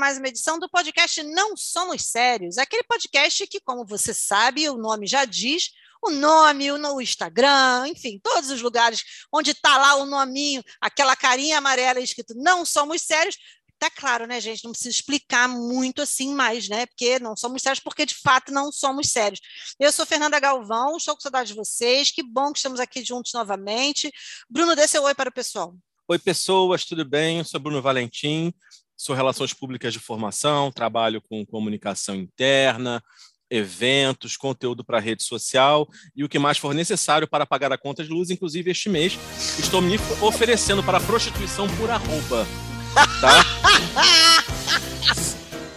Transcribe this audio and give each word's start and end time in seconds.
mais 0.00 0.16
uma 0.16 0.28
edição 0.28 0.58
do 0.58 0.66
podcast 0.66 1.22
Não 1.22 1.54
Somos 1.54 2.06
Sérios, 2.06 2.56
aquele 2.56 2.82
podcast 2.84 3.46
que, 3.46 3.60
como 3.60 3.84
você 3.84 4.14
sabe, 4.14 4.66
o 4.70 4.78
nome 4.78 5.06
já 5.06 5.26
diz, 5.26 5.72
o 6.02 6.08
nome, 6.08 6.72
o 6.72 7.00
Instagram, 7.02 7.86
enfim, 7.86 8.18
todos 8.18 8.48
os 8.48 8.62
lugares 8.62 9.04
onde 9.30 9.50
está 9.50 9.76
lá 9.76 9.96
o 9.96 10.06
nominho, 10.06 10.64
aquela 10.80 11.14
carinha 11.14 11.58
amarela 11.58 12.00
escrito 12.00 12.34
Não 12.34 12.64
Somos 12.64 13.02
Sérios, 13.02 13.36
tá 13.78 13.90
claro, 13.90 14.26
né, 14.26 14.40
gente? 14.40 14.64
Não 14.64 14.72
precisa 14.72 14.88
explicar 14.88 15.46
muito 15.46 16.00
assim 16.00 16.34
mais, 16.34 16.66
né? 16.66 16.86
Porque 16.86 17.18
não 17.18 17.36
somos 17.36 17.60
sérios, 17.60 17.80
porque 17.80 18.06
de 18.06 18.14
fato 18.14 18.50
não 18.52 18.72
somos 18.72 19.08
sérios. 19.08 19.40
Eu 19.78 19.92
sou 19.92 20.06
Fernanda 20.06 20.40
Galvão, 20.40 20.96
estou 20.96 21.14
com 21.14 21.20
saudade 21.20 21.48
de 21.48 21.56
vocês. 21.56 22.10
Que 22.10 22.22
bom 22.22 22.52
que 22.52 22.58
estamos 22.58 22.78
aqui 22.78 23.02
juntos 23.02 23.32
novamente. 23.32 24.12
Bruno, 24.48 24.76
dê 24.76 24.86
seu 24.86 25.02
oi 25.02 25.14
para 25.14 25.30
o 25.30 25.32
pessoal. 25.32 25.74
Oi, 26.10 26.18
pessoas, 26.18 26.84
tudo 26.84 27.04
bem? 27.04 27.38
Eu 27.38 27.44
sou 27.44 27.60
Bruno 27.60 27.80
Valentim, 27.80 28.52
sou 29.00 29.16
Relações 29.16 29.54
Públicas 29.54 29.94
de 29.94 29.98
Formação, 29.98 30.70
trabalho 30.70 31.22
com 31.22 31.46
comunicação 31.46 32.14
interna, 32.14 33.02
eventos, 33.48 34.36
conteúdo 34.36 34.84
para 34.84 35.00
rede 35.00 35.22
social 35.22 35.88
e 36.14 36.22
o 36.22 36.28
que 36.28 36.38
mais 36.38 36.58
for 36.58 36.74
necessário 36.74 37.26
para 37.26 37.46
pagar 37.46 37.72
a 37.72 37.78
conta 37.78 38.04
de 38.04 38.10
luz, 38.10 38.28
inclusive 38.28 38.70
este 38.70 38.90
mês, 38.90 39.18
estou 39.58 39.80
me 39.80 39.96
oferecendo 40.20 40.82
para 40.82 41.00
prostituição 41.00 41.66
por 41.76 41.90
arroba 41.90 42.46
tá? 43.20 43.44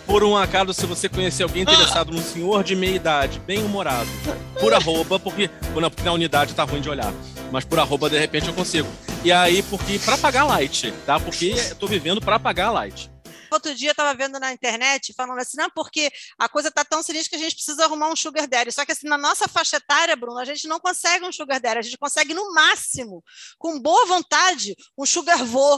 Por 0.06 0.24
um 0.24 0.36
acaso, 0.36 0.74
se 0.74 0.86
você 0.86 1.08
conhecer 1.08 1.44
alguém 1.44 1.64
interessado 1.64 2.12
num 2.12 2.22
senhor 2.22 2.62
de 2.62 2.76
meia 2.76 2.96
idade, 2.96 3.40
bem 3.40 3.64
humorado, 3.64 4.10
por 4.60 4.74
arroba, 4.74 5.18
porque, 5.18 5.50
porque 5.74 6.04
na 6.04 6.12
unidade 6.12 6.54
tá 6.54 6.64
ruim 6.64 6.82
de 6.82 6.90
olhar, 6.90 7.14
mas 7.52 7.64
por 7.64 7.80
arroba 7.80 8.10
de 8.10 8.20
repente 8.20 8.48
eu 8.48 8.54
consigo. 8.54 8.88
E 9.24 9.32
aí, 9.32 9.64
porque 9.64 9.98
para 10.00 10.18
pagar 10.18 10.44
light, 10.44 10.92
tá? 11.06 11.20
Porque 11.20 11.56
eu 11.70 11.76
tô 11.78 11.88
vivendo 11.88 12.20
para 12.20 12.38
pagar 12.38 12.70
light 12.72 13.13
outro 13.54 13.76
dia 13.76 13.92
estava 13.92 14.14
vendo 14.14 14.40
na 14.40 14.52
internet 14.52 15.14
falando 15.14 15.40
assim, 15.40 15.58
não, 15.58 15.70
porque 15.70 16.12
a 16.40 16.50
coisa 16.50 16.70
está 16.70 16.84
tão 16.84 17.04
sinistra 17.04 17.30
que 17.30 17.36
a 17.36 17.50
gente 17.50 17.56
precisa 17.56 17.86
arrumar 17.86 18.10
um 18.10 18.16
sugar 18.16 18.48
daddy. 18.48 18.72
Só 18.72 18.86
que 18.86 18.92
assim, 18.92 19.08
na 19.08 19.18
nossa 19.18 19.48
faixa 19.48 19.78
etária, 19.78 20.16
Bruno, 20.16 20.40
a 20.40 20.46
gente 20.46 20.68
não 20.68 20.80
consegue 20.80 21.24
um 21.26 21.32
sugar 21.32 21.60
daddy, 21.60 21.78
a 21.78 21.82
gente 21.82 21.98
consegue 21.98 22.34
no 22.34 22.54
máximo, 22.54 23.24
com 23.58 23.80
boa 23.80 24.06
vontade, 24.06 24.76
um 24.98 25.06
sugar 25.06 25.44
vô, 25.44 25.78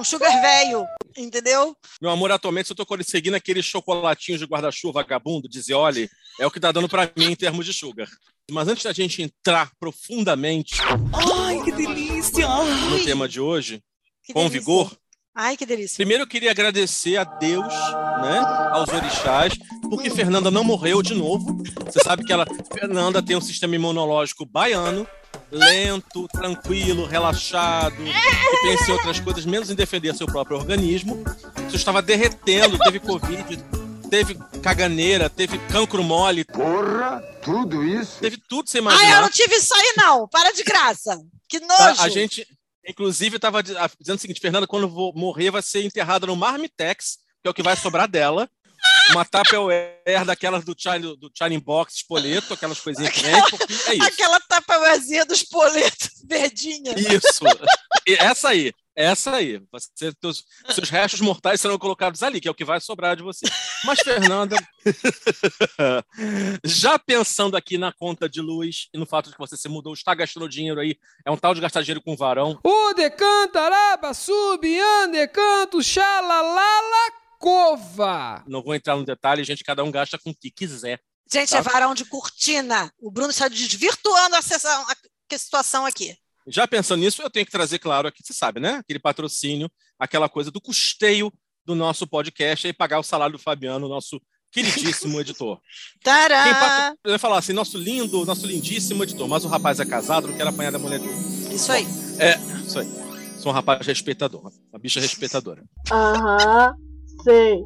um 0.00 0.04
sugar 0.04 0.40
velho, 0.40 0.84
entendeu? 1.16 1.76
Meu 2.00 2.10
amor, 2.10 2.32
atualmente 2.32 2.70
eu 2.70 2.74
estou 2.74 2.86
conseguindo 2.86 3.36
aqueles 3.36 3.64
chocolatinhos 3.64 4.40
de 4.40 4.46
guarda-chuva 4.46 4.96
vagabundo, 4.96 5.48
dizer, 5.48 5.74
olha, 5.74 6.08
é 6.40 6.46
o 6.46 6.50
que 6.50 6.58
está 6.58 6.72
dando 6.72 6.88
para 6.88 7.10
mim 7.16 7.32
em 7.32 7.36
termos 7.36 7.66
de 7.66 7.72
sugar. 7.72 8.08
Mas 8.50 8.68
antes 8.68 8.84
da 8.84 8.92
gente 8.92 9.22
entrar 9.22 9.70
profundamente 9.78 10.76
Ai, 11.12 11.62
que 11.64 11.72
delícia! 11.72 12.48
no 12.48 13.04
tema 13.04 13.28
de 13.28 13.40
hoje, 13.40 13.82
que 14.22 14.32
com 14.32 14.48
delícia. 14.48 14.60
vigor, 14.60 14.98
Ai, 15.36 15.54
que 15.54 15.66
delícia. 15.66 15.96
Primeiro 15.96 16.22
eu 16.22 16.26
queria 16.26 16.50
agradecer 16.50 17.18
a 17.18 17.24
Deus, 17.24 17.66
né, 17.66 18.38
aos 18.70 18.88
orixás, 18.88 19.52
porque 19.82 20.08
Fernanda 20.08 20.50
não 20.50 20.64
morreu 20.64 21.02
de 21.02 21.14
novo. 21.14 21.62
Você 21.84 22.00
sabe 22.02 22.24
que 22.24 22.32
ela, 22.32 22.46
Fernanda 22.72 23.22
tem 23.22 23.36
um 23.36 23.40
sistema 23.40 23.74
imunológico 23.74 24.46
baiano, 24.46 25.06
lento, 25.50 26.26
tranquilo, 26.28 27.04
relaxado, 27.04 27.96
que 27.96 28.62
pensa 28.62 28.90
em 28.90 28.94
outras 28.94 29.20
coisas, 29.20 29.44
menos 29.44 29.68
em 29.68 29.74
defender 29.74 30.14
seu 30.14 30.26
próprio 30.26 30.56
organismo. 30.56 31.22
Você 31.68 31.76
estava 31.76 32.00
derretendo, 32.00 32.78
teve 32.78 32.98
Covid, 32.98 33.62
teve 34.08 34.38
caganeira, 34.62 35.28
teve 35.28 35.58
cancro 35.68 36.02
mole. 36.02 36.44
Porra, 36.44 37.22
tudo 37.42 37.84
isso? 37.84 38.20
Teve 38.20 38.38
tudo, 38.48 38.70
você 38.70 38.78
imagina. 38.78 39.04
Ah, 39.04 39.16
eu 39.16 39.22
não 39.22 39.30
tive 39.30 39.54
isso 39.54 39.74
aí 39.74 39.92
não, 39.98 40.26
para 40.28 40.50
de 40.52 40.62
graça. 40.62 41.20
Que 41.46 41.60
nojo. 41.60 41.76
Tá, 41.76 42.04
a 42.04 42.08
gente, 42.08 42.46
Inclusive, 42.86 43.36
estava 43.36 43.62
dizendo 43.62 44.16
o 44.16 44.18
seguinte: 44.18 44.40
Fernanda, 44.40 44.66
quando 44.66 44.88
morrer, 45.14 45.50
vai 45.50 45.62
ser 45.62 45.84
enterrada 45.84 46.26
no 46.26 46.36
Marmitex, 46.36 47.18
que 47.42 47.48
é 47.48 47.50
o 47.50 47.54
que 47.54 47.62
vai 47.62 47.76
sobrar 47.76 48.08
dela. 48.08 48.48
Uma 49.10 49.24
Tupperware 49.24 50.24
daquelas 50.24 50.64
do 50.64 50.74
China, 50.76 51.16
do 51.16 51.30
China 51.34 51.60
Box, 51.60 51.96
espoleto, 51.96 52.54
aquelas 52.54 52.80
coisinhas 52.80 53.12
que 53.12 53.20
vem, 53.20 53.34
é 53.34 53.94
isso. 53.94 54.04
Aquela 54.04 54.40
Tupperwarezinha 54.40 55.24
do 55.24 55.34
espoleto, 55.34 56.08
verdinha. 56.28 56.94
Isso. 56.96 57.44
essa 58.06 58.50
aí. 58.50 58.72
Essa 58.96 59.36
aí. 59.36 59.62
Você, 59.70 60.10
teus, 60.14 60.44
seus 60.70 60.88
restos 60.88 61.20
mortais 61.20 61.60
serão 61.60 61.78
colocados 61.78 62.22
ali, 62.22 62.40
que 62.40 62.48
é 62.48 62.50
o 62.50 62.54
que 62.54 62.64
vai 62.64 62.80
sobrar 62.80 63.14
de 63.14 63.22
você. 63.22 63.44
Mas, 63.84 64.00
Fernanda, 64.00 64.56
já 66.64 66.98
pensando 66.98 67.58
aqui 67.58 67.76
na 67.76 67.92
conta 67.92 68.26
de 68.26 68.40
luz 68.40 68.88
e 68.94 68.98
no 68.98 69.04
fato 69.04 69.26
de 69.26 69.32
que 69.32 69.38
você 69.38 69.54
se 69.54 69.68
mudou, 69.68 69.92
está 69.92 70.14
gastando 70.14 70.48
dinheiro 70.48 70.80
aí, 70.80 70.98
é 71.26 71.30
um 71.30 71.36
tal 71.36 71.54
de 71.54 71.60
gastar 71.60 71.82
dinheiro 71.82 72.02
com 72.02 72.16
varão. 72.16 72.58
O 72.64 72.94
decantaraba, 72.94 74.14
subian, 74.14 75.10
decanto, 75.10 75.82
xalalala, 75.82 77.12
cova. 77.38 78.42
Não 78.48 78.62
vou 78.62 78.74
entrar 78.74 78.96
no 78.96 79.04
detalhe, 79.04 79.44
gente, 79.44 79.62
cada 79.62 79.84
um 79.84 79.90
gasta 79.90 80.18
com 80.18 80.30
o 80.30 80.34
que 80.34 80.50
quiser. 80.50 81.02
Gente, 81.30 81.50
tá? 81.50 81.58
é 81.58 81.62
varão 81.62 81.94
de 81.94 82.06
cortina. 82.06 82.90
O 82.98 83.10
Bruno 83.10 83.30
está 83.30 83.46
desvirtuando 83.48 84.36
a, 84.36 84.42
sessão, 84.42 84.86
a 84.88 85.38
situação 85.38 85.84
aqui. 85.84 86.16
Já 86.48 86.66
pensando 86.66 87.00
nisso, 87.00 87.22
eu 87.22 87.30
tenho 87.30 87.44
que 87.44 87.50
trazer, 87.50 87.78
claro, 87.80 88.06
aqui, 88.06 88.22
você 88.24 88.32
sabe, 88.32 88.60
né? 88.60 88.74
Aquele 88.76 89.00
patrocínio, 89.00 89.68
aquela 89.98 90.28
coisa 90.28 90.50
do 90.50 90.60
custeio 90.60 91.32
do 91.64 91.74
nosso 91.74 92.06
podcast 92.06 92.68
e 92.68 92.72
pagar 92.72 93.00
o 93.00 93.02
salário 93.02 93.36
do 93.36 93.42
Fabiano, 93.42 93.88
nosso 93.88 94.22
queridíssimo 94.52 95.20
editor. 95.20 95.60
Tará! 96.04 96.44
Quem 96.44 96.54
patro... 96.54 96.98
Eu 97.04 97.12
ia 97.12 97.18
falar 97.18 97.38
assim, 97.38 97.52
nosso 97.52 97.76
lindo, 97.76 98.24
nosso 98.24 98.46
lindíssimo 98.46 99.02
editor, 99.02 99.26
mas 99.26 99.44
o 99.44 99.48
rapaz 99.48 99.80
é 99.80 99.84
casado, 99.84 100.28
não 100.28 100.36
quer 100.36 100.46
apanhar 100.46 100.70
da 100.70 100.78
mulher 100.78 101.00
dele. 101.00 101.14
Isso 101.52 101.72
aí. 101.72 101.84
É, 102.20 102.38
isso 102.64 102.78
aí. 102.78 102.88
Sou 103.40 103.50
um 103.50 103.54
rapaz 103.54 103.84
respeitador, 103.84 104.52
uma 104.72 104.78
bicha 104.78 105.00
respeitadora. 105.00 105.64
Aham, 105.90 106.74
sei. 107.24 107.58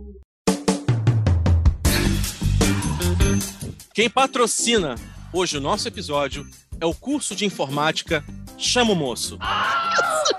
Quem 3.93 4.09
patrocina 4.09 4.95
hoje 5.35 5.59
o 5.59 5.61
nosso 5.61 5.87
episódio 5.87 6.49
é 6.81 6.87
o 6.87 6.95
curso 6.95 7.37
de 7.37 7.45
informática 7.45 8.25
Chama 8.61 8.93
o 8.93 8.97
Moço. 8.97 9.39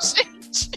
Gente! 0.02 0.70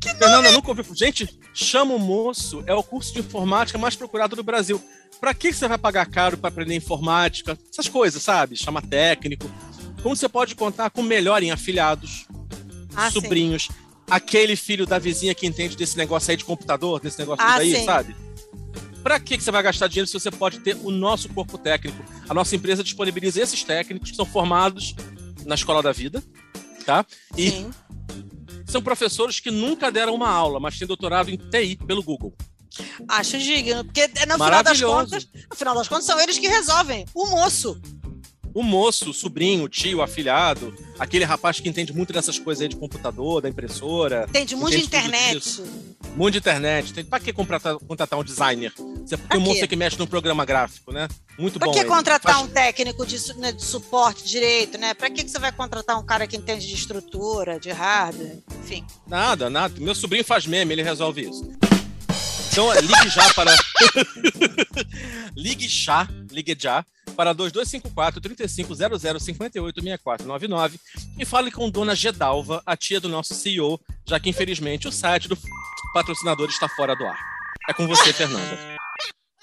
Que 0.00 0.14
Fernanda, 0.14 0.52
nunca 0.52 0.68
ouviu. 0.68 0.84
Gente, 0.94 1.28
Chama 1.60 1.92
o 1.92 1.98
Moço 1.98 2.62
é 2.68 2.74
o 2.74 2.84
curso 2.84 3.12
de 3.12 3.18
informática 3.18 3.76
mais 3.76 3.96
procurado 3.96 4.36
do 4.36 4.44
Brasil. 4.44 4.80
Para 5.20 5.34
que 5.34 5.52
você 5.52 5.66
vai 5.66 5.76
pagar 5.76 6.06
caro 6.06 6.38
para 6.38 6.50
aprender 6.50 6.76
informática? 6.76 7.58
Essas 7.68 7.88
coisas, 7.88 8.22
sabe? 8.22 8.56
Chama 8.56 8.80
técnico. 8.80 9.50
Como 10.00 10.14
você 10.14 10.28
pode 10.28 10.54
contar 10.54 10.90
com 10.90 11.02
melhor 11.02 11.42
em 11.42 11.50
afilhados, 11.50 12.28
ah, 12.94 13.10
sobrinhos, 13.10 13.64
sim. 13.64 13.72
aquele 14.08 14.54
filho 14.54 14.86
da 14.86 15.00
vizinha 15.00 15.34
que 15.34 15.48
entende 15.48 15.76
desse 15.76 15.96
negócio 15.96 16.30
aí 16.30 16.36
de 16.36 16.44
computador, 16.44 17.00
desse 17.00 17.18
negócio 17.18 17.44
ah, 17.44 17.56
aí, 17.56 17.84
sabe? 17.84 18.14
Para 19.02 19.18
que 19.18 19.40
você 19.40 19.50
vai 19.50 19.62
gastar 19.64 19.88
dinheiro 19.88 20.06
se 20.06 20.12
você 20.12 20.30
pode 20.30 20.60
ter 20.60 20.76
o 20.76 20.92
nosso 20.92 21.28
corpo 21.30 21.58
técnico? 21.58 22.04
A 22.28 22.34
nossa 22.34 22.54
empresa 22.54 22.84
disponibiliza 22.84 23.42
esses 23.42 23.64
técnicos 23.64 24.12
que 24.12 24.16
são 24.16 24.24
formados 24.24 24.94
na 25.48 25.54
escola 25.54 25.82
da 25.82 25.92
vida, 25.92 26.22
tá? 26.84 27.04
E 27.34 27.50
Sim. 27.50 27.70
são 28.66 28.82
professores 28.82 29.40
que 29.40 29.50
nunca 29.50 29.90
deram 29.90 30.14
uma 30.14 30.28
aula, 30.28 30.60
mas 30.60 30.78
têm 30.78 30.86
doutorado 30.86 31.30
em 31.30 31.38
TI 31.38 31.76
pelo 31.86 32.02
Google. 32.02 32.36
Acho 33.08 33.38
digno, 33.38 33.82
porque 33.82 34.06
no 34.26 34.34
final 34.34 34.62
das 34.62 34.80
contas, 34.80 35.28
no 35.50 35.56
final 35.56 35.74
das 35.74 35.88
contas 35.88 36.04
são 36.04 36.20
eles 36.20 36.38
que 36.38 36.46
resolvem. 36.46 37.06
O 37.14 37.26
moço 37.26 37.80
o 38.54 38.62
moço, 38.62 39.10
o 39.10 39.14
sobrinho, 39.14 39.64
o 39.64 39.68
tio, 39.68 39.98
o 39.98 40.02
afilhado, 40.02 40.74
aquele 40.98 41.24
rapaz 41.24 41.60
que 41.60 41.68
entende 41.68 41.92
muito 41.92 42.12
dessas 42.12 42.38
coisas 42.38 42.62
aí 42.62 42.68
de 42.68 42.76
computador, 42.76 43.40
da 43.40 43.48
impressora. 43.48 44.26
Entende 44.28 44.56
muito 44.56 44.76
de 44.76 44.84
internet. 44.84 45.62
Muito 46.16 46.32
de 46.32 46.38
internet. 46.38 46.92
Tem, 46.92 47.04
pra 47.04 47.20
que 47.20 47.32
contratar, 47.32 47.76
contratar 47.76 48.18
um 48.18 48.24
designer? 48.24 48.72
Você 48.76 49.16
tem 49.16 49.38
um 49.38 49.42
moço 49.42 49.66
que 49.66 49.76
mexe 49.76 49.98
no 49.98 50.06
programa 50.06 50.44
gráfico, 50.44 50.92
né? 50.92 51.08
Muito 51.38 51.58
pra 51.58 51.66
bom. 51.66 51.72
Pra 51.72 51.82
que 51.82 51.88
contratar 51.88 52.34
Faz... 52.34 52.46
um 52.46 52.48
técnico 52.48 53.06
de, 53.06 53.34
né, 53.36 53.52
de, 53.52 53.64
suporte 53.64 54.24
direito, 54.24 54.78
né? 54.78 54.94
Pra 54.94 55.10
que, 55.10 55.24
que 55.24 55.30
você 55.30 55.38
vai 55.38 55.52
contratar 55.52 55.98
um 55.98 56.04
cara 56.04 56.26
que 56.26 56.36
entende 56.36 56.66
de 56.66 56.74
estrutura, 56.74 57.60
de 57.60 57.70
hardware, 57.70 58.38
enfim? 58.62 58.84
Nada, 59.06 59.48
nada. 59.48 59.74
Meu 59.78 59.94
sobrinho 59.94 60.24
faz 60.24 60.46
meme, 60.46 60.74
ele 60.74 60.82
resolve 60.82 61.28
isso. 61.28 61.48
Então, 62.50 62.72
ligue 62.72 63.08
já 63.08 63.32
para. 63.34 63.54
ligue 65.36 65.68
já, 65.68 66.08
ligue 66.30 66.56
já 66.58 66.84
para 67.18 67.32
2254 67.32 68.20
3500 68.20 69.24
58 69.24 69.82
6499 69.82 70.80
e 71.18 71.24
fale 71.24 71.50
com 71.50 71.68
Dona 71.68 71.92
Gedalva, 71.92 72.62
a 72.64 72.76
tia 72.76 73.00
do 73.00 73.08
nosso 73.08 73.34
CEO, 73.34 73.80
já 74.06 74.20
que 74.20 74.30
infelizmente 74.30 74.86
o 74.86 74.92
site 74.92 75.26
do 75.26 75.36
patrocinador 75.92 76.48
está 76.48 76.68
fora 76.68 76.94
do 76.94 77.04
ar. 77.04 77.18
É 77.68 77.74
com 77.74 77.88
você, 77.88 78.12
Fernanda. 78.12 78.56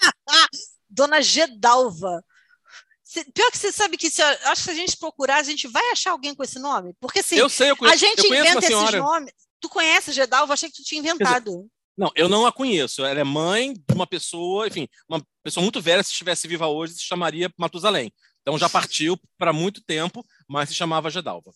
Dona 0.88 1.20
Gedalva. 1.20 2.24
Pior 3.34 3.50
que 3.50 3.58
você 3.58 3.70
sabe 3.70 3.98
que 3.98 4.08
se, 4.08 4.22
acho 4.22 4.62
que 4.62 4.62
se 4.62 4.70
a 4.70 4.74
gente 4.74 4.96
procurar, 4.96 5.36
a 5.36 5.42
gente 5.42 5.68
vai 5.68 5.90
achar 5.90 6.12
alguém 6.12 6.34
com 6.34 6.42
esse 6.42 6.58
nome. 6.58 6.94
Porque 6.98 7.18
assim, 7.18 7.36
eu 7.36 7.50
sei, 7.50 7.70
eu 7.70 7.76
conheço, 7.76 7.94
a 7.94 8.08
gente 8.08 8.26
inventa 8.26 8.58
esses 8.58 8.92
nomes. 8.94 9.30
Tu 9.60 9.68
conhece 9.68 10.12
Gedalva? 10.12 10.54
Achei 10.54 10.70
que 10.70 10.76
tu 10.76 10.82
tinha 10.82 11.00
inventado. 11.00 11.68
Não, 11.96 12.10
eu 12.14 12.28
não 12.28 12.46
a 12.46 12.52
conheço. 12.52 13.04
Ela 13.04 13.20
é 13.20 13.24
mãe 13.24 13.72
de 13.72 13.94
uma 13.94 14.06
pessoa, 14.06 14.68
enfim, 14.68 14.88
uma 15.08 15.24
pessoa 15.42 15.62
muito 15.62 15.80
velha. 15.80 16.02
Se 16.02 16.10
estivesse 16.10 16.46
viva 16.46 16.66
hoje, 16.66 16.94
se 16.94 17.02
chamaria 17.02 17.52
Matusalém. 17.56 18.12
Então 18.42 18.58
já 18.58 18.68
partiu 18.68 19.18
para 19.38 19.52
muito 19.52 19.82
tempo, 19.82 20.24
mas 20.48 20.68
se 20.68 20.74
chamava 20.74 21.10
Gedalva. 21.10 21.50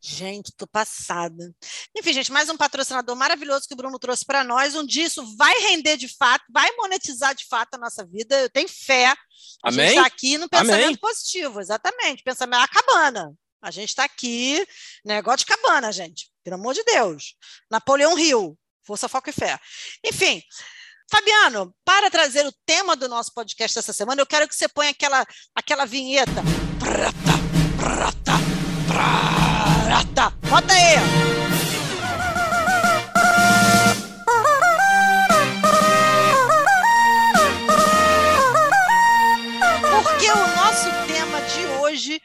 Gente, 0.00 0.52
tô 0.56 0.66
passada. 0.66 1.52
Enfim, 1.96 2.12
gente, 2.12 2.30
mais 2.30 2.48
um 2.48 2.56
patrocinador 2.56 3.16
maravilhoso 3.16 3.66
que 3.66 3.74
o 3.74 3.76
Bruno 3.76 3.98
trouxe 3.98 4.24
para 4.24 4.44
nós. 4.44 4.76
Um 4.76 4.86
dia 4.86 5.06
isso 5.06 5.36
vai 5.36 5.52
render 5.60 5.96
de 5.96 6.08
fato, 6.16 6.44
vai 6.50 6.70
monetizar 6.76 7.34
de 7.34 7.46
fato 7.46 7.74
a 7.74 7.78
nossa 7.78 8.06
vida. 8.06 8.38
Eu 8.42 8.50
tenho 8.50 8.68
fé. 8.68 9.06
A 9.06 9.16
Amém? 9.64 9.88
gente 9.88 9.96
está 9.96 10.06
aqui 10.06 10.38
no 10.38 10.48
pensamento 10.48 10.84
Amém? 10.84 10.96
positivo, 10.96 11.60
exatamente. 11.60 12.22
Pensamento 12.22 12.62
a 12.62 12.68
cabana. 12.68 13.34
A 13.60 13.72
gente 13.72 13.88
está 13.88 14.04
aqui, 14.04 14.64
negócio 15.04 15.38
de 15.38 15.46
cabana, 15.46 15.90
gente. 15.90 16.30
Pelo 16.44 16.54
amor 16.54 16.74
de 16.74 16.84
Deus. 16.84 17.34
Napoleão 17.68 18.14
Rio, 18.14 18.56
força, 18.88 19.06
foco 19.06 19.28
e 19.28 19.32
fé. 19.34 19.60
Enfim, 20.02 20.42
Fabiano, 21.10 21.74
para 21.84 22.10
trazer 22.10 22.46
o 22.46 22.52
tema 22.64 22.96
do 22.96 23.06
nosso 23.06 23.34
podcast 23.34 23.74
dessa 23.74 23.92
semana, 23.92 24.22
eu 24.22 24.26
quero 24.26 24.48
que 24.48 24.54
você 24.54 24.66
ponha 24.66 24.90
aquela, 24.90 25.26
aquela 25.54 25.84
vinheta. 25.84 26.42
Prata, 26.78 27.12
prata, 27.76 28.32
prata. 28.86 30.30
Bota 30.48 30.72
aí. 30.72 30.96
Porque 40.02 40.30
o 40.30 40.46
nosso 40.56 40.90
tema 41.06 41.40
de 41.42 41.66
hoje 41.80 42.22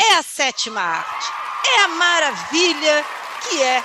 é 0.00 0.14
a 0.14 0.22
sétima 0.22 0.80
arte. 0.80 1.28
É 1.66 1.80
a 1.84 1.88
maravilha 1.88 3.04
que 3.48 3.62
é 3.62 3.82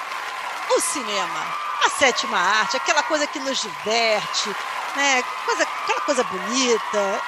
o 0.75 0.79
cinema. 0.79 1.70
A 1.83 1.89
sétima 1.89 2.37
arte, 2.37 2.77
aquela 2.77 3.03
coisa 3.03 3.27
que 3.27 3.39
nos 3.39 3.61
diverte, 3.61 4.49
né? 4.95 5.23
Coisa, 5.45 5.63
aquela 5.63 6.01
coisa 6.01 6.23
bonita. 6.23 7.21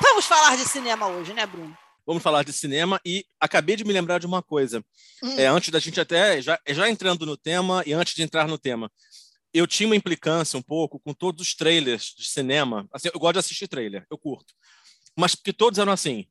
Vamos 0.00 0.26
falar 0.26 0.56
de 0.56 0.64
cinema 0.68 1.06
hoje, 1.06 1.32
né, 1.32 1.46
Bruno? 1.46 1.76
Vamos 2.06 2.22
falar 2.22 2.44
de 2.44 2.52
cinema 2.52 3.00
e 3.04 3.24
acabei 3.40 3.76
de 3.76 3.84
me 3.84 3.92
lembrar 3.92 4.18
de 4.18 4.26
uma 4.26 4.42
coisa. 4.42 4.84
Hum. 5.22 5.38
É, 5.38 5.46
antes 5.46 5.70
da 5.70 5.78
gente 5.78 6.00
até, 6.00 6.40
já, 6.42 6.58
já 6.68 6.88
entrando 6.88 7.24
no 7.24 7.36
tema 7.36 7.82
e 7.86 7.92
antes 7.92 8.14
de 8.14 8.22
entrar 8.22 8.46
no 8.46 8.58
tema, 8.58 8.90
eu 9.52 9.66
tinha 9.66 9.88
uma 9.88 9.96
implicância 9.96 10.58
um 10.58 10.62
pouco 10.62 11.00
com 11.00 11.14
todos 11.14 11.46
os 11.46 11.54
trailers 11.54 12.14
de 12.16 12.26
cinema. 12.26 12.86
Assim, 12.92 13.08
eu 13.12 13.18
gosto 13.18 13.34
de 13.34 13.38
assistir 13.38 13.68
trailer, 13.68 14.04
eu 14.10 14.18
curto. 14.18 14.52
Mas 15.16 15.34
porque 15.34 15.52
todos 15.52 15.78
eram 15.78 15.92
assim, 15.92 16.26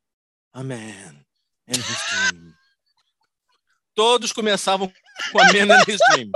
a 0.52 0.62
man 0.62 1.24
and 1.66 1.72
his 1.72 2.30
dream. 2.30 2.54
Todos 3.94 4.32
começavam 4.32 4.92
com 5.30 5.38
a 5.38 5.44
man 5.52 5.72
and 5.72 5.84
his 5.86 6.00
dream. 6.10 6.30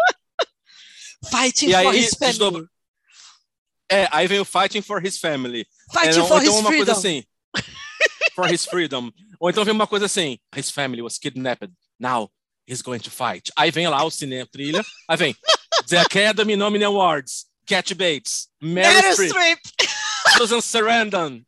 Fighting 1.30 1.68
E 1.68 1.72
for 1.72 1.78
aí, 1.78 1.98
his 2.00 2.10
family. 2.14 2.30
desdobra- 2.38 2.68
É, 3.90 4.08
aí 4.12 4.26
vem 4.28 4.38
o 4.40 4.44
Fighting 4.44 4.82
for 4.82 5.04
His 5.04 5.18
Family. 5.18 5.66
Fighting 5.92 6.20
É, 6.20 6.26
for 6.26 6.26
então 6.26 6.42
his 6.42 6.48
uma 6.50 6.68
freedom. 6.68 6.84
coisa 6.86 6.92
assim. 6.92 7.24
For 8.34 8.52
his 8.52 8.64
freedom. 8.64 9.10
Ou 9.40 9.50
então 9.50 9.64
vem 9.64 9.72
uma 9.74 9.86
coisa 9.86 10.06
assim. 10.06 10.38
His 10.54 10.70
family 10.70 11.02
was 11.02 11.18
kidnapped. 11.18 11.72
Now 11.98 12.30
he's 12.68 12.82
going 12.82 13.00
to 13.00 13.10
fight. 13.10 13.50
Aí 13.56 13.70
vem 13.70 13.88
lá 13.88 14.04
o 14.04 14.10
cinema 14.10 14.46
trilha. 14.50 14.84
Aí 15.08 15.16
vem 15.16 15.36
The 15.88 15.98
Academy 15.98 16.54
Nominee 16.54 16.84
Awards. 16.86 17.46
Cat 17.66 17.94
Bates. 17.94 18.48
Meryl 18.60 19.12
Streep. 19.14 19.58
Susan 20.36 20.60
Sarandon. 20.60 21.42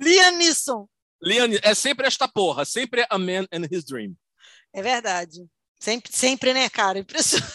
Liam 0.00 0.36
Neeson. 0.36 0.86
Leon, 1.20 1.58
é 1.62 1.74
sempre 1.74 2.06
esta 2.06 2.28
porra. 2.28 2.64
Sempre 2.64 3.04
a 3.10 3.18
man 3.18 3.46
and 3.52 3.66
his 3.70 3.84
dream. 3.84 4.14
É 4.72 4.82
verdade. 4.82 5.40
Sempre, 5.78 6.10
sempre, 6.12 6.52
né, 6.52 6.68
cara? 6.68 6.98
Impressionante. 7.00 7.52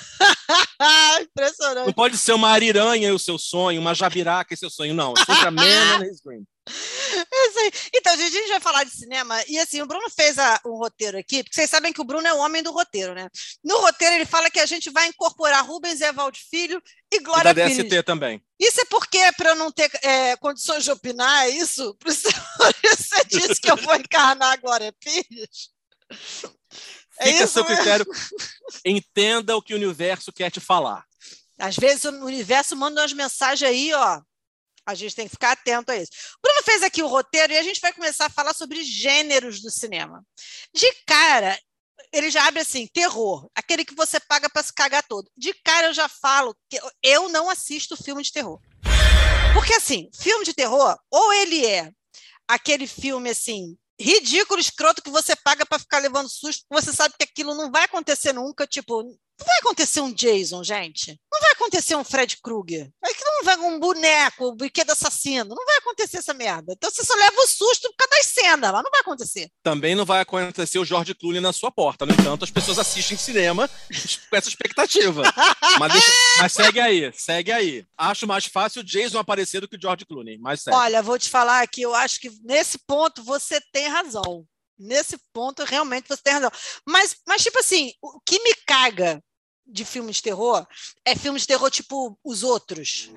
Impressionante. 1.24 1.86
Não 1.88 1.94
pode 1.94 2.18
ser 2.18 2.34
uma 2.34 2.50
ariranha 2.50 3.10
e 3.10 3.12
o 3.12 3.20
seu 3.20 3.38
sonho, 3.38 3.82
uma 3.82 3.94
jabiraca 3.94 4.54
e 4.54 4.58
seu 4.58 4.70
sonho. 4.70 4.94
Não, 4.94 5.14
é 5.18 5.26
sempre 5.26 5.48
a 5.48 5.52
man. 5.52 5.64
É 5.66 7.60
aí. 7.60 7.72
Então, 7.94 8.16
gente, 8.16 8.38
a 8.38 8.40
gente 8.40 8.50
vai 8.50 8.60
falar 8.62 8.84
de 8.86 8.92
cinema. 8.92 9.44
E 9.48 9.60
assim, 9.60 9.82
o 9.82 9.86
Bruno 9.86 10.10
fez 10.10 10.40
a- 10.40 10.60
um 10.66 10.78
roteiro 10.78 11.18
aqui, 11.18 11.44
porque 11.44 11.54
vocês 11.56 11.70
sabem 11.70 11.92
que 11.92 12.00
o 12.00 12.06
Bruno 12.06 12.26
é 12.26 12.34
o 12.34 12.38
homem 12.40 12.64
do 12.64 12.72
roteiro, 12.72 13.14
né? 13.14 13.28
No 13.64 13.80
roteiro, 13.82 14.16
ele 14.16 14.26
fala 14.26 14.50
que 14.50 14.60
a 14.60 14.66
gente 14.66 14.90
vai 14.90 15.08
incorporar 15.08 15.66
Rubens 15.66 16.00
Evald 16.00 16.40
Filho 16.50 16.82
e 17.12 17.18
E 17.18 17.20
da 17.20 17.26
Glória 17.26 17.54
Pires. 17.54 17.78
DST 17.78 18.04
também. 18.04 18.42
Isso 18.60 18.80
é 18.82 18.86
porque, 18.86 19.20
para 19.38 19.50
eu 19.52 19.56
não 19.56 19.72
ter 19.72 19.92
é, 20.02 20.38
condições 20.38 20.84
de 20.86 20.92
opinar, 20.92 21.46
é 21.46 21.50
isso? 21.50 21.94
Por 22.00 22.10
isso 22.12 22.30
você 23.04 23.24
disse 23.26 23.60
que 23.62 23.70
eu 23.70 23.76
vou 23.76 23.96
encarnar 23.96 24.54
a 24.54 24.58
Glória 24.58 24.94
Pires? 24.94 25.70
É 27.20 27.32
Fica 27.32 27.44
a 27.44 27.48
seu 27.48 27.64
mesmo? 27.64 27.78
critério. 27.78 28.06
Entenda 28.86 29.56
o 29.56 29.62
que 29.62 29.74
o 29.74 29.78
universo 29.78 30.32
quer 30.32 30.50
te 30.52 30.60
falar. 30.60 31.06
Às 31.58 31.76
vezes 31.76 32.06
o 32.06 32.26
universo 32.26 32.76
manda 32.76 33.02
umas 33.02 33.14
mensagens 33.14 33.70
aí, 33.70 33.94
ó. 33.94 34.22
A 34.86 34.96
gente 34.96 35.16
tem 35.16 35.26
que 35.26 35.32
ficar 35.32 35.52
atento 35.52 35.92
a 35.92 35.96
isso. 35.96 36.12
O 36.38 36.42
Bruno 36.42 36.64
fez 36.64 36.84
aqui 36.84 37.02
o 37.02 37.08
roteiro 37.08 37.54
e 37.54 37.58
a 37.58 37.64
gente 37.64 37.80
vai 37.80 37.94
começar 37.94 38.26
a 38.26 38.30
falar 38.30 38.54
sobre 38.54 38.84
gêneros 38.84 39.62
do 39.62 39.72
cinema. 39.72 40.26
De 40.74 40.92
cara, 41.06 41.58
ele 42.12 42.30
já 42.30 42.46
abre 42.46 42.60
assim, 42.62 42.88
terror, 42.88 43.50
aquele 43.56 43.86
que 43.86 43.96
você 43.96 44.20
paga 44.20 44.50
para 44.50 44.62
se 44.64 44.74
cagar 44.74 45.04
todo. 45.08 45.32
De 45.38 45.54
cara 45.64 45.88
eu 45.88 45.94
já 45.94 46.10
falo 46.10 46.56
que 46.70 46.80
eu 47.02 47.30
não 47.30 47.50
assisto 47.50 47.96
filme 47.96 48.24
de 48.24 48.32
terror. 48.32 48.60
Porque 49.54 49.74
assim, 49.74 50.10
filme 50.14 50.44
de 50.44 50.54
terror, 50.54 50.98
ou 51.10 51.32
ele 51.34 51.66
é 51.66 51.92
aquele 52.48 52.88
filme 52.88 53.30
assim, 53.30 53.78
ridículo, 54.00 54.60
escroto, 54.60 55.02
que 55.02 55.10
você 55.10 55.36
paga 55.36 55.66
para 55.66 55.80
ficar 55.80 56.00
levando 56.00 56.30
susto, 56.30 56.66
porque 56.68 56.84
você 56.84 56.96
sabe 56.96 57.16
que 57.18 57.24
aquilo 57.24 57.56
não 57.56 57.72
vai 57.72 57.84
acontecer 57.84 58.34
nunca, 58.34 58.66
tipo, 58.68 59.04
não 59.40 59.46
vai 59.46 59.58
acontecer 59.60 60.02
um 60.02 60.12
Jason, 60.14 60.64
gente. 60.64 61.20
Não 61.32 61.42
vai 61.42 61.52
acontecer 61.52 61.96
um 61.96 62.04
Fred 62.04 62.38
Krueger. 62.42 62.90
Aquilo 63.04 63.30
não 63.38 63.44
vai 63.44 63.58
um 63.58 63.80
boneco, 63.80 64.50
um 64.52 64.56
brinquedo 64.56 64.92
assassino. 64.92 65.56
Não 65.56 65.66
vai 65.66 65.78
acontecer 65.78 66.18
essa 66.18 66.34
merda. 66.34 66.74
Então 66.74 66.90
você 66.90 67.04
só 67.04 67.14
leva 67.16 67.36
o 67.42 67.48
susto 67.48 67.90
por 67.90 67.96
causa 67.98 68.16
das 68.16 68.28
cenas, 68.28 68.72
mas 68.72 68.84
não 68.84 68.92
vai 68.92 69.02
acontecer. 69.02 69.50
Também 69.64 69.96
não 69.96 70.06
vai 70.06 70.22
acontecer 70.22 70.78
o 70.80 70.86
George 70.86 71.16
Clooney 71.16 71.42
na 71.42 71.52
sua 71.52 71.72
porta. 71.72 72.06
No 72.06 72.14
entanto, 72.14 72.44
as 72.46 72.52
pessoas 72.52 72.78
assistem 72.80 73.18
cinema 73.18 73.68
com 74.30 74.36
essa 74.36 74.50
expectativa. 74.50 75.24
Mas, 75.80 75.92
deixa- 75.94 76.12
mas 76.40 76.54
segue 76.54 76.80
aí, 76.80 77.12
segue 77.14 77.52
aí. 77.52 77.86
Acho 77.98 78.28
mais 78.28 78.46
fácil 78.46 78.82
o 78.82 78.86
Jason 78.86 79.18
aparecer 79.18 79.62
do 79.62 79.68
que 79.68 79.76
o 79.78 79.82
George 79.82 80.06
Clooney. 80.06 80.38
Mas 80.38 80.62
segue. 80.62 80.78
Olha, 80.78 81.02
vou 81.02 81.18
te 81.18 81.30
falar 81.30 81.68
que 81.68 81.82
eu 81.82 81.94
acho 81.96 82.20
que 82.20 82.30
nesse 82.44 82.78
ponto 82.78 83.24
você 83.24 83.60
tem 83.72 83.88
razão. 83.88 84.46
Nesse 84.84 85.18
ponto, 85.34 85.64
realmente, 85.64 86.08
você 86.08 86.22
tem 86.22 86.34
razão. 86.34 86.52
Mas, 86.86 87.16
mas 87.28 87.42
tipo 87.42 87.58
assim, 87.60 87.92
o 88.02 88.20
que 88.20 88.38
me 88.44 88.54
caga 88.68 89.24
de 89.66 89.86
filme 89.86 90.12
de 90.12 90.22
terror 90.22 90.66
é 91.06 91.16
filme 91.16 91.40
de 91.40 91.48
terror 91.48 91.72
tipo 91.72 92.20
Os 92.24 92.44
Outros, 92.44 93.10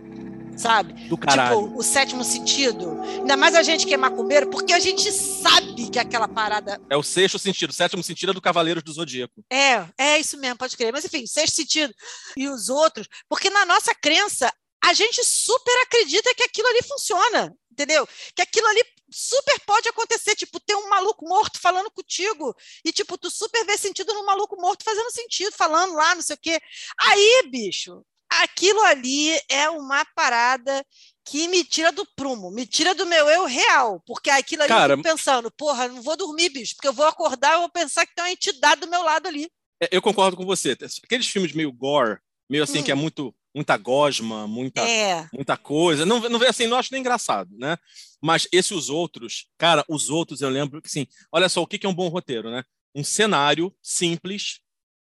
sabe? 0.56 1.08
do 1.08 1.18
caralho. 1.18 1.62
Tipo, 1.62 1.78
o 1.78 1.82
sétimo 1.82 2.24
sentido. 2.24 3.00
Ainda 3.02 3.36
mais 3.36 3.54
a 3.54 3.62
gente 3.62 3.86
que 3.86 3.94
é 3.94 3.96
macumbeiro, 3.96 4.48
porque 4.48 4.72
a 4.72 4.78
gente 4.78 5.10
sabe 5.10 5.90
que 5.90 5.98
aquela 5.98 6.28
parada 6.28 6.80
É 6.88 6.96
o 6.96 7.02
sexto 7.02 7.38
sentido. 7.38 7.70
O 7.70 7.74
sétimo 7.74 8.02
sentido 8.02 8.30
é 8.30 8.34
do 8.34 8.40
Cavaleiros 8.40 8.82
do 8.82 8.92
Zodíaco. 8.92 9.44
É, 9.50 9.86
é 9.98 10.18
isso 10.18 10.38
mesmo, 10.38 10.56
pode 10.56 10.76
crer. 10.76 10.92
Mas 10.92 11.04
enfim, 11.04 11.26
sexto 11.26 11.56
sentido 11.56 11.92
e 12.36 12.48
os 12.48 12.68
outros, 12.68 13.08
porque 13.28 13.50
na 13.50 13.64
nossa 13.66 13.94
crença 13.94 14.52
a 14.82 14.92
gente 14.92 15.24
super 15.24 15.76
acredita 15.82 16.32
que 16.34 16.44
aquilo 16.44 16.68
ali 16.68 16.82
funciona, 16.82 17.52
entendeu? 17.72 18.06
Que 18.34 18.42
aquilo 18.42 18.68
ali 18.68 18.84
super 19.10 19.58
pode 19.60 19.88
acontecer, 19.88 20.34
tipo, 20.34 20.58
ter 20.60 20.74
um 20.74 20.88
maluco 20.88 21.26
morto 21.28 21.58
falando 21.60 21.90
contigo 21.90 22.54
e 22.84 22.92
tipo, 22.92 23.16
tu 23.16 23.30
super 23.30 23.64
vê 23.64 23.76
sentido 23.78 24.12
no 24.14 24.24
maluco 24.26 24.60
morto 24.60 24.84
fazendo 24.84 25.10
sentido, 25.10 25.52
falando 25.52 25.94
lá, 25.94 26.14
não 26.14 26.22
sei 26.22 26.34
o 26.34 26.38
quê. 26.40 26.60
Aí, 27.00 27.48
bicho, 27.50 28.02
aquilo 28.28 28.80
ali 28.82 29.38
é 29.48 29.68
uma 29.70 30.04
parada 30.14 30.84
que 31.24 31.48
me 31.48 31.64
tira 31.64 31.90
do 31.90 32.06
prumo, 32.14 32.50
me 32.50 32.66
tira 32.66 32.94
do 32.94 33.04
meu 33.06 33.28
eu 33.28 33.44
real, 33.46 34.00
porque 34.06 34.30
aquilo 34.30 34.62
ali 34.62 34.68
Cara, 34.68 34.92
eu 34.92 34.96
fico 34.98 35.08
pensando, 35.08 35.50
porra, 35.50 35.88
não 35.88 36.00
vou 36.02 36.16
dormir, 36.16 36.50
bicho, 36.50 36.74
porque 36.76 36.88
eu 36.88 36.92
vou 36.92 37.06
acordar 37.06 37.56
e 37.56 37.60
vou 37.60 37.70
pensar 37.70 38.06
que 38.06 38.14
tem 38.14 38.24
uma 38.24 38.30
entidade 38.30 38.80
do 38.80 38.88
meu 38.88 39.02
lado 39.02 39.26
ali. 39.26 39.50
É, 39.82 39.88
Eu 39.90 40.00
concordo 40.00 40.36
com 40.36 40.46
você. 40.46 40.76
Aqueles 41.04 41.26
filmes 41.26 41.52
meio 41.52 41.72
gore, 41.72 42.18
meio 42.48 42.62
assim, 42.64 42.78
Hum. 42.78 42.82
que 42.84 42.92
é 42.92 42.94
muito, 42.94 43.34
muita 43.56 43.78
gosma, 43.78 44.46
muita, 44.46 44.82
É, 44.82 45.26
muita 45.32 45.56
coisa. 45.56 46.04
Não, 46.04 46.20
não 46.28 46.42
assim, 46.46 46.66
não 46.66 46.76
acho 46.76 46.90
nem 46.92 47.00
engraçado, 47.00 47.50
né? 47.56 47.78
Mas 48.22 48.46
esses 48.52 48.70
os 48.70 48.90
outros, 48.90 49.46
cara, 49.56 49.82
os 49.88 50.10
outros 50.10 50.42
eu 50.42 50.50
lembro 50.50 50.82
que 50.82 50.88
assim, 50.88 51.06
olha 51.32 51.48
só 51.48 51.62
o 51.62 51.66
que 51.66 51.78
que 51.78 51.86
é 51.86 51.88
um 51.88 51.94
bom 51.94 52.08
roteiro, 52.08 52.50
né? 52.50 52.62
Um 52.94 53.02
cenário 53.02 53.74
simples, 53.82 54.60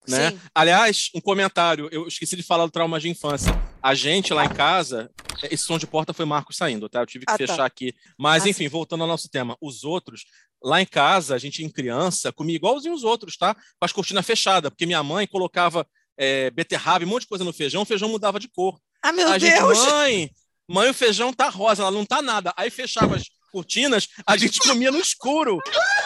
né? 0.08 0.32
sim. 0.32 0.40
Aliás, 0.56 1.10
um 1.14 1.22
comentário, 1.22 1.88
eu 1.92 2.08
esqueci 2.08 2.36
de 2.36 2.42
falar 2.42 2.66
do 2.66 2.72
trauma 2.72 3.00
de 3.00 3.10
infância. 3.10 3.52
A 3.82 3.94
gente 3.94 4.34
lá 4.34 4.44
em 4.44 4.50
casa, 4.50 5.12
esse 5.44 5.64
som 5.64 5.78
de 5.78 5.86
porta 5.86 6.12
foi 6.12 6.26
Marcos 6.26 6.58
saindo, 6.58 6.90
tá? 6.90 7.02
Eu 7.02 7.06
tive 7.06 7.26
que 7.26 7.32
Ah, 7.32 7.38
tá. 7.38 7.48
fechar 7.48 7.66
aqui. 7.66 7.94
Mas 8.18 8.44
Ah, 8.44 8.50
enfim, 8.50 8.68
voltando 8.68 9.02
ao 9.02 9.08
nosso 9.08 9.30
tema, 9.30 9.56
os 9.62 9.84
outros, 9.84 10.26
lá 10.64 10.82
em 10.82 10.86
casa, 10.86 11.36
a 11.36 11.38
gente 11.38 11.64
em 11.64 11.70
criança 11.70 12.32
comia 12.34 12.56
igualzinho 12.56 12.96
os 12.96 13.04
outros, 13.04 13.38
tá? 13.38 13.54
Com 13.54 13.86
as 13.86 13.92
cortinas 13.92 14.26
fechadas, 14.26 14.72
porque 14.72 14.88
minha 14.88 15.04
mãe 15.04 15.28
colocava 15.28 15.86
é, 16.22 16.52
beterraba, 16.52 17.04
um 17.04 17.08
monte 17.08 17.24
de 17.24 17.30
coisa 17.30 17.44
no 17.44 17.52
feijão, 17.52 17.82
o 17.82 17.86
feijão 17.86 18.08
mudava 18.08 18.40
de 18.40 18.48
cor. 18.48 18.80
Ah, 19.02 19.12
meu 19.12 19.28
a 19.28 19.40
gente, 19.40 19.56
Deus! 19.56 19.80
mãe, 19.88 20.30
mãe, 20.68 20.92
o 20.92 20.94
feijão 20.94 21.34
tá 21.34 21.50
rosa, 21.50 21.82
ela 21.82 21.90
não 21.90 22.06
tá 22.06 22.22
nada. 22.22 22.54
Aí 22.56 22.70
fechava 22.70 23.16
as 23.16 23.24
cortinas, 23.52 24.08
a 24.28 24.38
gente 24.38 24.60
comia 24.60 24.92
no 24.92 25.00
escuro, 25.00 25.58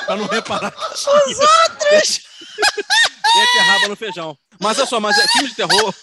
pra 0.06 0.16
não 0.16 0.26
reparar. 0.28 0.74
Os 0.94 1.06
outros! 1.06 2.22
Beterraba 3.36 3.90
no 3.90 3.98
feijão. 3.98 4.38
Mas 4.58 4.80
olha 4.80 4.88
só, 4.88 5.02
mas 5.02 5.18
é 5.18 5.28
filme 5.28 5.50
de 5.50 5.56
terror. 5.56 5.94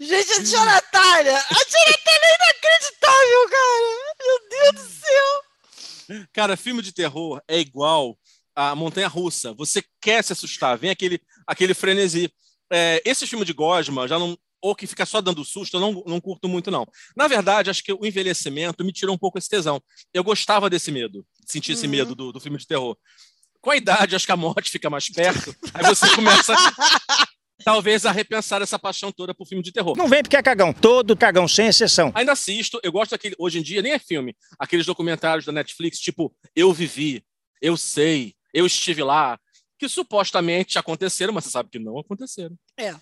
Gente, 0.00 0.32
a 0.32 0.44
tia 0.44 0.64
Natália! 0.64 1.36
A 1.36 1.54
tia 1.54 1.84
Natália 1.86 2.24
é 2.24 2.34
inacreditável, 2.34 3.48
cara! 3.50 3.86
Meu 4.18 4.38
Deus 4.50 4.72
do 4.74 4.90
céu! 4.90 6.26
Cara, 6.32 6.56
filme 6.56 6.82
de 6.82 6.92
terror 6.92 7.40
é 7.46 7.58
igual 7.58 8.18
a 8.56 8.74
montanha 8.74 9.06
russa. 9.06 9.54
Você 9.54 9.84
quer 10.00 10.24
se 10.24 10.32
assustar, 10.32 10.76
vem 10.76 10.90
aquele, 10.90 11.20
aquele 11.48 11.74
frenesi. 11.74 12.30
É, 12.70 13.02
esse 13.04 13.26
filme 13.26 13.44
de 13.44 13.52
Gosma 13.52 14.06
já 14.06 14.18
não. 14.18 14.36
Ou 14.60 14.74
que 14.74 14.88
fica 14.88 15.06
só 15.06 15.20
dando 15.20 15.44
susto, 15.44 15.76
eu 15.76 15.80
não, 15.80 16.02
não 16.04 16.20
curto 16.20 16.48
muito, 16.48 16.68
não. 16.68 16.84
Na 17.16 17.28
verdade, 17.28 17.70
acho 17.70 17.80
que 17.82 17.92
o 17.92 18.04
envelhecimento 18.04 18.84
me 18.84 18.92
tirou 18.92 19.14
um 19.14 19.18
pouco 19.18 19.38
esse 19.38 19.48
tesão. 19.48 19.80
Eu 20.12 20.24
gostava 20.24 20.68
desse 20.68 20.90
medo, 20.90 21.24
sentir 21.46 21.72
esse 21.72 21.84
Uhum. 21.86 21.90
medo 21.92 22.14
do, 22.16 22.32
do 22.32 22.40
filme 22.40 22.58
de 22.58 22.66
terror. 22.66 22.96
Com 23.60 23.70
a 23.70 23.76
idade, 23.76 24.16
acho 24.16 24.26
que 24.26 24.32
a 24.32 24.36
morte 24.36 24.68
fica 24.68 24.90
mais 24.90 25.08
perto, 25.08 25.54
aí 25.72 25.84
você 25.86 26.06
começa, 26.14 26.56
talvez, 27.64 28.06
a 28.06 28.12
repensar 28.12 28.62
essa 28.62 28.78
paixão 28.78 29.12
toda 29.12 29.34
por 29.34 29.46
filme 29.46 29.62
de 29.62 29.72
terror. 29.72 29.96
Não 29.96 30.08
vem 30.08 30.22
porque 30.22 30.36
é 30.36 30.42
cagão. 30.42 30.72
Todo 30.72 31.16
cagão, 31.16 31.46
sem 31.46 31.66
exceção. 31.66 32.10
Ainda 32.14 32.32
assisto, 32.32 32.80
eu 32.82 32.92
gosto 32.92 33.12
daquele. 33.12 33.34
Hoje 33.38 33.58
em 33.58 33.62
dia 33.62 33.82
nem 33.82 33.92
é 33.92 33.98
filme, 33.98 34.36
aqueles 34.58 34.86
documentários 34.86 35.44
da 35.44 35.52
Netflix, 35.52 35.98
tipo 35.98 36.34
Eu 36.54 36.72
Vivi, 36.72 37.24
Eu 37.60 37.76
Sei, 37.76 38.34
Eu 38.52 38.66
Estive 38.66 39.02
Lá, 39.02 39.38
que 39.78 39.88
supostamente 39.88 40.78
aconteceram, 40.78 41.32
mas 41.32 41.44
você 41.44 41.50
sabe 41.50 41.70
que 41.70 41.78
não 41.78 41.98
aconteceram. 41.98 42.56
É. 42.76 42.94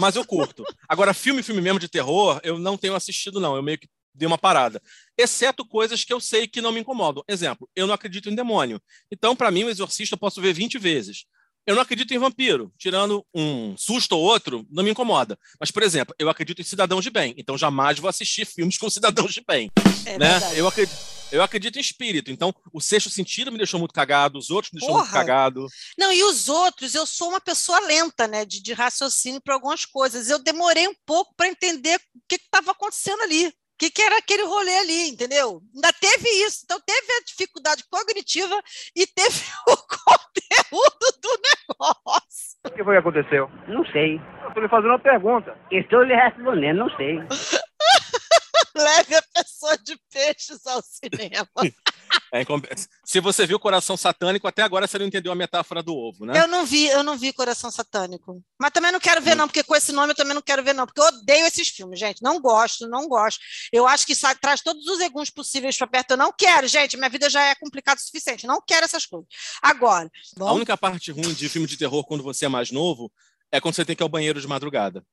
Mas 0.00 0.16
eu 0.16 0.24
curto. 0.24 0.64
Agora, 0.88 1.12
filme, 1.12 1.42
filme 1.42 1.60
mesmo 1.60 1.78
de 1.78 1.88
terror, 1.88 2.40
eu 2.42 2.58
não 2.58 2.76
tenho 2.76 2.94
assistido, 2.94 3.40
não. 3.40 3.56
Eu 3.56 3.62
meio 3.62 3.78
que 3.78 3.88
dei 4.14 4.26
uma 4.26 4.38
parada. 4.38 4.82
Exceto 5.16 5.64
coisas 5.64 6.04
que 6.04 6.12
eu 6.12 6.20
sei 6.20 6.46
que 6.46 6.60
não 6.60 6.72
me 6.72 6.80
incomodam. 6.80 7.22
Exemplo, 7.28 7.68
eu 7.76 7.86
não 7.86 7.94
acredito 7.94 8.30
em 8.30 8.34
demônio. 8.34 8.80
Então, 9.10 9.36
para 9.36 9.50
mim, 9.50 9.64
o 9.64 9.70
Exorcista 9.70 10.14
eu 10.14 10.18
posso 10.18 10.40
ver 10.40 10.52
20 10.52 10.78
vezes. 10.78 11.24
Eu 11.66 11.74
não 11.74 11.82
acredito 11.82 12.12
em 12.12 12.18
vampiro. 12.18 12.72
Tirando 12.78 13.24
um 13.34 13.76
susto 13.76 14.16
ou 14.16 14.22
outro, 14.22 14.66
não 14.70 14.82
me 14.82 14.90
incomoda. 14.90 15.38
Mas, 15.58 15.70
por 15.70 15.82
exemplo, 15.82 16.14
eu 16.18 16.28
acredito 16.28 16.60
em 16.60 16.64
cidadãos 16.64 17.04
de 17.04 17.10
bem. 17.10 17.34
Então, 17.36 17.56
jamais 17.56 17.98
vou 17.98 18.08
assistir 18.08 18.44
filmes 18.46 18.78
com 18.78 18.88
cidadãos 18.90 19.32
de 19.32 19.42
bem. 19.46 19.70
É 20.06 20.18
né? 20.18 20.30
verdade. 20.30 20.58
Eu, 20.58 20.66
acredito, 20.66 20.96
eu 21.32 21.42
acredito 21.42 21.76
em 21.76 21.80
espírito. 21.80 22.30
Então, 22.30 22.54
o 22.72 22.80
sexto 22.80 23.10
sentido 23.10 23.52
me 23.52 23.58
deixou 23.58 23.78
muito 23.78 23.92
cagado, 23.92 24.38
os 24.38 24.50
outros 24.50 24.72
me 24.72 24.80
deixou 24.80 24.96
muito 24.96 25.12
cagado. 25.12 25.66
Não, 25.98 26.12
e 26.12 26.24
os 26.24 26.48
outros, 26.48 26.94
eu 26.94 27.06
sou 27.06 27.28
uma 27.28 27.40
pessoa 27.40 27.78
lenta, 27.80 28.26
né, 28.26 28.44
de, 28.44 28.62
de 28.62 28.72
raciocínio 28.72 29.40
para 29.40 29.54
algumas 29.54 29.84
coisas. 29.84 30.28
Eu 30.28 30.38
demorei 30.38 30.88
um 30.88 30.94
pouco 31.06 31.34
para 31.36 31.48
entender 31.48 31.96
o 31.96 32.20
que 32.28 32.36
estava 32.36 32.72
acontecendo 32.72 33.22
ali. 33.22 33.52
O 33.80 33.82
que, 33.82 33.90
que 33.90 34.02
era 34.02 34.18
aquele 34.18 34.42
rolê 34.42 34.76
ali, 34.76 35.08
entendeu? 35.08 35.62
Ainda 35.74 35.90
teve 35.94 36.28
isso. 36.44 36.60
Então, 36.66 36.78
teve 36.84 37.12
a 37.14 37.24
dificuldade 37.24 37.82
cognitiva 37.90 38.60
e 38.94 39.06
teve 39.06 39.42
o 39.66 39.74
conteúdo 39.74 41.18
do 41.22 41.40
negócio. 41.40 42.58
O 42.66 42.70
que 42.72 42.84
foi 42.84 42.92
que 42.92 42.98
aconteceu? 42.98 43.50
Não 43.66 43.82
sei. 43.86 44.20
Eu 44.42 44.48
estou 44.48 44.62
lhe 44.62 44.68
fazendo 44.68 44.90
uma 44.90 44.98
pergunta. 44.98 45.56
Estou 45.70 46.02
lhe 46.02 46.14
respondendo, 46.14 46.76
não 46.76 46.90
sei. 46.94 47.20
Leve 48.76 49.14
a 49.16 49.22
pessoa 49.34 49.78
de 49.78 49.98
peixes 50.12 50.66
ao 50.66 50.82
cinema. 50.82 51.48
É 52.32 52.42
incom- 52.42 52.60
se 53.04 53.20
você 53.20 53.46
viu 53.46 53.58
Coração 53.58 53.96
Satânico, 53.96 54.46
até 54.46 54.62
agora 54.62 54.86
você 54.86 54.98
não 54.98 55.06
entendeu 55.06 55.32
a 55.32 55.34
metáfora 55.34 55.82
do 55.82 55.94
ovo, 55.94 56.24
né? 56.26 56.40
Eu 56.40 56.46
não 56.46 56.64
vi, 56.64 56.86
eu 56.86 57.02
não 57.02 57.16
vi 57.18 57.32
Coração 57.32 57.70
Satânico. 57.70 58.42
Mas 58.58 58.70
também 58.70 58.92
não 58.92 59.00
quero 59.00 59.20
ver, 59.20 59.34
não, 59.34 59.48
porque 59.48 59.62
com 59.64 59.74
esse 59.74 59.90
nome 59.92 60.12
eu 60.12 60.16
também 60.16 60.34
não 60.34 60.42
quero 60.42 60.62
ver, 60.62 60.72
não, 60.72 60.86
porque 60.86 61.00
eu 61.00 61.04
odeio 61.04 61.44
esses 61.46 61.68
filmes, 61.68 61.98
gente. 61.98 62.22
Não 62.22 62.40
gosto, 62.40 62.88
não 62.88 63.08
gosto. 63.08 63.40
Eu 63.72 63.86
acho 63.86 64.06
que 64.06 64.14
sa- 64.14 64.34
traz 64.34 64.60
todos 64.60 64.86
os 64.86 65.00
eguns 65.00 65.30
possíveis 65.30 65.76
para 65.76 65.86
perto. 65.88 66.12
Eu 66.12 66.16
não 66.16 66.32
quero, 66.32 66.66
gente. 66.68 66.96
Minha 66.96 67.10
vida 67.10 67.28
já 67.28 67.42
é 67.42 67.54
complicada 67.56 67.98
o 68.00 68.02
suficiente. 68.04 68.46
Não 68.46 68.62
quero 68.64 68.84
essas 68.84 69.06
coisas. 69.06 69.28
Agora, 69.60 70.06
A 70.36 70.38
bom, 70.38 70.54
única 70.54 70.76
parte 70.76 71.10
ruim 71.10 71.34
de 71.34 71.48
filme 71.48 71.66
de 71.66 71.76
terror 71.76 72.04
quando 72.04 72.22
você 72.22 72.46
é 72.46 72.48
mais 72.48 72.70
novo 72.70 73.12
é 73.52 73.60
quando 73.60 73.74
você 73.74 73.84
tem 73.84 73.96
que 73.96 74.02
ir 74.02 74.04
ao 74.04 74.08
banheiro 74.08 74.40
de 74.40 74.46
madrugada. 74.46 75.04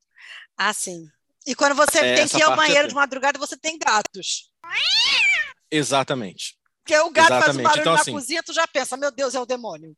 assim. 0.55 1.07
E 1.45 1.55
quando 1.55 1.75
você 1.75 1.99
É, 1.99 2.15
tem 2.15 2.27
que 2.27 2.37
ir 2.37 2.43
ao 2.43 2.51
é 2.53 2.55
banheiro 2.57 2.81
ter. 2.83 2.87
de 2.89 2.93
madrugada, 2.95 3.39
você 3.39 3.55
tem 3.57 3.79
gatos. 3.79 4.51
Exatamente. 5.71 6.57
Porque 6.87 6.97
o 6.99 7.09
gato 7.11 7.27
faz 7.27 7.33
um 7.33 7.37
Exatamente. 7.59 7.63
barulho 7.63 7.81
Então, 7.81 7.93
na 7.95 7.99
assim- 7.99 8.11
cozinha, 8.13 8.41
tu 8.41 8.53
já 8.53 8.65
pensa, 8.65 8.95
meu 8.95 9.11
Deus, 9.11 9.35
é 9.35 9.39
o 9.41 9.45
demônio. 9.45 9.93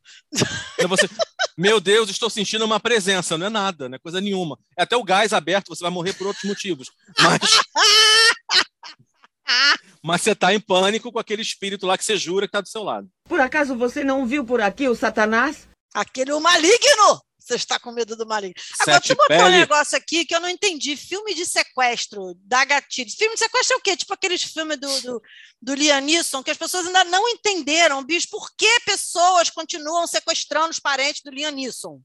Então 0.74 0.89
você, 0.89 1.08
meu 1.55 1.79
Deus, 1.79 2.10
estou 2.10 2.31
sentindo 2.31 2.65
uma 2.65 2.79
presença. 2.79 3.38
Não 3.38 3.46
é 3.46 3.50
nada, 3.50 3.88
não 3.88 3.96
é 3.96 4.00
coisa 4.00 4.19
nenhuma. 4.19 4.58
É 4.75 4.81
até 4.81 4.98
o 4.98 5.03
gás 5.03 5.31
aberto, 5.31 5.69
você 5.69 5.84
vai 5.84 5.91
morrer 5.91 6.13
por 6.13 6.25
outros 6.25 6.46
motivos. 6.46 6.89
Mas, 7.19 7.39
mas 10.03 10.22
você 10.24 10.31
está 10.31 10.51
em 10.51 10.60
pânico 10.60 11.12
com 11.12 11.19
aquele 11.19 11.43
espírito 11.43 11.86
lá 11.86 11.96
que 11.96 12.03
você 12.03 12.17
jura 12.17 12.48
que 12.48 12.50
está 12.50 12.62
do 12.62 12.67
seu 12.69 12.81
lado. 12.81 13.08
Por 13.25 13.39
acaso 13.39 13.75
você 13.75 14.03
não 14.03 14.25
viu 14.25 14.43
por 14.43 14.60
aqui 14.60 14.89
o 14.89 14.96
Satanás? 14.96 15.67
Aquele 15.93 16.31
o 16.31 16.39
maligno! 16.39 17.22
Você 17.50 17.56
está 17.56 17.79
com 17.79 17.91
medo 17.91 18.15
do 18.15 18.25
maligno. 18.27 18.53
Agora, 18.79 18.98
Sete 19.01 19.08
tu 19.10 19.18
botou 19.18 19.36
um 19.38 19.39
pele. 19.46 19.58
negócio 19.58 19.98
aqui 19.98 20.24
que 20.25 20.36
eu 20.36 20.39
não 20.39 20.48
entendi. 20.50 20.96
Filme 20.96 21.34
de 21.34 21.46
sequestro, 21.46 22.34
da 22.46 22.63
gatilho. 22.63 23.10
Filme 23.10 23.34
de 23.34 23.39
sequestro 23.39 23.75
é 23.75 23.77
o 23.77 23.82
quê? 23.82 23.98
Tipo 23.98 24.13
aqueles 24.13 24.44
filmes 24.44 24.77
do, 24.79 25.01
do, 25.01 25.22
do 25.62 25.74
Liam 25.74 26.00
Neeson, 26.01 26.44
que 26.44 26.51
as 26.51 26.58
pessoas 26.58 26.86
ainda 26.88 27.03
não 27.06 27.27
entenderam, 27.27 28.03
bicho. 28.03 28.27
Por 28.29 28.50
que 28.56 28.79
pessoas 28.82 29.50
continuam 29.50 30.06
sequestrando 30.08 30.70
os 30.70 30.79
parentes 30.79 31.22
do 31.24 31.32
Liam 31.32 31.51
Neeson? 31.51 32.00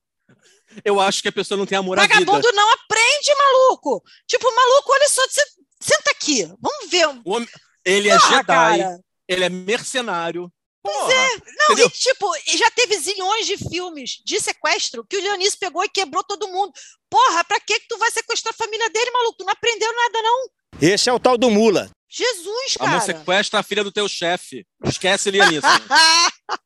Eu 0.85 0.99
acho 0.99 1.21
que 1.23 1.29
a 1.29 1.33
pessoa 1.33 1.59
não 1.59 1.67
tem 1.67 1.77
amor 1.79 1.99
à 1.99 2.03
vida. 2.03 2.15
Vagabundo 2.15 2.51
não 2.53 2.73
aprende, 2.73 3.35
maluco. 3.39 4.03
Tipo, 4.27 4.47
maluco, 4.55 4.93
olha 4.93 5.09
só, 5.09 5.23
você- 5.29 5.45
senta 5.81 6.11
aqui. 6.11 6.45
Vamos 6.59 6.91
ver. 6.91 7.07
Homem- 7.25 7.49
Ele 7.85 8.09
é 8.09 8.19
Porra, 8.19 8.37
Jedi, 8.37 8.47
cara. 8.47 9.01
ele 9.29 9.45
é 9.45 9.49
mercenário. 9.51 10.51
Porra, 10.85 11.15
Não, 11.15 11.65
entendeu? 11.65 11.87
e 11.87 11.91
tipo, 11.91 12.27
já 12.57 12.71
teve 12.71 12.99
zilhões 12.99 13.47
de 13.47 13.57
filmes 13.57 14.21
de 14.25 14.39
sequestro 14.39 15.05
que 15.09 15.17
o 15.17 15.21
Leonis 15.23 15.55
pegou 15.57 15.83
e 15.83 15.89
quebrou 15.89 16.23
todo 16.23 16.47
mundo. 16.49 16.73
Porra, 17.09 17.43
pra 17.43 17.59
que 17.59 17.81
que 17.81 17.89
tu 17.89 17.97
vai 17.97 18.11
sequestrar 18.11 18.53
a 18.53 18.57
família 18.57 18.91
dele, 18.91 19.11
maluco? 19.11 19.39
Tu 19.39 19.45
não 19.45 19.53
aprendeu 19.53 19.91
nada, 19.97 20.23
não. 20.23 20.49
Esse 20.83 21.09
é 21.09 21.13
o 21.13 21.19
tal 21.19 21.39
do 21.39 21.49
mula. 21.51 21.91
Jesus, 22.09 22.77
Amor, 22.79 23.01
cara. 23.01 23.01
sequestra 23.01 23.61
a 23.61 23.63
filha 23.63 23.83
do 23.83 23.91
teu 23.91 24.07
chefe. 24.09 24.67
Esquece 24.85 25.31
ele 25.31 25.45
nisso. 25.47 25.67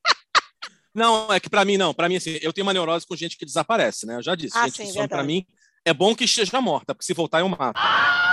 Não, 0.95 1.33
é 1.33 1.39
que 1.39 1.49
pra 1.49 1.65
mim 1.65 1.77
não. 1.77 1.95
Pra 1.95 2.09
mim 2.09 2.17
assim, 2.17 2.39
eu 2.43 2.53
tenho 2.53 2.67
uma 2.67 2.73
neurose 2.73 3.07
com 3.07 3.15
gente 3.15 3.37
que 3.37 3.45
desaparece, 3.47 4.05
né? 4.05 4.17
Eu 4.17 4.23
já 4.23 4.35
disse, 4.35 4.57
Ah, 4.59 4.65
gente 4.65 4.77
sim, 4.79 4.87
que 4.87 4.93
some 4.95 5.07
pra 5.09 5.23
mim 5.23 5.47
é 5.85 5.95
bom 5.95 6.13
que 6.15 6.25
esteja 6.25 6.61
morta, 6.61 6.93
porque 6.95 7.05
se 7.07 7.15
voltar 7.15 7.41
eu 7.41 7.49
mato. 7.49 7.79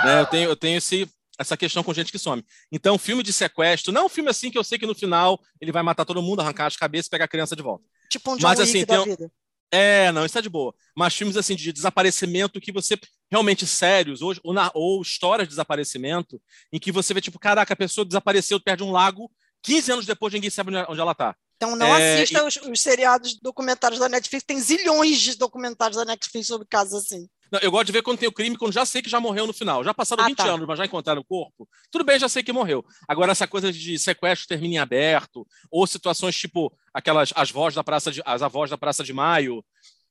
Né? 0.04 0.20
Eu 0.22 0.26
tenho, 0.26 0.48
eu 0.50 0.56
tenho 0.56 0.78
esse, 0.78 1.08
essa 1.38 1.56
questão 1.56 1.82
com 1.82 1.92
gente 1.94 2.10
que 2.12 2.18
some. 2.18 2.44
Então, 2.72 2.96
filme 2.98 3.22
de 3.22 3.32
sequestro, 3.32 3.92
não 3.92 4.02
é 4.02 4.04
um 4.04 4.08
filme 4.08 4.30
assim 4.30 4.50
que 4.50 4.58
eu 4.58 4.64
sei 4.64 4.78
que 4.78 4.86
no 4.86 4.94
final 4.94 5.40
ele 5.60 5.72
vai 5.72 5.82
matar 5.82 6.04
todo 6.04 6.22
mundo, 6.22 6.40
arrancar 6.40 6.66
as 6.66 6.76
cabeças 6.76 7.06
e 7.06 7.10
pegar 7.10 7.24
a 7.26 7.28
criança 7.28 7.54
de 7.56 7.62
volta. 7.62 7.84
tipo 8.10 8.30
um 8.32 8.36
John 8.36 8.42
Mas, 8.48 8.60
assim, 8.60 8.84
da 8.84 9.02
um- 9.02 9.04
vida. 9.04 9.30
É, 9.72 10.12
não, 10.12 10.24
isso 10.24 10.38
é 10.38 10.42
de 10.42 10.48
boa. 10.48 10.72
Mas 10.96 11.14
filmes 11.14 11.36
assim 11.36 11.56
de 11.56 11.72
desaparecimento 11.72 12.60
que 12.60 12.70
você 12.70 12.96
realmente 13.30 13.66
sérios, 13.66 14.22
ou, 14.22 14.32
ou, 14.44 14.54
na- 14.54 14.70
ou 14.74 15.02
histórias 15.02 15.48
de 15.48 15.50
desaparecimento, 15.52 16.40
em 16.72 16.78
que 16.78 16.92
você 16.92 17.12
vê, 17.12 17.20
tipo, 17.20 17.38
caraca, 17.38 17.72
a 17.74 17.76
pessoa 17.76 18.04
desapareceu 18.04 18.60
perto 18.60 18.78
de 18.78 18.84
um 18.84 18.92
lago, 18.92 19.28
15 19.62 19.90
anos 19.90 20.06
depois 20.06 20.32
ninguém 20.32 20.50
sabe 20.50 20.70
onde- 20.88 21.00
ela 21.00 21.14
tá. 21.14 21.34
Então 21.56 21.74
não 21.74 21.86
É, 21.96 22.14
assista 22.22 22.44
os, 22.46 22.56
os 22.56 22.80
seriados 22.80 23.38
documentários 23.40 23.98
da 23.98 24.08
Netflix. 24.08 24.44
Tem 24.46 24.60
zilhões 24.60 25.18
de 25.20 25.36
documentários 25.36 25.96
da 25.98 26.04
Netflix 26.04 26.46
sobre 26.46 26.66
casos 26.68 26.94
assim. 27.04 27.26
Não, 27.50 27.60
eu 27.60 27.70
gosto 27.70 27.86
de 27.86 27.92
ver 27.92 28.02
quando 28.02 28.18
tem 28.18 28.28
o 28.28 28.32
crime, 28.32 28.56
quando 28.56 28.72
já 28.72 28.84
sei 28.84 29.00
que 29.02 29.08
já 29.10 29.20
morreu 29.20 29.46
no 29.46 29.52
final. 29.52 29.84
Já 29.84 29.94
passaram 29.94 30.24
Ah, 30.24 30.26
20 30.26 30.36
tá. 30.36 30.44
anos, 30.48 30.66
mas 30.66 30.78
já 30.78 30.84
encontraram 30.86 31.20
o 31.20 31.24
corpo. 31.24 31.68
Tudo 31.90 32.04
bem, 32.04 32.18
já 32.18 32.28
sei 32.28 32.42
que 32.42 32.52
morreu. 32.52 32.84
Agora, 33.06 33.32
essa 33.32 33.46
coisa 33.46 33.72
de 33.72 33.98
sequestro 33.98 34.48
termina 34.48 34.74
em 34.74 34.78
aberto, 34.78 35.46
ou 35.70 35.86
situações 35.86 36.36
tipo 36.36 36.76
aquelas 36.92 37.32
as 37.34 37.50
vozes 37.50 37.74
da 37.76 37.84
Praça 37.84 38.10
de, 38.10 38.20
as 38.24 38.42
avós 38.42 38.70
da 38.70 38.76
Praça 38.78 39.04
de 39.04 39.12
Maio, 39.12 39.64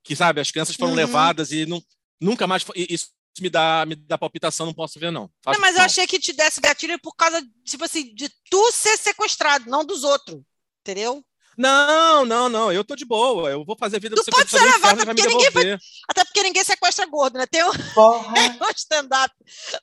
que 0.03 0.15
sabe, 0.15 0.39
as 0.39 0.51
crianças 0.51 0.75
foram 0.75 0.91
Uhum. 0.91 0.97
levadas 0.97 1.51
e 1.51 1.65
não, 1.65 1.81
nunca 2.21 2.47
mais. 2.47 2.65
e- 2.75 2.93
Isso 2.93 3.09
me 3.41 3.49
dá, 3.49 3.85
me 3.85 3.95
dá 3.95 4.17
palpitação, 4.17 4.65
não 4.65 4.73
posso 4.73 4.97
ver, 4.97 5.11
não. 5.11 5.29
Acho 5.45 5.59
não, 5.59 5.61
mas 5.67 5.75
eu 5.75 5.79
não. 5.79 5.85
achei 5.85 6.07
que 6.07 6.17
te 6.19 6.31
desse 6.31 6.61
gatilho 6.61 6.97
por 7.01 7.13
causa, 7.15 7.45
tipo 7.65 7.83
assim, 7.83 8.13
de 8.15 8.29
tu 8.49 8.71
ser 8.71 8.95
sequestrado, 8.97 9.69
não 9.69 9.83
dos 9.83 10.03
outros. 10.05 10.39
Entendeu? 10.81 11.21
Não, 11.57 12.25
não, 12.25 12.49
não. 12.49 12.71
Eu 12.71 12.83
tô 12.83 12.95
de 12.95 13.05
boa. 13.05 13.49
Eu 13.49 13.63
vou 13.63 13.77
fazer 13.77 13.97
a 13.97 13.99
vida 13.99 14.15
do 14.15 14.23
pode 14.25 14.49
ser 14.49 14.59
do 14.59 14.65
inferno 14.67 14.75
levado, 14.75 15.05
vai 15.05 15.13
me 15.13 15.21
porque 15.21 15.27
ninguém 15.33 15.47
devolver. 15.51 15.79
Até 16.09 16.25
porque 16.25 16.43
ninguém 16.43 16.63
sequestra 16.63 17.05
gordo, 17.05 17.37
né? 17.37 17.45
Tem 17.45 17.63
um, 17.63 17.69
um 18.61 18.69
stand-up 18.75 19.33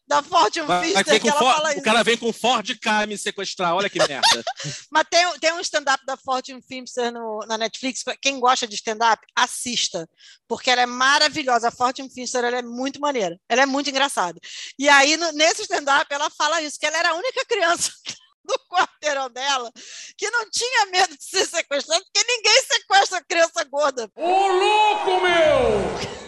da 0.06 0.22
Fortune 0.22 0.66
Vai- 0.66 0.78
vai 0.80 0.86
Fister 0.88 1.04
ter 1.04 1.20
que 1.20 1.28
ela 1.28 1.38
Ford- 1.38 1.56
fala 1.56 1.68
o 1.68 1.72
isso. 1.72 1.82
cara 1.82 2.02
vem 2.02 2.16
com 2.16 2.32
Ford 2.32 2.78
K 2.78 3.06
me 3.06 3.16
sequestrar. 3.16 3.74
Olha 3.74 3.88
que 3.88 3.98
merda. 3.98 4.44
Mas 4.90 5.04
tem, 5.10 5.26
um- 5.26 5.38
tem 5.38 5.52
um 5.52 5.60
stand-up 5.60 6.04
da 6.04 6.16
Fortune 6.16 6.60
Filmster 6.66 7.12
no, 7.12 7.40
na 7.48 7.56
Netflix. 7.56 8.02
Quem 8.20 8.38
gosta 8.38 8.66
de 8.66 8.74
stand-up, 8.74 9.24
assista. 9.34 10.08
Porque 10.48 10.70
ela 10.70 10.82
é 10.82 10.86
maravilhosa. 10.86 11.68
A 11.68 11.72
Fortune 11.72 12.10
Filmster 12.12 12.44
ela 12.44 12.58
é 12.58 12.62
muito 12.62 13.00
maneira. 13.00 13.38
Ela 13.48 13.62
é 13.62 13.66
muito 13.66 13.88
engraçada. 13.90 14.38
E 14.78 14.88
aí, 14.88 15.16
no- 15.16 15.32
nesse 15.32 15.62
stand-up, 15.62 16.06
ela 16.10 16.28
fala 16.30 16.60
isso, 16.62 16.78
que 16.78 16.86
ela 16.86 16.98
era 16.98 17.10
a 17.10 17.14
única 17.14 17.44
criança 17.46 17.90
do 18.44 18.54
quarteirão 18.70 19.30
dela 19.30 19.70
que 20.16 20.30
não 20.30 20.48
tinha 20.50 20.86
medo 20.86 21.16
de 21.16 21.24
ser 21.24 21.46
sequestrada, 21.46 22.04
porque 22.04 22.26
ninguém 22.26 22.62
sequestra 22.62 23.24
criança 23.24 23.64
gorda. 23.64 24.10
Ô 24.16 24.46
louco, 24.48 25.20
meu! 25.20 26.22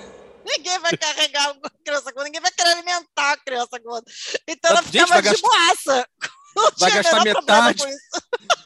Ninguém 0.47 0.79
vai 0.79 0.97
carregar 0.97 1.53
uma 1.53 1.71
criança 1.85 2.13
gorda, 2.13 2.25
ninguém 2.25 2.41
vai 2.41 2.53
querer 2.53 2.71
alimentar 2.71 3.33
a 3.33 3.37
criança 3.39 3.79
gorda. 3.79 4.11
Então 4.47 4.71
ela 4.71 4.83
Gente, 4.83 4.93
ficava 4.93 5.23
de 5.23 5.29
gastar- 5.31 5.49
boaça. 5.49 6.09
Não 6.57 6.71
vai 6.79 6.91
gastar 6.93 7.25
metade. 7.25 7.83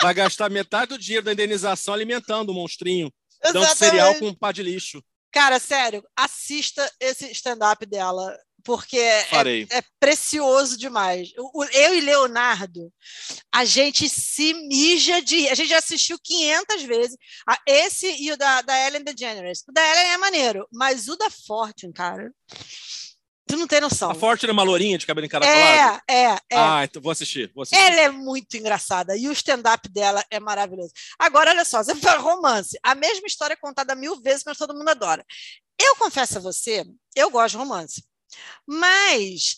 Vai 0.00 0.14
gastar 0.14 0.48
metade 0.48 0.90
do 0.90 0.98
dinheiro 0.98 1.24
da 1.24 1.32
indenização 1.32 1.92
alimentando 1.92 2.50
o 2.50 2.54
monstrinho. 2.54 3.12
Dando 3.42 3.66
cereal 3.74 4.14
com 4.14 4.28
um 4.28 4.34
pá 4.34 4.52
de 4.52 4.62
lixo. 4.62 5.02
Cara, 5.32 5.58
sério, 5.58 6.04
assista 6.16 6.88
esse 7.00 7.30
stand-up 7.32 7.84
dela. 7.84 8.36
Porque 8.68 8.98
é, 8.98 9.26
é 9.70 9.82
precioso 9.98 10.76
demais. 10.76 11.32
Eu 11.72 11.94
e 11.94 12.02
Leonardo, 12.02 12.92
a 13.50 13.64
gente 13.64 14.10
se 14.10 14.52
mija 14.52 15.22
de. 15.22 15.48
A 15.48 15.54
gente 15.54 15.70
já 15.70 15.78
assistiu 15.78 16.18
500 16.22 16.82
vezes. 16.82 17.16
Esse 17.66 18.14
e 18.22 18.30
o 18.30 18.36
da, 18.36 18.60
da 18.60 18.78
Ellen 18.86 19.02
DeGeneres. 19.02 19.64
O 19.66 19.72
da 19.72 19.80
Ellen 19.80 20.12
é 20.12 20.18
maneiro, 20.18 20.68
mas 20.70 21.08
o 21.08 21.16
da 21.16 21.30
Fortune, 21.30 21.94
cara, 21.94 22.30
tu 23.46 23.56
não 23.56 23.66
tem 23.66 23.80
noção. 23.80 24.10
A 24.10 24.14
Fortune 24.14 24.50
é 24.50 24.52
uma 24.52 24.62
lourinha 24.64 24.98
de 24.98 25.06
cabelo 25.06 25.24
encaracolado? 25.24 26.02
É, 26.06 26.14
é, 26.14 26.38
é. 26.50 26.58
Ah, 26.58 26.84
então 26.84 27.00
vou 27.00 27.10
assistir. 27.12 27.50
Vou 27.54 27.62
assistir. 27.62 27.82
Ela 27.82 28.00
é 28.02 28.10
muito 28.10 28.54
engraçada 28.54 29.16
e 29.16 29.28
o 29.28 29.32
stand-up 29.32 29.88
dela 29.88 30.22
é 30.30 30.38
maravilhoso. 30.38 30.92
Agora, 31.18 31.52
olha 31.52 31.64
só, 31.64 31.82
você 31.82 31.94
fala 31.94 32.20
romance. 32.20 32.78
A 32.82 32.94
mesma 32.94 33.26
história 33.26 33.54
é 33.54 33.56
contada 33.56 33.94
mil 33.94 34.20
vezes, 34.20 34.42
mas 34.44 34.58
todo 34.58 34.76
mundo 34.76 34.90
adora. 34.90 35.24
Eu 35.80 35.96
confesso 35.96 36.36
a 36.36 36.40
você, 36.42 36.84
eu 37.16 37.30
gosto 37.30 37.52
de 37.52 37.56
romance. 37.56 38.02
Mas, 38.66 39.56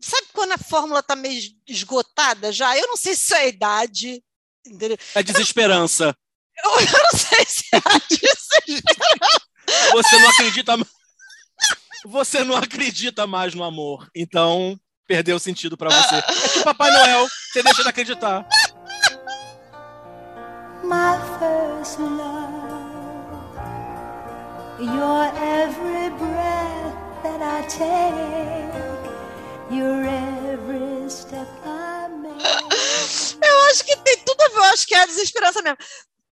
sabe 0.00 0.26
quando 0.32 0.52
a 0.52 0.58
fórmula 0.58 1.00
está 1.00 1.16
meio 1.16 1.40
esgotada 1.66 2.52
já? 2.52 2.76
Eu 2.76 2.88
não 2.88 2.96
sei 2.96 3.14
se 3.14 3.22
isso 3.22 3.34
é 3.34 3.38
a 3.38 3.48
idade. 3.48 4.22
Entendeu? 4.66 4.98
É 5.14 5.22
desesperança. 5.22 6.16
Eu, 6.62 6.70
eu 6.80 7.02
não 7.02 7.18
sei 7.18 7.46
se 7.46 7.64
é 7.72 7.78
a 7.78 7.98
desesperança. 8.08 9.50
Você 9.92 10.18
não 10.18 10.30
acredita 10.30 10.72
Você 12.04 12.44
não 12.44 12.56
acredita 12.56 13.26
mais 13.26 13.54
no 13.54 13.62
amor. 13.62 14.08
Então, 14.14 14.78
perdeu 15.06 15.36
o 15.36 15.40
sentido 15.40 15.76
pra 15.76 15.90
você. 15.90 16.16
É 16.16 16.48
tipo 16.48 16.64
Papai 16.64 16.90
Noel, 16.90 17.28
você 17.52 17.62
deixa 17.62 17.82
de 17.82 17.88
acreditar. 17.88 18.46
my 20.90 21.16
first 21.38 22.00
love. 22.00 22.50
Your 24.80 25.24
every 25.36 25.89
Eu 33.42 33.62
acho 33.70 33.84
que 33.84 33.96
tem 33.96 34.18
tudo 34.24 34.42
a 34.42 34.48
ver, 34.48 34.56
eu 34.56 34.64
acho 34.64 34.86
que 34.86 34.94
é 34.94 35.00
a 35.00 35.06
desesperança 35.06 35.62
mesmo. 35.62 35.78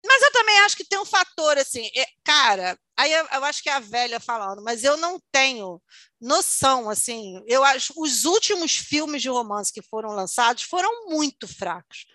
Mas 0.05 0.21
eu 0.21 0.31
também 0.31 0.59
acho 0.61 0.75
que 0.77 0.85
tem 0.85 0.99
um 0.99 1.05
fator 1.05 1.57
assim, 1.57 1.89
é- 1.95 2.07
cara, 2.23 2.77
aí 2.97 3.11
eu, 3.11 3.25
eu 3.33 3.43
acho 3.45 3.61
que 3.63 3.69
é 3.69 3.73
a 3.73 3.79
velha 3.79 4.19
falando, 4.19 4.61
mas 4.63 4.83
eu 4.83 4.97
não 4.97 5.19
tenho 5.31 5.81
noção, 6.21 6.89
assim, 6.89 7.41
eu 7.47 7.63
acho 7.63 7.93
os 7.97 8.25
últimos 8.25 8.75
filmes 8.75 9.21
de 9.21 9.29
romance 9.29 9.71
que 9.73 9.81
foram 9.81 10.09
lançados 10.11 10.63
foram 10.63 11.09
muito 11.09 11.47
fracos. 11.47 12.05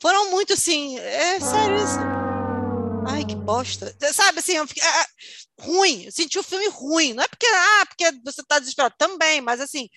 Foram 0.00 0.30
muito 0.30 0.52
assim, 0.52 0.98
é 0.98 1.40
sério 1.40 1.76
isso. 1.76 2.17
Ai, 3.10 3.24
que 3.24 3.34
bosta. 3.34 3.96
Sabe 4.12 4.40
assim, 4.40 4.52
eu 4.52 4.66
fiquei, 4.66 4.82
ah, 4.82 5.00
ah, 5.02 5.06
ruim, 5.62 6.04
eu 6.04 6.12
senti 6.12 6.38
o 6.38 6.42
filme 6.42 6.68
ruim. 6.68 7.14
Não 7.14 7.22
é 7.24 7.28
porque, 7.28 7.46
ah, 7.46 7.86
porque 7.86 8.04
você 8.24 8.40
está 8.42 8.58
desesperado, 8.58 8.94
também, 8.98 9.40
mas 9.40 9.60
assim, 9.60 9.88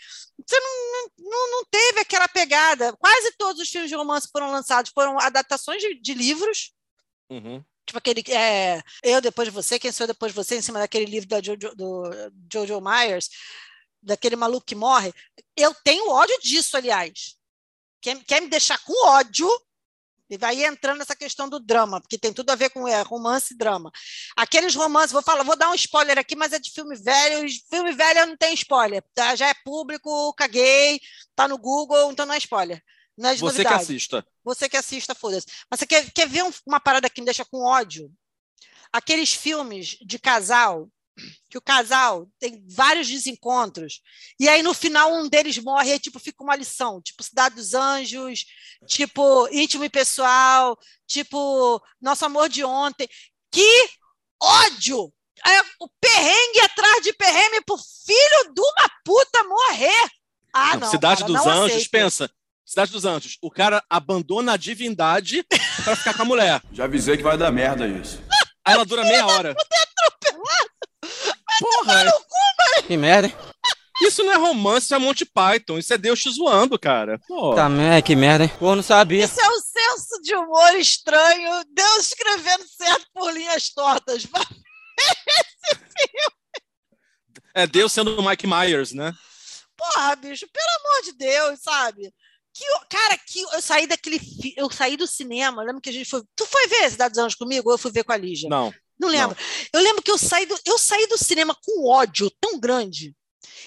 você 0.47 0.59
não, 0.59 1.09
não, 1.19 1.51
não 1.51 1.65
teve 1.69 1.99
aquela 1.99 2.27
pegada. 2.27 2.95
Quase 2.97 3.31
todos 3.37 3.61
os 3.61 3.69
filmes 3.69 3.89
de 3.89 3.95
romance 3.95 4.27
que 4.27 4.31
foram 4.31 4.51
lançados 4.51 4.91
foram 4.93 5.19
adaptações 5.19 5.81
de, 5.81 5.99
de 5.99 6.13
livros, 6.13 6.73
Uhum. 7.29 7.63
tipo 7.85 7.97
aquele 7.97 8.21
é, 8.29 8.81
Eu 9.01 9.21
Depois 9.21 9.47
de 9.47 9.53
Você, 9.53 9.79
Quem 9.79 9.91
Sou 9.91 10.03
Eu 10.03 10.09
Depois 10.09 10.31
de 10.31 10.35
Você, 10.35 10.57
em 10.57 10.61
cima 10.61 10.79
daquele 10.79 11.05
livro 11.05 11.29
da 11.29 11.41
Jojo, 11.41 11.75
do 11.75 12.03
Jojo 12.51 12.81
Myers, 12.81 13.29
daquele 14.01 14.35
maluco 14.35 14.65
que 14.65 14.75
morre. 14.75 15.13
Eu 15.55 15.73
tenho 15.83 16.09
ódio 16.09 16.37
disso, 16.41 16.75
aliás. 16.75 17.35
Quer, 18.01 18.21
quer 18.25 18.41
me 18.41 18.49
deixar 18.49 18.79
com 18.83 19.07
ódio, 19.07 19.47
e 20.31 20.37
vai 20.37 20.63
entrando 20.63 20.99
nessa 20.99 21.15
questão 21.15 21.49
do 21.49 21.59
drama, 21.59 21.99
porque 21.99 22.17
tem 22.17 22.31
tudo 22.31 22.49
a 22.51 22.55
ver 22.55 22.69
com 22.69 22.87
é, 22.87 23.01
romance 23.01 23.53
e 23.53 23.57
drama. 23.57 23.91
Aqueles 24.37 24.73
romances, 24.73 25.11
vou 25.11 25.21
falar, 25.21 25.43
vou 25.43 25.57
dar 25.57 25.69
um 25.69 25.75
spoiler 25.75 26.17
aqui, 26.17 26.35
mas 26.37 26.53
é 26.53 26.59
de 26.59 26.71
filme 26.71 26.95
velho, 26.95 27.47
filme 27.69 27.91
velho 27.91 28.25
não 28.27 28.37
tem 28.37 28.53
spoiler, 28.53 29.03
tá? 29.13 29.35
já 29.35 29.49
é 29.49 29.53
público, 29.65 30.33
caguei, 30.35 31.01
tá 31.35 31.47
no 31.49 31.57
Google, 31.57 32.11
então 32.11 32.25
não 32.25 32.33
é 32.33 32.37
spoiler. 32.37 32.81
Não 33.17 33.29
é 33.29 33.35
de 33.35 33.41
Você 33.41 33.57
que 33.57 33.63
novidade. 33.63 33.83
assista. 33.83 34.25
Você 34.43 34.69
que 34.69 34.77
assista, 34.77 35.13
foda-se. 35.13 35.45
Mas 35.69 35.81
você 35.81 35.85
quer, 35.85 36.09
quer 36.11 36.27
ver 36.29 36.43
um- 36.45 36.53
uma 36.65 36.79
parada 36.79 37.09
que 37.09 37.19
me 37.21 37.25
deixa 37.25 37.43
com 37.43 37.61
ódio? 37.65 38.09
Aqueles 38.91 39.33
filmes 39.33 39.97
de 40.01 40.17
casal, 40.17 40.87
que 41.49 41.57
o 41.57 41.61
casal 41.61 42.27
tem 42.39 42.63
vários 42.69 43.07
desencontros, 43.07 44.01
e 44.39 44.47
aí 44.47 44.63
no 44.63 44.73
final 44.73 45.13
um 45.13 45.27
deles 45.27 45.57
morre, 45.57 45.89
e 45.89 45.93
aí 45.93 45.99
tipo, 45.99 46.19
fica 46.19 46.43
uma 46.43 46.55
lição, 46.55 47.01
tipo 47.01 47.23
Cidade 47.23 47.55
dos 47.55 47.73
Anjos, 47.73 48.45
tipo 48.87 49.47
Íntimo 49.51 49.83
e 49.83 49.89
Pessoal, 49.89 50.77
tipo 51.05 51.81
Nosso 52.01 52.25
Amor 52.25 52.49
de 52.49 52.63
Ontem. 52.63 53.07
Que 53.51 53.89
ódio! 54.41 55.13
É 55.45 55.61
o 55.79 55.89
perrengue 55.99 56.59
atrás 56.61 57.03
de 57.03 57.13
perrengue 57.13 57.61
pro 57.65 57.77
filho 57.77 58.53
de 58.53 58.61
uma 58.61 58.89
puta 59.03 59.43
morrer. 59.43 60.09
Ah, 60.53 60.77
não. 60.77 60.89
Cidade 60.89 61.21
cara, 61.21 61.33
dos 61.33 61.45
não 61.45 61.51
Anjos, 61.51 61.77
aceito. 61.77 61.89
pensa. 61.89 62.31
Cidade 62.65 62.91
dos 62.91 63.05
Anjos. 63.05 63.37
O 63.41 63.49
cara 63.49 63.83
abandona 63.89 64.53
a 64.53 64.57
divindade 64.57 65.43
pra 65.83 65.95
ficar 65.95 66.13
com 66.13 66.21
a 66.21 66.25
mulher. 66.25 66.61
Já 66.71 66.85
avisei 66.85 67.17
que 67.17 67.23
vai 67.23 67.37
dar 67.37 67.51
merda 67.51 67.87
isso. 67.87 68.21
Aí 68.63 68.75
ela 68.75 68.85
dura 68.85 69.03
meia 69.03 69.25
hora. 69.25 69.55
Porra, 71.85 72.83
Que 72.87 72.97
merda, 72.97 73.27
hein? 73.27 73.35
isso 74.03 74.23
não 74.23 74.33
é 74.33 74.35
romance, 74.35 74.85
isso 74.85 74.95
é 74.95 74.97
Monty 74.97 75.25
Python. 75.25 75.77
Isso 75.77 75.93
é 75.93 75.97
Deus 75.97 76.19
te 76.21 76.29
zoando, 76.31 76.77
cara. 76.79 77.19
Pô. 77.27 77.53
Tá, 77.53 77.69
merda, 77.69 78.01
que 78.01 78.15
merda, 78.15 78.45
hein? 78.45 78.51
Pô, 78.59 78.75
não 78.75 78.81
sabia. 78.83 79.23
Isso 79.25 79.39
é 79.39 79.47
um 79.49 79.59
senso 79.61 80.21
de 80.23 80.35
humor 80.35 80.75
estranho, 80.75 81.63
Deus 81.73 82.05
escrevendo 82.07 82.63
certo 82.67 83.05
por 83.13 83.31
linhas 83.33 83.69
tortas. 83.71 84.23
É 87.53 87.67
Deus 87.67 87.91
sendo 87.91 88.17
o 88.19 88.25
Mike 88.27 88.47
Myers, 88.47 88.93
né? 88.93 89.13
Porra, 89.77 90.15
bicho, 90.15 90.47
pelo 90.51 90.65
amor 90.79 91.03
de 91.03 91.11
Deus, 91.17 91.59
sabe? 91.61 92.13
Que, 92.53 92.63
o- 92.75 92.85
cara, 92.89 93.17
que 93.17 93.41
eu 93.41 93.61
saí 93.61 93.87
daquele. 93.87 94.19
Eu 94.55 94.69
saí 94.71 94.95
do 94.97 95.07
cinema, 95.07 95.63
lembro 95.63 95.81
que 95.81 95.89
a 95.89 95.93
gente 95.93 96.09
foi. 96.09 96.21
Tu 96.35 96.45
foi 96.45 96.67
ver 96.67 96.89
Cidade 96.91 97.13
dos 97.13 97.23
Anjos 97.23 97.35
comigo 97.37 97.69
ou 97.69 97.73
eu 97.75 97.77
fui 97.77 97.91
ver 97.91 98.03
com 98.03 98.11
a 98.13 98.17
Lígia? 98.17 98.49
Não. 98.49 98.73
Não 99.01 99.09
lembro. 99.09 99.35
Eu 99.73 99.81
lembro 99.81 100.03
que 100.03 100.11
eu 100.11 100.17
saí 100.17 100.45
do, 100.45 100.57
eu 100.65 100.77
saí 100.77 101.07
do 101.07 101.17
cinema 101.17 101.57
com 101.65 101.87
ódio 101.89 102.29
tão 102.39 102.59
grande. 102.59 103.15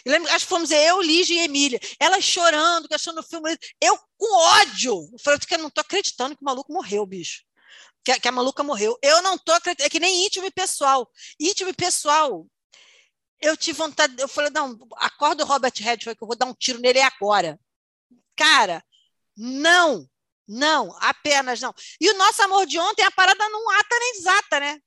Eu 0.04 0.12
lembro, 0.12 0.30
acho 0.30 0.44
que 0.44 0.48
fomos 0.50 0.70
eu, 0.70 1.02
Lígia 1.02 1.34
e 1.34 1.44
Emília. 1.44 1.80
Elas 1.98 2.22
chorando, 2.22 2.86
que 2.86 2.94
achando 2.94 3.18
o 3.18 3.22
filme. 3.22 3.56
Eu 3.80 3.98
com 4.16 4.32
ódio. 4.60 4.94
Eu 5.12 5.18
falei, 5.18 5.40
eu 5.50 5.58
não 5.58 5.70
tô 5.70 5.80
acreditando 5.80 6.36
que 6.36 6.42
o 6.42 6.44
maluco 6.44 6.72
morreu, 6.72 7.04
bicho. 7.04 7.42
Que, 8.04 8.12
a- 8.12 8.20
que 8.20 8.28
a 8.28 8.32
maluca 8.32 8.62
morreu. 8.62 8.96
Eu 9.02 9.20
não 9.22 9.36
tô 9.36 9.50
acreditando. 9.52 9.86
É 9.86 9.90
que 9.90 9.98
nem 9.98 10.24
íntimo 10.26 10.46
e 10.46 10.50
pessoal. 10.50 11.10
Íntimo 11.40 11.70
e 11.70 11.74
pessoal. 11.74 12.46
Eu 13.40 13.56
tive 13.56 13.76
vontade. 13.76 14.14
Eu 14.20 14.28
falei, 14.28 14.50
não, 14.50 14.78
acorda 14.98 15.42
o 15.42 15.46
Robert 15.46 15.72
Redford 15.76 16.16
que 16.16 16.22
eu 16.22 16.28
vou 16.28 16.36
dar 16.36 16.46
um 16.46 16.54
tiro 16.54 16.78
nele 16.78 17.00
agora. 17.00 17.58
Cara, 18.36 18.84
não. 19.36 20.08
Não, 20.46 20.94
apenas 21.00 21.60
não. 21.60 21.74
E 22.00 22.10
o 22.10 22.18
nosso 22.18 22.42
amor 22.42 22.66
de 22.66 22.78
ontem, 22.78 23.02
a 23.02 23.10
parada 23.10 23.48
não 23.48 23.70
ata 23.70 23.98
nem 23.98 24.12
desata, 24.12 24.60
né? 24.60 24.78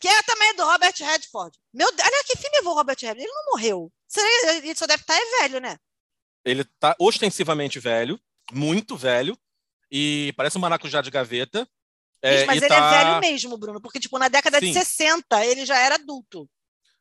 Que 0.00 0.08
é 0.08 0.22
também 0.22 0.54
do 0.56 0.64
Robert 0.64 0.94
Redford. 0.98 1.56
Meu 1.72 1.94
Deus, 1.94 2.08
olha 2.08 2.24
que 2.24 2.36
fim 2.36 2.48
levou 2.54 2.72
o 2.72 2.76
Robert 2.76 2.96
Redford. 3.00 3.22
Ele 3.22 3.32
não 3.32 3.44
morreu. 3.52 3.92
Ele 4.62 4.74
só 4.74 4.86
deve 4.86 5.02
estar 5.02 5.14
é 5.14 5.40
velho, 5.42 5.60
né? 5.60 5.76
Ele 6.44 6.64
tá 6.78 6.94
ostensivamente 6.98 7.78
velho, 7.78 8.20
muito 8.52 8.96
velho, 8.96 9.36
e 9.90 10.32
parece 10.36 10.58
um 10.58 10.60
maracujá 10.60 11.00
de 11.00 11.10
gaveta. 11.10 11.66
É, 12.22 12.44
Mas 12.46 12.58
ele 12.58 12.68
tá- 12.68 12.76
é 12.76 13.04
velho 13.04 13.20
mesmo, 13.20 13.56
Bruno, 13.56 13.80
porque 13.80 14.00
tipo 14.00 14.18
na 14.18 14.28
década 14.28 14.60
de 14.60 14.68
Sim. 14.68 14.72
60 14.72 15.44
ele 15.44 15.66
já 15.66 15.78
era 15.78 15.96
adulto. 15.96 16.48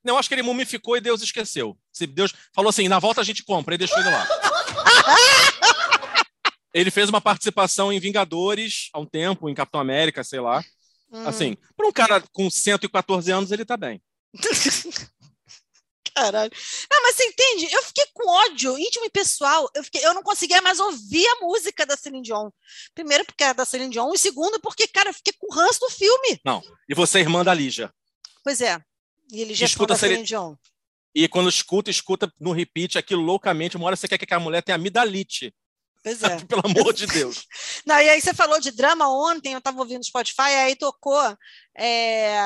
Não, 0.04 0.18
acho 0.18 0.28
que 0.28 0.36
ele 0.36 0.44
mumificou 0.44 0.98
e 0.98 1.02
Deus 1.02 1.22
esqueceu. 1.22 1.78
Se 1.92 2.06
Deus 2.06 2.34
falou 2.54 2.70
assim, 2.70 2.90
na 2.90 3.00
volta 3.00 3.22
a 3.22 3.24
gente 3.24 3.44
compra, 3.44 3.74
e 3.74 3.78
deixou 3.78 3.98
ele 4.00 4.10
lá. 4.10 4.28
ele 6.74 6.92
fez 6.92 7.08
uma 7.08 7.22
participação 7.22 7.92
em 7.92 8.00
Vingadores 8.00 8.90
há 8.94 9.00
um 9.00 9.06
tempo, 9.06 9.50
em 9.50 9.56
Capitão 9.56 9.80
América, 9.80 10.24
sei 10.24 10.42
lá. 10.42 10.64
Hum. 11.14 11.28
Assim, 11.28 11.56
para 11.78 11.88
um 11.88 11.92
cara 11.92 12.24
com 12.32 12.50
114 12.50 13.32
anos, 13.32 13.52
ele 13.52 13.64
tá 13.64 13.78
bem. 13.78 14.02
Caralho. 16.16 16.52
Não, 16.92 17.02
mas 17.02 17.16
você 17.16 17.24
entende? 17.26 17.74
Eu 17.74 17.82
fiquei 17.84 18.06
com 18.14 18.30
ódio 18.30 18.78
íntimo 18.78 19.06
e 19.06 19.10
pessoal. 19.10 19.68
Eu, 19.74 19.84
fiquei, 19.84 20.06
eu 20.06 20.14
não 20.14 20.22
conseguia 20.22 20.62
mais 20.62 20.80
ouvir 20.80 21.26
a 21.26 21.40
música 21.42 21.86
da 21.88 21.98
Celine 21.98 22.22
Dion. 22.22 22.52
Primeiro, 22.94 23.26
porque 23.26 23.44
era 23.44 23.54
da 23.54 23.66
Celine 23.66 23.92
Dion. 23.92 24.12
E 24.14 24.18
segundo, 24.20 24.60
porque, 24.60 24.88
cara, 24.88 25.10
eu 25.10 25.14
fiquei 25.14 25.34
com 25.40 25.48
o 25.52 25.56
ranço 25.56 25.80
do 25.80 25.90
filme. 25.90 26.40
Não. 26.46 26.62
E 26.88 26.94
você 26.94 27.18
é 27.18 27.22
irmã 27.22 27.44
da 27.44 27.54
Lígia. 27.54 27.92
Pois 28.44 28.62
é. 28.62 28.80
E 29.32 29.42
ele 29.42 29.56
já 29.56 29.66
Escuta 29.66 29.94
da 29.94 30.00
Celine- 30.00 30.28
Celine 30.28 30.28
Dion. 30.28 30.56
E 31.16 31.28
quando 31.28 31.50
escuta, 31.50 31.90
escuta 31.90 32.32
no 32.40 32.52
repeat 32.52 32.98
aquilo 32.98 33.22
loucamente. 33.24 33.76
Uma 33.76 33.88
hora 33.88 33.96
você 33.96 34.08
quer 34.08 34.18
que 34.20 34.34
a 34.34 34.40
mulher 34.40 34.62
tenha 34.62 34.76
amidalite. 34.76 35.54
Pois 36.04 36.22
é. 36.24 36.40
Pelo 36.46 36.62
amor 36.66 36.94
de 36.94 37.08
Deus. 37.08 37.46
Não, 37.86 38.00
e 38.00 38.10
aí 38.10 38.22
você 38.22 38.34
falou 38.34 38.60
de 38.60 38.72
drama 38.72 39.08
ontem, 39.10 39.54
eu 39.54 39.60
estava 39.60 39.80
ouvindo 39.80 40.04
Spotify, 40.06 40.42
aí 40.42 40.76
tocou 40.76 41.20
é, 41.78 42.38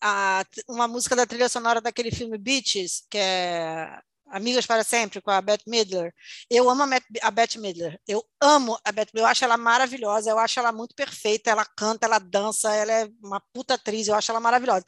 a- 0.00 0.44
uma 0.68 0.86
música 0.86 1.16
da 1.16 1.26
trilha 1.26 1.48
sonora 1.48 1.80
daquele 1.80 2.10
filme 2.10 2.36
Beaches, 2.38 3.02
que 3.10 3.18
é 3.18 3.98
Amigas 4.30 4.66
para 4.66 4.84
Sempre, 4.84 5.22
com 5.22 5.30
a 5.30 5.40
Bette 5.40 5.64
Midler. 5.68 6.12
Eu 6.50 6.68
amo 6.68 6.82
a, 7.22 7.30
Bette 7.30 7.58
Midler, 7.58 7.98
eu 8.06 8.22
amo 8.42 8.78
a 8.84 8.92
Bette 8.92 9.12
Midler, 9.14 9.24
eu 9.26 9.30
acho 9.30 9.44
ela 9.44 9.56
maravilhosa, 9.56 10.30
eu 10.30 10.38
acho 10.38 10.60
ela 10.60 10.70
muito 10.70 10.94
perfeita, 10.94 11.50
ela 11.50 11.64
canta, 11.64 12.06
ela 12.06 12.18
dança, 12.18 12.74
ela 12.74 12.92
é 12.92 13.08
uma 13.22 13.40
puta 13.54 13.74
atriz, 13.74 14.06
eu 14.06 14.14
acho 14.14 14.30
ela 14.30 14.40
maravilhosa. 14.40 14.84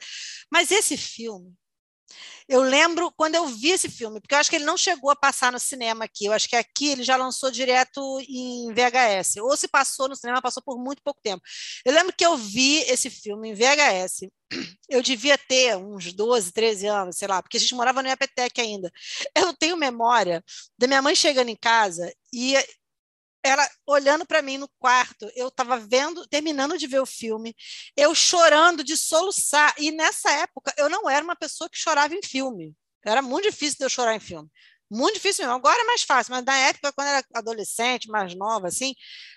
Mas 0.51 0.69
esse 0.71 0.95
filme, 0.95 1.53
Eu 2.47 2.61
lembro 2.61 3.11
quando 3.11 3.35
eu 3.35 3.45
vi 3.47 3.69
esse 3.69 3.89
filme, 3.89 4.19
porque 4.19 4.35
eu 4.35 4.39
acho 4.39 4.49
que 4.49 4.55
ele 4.55 4.65
não 4.65 4.77
chegou 4.77 5.09
a 5.09 5.15
passar 5.15 5.51
no 5.51 5.59
cinema 5.59 6.05
aqui. 6.05 6.25
Eu 6.25 6.33
acho 6.33 6.49
que 6.49 6.55
aqui 6.55 6.89
ele 6.89 7.03
já 7.03 7.15
lançou 7.15 7.51
direto 7.51 8.01
em 8.27 8.73
VHS. 8.73 9.37
Ou 9.37 9.55
se 9.55 9.67
passou 9.67 10.09
no 10.09 10.15
cinema, 10.15 10.41
passou 10.41 10.61
por 10.63 10.77
muito 10.77 11.01
pouco 11.03 11.19
tempo. 11.23 11.41
Eu 11.85 11.93
lembro 11.93 12.13
que 12.15 12.25
eu 12.25 12.35
vi 12.37 12.79
esse 12.81 13.09
filme 13.09 13.49
em 13.49 13.53
VHS. 13.53 14.27
Eu 14.89 15.01
devia 15.01 15.37
ter 15.37 15.77
uns 15.77 16.11
12, 16.11 16.51
13 16.51 16.87
anos, 16.87 17.17
sei 17.17 17.27
lá, 17.27 17.41
porque 17.41 17.55
a 17.55 17.59
gente 17.59 17.73
morava 17.73 18.01
no 18.01 18.09
Iapetec 18.09 18.59
ainda. 18.59 18.91
Eu 19.33 19.53
tenho 19.53 19.77
memória 19.77 20.43
da 20.77 20.87
minha 20.87 21.01
mãe 21.01 21.15
chegando 21.15 21.49
em 21.49 21.55
casa 21.55 22.11
e 22.33 22.55
ela 23.43 23.67
olhando 23.85 24.25
para 24.25 24.41
mim 24.41 24.57
no 24.57 24.69
quarto, 24.79 25.29
eu 25.35 25.47
estava 25.47 25.77
vendo, 25.77 26.27
terminando 26.27 26.77
de 26.77 26.87
ver 26.87 26.99
o 27.01 27.05
filme, 27.05 27.55
eu 27.95 28.13
chorando 28.13 28.83
de 28.83 28.95
soluçar. 28.95 29.73
E 29.77 29.91
nessa 29.91 30.31
época 30.31 30.73
eu 30.77 30.89
não 30.89 31.09
era 31.09 31.23
uma 31.23 31.35
pessoa 31.35 31.69
que 31.69 31.77
chorava 31.77 32.13
em 32.13 32.21
filme. 32.21 32.75
Era 33.05 33.21
muito 33.21 33.49
difícil 33.49 33.77
de 33.79 33.85
eu 33.85 33.89
chorar 33.89 34.15
em 34.15 34.19
filme. 34.19 34.49
Muito 34.91 35.13
difícil 35.13 35.45
mesmo. 35.45 35.55
Agora 35.55 35.81
é 35.81 35.85
mais 35.85 36.03
fácil, 36.03 36.33
mas 36.33 36.43
na 36.43 36.57
época, 36.67 36.91
quando 36.91 37.07
era 37.07 37.25
adolescente, 37.33 38.09
mais 38.09 38.35
nova, 38.35 38.67
assim, 38.67 38.93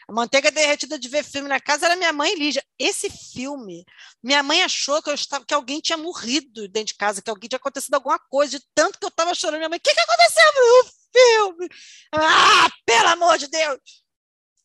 a 0.09 0.13
manteiga 0.13 0.51
derretida 0.51 0.99
de 0.99 1.09
ver 1.09 1.23
filme 1.23 1.49
na 1.49 1.61
casa 1.61 1.87
era 1.87 1.95
minha 1.95 2.13
mãe 2.13 2.35
Lígia. 2.35 2.61
Esse 2.77 3.09
filme, 3.09 3.85
minha 4.21 4.43
mãe 4.43 4.65
achou 4.65 5.01
que, 5.01 5.11
eu 5.11 5.15
estava, 5.15 5.45
que 5.45 5.55
alguém 5.55 5.81
tinha 5.81 5.97
morrido 5.97 6.67
dentro 6.67 6.89
de 6.89 6.95
casa, 6.95 7.23
que 7.23 7.31
alguém 7.31 7.49
tinha 7.49 7.59
acontecido 7.59 7.95
alguma 7.95 8.19
coisa, 8.19 8.59
de 8.59 8.65
tanto 8.75 8.99
que 8.99 9.05
eu 9.05 9.11
estava 9.11 9.33
chorando. 9.33 9.59
Minha 9.59 9.69
mãe, 9.69 9.79
o 9.79 9.81
que, 9.81 9.95
que 9.95 10.01
aconteceu 10.01 10.45
no 10.57 10.91
filme? 11.13 11.69
Ah, 12.13 12.69
pelo 12.85 13.09
amor 13.11 13.39
de 13.39 13.47
Deus! 13.47 13.79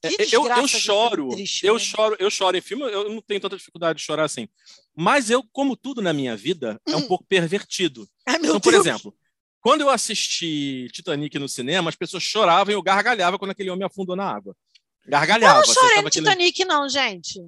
É, 0.02 0.10
eu, 0.32 0.48
eu 0.48 0.68
choro, 0.68 1.30
triste, 1.30 1.68
eu 1.68 1.74
né? 1.74 1.80
choro, 1.80 2.16
eu 2.20 2.32
choro 2.32 2.56
em 2.56 2.62
filme, 2.62 2.84
eu 2.84 3.10
não 3.10 3.22
tenho 3.22 3.42
tanta 3.42 3.58
dificuldade 3.58 4.00
de 4.00 4.06
chorar 4.06 4.24
assim. 4.24 4.48
Mas 4.96 5.30
eu, 5.30 5.44
como 5.52 5.76
tudo 5.76 6.02
na 6.02 6.14
minha 6.14 6.36
vida, 6.36 6.82
hum. 6.88 6.94
é 6.94 6.96
um 6.96 7.00
hum. 7.00 7.08
pouco 7.08 7.26
pervertido. 7.26 8.10
Ai, 8.26 8.38
então, 8.38 8.60
por 8.60 8.74
exemplo, 8.74 9.14
quando 9.62 9.82
eu 9.82 9.90
assisti 9.90 10.88
Titanic 10.92 11.38
no 11.38 11.50
cinema, 11.50 11.90
as 11.90 11.96
pessoas 11.96 12.24
choravam 12.24 12.72
e 12.72 12.76
eu 12.76 12.82
gargalhava 12.82 13.38
quando 13.38 13.52
aquele 13.52 13.70
homem 13.70 13.86
afundou 13.86 14.16
na 14.16 14.26
água. 14.26 14.56
Gargalhava. 15.06 15.62
Eu 15.62 15.68
não 15.68 15.74
chorei 15.74 16.02
no 16.02 16.10
Titanic, 16.10 16.66
não, 16.66 16.88
gente. 16.88 17.40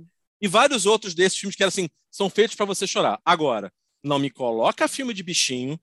E 0.41 0.47
vários 0.47 0.85
outros 0.85 1.13
desses 1.13 1.37
filmes 1.37 1.55
que 1.55 1.63
eram 1.63 1.69
assim, 1.69 1.89
são 2.09 2.29
feitos 2.29 2.55
para 2.55 2.65
você 2.65 2.87
chorar. 2.87 3.19
Agora, 3.23 3.71
não 4.03 4.19
me 4.19 4.29
coloca 4.29 4.87
filme 4.87 5.13
de 5.13 5.23
bichinho. 5.23 5.79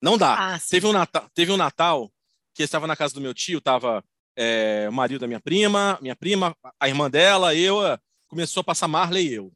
Não 0.00 0.16
dá. 0.16 0.54
Ah, 0.54 0.58
teve, 0.58 0.86
um 0.86 0.92
Natal, 0.92 1.28
teve 1.34 1.52
um 1.52 1.56
Natal 1.56 2.10
que 2.54 2.62
estava 2.62 2.86
na 2.86 2.96
casa 2.96 3.14
do 3.14 3.20
meu 3.20 3.34
tio, 3.34 3.58
estava 3.58 4.02
é, 4.34 4.86
o 4.88 4.92
marido 4.92 5.20
da 5.20 5.26
minha 5.26 5.40
prima, 5.40 5.98
minha 6.00 6.16
prima, 6.16 6.56
a 6.78 6.88
irmã 6.88 7.10
dela, 7.10 7.54
eu, 7.54 7.76
começou 8.26 8.62
a 8.62 8.64
passar 8.64 8.88
Marley 8.88 9.28
e 9.28 9.34
eu. 9.34 9.52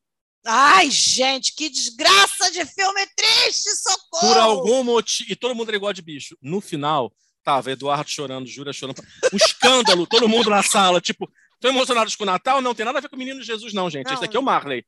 Ai, 0.46 0.90
gente, 0.90 1.54
que 1.54 1.70
desgraça 1.70 2.50
de 2.50 2.64
filme 2.66 3.06
triste, 3.16 3.70
socorro! 3.76 4.28
Por 4.28 4.38
algum 4.38 4.84
motivo. 4.84 5.32
E 5.32 5.36
todo 5.36 5.54
mundo 5.54 5.72
é 5.72 5.76
igual 5.76 5.92
de 5.92 6.02
bicho. 6.02 6.36
No 6.42 6.60
final, 6.60 7.12
tava 7.42 7.72
Eduardo 7.72 8.10
chorando, 8.10 8.46
Júlia 8.46 8.72
chorando. 8.72 9.02
Um 9.32 9.36
escândalo, 9.36 10.06
todo 10.08 10.28
mundo 10.28 10.50
na 10.50 10.62
sala. 10.62 11.00
Tipo, 11.00 11.30
estão 11.54 11.70
emocionados 11.70 12.14
com 12.14 12.24
o 12.24 12.26
Natal? 12.26 12.60
Não 12.60 12.74
tem 12.74 12.84
nada 12.84 12.98
a 12.98 13.00
ver 13.00 13.08
com 13.08 13.16
o 13.16 13.18
menino 13.18 13.42
Jesus, 13.42 13.72
não, 13.72 13.88
gente. 13.88 14.06
Não. 14.06 14.14
Esse 14.14 14.24
aqui 14.24 14.36
é 14.36 14.40
o 14.40 14.42
Marley. 14.42 14.84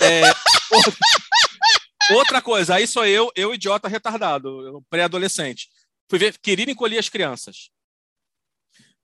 É, 0.00 0.32
outra 2.14 2.40
coisa, 2.40 2.76
aí 2.76 2.86
sou 2.86 3.04
eu, 3.04 3.30
eu 3.34 3.52
idiota 3.52 3.88
retardado, 3.88 4.82
pré-adolescente. 4.88 5.68
Fui 6.08 6.18
ver 6.18 6.38
Querer 6.38 6.68
Encolher 6.68 6.98
as 6.98 7.08
Crianças. 7.08 7.70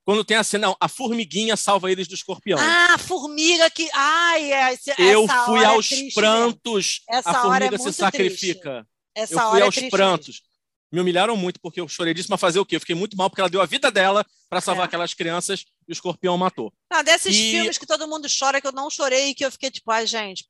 Quando 0.04 0.24
tem 0.24 0.36
a 0.36 0.42
cena, 0.42 0.68
não, 0.68 0.76
a 0.80 0.88
formiguinha 0.88 1.56
salva 1.56 1.90
eles 1.90 2.08
do 2.08 2.14
escorpião. 2.14 2.58
Ah, 2.58 2.94
a 2.94 2.98
formiga 2.98 3.70
que. 3.70 3.88
Ai, 3.94 4.52
é, 4.52 4.72
essa 4.72 5.00
Eu 5.00 5.28
fui 5.46 5.64
aos 5.64 5.92
é 5.92 6.10
prantos. 6.12 7.02
Essa 7.08 7.30
a 7.30 7.42
formiga 7.42 7.76
é 7.76 7.78
se 7.78 7.92
sacrifica. 7.92 8.86
Essa 9.14 9.34
eu 9.34 9.38
fui 9.38 9.48
hora 9.48 9.64
aos 9.66 9.76
é 9.76 9.88
prantos. 9.88 10.42
Me 10.90 11.00
humilharam 11.00 11.36
muito 11.36 11.58
porque 11.60 11.80
eu 11.80 11.88
chorei 11.88 12.12
disso, 12.12 12.28
mas 12.30 12.40
fazer 12.40 12.58
o 12.58 12.66
quê? 12.66 12.76
Eu 12.76 12.80
fiquei 12.80 12.94
muito 12.94 13.16
mal 13.16 13.30
porque 13.30 13.40
ela 13.40 13.48
deu 13.48 13.62
a 13.62 13.66
vida 13.66 13.90
dela 13.90 14.26
para 14.50 14.60
salvar 14.60 14.84
é. 14.84 14.86
aquelas 14.86 15.14
crianças 15.14 15.64
e 15.88 15.92
o 15.92 15.94
escorpião 15.94 16.36
matou. 16.36 16.72
Não, 16.92 17.02
desses 17.02 17.34
e... 17.34 17.50
filmes 17.50 17.78
que 17.78 17.86
todo 17.86 18.06
mundo 18.06 18.28
chora, 18.28 18.60
que 18.60 18.66
eu 18.66 18.72
não 18.72 18.90
chorei 18.90 19.28
e 19.28 19.34
que 19.34 19.44
eu 19.44 19.50
fiquei 19.50 19.70
tipo, 19.70 19.90
ai, 19.90 20.06
gente, 20.06 20.44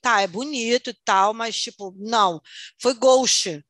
tá, 0.00 0.22
é 0.22 0.26
bonito 0.26 0.90
e 0.90 0.96
tal, 1.04 1.34
mas 1.34 1.60
tipo, 1.60 1.94
não. 1.98 2.40
Foi 2.80 2.94
Ghost. 2.94 3.62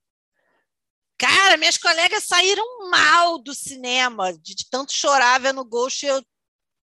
Cara, 1.23 1.57
minhas 1.57 1.79
colegas 1.79 2.25
saíram 2.25 2.91
mal 2.91 3.39
do 3.39 3.55
cinema, 3.55 4.33
de, 4.33 4.57
de 4.57 4.69
tanto 4.69 4.93
chorar 4.93 5.39
vendo 5.39 5.65
Ghost. 5.65 6.05
Eu, 6.05 6.21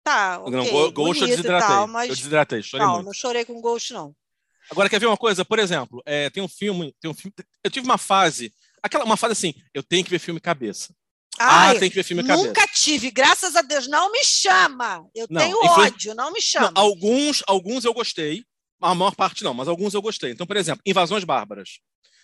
tá, 0.05 0.38
okay, 0.38 0.53
não, 0.53 0.92
Ghost 0.92 1.22
eu 1.22 1.27
desidratei. 1.27 1.68
Tal, 1.68 1.88
mas... 1.88 2.09
Eu 2.09 2.14
desidratei, 2.14 2.62
chorei 2.62 2.87
não, 2.87 2.94
muito. 2.94 3.07
não 3.07 3.12
chorei 3.12 3.44
com 3.44 3.61
Ghost, 3.61 3.92
não. 3.92 4.14
Agora, 4.70 4.88
quer 4.88 5.01
ver 5.01 5.07
uma 5.07 5.16
coisa? 5.16 5.44
Por 5.44 5.59
exemplo, 5.59 6.01
é, 6.07 6.31
tem 6.31 6.40
um 6.40 6.46
filme, 6.46 6.94
tem 7.01 7.11
um 7.11 7.14
filme. 7.14 7.35
Eu 7.64 7.70
tive 7.70 7.85
uma 7.85 7.98
fase, 7.98 8.55
aquela 8.81 9.05
uma 9.05 9.16
fase 9.16 9.33
assim, 9.33 9.55
eu 9.74 9.83
tenho 9.83 10.05
que 10.05 10.11
ver 10.11 10.20
filme 10.20 10.38
cabeça. 10.38 10.94
Ai, 11.37 11.77
ah, 11.77 11.81
tem 11.81 11.88
que 11.88 11.96
ver 11.96 12.05
filme 12.05 12.22
cabeça. 12.22 12.46
Nunca 12.46 12.64
tive, 12.68 13.11
graças 13.11 13.57
a 13.57 13.62
Deus. 13.62 13.88
Não 13.88 14.12
me 14.12 14.22
chama. 14.22 15.05
Eu 15.16 15.27
não, 15.29 15.40
tenho 15.40 15.59
ódio, 15.64 16.14
não 16.14 16.33
me 16.33 16.40
chama. 16.40 16.70
Não, 16.70 16.81
alguns, 16.81 17.42
alguns 17.44 17.85
eu 17.85 17.92
gostei. 17.92 18.44
A 18.81 18.94
maior 18.94 19.16
parte 19.16 19.42
não, 19.42 19.53
mas 19.53 19.66
alguns 19.66 19.94
eu 19.94 20.03
gostei. 20.03 20.31
Então, 20.31 20.46
por 20.46 20.57
exemplo, 20.57 20.81
Invasões 20.87 21.24
Bárbaras. 21.24 21.81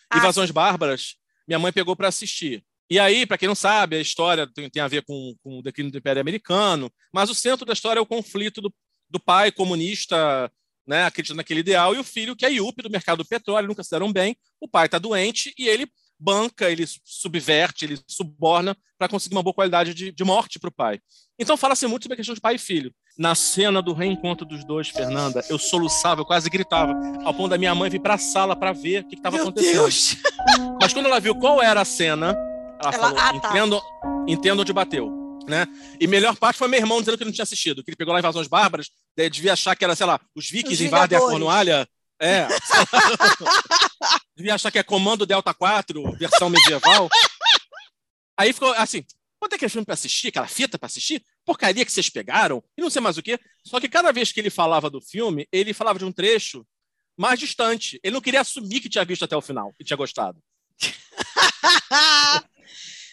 Ah, 0.08 0.18
Invasões 0.18 0.50
sim. 0.50 0.54
Bárbaras 0.54 1.16
minha 1.46 1.58
mãe 1.58 1.72
pegou 1.72 1.94
para 1.94 2.08
assistir. 2.08 2.64
E 2.90 2.98
aí, 2.98 3.26
para 3.26 3.38
quem 3.38 3.48
não 3.48 3.54
sabe, 3.54 3.96
a 3.96 4.00
história 4.00 4.46
tem, 4.46 4.68
tem 4.68 4.82
a 4.82 4.88
ver 4.88 5.02
com, 5.04 5.34
com, 5.42 5.58
o 5.58 5.62
declínio 5.62 5.90
do 5.90 5.98
Império 5.98 6.20
Americano, 6.20 6.92
mas 7.12 7.30
o 7.30 7.34
centro 7.34 7.64
da 7.64 7.72
história 7.72 7.98
é 7.98 8.02
o 8.02 8.06
conflito 8.06 8.60
do, 8.60 8.72
do 9.08 9.18
pai 9.18 9.50
comunista, 9.50 10.50
né, 10.86 11.04
acreditando 11.04 11.38
naquele 11.38 11.60
ideal, 11.60 11.94
e 11.94 11.98
o 11.98 12.04
filho, 12.04 12.36
que 12.36 12.44
é 12.44 12.52
IUP 12.52 12.82
do 12.82 12.90
mercado 12.90 13.18
do 13.18 13.28
petróleo, 13.28 13.68
nunca 13.68 13.82
se 13.82 13.90
deram 13.90 14.12
bem. 14.12 14.36
O 14.60 14.68
pai 14.68 14.86
está 14.86 14.98
doente 14.98 15.54
e 15.58 15.66
ele 15.66 15.90
banca, 16.24 16.70
ele 16.70 16.86
subverte, 17.04 17.84
ele 17.84 18.00
suborna 18.08 18.74
para 18.98 19.08
conseguir 19.08 19.34
uma 19.36 19.42
boa 19.42 19.52
qualidade 19.52 19.92
de, 19.92 20.10
de 20.10 20.24
morte 20.24 20.58
para 20.58 20.68
o 20.68 20.72
pai. 20.72 20.98
Então 21.38 21.56
fala-se 21.56 21.86
muito 21.86 22.04
sobre 22.04 22.14
a 22.14 22.16
questão 22.16 22.34
de 22.34 22.40
pai 22.40 22.54
e 22.54 22.58
filho. 22.58 22.92
Na 23.18 23.34
cena 23.34 23.82
do 23.82 23.92
reencontro 23.92 24.44
dos 24.46 24.64
dois, 24.64 24.88
Fernanda, 24.88 25.44
eu 25.48 25.58
soluçava, 25.58 26.22
eu 26.22 26.24
quase 26.24 26.48
gritava, 26.48 26.94
ao 27.24 27.34
ponto 27.34 27.50
da 27.50 27.58
minha 27.58 27.74
mãe 27.74 27.90
vir 27.90 28.00
para 28.00 28.14
a 28.14 28.18
sala 28.18 28.56
para 28.56 28.72
ver 28.72 29.02
o 29.02 29.08
que 29.08 29.14
estava 29.14 29.36
acontecendo. 29.36 29.72
Deus. 29.72 30.16
Mas 30.80 30.92
quando 30.92 31.06
ela 31.06 31.20
viu 31.20 31.34
qual 31.34 31.62
era 31.62 31.80
a 31.80 31.84
cena, 31.84 32.30
ela, 32.80 32.92
ela 32.92 32.92
falou: 32.92 33.18
ah, 33.18 33.40
tá. 33.40 33.50
entendo, 33.50 33.82
entendo 34.26 34.60
onde 34.60 34.72
bateu. 34.72 35.12
Né? 35.46 35.66
E 36.00 36.06
melhor 36.06 36.34
parte 36.36 36.56
foi 36.56 36.68
meu 36.68 36.80
irmão 36.80 37.00
dizendo 37.00 37.18
que 37.18 37.24
não 37.24 37.32
tinha 37.32 37.42
assistido, 37.42 37.84
que 37.84 37.90
ele 37.90 37.96
pegou 37.96 38.14
lá 38.14 38.18
Invasões 38.18 38.48
Bárbaras, 38.48 38.88
devia 39.30 39.52
achar 39.52 39.76
que 39.76 39.84
era, 39.84 39.94
sei 39.94 40.06
lá, 40.06 40.18
os 40.34 40.48
vikings 40.48 40.82
os 40.82 40.86
invadem 40.86 41.18
a 41.18 41.20
Cornualha. 41.20 41.86
É. 42.18 42.48
devia 44.36 44.54
achar 44.54 44.70
que 44.70 44.78
é 44.78 44.82
Comando 44.82 45.26
Delta 45.26 45.52
4, 45.54 46.16
versão 46.16 46.50
medieval. 46.50 47.08
Aí 48.36 48.52
ficou 48.52 48.72
assim, 48.72 49.04
quando 49.38 49.54
é 49.54 49.58
que 49.58 49.64
é 49.64 49.68
filme 49.68 49.84
para 49.84 49.94
assistir, 49.94 50.28
aquela 50.28 50.46
fita 50.46 50.78
para 50.78 50.86
assistir? 50.86 51.22
Porcaria 51.44 51.84
que 51.84 51.92
vocês 51.92 52.08
pegaram, 52.08 52.62
e 52.76 52.82
não 52.82 52.90
sei 52.90 53.02
mais 53.02 53.18
o 53.18 53.22
quê. 53.22 53.38
Só 53.64 53.78
que 53.78 53.88
cada 53.88 54.10
vez 54.12 54.32
que 54.32 54.40
ele 54.40 54.50
falava 54.50 54.88
do 54.88 55.00
filme, 55.00 55.46
ele 55.52 55.74
falava 55.74 55.98
de 55.98 56.04
um 56.04 56.12
trecho 56.12 56.66
mais 57.16 57.38
distante. 57.38 58.00
Ele 58.02 58.14
não 58.14 58.20
queria 58.20 58.40
assumir 58.40 58.80
que 58.80 58.88
tinha 58.88 59.04
visto 59.04 59.24
até 59.24 59.36
o 59.36 59.42
final, 59.42 59.72
que 59.74 59.84
tinha 59.84 59.96
gostado. 59.96 60.42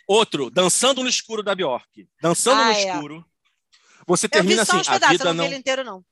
Outro, 0.08 0.50
Dançando 0.50 1.04
no 1.04 1.10
Escuro 1.10 1.44
da 1.44 1.54
Bjork. 1.54 2.08
Dançando 2.22 2.62
ah, 2.62 2.66
no 2.66 2.72
é. 2.72 2.84
Escuro. 2.84 3.26
Você 4.08 4.28
termina 4.28 4.64
assim, 4.64 4.82
a 4.88 5.10
vida 5.10 5.34
não... 5.34 5.46
inteiro, 5.54 5.84
não. 5.84 6.04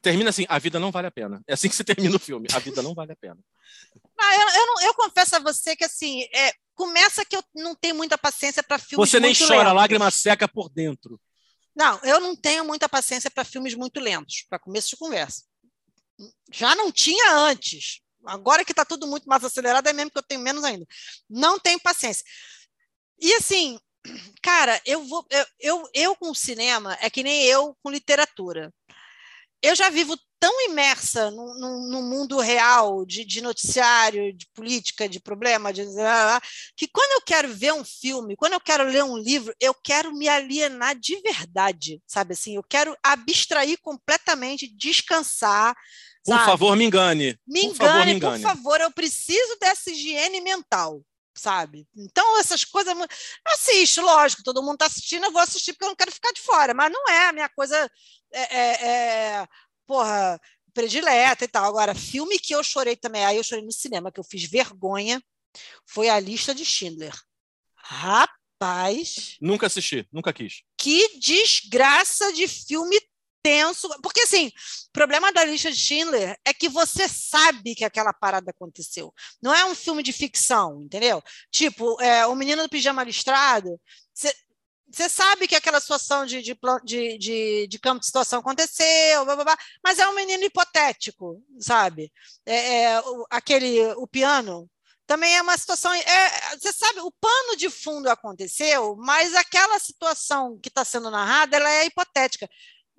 Termina 0.00 0.30
assim, 0.30 0.46
a 0.48 0.58
vida 0.58 0.78
não 0.78 0.90
vale 0.90 1.08
a 1.08 1.10
pena. 1.10 1.42
É 1.46 1.54
assim 1.54 1.68
que 1.68 1.74
você 1.76 1.84
termina 1.84 2.16
o 2.16 2.20
filme. 2.20 2.48
A 2.54 2.58
vida 2.58 2.82
não 2.82 2.94
vale 2.94 3.12
a 3.12 3.16
pena. 3.16 3.38
Ah, 4.18 4.34
eu, 4.34 4.60
eu, 4.60 4.66
não, 4.66 4.80
eu 4.82 4.94
confesso 4.94 5.36
a 5.36 5.40
você 5.40 5.74
que 5.76 5.84
assim, 5.84 6.22
é, 6.34 6.52
começa 6.74 7.24
que 7.24 7.36
eu 7.36 7.42
não 7.54 7.74
tenho 7.74 7.94
muita 7.94 8.16
paciência 8.16 8.62
para 8.62 8.78
filmes 8.78 9.08
Você 9.08 9.20
nem 9.20 9.34
chora, 9.34 9.58
lentos. 9.58 9.74
lágrima 9.74 10.10
seca 10.10 10.48
por 10.48 10.68
dentro. 10.68 11.20
Não, 11.74 11.98
eu 12.02 12.20
não 12.20 12.36
tenho 12.36 12.64
muita 12.64 12.88
paciência 12.88 13.30
para 13.30 13.44
filmes 13.44 13.74
muito 13.74 13.98
lentos, 13.98 14.44
para 14.48 14.58
começo 14.58 14.90
de 14.90 14.96
conversa. 14.96 15.42
Já 16.52 16.74
não 16.74 16.92
tinha 16.92 17.34
antes. 17.36 18.00
Agora 18.24 18.64
que 18.64 18.72
está 18.72 18.84
tudo 18.84 19.06
muito 19.06 19.28
mais 19.28 19.42
acelerado, 19.42 19.86
é 19.88 19.92
mesmo 19.92 20.10
que 20.10 20.18
eu 20.18 20.22
tenho 20.22 20.40
menos 20.40 20.62
ainda. 20.62 20.86
Não 21.28 21.58
tenho 21.58 21.80
paciência. 21.80 22.24
E 23.18 23.32
assim, 23.34 23.78
cara, 24.42 24.80
eu 24.84 25.04
vou. 25.04 25.26
Eu, 25.30 25.46
eu, 25.60 25.90
eu 25.94 26.16
com 26.16 26.34
cinema 26.34 26.96
é 27.00 27.10
que 27.10 27.22
nem 27.22 27.44
eu 27.44 27.76
com 27.82 27.90
literatura. 27.90 28.72
Eu 29.62 29.74
já 29.74 29.88
vivo 29.90 30.16
tão 30.42 30.68
imersa 30.68 31.30
no, 31.30 31.54
no, 31.56 31.88
no 31.88 32.02
mundo 32.02 32.40
real 32.40 33.06
de, 33.06 33.24
de, 33.24 33.40
noticiário, 33.40 34.36
de 34.36 34.44
política, 34.52 35.08
de 35.08 35.20
problema, 35.20 35.72
de, 35.72 35.84
que 36.76 36.88
quando 36.88 37.12
eu 37.12 37.22
quero 37.24 37.54
ver 37.54 37.72
um 37.72 37.84
filme, 37.84 38.34
quando 38.34 38.54
eu 38.54 38.60
quero 38.60 38.82
ler 38.82 39.04
um 39.04 39.16
livro, 39.16 39.54
eu 39.60 39.72
quero 39.72 40.12
me 40.12 40.28
alienar 40.28 40.98
de 40.98 41.20
verdade, 41.20 42.02
sabe 42.08 42.32
assim? 42.32 42.56
Eu 42.56 42.64
quero 42.68 42.96
abstrair 43.04 43.78
completamente, 43.80 44.66
descansar. 44.76 45.76
Por 46.24 46.34
sabe? 46.34 46.46
favor, 46.46 46.76
me 46.76 46.86
engane. 46.86 47.38
Me 47.46 47.60
engane, 47.60 47.76
por 47.76 47.86
favor, 47.86 48.06
me 48.06 48.12
engane. 48.14 48.42
Por 48.42 48.48
favor, 48.48 48.80
eu 48.80 48.90
preciso 48.90 49.56
dessa 49.60 49.92
higiene 49.92 50.40
mental 50.40 51.00
sabe? 51.36 51.86
Então, 51.96 52.38
essas 52.38 52.64
coisas. 52.64 52.94
Assiste, 53.46 54.00
lógico, 54.00 54.42
todo 54.42 54.62
mundo 54.62 54.74
está 54.74 54.86
assistindo, 54.86 55.24
eu 55.24 55.32
vou 55.32 55.40
assistir 55.42 55.72
porque 55.72 55.84
eu 55.84 55.88
não 55.88 55.96
quero 55.96 56.12
ficar 56.12 56.32
de 56.32 56.40
fora, 56.40 56.74
mas 56.74 56.92
não 56.92 57.08
é 57.08 57.28
a 57.28 57.32
minha 57.32 57.48
coisa. 57.48 57.90
É, 58.32 58.56
é, 58.56 58.86
é, 59.40 59.46
porra, 59.86 60.40
predileta 60.74 61.44
e 61.44 61.48
tal. 61.48 61.64
Agora, 61.66 61.94
filme 61.94 62.38
que 62.38 62.54
eu 62.54 62.62
chorei 62.62 62.96
também, 62.96 63.24
aí 63.24 63.36
eu 63.36 63.44
chorei 63.44 63.64
no 63.64 63.72
cinema, 63.72 64.10
que 64.12 64.20
eu 64.20 64.24
fiz 64.24 64.44
vergonha. 64.44 65.22
foi 65.86 66.08
a 66.08 66.18
lista 66.20 66.54
de 66.54 66.64
Schindler. 66.64 67.14
Rapaz, 67.76 69.36
Nunca 69.40 69.66
assisti, 69.66 70.06
nunca 70.12 70.32
quis. 70.32 70.62
que 70.78 71.18
desgraça 71.18 72.32
de 72.32 72.46
filme 72.48 72.98
tenso. 73.42 73.88
Porque, 74.02 74.20
assim, 74.22 74.48
o 74.48 74.92
problema 74.92 75.32
da 75.32 75.44
lista 75.44 75.70
de 75.70 75.78
Schindler 75.78 76.36
é 76.44 76.54
que 76.54 76.68
você 76.68 77.08
sabe 77.08 77.74
que 77.74 77.84
aquela 77.84 78.12
parada 78.12 78.50
aconteceu. 78.50 79.12
Não 79.42 79.54
é 79.54 79.64
um 79.64 79.74
filme 79.74 80.02
de 80.02 80.12
ficção, 80.12 80.82
entendeu? 80.82 81.22
Tipo, 81.50 82.00
é, 82.00 82.26
o 82.26 82.34
menino 82.34 82.62
do 82.62 82.68
pijama 82.68 83.04
listrado. 83.04 83.80
Você 84.92 85.08
sabe 85.08 85.48
que 85.48 85.56
aquela 85.56 85.80
situação 85.80 86.26
de, 86.26 86.42
de, 86.42 86.54
de, 86.84 87.18
de, 87.18 87.66
de 87.66 87.78
campo 87.78 88.00
de 88.00 88.06
situação 88.06 88.40
aconteceu, 88.40 89.24
blá, 89.24 89.34
blá, 89.36 89.44
blá, 89.44 89.58
mas 89.82 89.98
é 89.98 90.06
um 90.06 90.14
menino 90.14 90.44
hipotético, 90.44 91.42
sabe? 91.58 92.12
É, 92.44 92.82
é, 92.82 93.00
o, 93.00 93.26
aquele, 93.30 93.82
o 93.94 94.06
piano 94.06 94.68
também 95.06 95.36
é 95.36 95.42
uma 95.42 95.56
situação. 95.56 95.92
é, 95.94 96.56
Você 96.58 96.72
sabe, 96.72 97.00
o 97.00 97.10
pano 97.10 97.56
de 97.56 97.70
fundo 97.70 98.08
aconteceu, 98.08 98.94
mas 98.96 99.34
aquela 99.34 99.78
situação 99.78 100.58
que 100.62 100.68
está 100.68 100.84
sendo 100.84 101.10
narrada 101.10 101.56
ela 101.56 101.70
é 101.70 101.86
hipotética. 101.86 102.48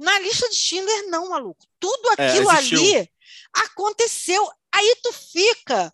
Na 0.03 0.19
lista 0.19 0.49
de 0.49 0.55
Schindler, 0.55 1.07
não, 1.09 1.29
maluco. 1.29 1.65
Tudo 1.79 2.09
É, 2.17 2.27
aquilo 2.29 2.51
existiu. 2.51 2.79
ali 2.79 3.09
aconteceu. 3.53 4.49
Aí 4.71 4.95
tu 5.01 5.13
fica 5.13 5.93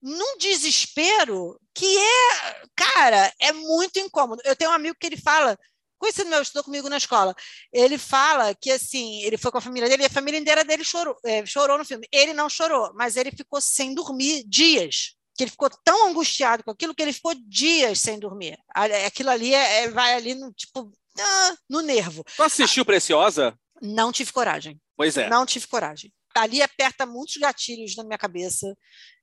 num 0.00 0.38
desespero 0.38 1.58
que 1.74 1.98
é, 1.98 2.62
cara, 2.76 3.32
é 3.40 3.52
muito 3.52 3.98
incômodo. 3.98 4.40
Eu 4.44 4.54
tenho 4.56 4.70
um 4.70 4.74
amigo 4.74 4.96
que 4.98 5.06
ele 5.06 5.16
fala, 5.16 5.58
conhecido 5.98 6.28
meu, 6.30 6.40
estudou 6.42 6.62
comigo 6.64 6.88
na 6.88 6.96
escola, 6.98 7.34
ele 7.72 7.98
fala 7.98 8.54
que 8.54 8.70
assim, 8.70 9.22
ele 9.22 9.36
foi 9.36 9.50
com 9.50 9.58
a 9.58 9.62
família 9.62 9.88
dele 9.88 10.02
e 10.04 10.06
a 10.06 10.10
família 10.10 10.38
inteira 10.38 10.64
dele 10.64 10.84
chorou, 10.84 11.16
é, 11.24 11.44
chorou 11.46 11.78
no 11.78 11.84
filme. 11.84 12.06
Ele 12.12 12.32
não 12.32 12.48
chorou, 12.48 12.92
mas 12.94 13.16
ele 13.16 13.30
ficou 13.30 13.60
sem 13.60 13.94
dormir 13.94 14.44
dias. 14.46 15.14
Que 15.36 15.42
ele 15.44 15.50
ficou 15.50 15.68
tão 15.84 16.08
angustiado 16.08 16.62
com 16.62 16.70
aquilo 16.70 16.94
que 16.94 17.02
ele 17.02 17.12
ficou 17.12 17.34
dias 17.48 17.98
sem 18.00 18.20
dormir. 18.20 18.56
Aquilo 19.04 19.30
ali 19.30 19.52
é, 19.52 19.82
é- 19.82 19.90
vai 19.90 20.14
ali 20.14 20.32
no 20.34 20.52
tipo 20.52 20.92
ah, 21.18 21.56
no 21.68 21.80
nervo. 21.80 22.24
Tu 22.36 22.42
assistiu 22.42 22.84
Preciosa? 22.84 23.56
Não 23.80 24.12
tive 24.12 24.32
coragem. 24.32 24.80
Pois 24.96 25.16
é. 25.16 25.28
Não 25.28 25.44
tive 25.44 25.66
coragem. 25.66 26.12
Ali 26.34 26.62
aperta 26.62 27.06
muitos 27.06 27.36
gatilhos 27.36 27.96
na 27.96 28.04
minha 28.04 28.18
cabeça, 28.18 28.76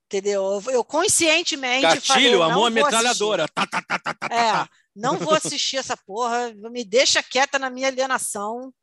entendeu? 0.05 0.61
Eu, 0.65 0.73
eu 0.73 0.83
conscientemente 0.83 1.81
falei, 1.81 1.99
Gatilho, 1.99 2.39
não 2.39 2.43
amor, 2.43 2.55
vou 2.55 2.69
metralhadora. 2.71 3.47
Tá, 3.49 3.67
tá, 3.67 3.81
tá, 3.81 3.99
tá, 3.99 4.13
tá, 4.13 4.27
assistir. 4.27 4.47
É, 4.47 4.51
tá. 4.51 4.69
não 4.95 5.17
vou 5.17 5.33
assistir 5.33 5.77
essa 5.77 5.97
porra. 5.97 6.53
Me 6.71 6.83
deixa 6.83 7.21
quieta 7.21 7.59
na 7.59 7.69
minha 7.69 7.87
alienação. 7.87 8.73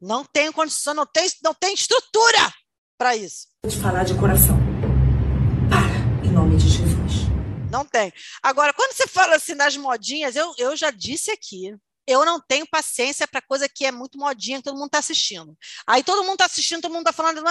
Não 0.00 0.24
tenho 0.24 0.52
condição, 0.52 0.92
não 0.92 1.06
tenho, 1.06 1.30
não 1.42 1.54
tenho 1.54 1.74
estrutura 1.74 2.52
para 2.98 3.16
isso. 3.16 3.48
Vou 3.62 3.72
te 3.72 3.78
falar 3.78 4.04
de 4.04 4.14
coração. 4.14 4.56
Para, 5.70 6.26
em 6.28 6.30
nome 6.30 6.56
de 6.56 6.68
Jesus. 6.68 7.24
Não 7.70 7.84
tem. 7.84 8.12
Agora, 8.42 8.72
quando 8.72 8.92
você 8.92 9.06
fala 9.06 9.36
assim 9.36 9.56
das 9.56 9.76
modinhas, 9.76 10.36
eu, 10.36 10.54
eu 10.58 10.76
já 10.76 10.90
disse 10.90 11.30
aqui. 11.30 11.74
Eu 12.06 12.24
não 12.24 12.40
tenho 12.40 12.66
paciência 12.66 13.26
para 13.26 13.40
coisa 13.40 13.68
que 13.68 13.84
é 13.86 13.92
muito 13.92 14.18
modinha, 14.18 14.58
que 14.58 14.64
todo 14.64 14.76
mundo 14.76 14.86
está 14.86 14.98
assistindo. 14.98 15.56
Aí 15.86 16.02
todo 16.02 16.22
mundo 16.22 16.34
está 16.34 16.46
assistindo, 16.46 16.82
todo 16.82 16.92
mundo 16.92 17.08
está 17.08 17.12
falando. 17.12 17.42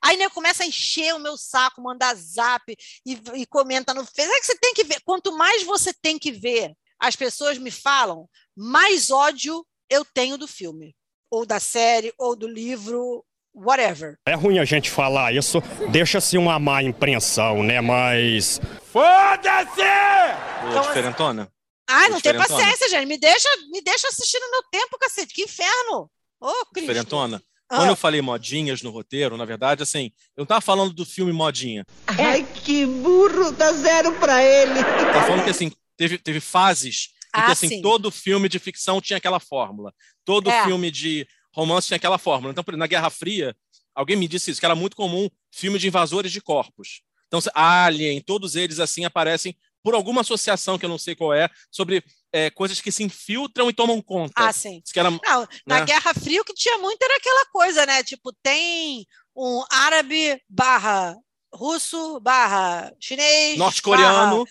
Aí 0.00 0.16
né, 0.16 0.28
começa 0.28 0.62
a 0.62 0.66
encher 0.66 1.14
o 1.14 1.18
meu 1.18 1.36
saco, 1.36 1.82
mandar 1.82 2.14
zap 2.14 2.62
e, 3.04 3.20
e 3.34 3.46
comenta 3.46 3.92
no 3.92 4.04
Facebook. 4.04 4.36
É 4.36 4.40
que 4.40 4.46
você 4.46 4.58
tem 4.58 4.74
que 4.74 4.84
ver. 4.84 5.00
Quanto 5.04 5.36
mais 5.36 5.62
você 5.64 5.92
tem 5.92 6.18
que 6.18 6.30
ver, 6.30 6.72
as 6.98 7.16
pessoas 7.16 7.58
me 7.58 7.70
falam, 7.70 8.28
mais 8.56 9.10
ódio 9.10 9.66
eu 9.90 10.04
tenho 10.04 10.38
do 10.38 10.46
filme, 10.48 10.94
ou 11.30 11.44
da 11.44 11.60
série, 11.60 12.12
ou 12.18 12.34
do 12.34 12.48
livro, 12.48 13.24
whatever. 13.54 14.16
É 14.26 14.34
ruim 14.34 14.58
a 14.58 14.64
gente 14.64 14.90
falar 14.90 15.34
isso, 15.34 15.60
deixa-se 15.90 16.36
uma 16.38 16.58
má 16.58 16.82
impressão, 16.82 17.62
né? 17.62 17.80
Mas. 17.80 18.60
Foda-se! 18.92 19.80
Ô, 19.80 20.68
Então, 20.70 20.82
diferentona. 20.82 21.52
Ai, 21.88 22.08
não 22.08 22.20
tem 22.20 22.36
paciência, 22.36 22.88
gente. 22.88 23.06
Me 23.06 23.18
deixa, 23.18 23.48
me 23.70 23.82
deixa 23.82 24.08
assistir 24.08 24.38
no 24.40 24.50
meu 24.50 24.62
tempo, 24.70 24.98
cacete. 24.98 25.34
Que 25.34 25.42
inferno! 25.42 26.10
Ô, 26.40 26.48
Cristo. 26.66 26.80
Diferentona. 26.88 27.42
Ah. 27.68 27.76
Quando 27.76 27.88
eu 27.90 27.96
falei 27.96 28.20
modinhas 28.20 28.82
no 28.82 28.90
roteiro, 28.90 29.36
na 29.36 29.44
verdade, 29.44 29.82
assim, 29.82 30.10
eu 30.36 30.42
não 30.42 30.46
tava 30.46 30.60
falando 30.60 30.92
do 30.92 31.04
filme 31.04 31.32
modinha. 31.32 31.84
Ai, 32.06 32.44
que 32.62 32.84
burro, 32.86 33.50
dá 33.52 33.72
zero 33.72 34.12
pra 34.18 34.42
ele. 34.42 34.78
Eu 34.80 35.12
tava 35.12 35.26
falando 35.26 35.44
que, 35.44 35.50
assim, 35.50 35.72
teve, 35.96 36.18
teve 36.18 36.40
fases 36.40 37.08
em 37.34 37.40
que, 37.40 37.46
Ah, 37.46 37.52
assim, 37.52 37.68
sim. 37.68 37.82
todo 37.82 38.10
filme 38.10 38.48
de 38.48 38.58
ficção 38.58 39.00
tinha 39.00 39.16
aquela 39.16 39.40
fórmula. 39.40 39.92
Todo 40.24 40.50
É. 40.50 40.64
filme 40.64 40.90
de 40.90 41.26
romance 41.54 41.86
tinha 41.88 41.96
aquela 41.96 42.18
fórmula. 42.18 42.52
Então, 42.52 42.62
por 42.62 42.72
exemplo, 42.72 42.80
na 42.80 42.86
Guerra 42.86 43.10
Fria, 43.10 43.56
alguém 43.94 44.16
me 44.16 44.28
disse 44.28 44.50
isso, 44.50 44.60
que 44.60 44.66
era 44.66 44.74
muito 44.74 44.94
comum 44.94 45.28
filme 45.50 45.78
de 45.78 45.88
invasores 45.88 46.30
de 46.32 46.40
corpos. 46.40 47.00
Então, 47.28 47.40
Alien, 47.54 48.20
todos 48.20 48.54
eles, 48.56 48.78
assim, 48.78 49.04
aparecem 49.04 49.56
por 49.84 49.94
alguma 49.94 50.22
associação 50.22 50.78
que 50.78 50.84
eu 50.86 50.88
não 50.88 50.98
sei 50.98 51.14
qual 51.14 51.34
é, 51.34 51.48
sobre 51.70 52.02
é, 52.32 52.50
coisas 52.50 52.80
que 52.80 52.90
se 52.90 53.02
infiltram 53.04 53.68
e 53.68 53.74
tomam 53.74 54.00
conta. 54.00 54.32
Ah, 54.34 54.52
sim. 54.52 54.82
Era, 54.96 55.10
Não, 55.10 55.20
na 55.66 55.80
né? 55.80 55.84
Guerra 55.84 56.14
Fria 56.14 56.40
o 56.40 56.44
que 56.44 56.54
tinha 56.54 56.78
muito 56.78 57.02
era 57.02 57.16
aquela 57.18 57.44
coisa, 57.46 57.84
né? 57.84 58.02
Tipo, 58.02 58.32
tem 58.42 59.06
um 59.36 59.62
árabe 59.70 60.40
barra 60.48 61.14
russo 61.52 62.18
barra 62.20 62.92
chinês 62.98 63.58
norte-coreano. 63.58 64.44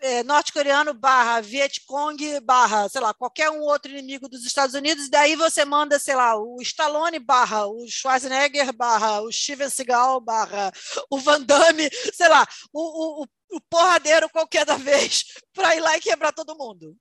é, 0.00 0.22
norte-coreano 0.24 0.94
barra 0.94 1.40
Vietcong 1.40 2.40
barra, 2.40 2.88
sei 2.88 3.00
lá, 3.00 3.12
qualquer 3.14 3.50
um 3.50 3.60
outro 3.60 3.92
inimigo 3.92 4.28
dos 4.28 4.44
Estados 4.44 4.74
Unidos, 4.74 5.06
e 5.06 5.10
daí 5.10 5.36
você 5.36 5.64
manda, 5.64 5.98
sei 5.98 6.16
lá, 6.16 6.34
o 6.36 6.60
Stallone 6.62 7.18
barra 7.20 7.66
o 7.66 7.86
Schwarzenegger 7.88 8.72
barra 8.72 9.20
o 9.20 9.30
Steven 9.30 9.68
Seagal 9.70 10.20
barra 10.20 10.72
o 11.10 11.18
Van 11.20 11.40
Damme, 11.42 11.88
sei 12.14 12.28
lá, 12.28 12.44
o, 12.72 12.80
o, 12.80 13.22
o- 13.22 13.28
o 13.52 13.60
porradeiro 13.60 14.28
qualquer 14.30 14.64
da 14.64 14.76
vez 14.76 15.24
para 15.54 15.76
ir 15.76 15.80
lá 15.80 15.96
e 15.96 16.00
quebrar 16.00 16.32
todo 16.32 16.56
mundo. 16.56 16.96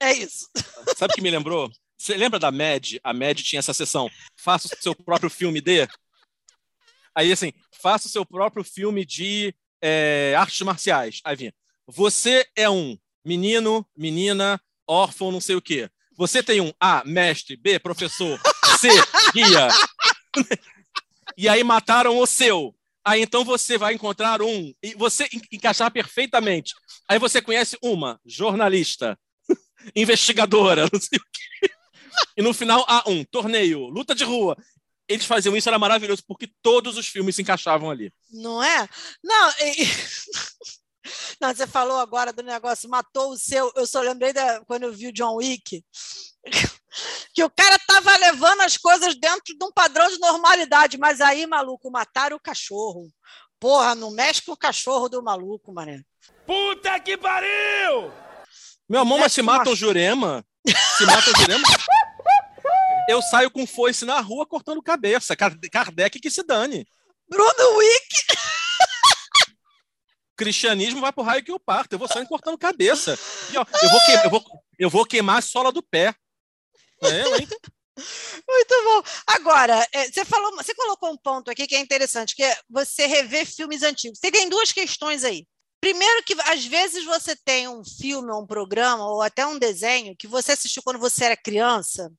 É 0.00 0.12
isso. 0.12 0.48
Sabe 0.96 1.12
o 1.12 1.14
que 1.14 1.20
me 1.20 1.30
lembrou? 1.30 1.70
Você 1.98 2.16
lembra 2.16 2.38
da 2.38 2.52
MED? 2.52 3.00
A 3.02 3.12
MED 3.12 3.42
tinha 3.42 3.58
essa 3.58 3.74
sessão. 3.74 4.08
Faça 4.36 4.68
o 4.68 4.82
seu 4.82 4.94
próprio 4.94 5.28
filme 5.28 5.60
de. 5.60 5.88
Aí, 7.14 7.32
assim, 7.32 7.52
faça 7.72 8.06
o 8.06 8.10
seu 8.10 8.24
próprio 8.24 8.62
filme 8.62 9.04
de 9.04 9.52
é, 9.82 10.34
artes 10.38 10.60
marciais. 10.60 11.20
Aí 11.24 11.34
vinha. 11.34 11.54
Você 11.88 12.46
é 12.54 12.70
um 12.70 12.96
menino, 13.24 13.84
menina, 13.96 14.60
órfão, 14.86 15.32
não 15.32 15.40
sei 15.40 15.56
o 15.56 15.62
quê. 15.62 15.90
Você 16.16 16.42
tem 16.42 16.60
um 16.60 16.72
A, 16.78 17.02
mestre, 17.04 17.56
B, 17.56 17.78
professor, 17.78 18.40
C, 18.80 18.88
guia. 19.32 19.68
E 21.40 21.48
aí 21.48 21.62
mataram 21.62 22.18
o 22.18 22.26
seu. 22.26 22.74
Aí 23.04 23.22
então 23.22 23.44
você 23.44 23.78
vai 23.78 23.94
encontrar 23.94 24.42
um. 24.42 24.72
E 24.82 24.94
você 24.94 25.24
en- 25.32 25.40
encaixar 25.52 25.90
perfeitamente. 25.90 26.74
Aí 27.08 27.18
você 27.18 27.40
conhece 27.40 27.76
uma 27.82 28.20
jornalista 28.26 29.18
investigadora, 29.96 30.82
não 30.92 31.00
sei 31.00 31.18
o 31.18 31.22
quê. 31.32 31.70
E 32.36 32.42
no 32.42 32.52
final 32.52 32.84
há 32.88 33.08
um 33.08 33.24
torneio, 33.24 33.86
luta 33.86 34.14
de 34.14 34.24
rua. 34.24 34.56
Eles 35.08 35.24
faziam 35.24 35.56
isso, 35.56 35.68
era 35.68 35.78
maravilhoso, 35.78 36.22
porque 36.26 36.50
todos 36.62 36.98
os 36.98 37.06
filmes 37.08 37.34
se 37.34 37.40
encaixavam 37.42 37.90
ali. 37.90 38.12
Não 38.30 38.62
é? 38.62 38.88
Não, 39.24 39.50
e- 39.60 39.86
não, 41.40 41.54
você 41.54 41.66
falou 41.66 41.98
agora 41.98 42.32
do 42.32 42.42
negócio, 42.42 42.88
matou 42.88 43.30
o 43.32 43.38
seu. 43.38 43.70
Eu 43.76 43.86
só 43.86 44.00
lembrei 44.00 44.32
da, 44.32 44.60
quando 44.66 44.84
eu 44.84 44.92
vi 44.92 45.08
o 45.08 45.12
John 45.12 45.36
Wick, 45.36 45.84
que 47.34 47.42
o 47.44 47.50
cara 47.50 47.78
tava 47.86 48.16
levando 48.16 48.60
as 48.62 48.76
coisas 48.76 49.14
dentro 49.18 49.56
de 49.58 49.64
um 49.64 49.72
padrão 49.72 50.08
de 50.08 50.18
normalidade, 50.18 50.98
mas 50.98 51.20
aí, 51.20 51.46
maluco, 51.46 51.90
mataram 51.90 52.36
o 52.36 52.40
cachorro. 52.40 53.08
Porra, 53.60 53.94
não 53.94 54.10
mexe 54.12 54.42
com 54.42 54.52
o 54.52 54.56
cachorro 54.56 55.08
do 55.08 55.22
maluco, 55.22 55.72
mané. 55.72 56.02
Puta 56.46 56.98
que 57.00 57.16
pariu! 57.16 58.12
Meu 58.88 59.00
amor, 59.00 59.18
mas 59.18 59.32
se 59.32 59.42
Mexe 59.42 59.46
matam 59.58 59.72
uma- 59.72 59.72
o 59.72 59.76
Jurema, 59.76 60.44
se 60.96 61.04
matam 61.04 61.32
o 61.32 61.36
Jurema, 61.40 61.62
eu 63.10 63.20
saio 63.22 63.50
com 63.50 63.66
foice 63.66 64.04
na 64.04 64.20
rua 64.20 64.46
cortando 64.46 64.82
cabeça. 64.82 65.34
Kard- 65.36 65.68
Kardec 65.70 66.18
que 66.20 66.30
se 66.30 66.42
dane. 66.42 66.86
Bruno 67.28 67.76
Wick! 67.76 68.08
Cristianismo 70.38 71.00
vai 71.00 71.12
pro 71.12 71.24
raio 71.24 71.44
que 71.44 71.50
eu 71.50 71.58
parto. 71.58 71.92
Eu 71.92 71.98
vou 71.98 72.08
saindo 72.08 72.28
cortando 72.28 72.56
cabeça. 72.56 73.18
E, 73.52 73.58
ó, 73.58 73.66
eu, 73.82 73.90
vou 73.90 74.00
queimar, 74.06 74.24
eu, 74.24 74.30
vou, 74.30 74.44
eu 74.78 74.90
vou 74.90 75.04
queimar 75.04 75.38
a 75.38 75.42
sola 75.42 75.72
do 75.72 75.82
pé. 75.82 76.14
É, 77.02 77.22
hein? 77.38 77.48
Muito 78.48 78.84
bom. 78.84 79.02
Agora, 79.26 79.86
é, 79.92 80.10
você 80.10 80.24
falou, 80.24 80.54
você 80.56 80.72
colocou 80.74 81.10
um 81.10 81.16
ponto 81.16 81.50
aqui 81.50 81.66
que 81.66 81.74
é 81.74 81.80
interessante, 81.80 82.34
que 82.34 82.42
é 82.42 82.56
você 82.70 83.06
rever 83.06 83.44
filmes 83.44 83.82
antigos. 83.82 84.18
Você 84.18 84.30
tem 84.30 84.48
duas 84.48 84.72
questões 84.72 85.24
aí. 85.24 85.44
Primeiro 85.80 86.24
que 86.24 86.34
às 86.44 86.64
vezes 86.64 87.04
você 87.04 87.36
tem 87.36 87.68
um 87.68 87.84
filme 87.84 88.32
ou 88.32 88.42
um 88.42 88.46
programa 88.46 89.06
ou 89.06 89.22
até 89.22 89.46
um 89.46 89.58
desenho 89.58 90.16
que 90.16 90.26
você 90.26 90.52
assistiu 90.52 90.82
quando 90.82 90.98
você 90.98 91.24
era 91.24 91.36
criança, 91.36 92.10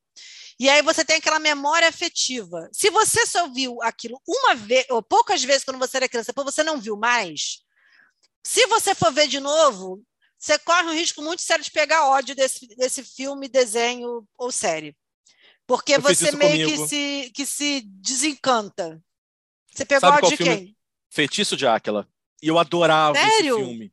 e 0.58 0.68
aí 0.68 0.82
você 0.82 1.04
tem 1.04 1.16
aquela 1.16 1.38
memória 1.38 1.88
afetiva. 1.88 2.68
Se 2.72 2.90
você 2.90 3.26
só 3.26 3.48
viu 3.48 3.82
aquilo 3.82 4.20
uma 4.26 4.54
vez 4.54 4.86
ou 4.90 5.02
poucas 5.02 5.42
vezes 5.42 5.64
quando 5.64 5.78
você 5.78 5.98
era 5.98 6.08
criança, 6.08 6.32
depois 6.32 6.54
você 6.54 6.62
não 6.62 6.80
viu 6.80 6.96
mais, 6.96 7.60
se 8.52 8.66
você 8.66 8.94
for 8.94 9.12
ver 9.12 9.28
de 9.28 9.38
novo, 9.38 10.02
você 10.38 10.58
corre 10.58 10.88
um 10.88 10.92
risco 10.94 11.22
muito 11.22 11.40
sério 11.42 11.64
de 11.64 11.70
pegar 11.70 12.06
ódio 12.08 12.34
desse, 12.34 12.66
desse 12.76 13.04
filme, 13.04 13.48
desenho 13.48 14.26
ou 14.36 14.50
série. 14.50 14.96
Porque 15.66 15.92
Eu 15.94 16.00
você 16.02 16.32
meio 16.32 16.66
comigo. 16.68 16.82
que 16.82 16.88
se, 16.88 17.30
que 17.32 17.46
se 17.46 17.82
desencanta. 17.86 19.00
Você 19.72 19.84
pegou 19.84 20.00
Sabe 20.00 20.16
ódio 20.18 20.30
de 20.30 20.36
filme? 20.36 20.56
quem? 20.56 20.76
Feitiço 21.10 21.56
de 21.56 21.66
Áquila. 21.66 22.08
E 22.42 22.48
eu 22.48 22.58
adorava 22.58 23.14
Sério? 23.16 23.56
esse 23.56 23.64
filme. 23.66 23.92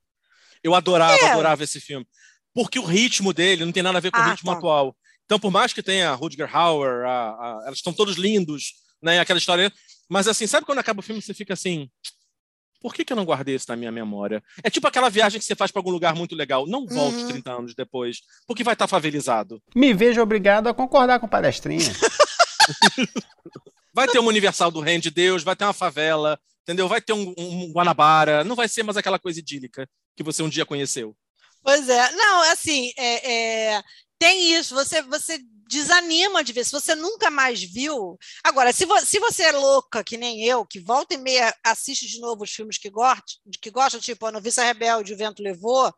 Eu 0.64 0.74
adorava, 0.74 1.20
quê? 1.20 1.26
adorava 1.26 1.64
esse 1.64 1.80
filme. 1.80 2.08
Porque 2.54 2.80
o 2.80 2.84
ritmo 2.86 3.32
dele 3.34 3.64
não 3.64 3.72
tem 3.72 3.84
nada 3.84 4.00
a 4.00 4.02
ver 4.02 4.10
com 4.12 4.18
o 4.18 4.22
Ah, 4.22 4.32
ritmo 4.32 4.52
tá. 4.52 4.58
atual. 4.58 4.98
Então, 5.26 5.40
por 5.40 5.52
mais 5.52 5.72
que 5.74 5.84
tenha 5.84 6.10
a 6.10 6.16
Rutger 6.16 6.50
Hauer, 6.56 7.06
a- 7.06 7.30
a- 7.30 7.62
elas 7.66 7.78
estão 7.78 7.94
todos 7.94 8.16
lindos, 8.16 8.74
né? 9.02 9.20
Aquela 9.20 9.38
história. 9.38 9.72
Mas 10.10 10.28
assim, 10.28 10.48
sabe 10.48 10.66
quando 10.66 10.80
acaba 10.80 11.02
o 11.02 11.04
filme 11.04 11.22
você 11.22 11.34
fica 11.34 11.54
assim. 11.54 11.92
Por 12.80 12.94
que, 12.94 13.04
que 13.04 13.12
eu 13.12 13.18
não 13.18 13.26
guardei 13.26 13.56
isso 13.56 13.66
na 13.70 13.76
minha 13.76 13.92
memória? 13.92 14.44
É 14.64 14.70
tipo 14.70 14.88
aquela 14.88 15.10
viagem 15.10 15.40
que 15.40 15.46
você 15.46 15.56
faz 15.56 15.72
para 15.72 15.80
algum 15.80 15.90
lugar 15.92 16.16
muito 16.16 16.36
legal. 16.36 16.68
Não 16.68 16.86
volte 16.86 17.18
Uhum. 17.18 17.28
30 17.30 17.52
anos 17.52 17.76
depois, 17.76 18.22
porque 18.46 18.64
vai 18.64 18.74
estar 18.74 18.88
favelizado. 18.88 19.62
Me 19.76 19.94
vejo 19.94 20.22
obrigado 20.22 20.68
a 20.68 20.74
concordar 20.74 21.20
com 21.20 21.26
o 21.26 21.30
palestrinha. 21.30 21.92
Vai 23.94 24.08
ter 24.08 24.20
uma 24.20 24.30
Universal 24.30 24.70
do 24.70 24.80
Reino 24.80 25.02
de 25.02 25.10
Deus, 25.10 25.42
vai 25.42 25.56
ter 25.56 25.64
uma 25.64 25.74
favela, 25.74 26.40
entendeu? 26.62 26.88
Vai 26.88 27.02
ter 27.02 27.14
um, 27.14 27.34
um 27.36 27.72
Guanabara, 27.72 28.44
não 28.44 28.56
vai 28.56 28.68
ser 28.68 28.84
mais 28.84 28.96
aquela 28.96 29.18
coisa 29.18 29.40
idílica 29.40 29.90
que 30.16 30.22
você 30.22 30.44
um 30.44 30.50
dia 30.50 30.66
conheceu. 30.68 31.16
Pois 31.64 31.90
é. 31.90 32.12
Não, 32.12 32.42
assim, 32.52 32.92
é, 32.96 33.74
é, 33.76 33.84
tem 34.20 34.54
isso. 34.54 34.76
Você, 34.76 35.02
você 35.02 35.40
desanima 35.68 36.44
de 36.44 36.54
ver. 36.54 36.66
Se 36.66 36.72
você 36.72 36.96
nunca 36.96 37.30
mais 37.30 37.62
viu. 37.64 38.18
Agora, 38.44 38.72
se, 38.74 38.86
vo- 38.86 39.00
se 39.06 39.20
você 39.20 39.44
é 39.44 39.52
louca, 39.52 40.04
que 40.04 40.18
nem 40.18 40.44
eu, 40.44 40.66
que 40.66 40.80
volta 40.80 41.14
e 41.14 41.18
meia 41.18 41.54
assiste 41.64 42.08
de 42.08 42.20
novo 42.20 42.44
os 42.44 42.52
filmes 42.52 42.78
que 42.78 42.90
gosta, 42.90 43.24
que 43.62 43.70
gosta 43.72 44.00
tipo 44.00 44.26
A 44.26 44.32
Noviça 44.32 44.64
Rebelde, 44.64 45.14
O 45.14 45.18
Vento 45.18 45.42
Levou. 45.44 45.94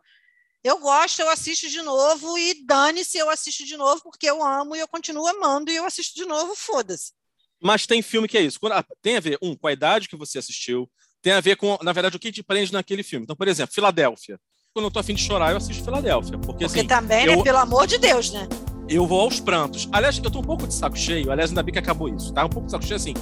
Eu 0.64 0.78
gosto, 0.80 1.22
eu 1.22 1.30
assisto 1.30 1.70
de 1.70 1.82
novo 1.82 2.38
e 2.38 2.66
dane-se, 2.66 3.18
eu 3.18 3.30
assisto 3.30 3.64
de 3.66 3.78
novo 3.78 4.02
porque 4.04 4.30
eu 4.30 4.44
amo 4.44 4.76
e 4.76 4.80
eu 4.80 4.88
continuo 4.90 5.26
amando 5.28 5.72
e 5.72 5.76
eu 5.76 5.86
assisto 5.86 6.16
de 6.16 6.26
novo, 6.26 6.54
foda-se. 6.56 7.14
Mas 7.62 7.86
tem 7.86 8.02
filme 8.02 8.28
que 8.28 8.38
é 8.38 8.42
isso. 8.42 8.60
Ah, 8.72 8.84
tem 9.02 9.16
a 9.18 9.20
ver, 9.22 9.38
um, 9.42 9.56
com 9.56 9.68
a 9.68 9.72
idade 9.74 10.08
que 10.10 10.18
você 10.18 10.38
assistiu, 10.38 10.90
tem 11.22 11.32
a 11.34 11.40
ver 11.42 11.56
com, 11.56 11.78
na 11.82 11.94
verdade, 11.94 12.16
o 12.16 12.20
que 12.20 12.32
te 12.32 12.44
prende 12.44 12.74
naquele 12.74 13.04
filme. 13.04 13.24
Então, 13.24 13.36
por 13.36 13.48
exemplo, 13.48 13.74
Filadélfia. 13.74 14.40
Quando 14.74 14.86
eu 14.86 14.92
tô 14.92 15.00
afim 15.00 15.14
de 15.16 15.24
chorar, 15.24 15.52
eu 15.52 15.58
assisto 15.58 15.84
Filadélfia. 15.84 16.38
Porque, 16.38 16.46
Porque 16.46 16.80
assim, 16.80 16.88
também, 16.88 17.26
eu, 17.26 17.38
né, 17.38 17.44
pelo 17.44 17.58
amor 17.58 17.88
de 17.88 17.98
Deus, 17.98 18.32
né? 18.32 18.48
Eu 18.90 19.06
vou 19.06 19.22
aos 19.22 19.40
prantos. 19.40 19.88
Aliás, 19.92 20.18
eu 20.18 20.32
tô 20.32 20.40
um 20.40 20.44
pouco 20.44 20.68
de 20.68 20.74
saco 20.74 20.98
cheio. 20.98 21.32
Aliás, 21.32 21.52
ainda 21.52 21.62
bem 21.62 21.72
que 21.72 21.80
acabou 21.80 22.10
isso, 22.10 22.34
tá? 22.34 22.46
Um 22.46 22.50
pouco 22.50 22.66
de 22.66 22.72
saco 22.72 22.84
cheio, 22.84 22.96
assim. 22.96 23.14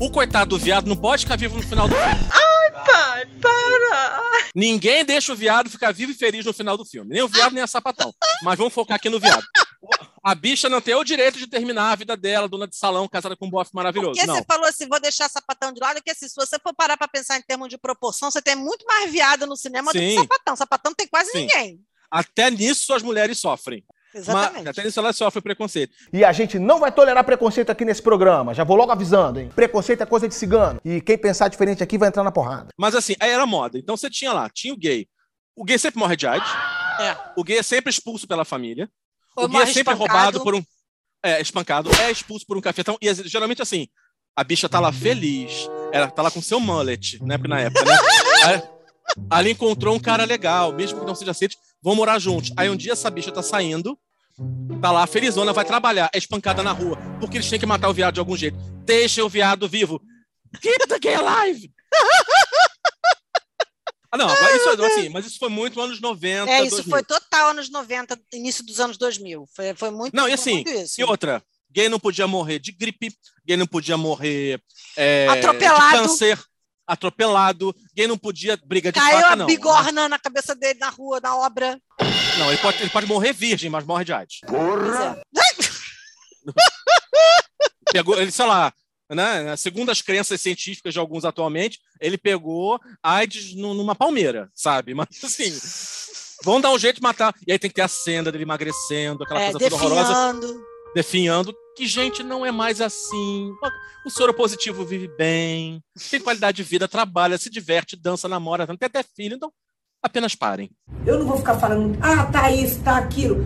O 0.00 0.10
coitado 0.10 0.50
do 0.50 0.58
viado 0.58 0.86
não 0.86 0.96
pode 0.96 1.24
ficar 1.24 1.36
vivo 1.36 1.56
no 1.56 1.62
final 1.62 1.88
do 1.88 1.94
filme. 1.94 2.14
Ai, 2.30 2.84
pai, 2.84 3.26
para! 3.40 4.22
Ninguém 4.54 5.04
deixa 5.04 5.32
o 5.32 5.36
viado 5.36 5.70
ficar 5.70 5.92
vivo 5.92 6.12
e 6.12 6.14
feliz 6.14 6.44
no 6.44 6.52
final 6.52 6.76
do 6.76 6.84
filme. 6.84 7.10
Nem 7.10 7.22
o 7.22 7.28
viado, 7.28 7.52
nem 7.52 7.62
a 7.62 7.66
sapatão. 7.66 8.14
Mas 8.42 8.58
vamos 8.58 8.72
focar 8.74 8.96
aqui 8.96 9.08
no 9.08 9.18
viado. 9.18 9.42
A 10.22 10.34
bicha 10.34 10.68
não 10.68 10.80
tem 10.80 10.94
o 10.94 11.04
direito 11.04 11.38
de 11.38 11.46
terminar 11.46 11.92
a 11.92 11.96
vida 11.96 12.16
dela, 12.16 12.48
dona 12.48 12.68
de 12.68 12.76
salão, 12.76 13.08
casada 13.08 13.36
com 13.36 13.46
um 13.46 13.50
bofe 13.50 13.70
maravilhoso. 13.74 14.14
Porque 14.14 14.26
Não. 14.26 14.34
você 14.36 14.44
falou 14.44 14.66
assim, 14.66 14.86
vou 14.86 15.00
deixar 15.00 15.28
sapatão 15.30 15.72
de 15.72 15.80
lado, 15.80 15.96
porque 15.96 16.10
assim, 16.10 16.28
se 16.28 16.34
você 16.34 16.58
for 16.58 16.74
parar 16.74 16.96
para 16.96 17.08
pensar 17.08 17.38
em 17.38 17.42
termos 17.42 17.68
de 17.68 17.78
proporção, 17.78 18.30
você 18.30 18.42
tem 18.42 18.54
muito 18.54 18.84
mais 18.84 19.10
viado 19.10 19.46
no 19.46 19.56
cinema 19.56 19.92
do 19.92 19.98
que 19.98 20.10
Sim. 20.10 20.16
sapatão. 20.18 20.56
Sapatão 20.56 20.92
tem 20.94 21.06
quase 21.06 21.30
Sim. 21.30 21.38
ninguém. 21.40 21.80
Até 22.10 22.50
nisso 22.50 22.92
as 22.92 23.02
mulheres 23.02 23.38
sofrem. 23.38 23.84
Exatamente. 24.14 24.64
Mas, 24.64 24.66
até 24.68 24.84
nisso 24.84 25.00
elas 25.00 25.16
sofrem 25.16 25.42
preconceito. 25.42 25.94
E 26.12 26.24
a 26.24 26.32
gente 26.32 26.58
não 26.58 26.80
vai 26.80 26.90
tolerar 26.90 27.24
preconceito 27.24 27.70
aqui 27.70 27.84
nesse 27.84 28.02
programa. 28.02 28.54
Já 28.54 28.64
vou 28.64 28.76
logo 28.76 28.90
avisando, 28.90 29.40
hein? 29.40 29.50
Preconceito 29.54 30.02
é 30.02 30.06
coisa 30.06 30.26
de 30.26 30.34
cigano. 30.34 30.80
E 30.84 31.00
quem 31.00 31.18
pensar 31.18 31.48
diferente 31.48 31.82
aqui 31.82 31.98
vai 31.98 32.08
entrar 32.08 32.24
na 32.24 32.32
porrada. 32.32 32.68
Mas 32.76 32.94
assim, 32.94 33.14
aí 33.20 33.30
era 33.30 33.46
moda. 33.46 33.78
Então 33.78 33.96
você 33.96 34.08
tinha 34.08 34.32
lá, 34.32 34.48
tinha 34.48 34.72
o 34.72 34.76
gay. 34.76 35.06
O 35.54 35.64
gay 35.64 35.78
sempre 35.78 35.98
morre 35.98 36.16
de 36.16 36.26
AIDS. 36.26 36.50
É. 37.00 37.16
O 37.36 37.44
gay 37.44 37.58
é 37.58 37.62
sempre 37.62 37.90
expulso 37.90 38.26
pela 38.26 38.44
família. 38.44 38.88
Ou 39.36 39.44
o 39.44 39.48
gay 39.48 39.62
é 39.62 39.66
sempre 39.66 39.92
espancado. 39.92 39.98
roubado 39.98 40.40
por 40.42 40.54
um. 40.54 40.62
É, 41.22 41.40
espancado. 41.40 41.90
É 42.02 42.10
expulso 42.10 42.46
por 42.46 42.56
um 42.56 42.60
cafetão. 42.60 42.96
E 43.00 43.12
geralmente 43.28 43.60
assim, 43.60 43.88
a 44.34 44.44
bicha 44.44 44.68
tá 44.68 44.80
lá 44.80 44.92
feliz. 44.92 45.68
Ela 45.92 46.10
tá 46.10 46.22
lá 46.22 46.30
com 46.30 46.40
seu 46.40 46.60
mullet, 46.60 47.22
né? 47.22 47.36
Porque 47.36 47.48
na 47.48 47.60
época, 47.60 47.84
né? 47.84 49.50
Encontrou 49.50 49.94
um 49.94 50.00
cara 50.00 50.24
legal, 50.24 50.72
mesmo 50.72 51.00
que 51.00 51.06
não 51.06 51.14
seja 51.14 51.32
aceito, 51.32 51.56
vão 51.82 51.94
morar 51.94 52.18
juntos. 52.18 52.52
Aí 52.56 52.68
um 52.70 52.76
dia 52.76 52.92
essa 52.92 53.10
bicha 53.10 53.32
tá 53.32 53.42
saindo, 53.42 53.98
tá 54.80 54.90
lá, 54.90 55.06
felizona, 55.06 55.52
vai 55.52 55.64
trabalhar, 55.64 56.10
é 56.12 56.18
espancada 56.18 56.62
na 56.62 56.72
rua, 56.72 56.96
porque 57.20 57.36
eles 57.36 57.48
têm 57.48 57.58
que 57.58 57.66
matar 57.66 57.88
o 57.88 57.94
viado 57.94 58.14
de 58.14 58.20
algum 58.20 58.36
jeito. 58.36 58.56
Deixa 58.84 59.24
o 59.24 59.28
viado 59.28 59.68
vivo. 59.68 60.00
Keep 60.60 60.88
the 60.88 60.98
gay 60.98 61.14
alive! 61.14 61.72
Ah, 64.10 64.16
não, 64.16 64.26
isso, 64.26 64.84
assim, 64.84 65.08
mas 65.12 65.26
isso 65.26 65.38
foi 65.38 65.50
muito 65.50 65.80
anos 65.80 66.00
90. 66.00 66.50
É, 66.50 66.62
isso 66.62 66.76
2000. 66.76 66.90
foi 66.90 67.02
total 67.02 67.50
anos 67.50 67.70
90, 67.70 68.18
início 68.32 68.64
dos 68.64 68.80
anos 68.80 68.96
2000. 68.96 69.46
Foi, 69.54 69.74
foi 69.74 69.90
muito 69.90 70.14
Não, 70.14 70.28
e 70.28 70.32
assim, 70.32 70.64
e 70.96 71.04
outra, 71.04 71.42
gay 71.70 71.88
não 71.88 72.00
podia 72.00 72.26
morrer 72.26 72.58
de 72.58 72.72
gripe, 72.72 73.12
gay 73.44 73.56
não 73.56 73.66
podia 73.66 73.96
morrer 73.96 74.62
é, 74.96 75.26
Atropelado. 75.28 75.84
de 75.84 76.08
câncer, 76.08 76.38
atropelado, 76.88 77.72
gay 77.94 78.06
não 78.08 78.18
podia 78.18 78.58
briga 78.64 78.90
de 78.90 78.98
Caiu 78.98 79.18
faca, 79.20 79.32
a 79.32 79.36
não. 79.36 79.46
bigorna 79.46 80.08
na 80.08 80.18
cabeça 80.18 80.54
dele 80.56 80.78
na 80.80 80.88
rua, 80.88 81.20
na 81.20 81.36
obra. 81.36 81.78
Não, 82.38 82.48
ele 82.48 82.58
pode, 82.58 82.78
ele 82.80 82.90
pode 82.90 83.06
morrer 83.06 83.32
virgem, 83.32 83.70
mas 83.70 83.84
morre 83.84 84.04
de 84.04 84.12
AIDS. 84.12 84.40
Porra! 84.46 85.20
Pegou, 87.92 88.20
ele, 88.20 88.30
sei 88.30 88.46
lá, 88.46 88.72
né, 89.10 89.56
segundo 89.56 89.90
as 89.90 90.02
crenças 90.02 90.40
científicas 90.40 90.92
de 90.92 90.98
alguns 91.00 91.24
atualmente, 91.24 91.78
ele 92.00 92.18
pegou 92.18 92.78
AIDS 93.02 93.54
nu- 93.54 93.74
numa 93.74 93.94
palmeira, 93.94 94.50
sabe? 94.54 94.94
Mas 94.94 95.08
assim, 95.24 95.52
vão 96.44 96.60
dar 96.60 96.70
um 96.70 96.78
jeito 96.78 96.96
de 96.96 97.02
matar. 97.02 97.34
E 97.46 97.52
aí 97.52 97.58
tem 97.58 97.70
que 97.70 97.76
ter 97.76 97.82
a 97.82 97.88
cena 97.88 98.30
dele 98.30 98.44
emagrecendo, 98.44 99.24
aquela 99.24 99.40
É, 99.40 99.50
coisa 99.52 99.58
toda 99.70 99.74
horrorosa. 99.74 100.34
Definhando. 100.94 101.54
que, 101.76 101.86
gente, 101.86 102.22
não 102.24 102.44
é 102.44 102.50
mais 102.50 102.80
assim. 102.80 103.52
O 104.04 104.10
soro 104.10 104.34
positivo 104.34 104.84
vive 104.84 105.06
bem, 105.16 105.80
tem 106.10 106.20
qualidade 106.20 106.56
de 106.56 106.62
vida, 106.62 106.88
trabalha, 106.88 107.38
se 107.38 107.48
diverte, 107.50 107.94
dança, 107.94 108.26
namora, 108.28 108.66
tem 108.66 108.76
até 108.86 109.02
filho, 109.02 109.36
então 109.36 109.52
apenas 110.02 110.34
parem. 110.34 110.70
Eu 111.06 111.18
não 111.18 111.26
vou 111.26 111.36
ficar 111.38 111.58
falando, 111.58 111.98
ah, 112.02 112.26
tá 112.26 112.50
isso, 112.50 112.82
tá 112.82 112.96
aquilo. 112.98 113.44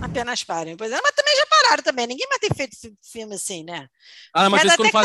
Apenas 0.00 0.44
parem. 0.44 0.76
Pois 0.76 0.92
é, 0.92 1.00
mas 1.02 1.12
também 1.12 1.36
já 1.36 1.46
pararam 1.46 1.82
também. 1.82 2.06
Ninguém 2.06 2.26
mais 2.28 2.40
tem 2.40 2.50
feito 2.54 2.76
fi- 2.78 2.94
filme 3.02 3.34
assim, 3.34 3.64
né? 3.64 3.88
Ah, 4.32 4.48
mas, 4.50 4.62
Mas 4.62 4.72
isso 4.72 4.76
quando 4.76 4.86
até 4.88 4.88
que 4.88 4.92
tá 4.92 5.00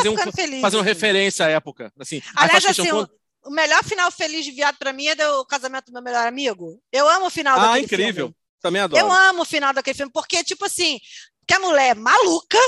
faziam 0.61 0.81
assim. 0.81 0.81
referência 0.89 1.45
à 1.45 1.49
época. 1.49 1.91
Assim, 1.99 2.21
Aliás, 2.35 2.65
assim, 2.65 2.87
quando- 2.89 3.09
o, 3.45 3.51
melhor 3.51 3.83
final 3.83 4.11
feliz 4.11 4.43
de 4.45 4.51
viado 4.51 4.77
pra 4.77 4.91
mim 4.93 5.07
é 5.07 5.15
do 5.15 5.45
casamento 5.45 5.85
do 5.87 5.93
meu 5.93 6.01
melhor 6.01 6.27
amigo. 6.27 6.79
Eu 6.91 7.07
amo 7.09 7.27
o 7.27 7.29
final 7.29 7.57
Ah, 7.57 7.67
daquele 7.67 7.85
incrível. 7.85 8.13
filme. 8.27 8.35
Também 8.61 8.81
adoro. 8.81 9.03
Eu 9.03 9.11
amo 9.11 9.41
o 9.41 9.45
final 9.45 9.73
daquele 9.73 9.97
filme, 9.97 10.11
porque, 10.11 10.43
tipo 10.43 10.65
assim, 10.65 10.99
que 11.47 11.53
a 11.53 11.59
mulher 11.59 11.91
é 11.91 11.95
maluca, 11.95 12.59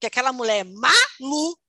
que 0.00 0.06
aquela 0.06 0.32
mulher 0.32 0.60
é 0.60 0.64
maluca. 0.64 1.60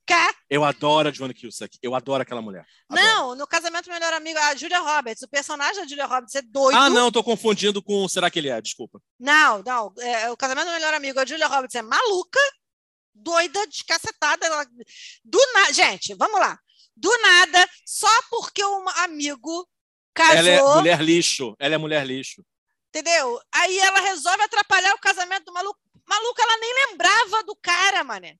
Eu 0.49 0.63
adoro 0.63 1.07
a 1.07 1.11
Johnny 1.11 1.33
Cusack. 1.33 1.77
Eu 1.81 1.95
adoro 1.95 2.21
aquela 2.21 2.41
mulher. 2.41 2.65
Adoro. 2.89 3.05
Não, 3.05 3.35
no 3.35 3.47
casamento 3.47 3.85
do 3.85 3.93
melhor 3.93 4.13
amigo, 4.13 4.37
a 4.39 4.55
Julia 4.55 4.79
Roberts, 4.79 5.23
o 5.23 5.29
personagem 5.29 5.81
da 5.81 5.87
Julia 5.87 6.05
Roberts 6.05 6.35
é 6.35 6.41
doido. 6.41 6.77
Ah, 6.77 6.89
não, 6.89 7.11
tô 7.11 7.23
confundindo 7.23 7.81
com 7.81 8.07
Será 8.07 8.29
que 8.29 8.39
ele 8.39 8.49
é? 8.49 8.61
Desculpa. 8.61 9.01
Não, 9.19 9.63
não. 9.65 9.93
é, 9.99 10.29
o 10.29 10.37
casamento 10.37 10.65
do 10.67 10.73
melhor 10.73 10.93
amigo, 10.93 11.19
a 11.19 11.25
Julia 11.25 11.47
Roberts 11.47 11.75
é 11.75 11.81
maluca, 11.81 12.39
doida, 13.13 13.65
descacetada. 13.67 14.45
Ela, 14.45 14.65
do 15.23 15.39
nada. 15.53 15.73
Gente, 15.73 16.13
vamos 16.15 16.39
lá. 16.39 16.59
Do 16.95 17.09
nada, 17.21 17.69
só 17.85 18.09
porque 18.29 18.63
um 18.63 18.89
amigo 19.03 19.67
casou. 20.13 20.35
Ela 20.35 20.49
é 20.49 20.75
mulher 20.75 21.01
lixo. 21.01 21.55
Ela 21.57 21.75
é 21.75 21.77
mulher 21.77 22.05
lixo. 22.05 22.43
Entendeu? 22.93 23.39
Aí 23.53 23.79
ela 23.79 24.01
resolve 24.01 24.43
atrapalhar 24.43 24.93
o 24.93 24.99
casamento 24.99 25.45
do 25.45 25.53
maluco. 25.53 25.79
Maluco, 26.05 26.41
ela 26.41 26.57
nem 26.57 26.87
lembrava 26.89 27.43
do 27.43 27.55
cara, 27.55 28.03
mané. 28.03 28.35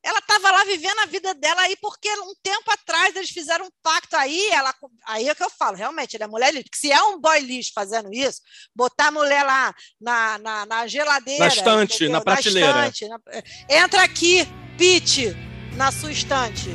Ela 0.00 0.20
estava 0.20 0.52
lá 0.52 0.62
vivendo 0.62 1.00
a 1.00 1.06
vida 1.06 1.34
dela 1.34 1.62
aí, 1.62 1.76
porque 1.76 2.08
um 2.20 2.32
tempo 2.40 2.70
atrás 2.70 3.16
eles 3.16 3.30
fizeram 3.30 3.66
um 3.66 3.70
pacto 3.82 4.16
aí, 4.16 4.48
ela, 4.50 4.72
aí 5.04 5.28
é 5.28 5.34
que 5.34 5.42
eu 5.42 5.50
falo, 5.50 5.76
realmente, 5.76 6.14
ele 6.14 6.22
é 6.22 6.26
mulher 6.28 6.54
lixo. 6.54 6.68
Se 6.76 6.92
é 6.92 7.02
um 7.02 7.18
boy 7.20 7.40
lixo 7.40 7.72
fazendo 7.74 8.14
isso, 8.14 8.40
botar 8.72 9.08
a 9.08 9.10
mulher 9.10 9.42
lá 9.44 9.74
na, 10.00 10.38
na, 10.38 10.66
na 10.66 10.86
geladeira. 10.86 11.40
Na 11.46 11.48
estante, 11.48 11.94
entendeu? 11.96 12.12
na 12.12 12.20
prateleira. 12.20 12.86
estante, 12.86 13.08
na- 13.08 13.20
entra 13.68 14.02
aqui, 14.04 14.46
Pete, 14.78 15.34
na 15.76 15.90
sua 15.90 16.12
estante, 16.12 16.68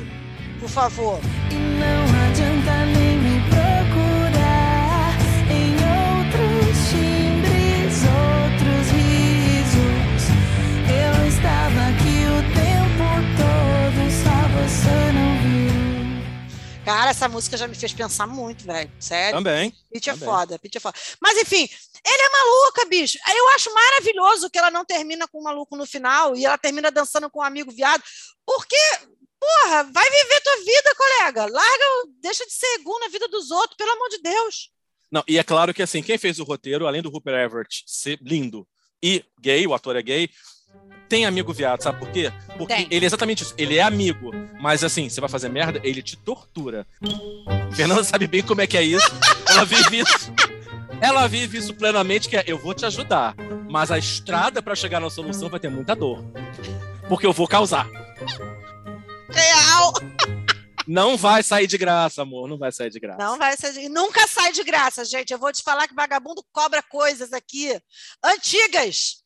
por 0.59 0.69
favor. 0.69 1.19
Cara, 16.85 17.11
essa 17.11 17.29
música 17.29 17.55
já 17.55 17.65
me 17.65 17.75
fez 17.75 17.93
pensar 17.93 18.27
muito, 18.27 18.65
velho. 18.65 18.91
Sério. 18.99 19.37
Também. 19.37 19.73
Pitch 19.91 20.07
é 20.07 20.17
foda, 20.17 20.59
Pitch 20.59 20.75
é 20.75 20.79
foda. 20.81 20.97
Mas 21.21 21.37
enfim, 21.37 21.69
ele 22.05 22.21
é 22.21 22.29
maluca, 22.29 22.85
bicho. 22.85 23.17
Eu 23.35 23.49
acho 23.49 23.73
maravilhoso 23.73 24.49
que 24.49 24.57
ela 24.57 24.69
não 24.69 24.83
termina 24.83 25.25
com 25.27 25.39
o 25.39 25.43
maluco 25.43 25.77
no 25.77 25.85
final 25.85 26.35
e 26.35 26.45
ela 26.45 26.57
termina 26.57 26.91
dançando 26.91 27.29
com 27.29 27.39
um 27.39 27.43
amigo 27.43 27.71
viado, 27.71 28.03
porque, 28.45 28.75
porra, 29.39 29.83
vai 29.83 30.09
viver 30.09 30.41
tua 30.41 30.57
vida, 30.57 30.95
colega. 30.95 31.41
Larga, 31.45 31.85
deixa 32.19 32.45
de 32.45 32.51
ser 32.51 32.67
egu 32.79 32.99
na 32.99 33.07
vida 33.07 33.29
dos 33.29 33.49
outros, 33.49 33.77
pelo 33.77 33.91
amor 33.91 34.09
de 34.09 34.21
Deus. 34.21 34.69
Não, 35.09 35.23
e 35.25 35.37
é 35.37 35.43
claro 35.43 35.73
que 35.73 35.81
assim, 35.81 36.03
quem 36.03 36.17
fez 36.17 36.39
o 36.39 36.43
roteiro, 36.43 36.85
além 36.85 37.01
do 37.01 37.09
Rupert 37.09 37.45
Everett 37.45 37.83
ser 37.85 38.19
lindo 38.21 38.67
e 39.01 39.23
gay, 39.39 39.65
o 39.65 39.73
ator 39.73 39.95
é 39.95 40.01
gay, 40.01 40.29
tem 41.13 41.27
amigo 41.27 41.53
viado, 41.53 41.83
sabe 41.83 41.99
por 41.99 42.09
quê? 42.09 42.33
Porque 42.57 42.73
Tem. 42.73 42.87
ele 42.89 43.05
é 43.05 43.07
exatamente 43.07 43.43
isso. 43.43 43.53
Ele 43.55 43.77
é 43.77 43.83
amigo, 43.83 44.31
mas 44.59 44.83
assim, 44.83 45.07
você 45.07 45.21
vai 45.21 45.29
fazer 45.29 45.47
merda, 45.47 45.79
ele 45.83 46.01
te 46.01 46.17
tortura. 46.17 46.87
Fernanda 47.71 48.03
sabe 48.03 48.25
bem 48.25 48.41
como 48.41 48.61
é 48.61 48.65
que 48.65 48.75
é 48.75 48.81
isso. 48.81 49.07
Ela 49.47 49.63
vive 49.63 49.99
isso. 49.99 50.33
Ela 50.99 51.27
vive 51.27 51.59
isso 51.59 51.71
plenamente, 51.75 52.27
que 52.27 52.35
é 52.35 52.43
eu 52.47 52.57
vou 52.57 52.73
te 52.73 52.83
ajudar, 52.87 53.35
mas 53.69 53.91
a 53.91 53.99
estrada 53.99 54.59
para 54.59 54.73
chegar 54.73 54.99
na 54.99 55.07
solução 55.07 55.49
vai 55.49 55.59
ter 55.59 55.69
muita 55.69 55.95
dor. 55.95 56.25
Porque 57.07 57.27
eu 57.27 57.33
vou 57.33 57.47
causar. 57.47 57.87
Real! 59.29 59.93
Não 60.87 61.15
vai 61.15 61.43
sair 61.43 61.67
de 61.67 61.77
graça, 61.77 62.23
amor. 62.23 62.49
Não 62.49 62.57
vai 62.57 62.71
sair 62.71 62.89
de 62.89 62.99
graça. 62.99 63.19
Não 63.23 63.37
vai 63.37 63.55
ser. 63.55 63.71
de- 63.73 63.87
Nunca 63.87 64.27
sai 64.27 64.51
de 64.51 64.63
graça, 64.63 65.05
gente. 65.05 65.31
Eu 65.31 65.37
vou 65.37 65.53
te 65.53 65.61
falar 65.61 65.87
que 65.87 65.93
vagabundo 65.93 66.43
cobra 66.51 66.81
coisas 66.81 67.31
aqui 67.33 67.79
antigas. 68.23 69.22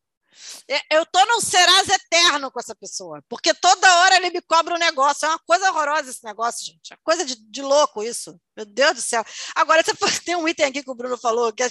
E- 0.69 0.81
Eu 0.95 1.05
tô 1.05 1.23
num 1.25 1.41
Serasa 1.41 1.93
eterno 1.95 2.51
com 2.51 2.59
essa 2.59 2.75
pessoa, 2.75 3.23
porque 3.29 3.53
toda 3.53 3.97
hora 3.99 4.15
ele 4.17 4.29
me 4.31 4.41
cobra 4.41 4.75
um 4.75 4.79
negócio. 4.79 5.25
É 5.25 5.29
uma 5.29 5.39
coisa 5.39 5.69
horrorosa 5.71 6.09
esse 6.09 6.23
negócio, 6.23 6.65
gente. 6.65 6.93
É 6.93 6.97
coisa 7.03 7.23
de, 7.25 7.35
de 7.35 7.61
louco 7.61 8.03
isso. 8.03 8.39
Meu 8.55 8.65
Deus 8.65 8.95
do 8.95 9.01
céu. 9.01 9.23
Agora, 9.55 9.83
tem 10.25 10.35
um 10.35 10.47
item 10.47 10.65
aqui 10.65 10.83
que 10.83 10.91
o 10.91 10.95
Bruno 10.95 11.17
falou, 11.17 11.51
que 11.53 11.63
é, 11.63 11.69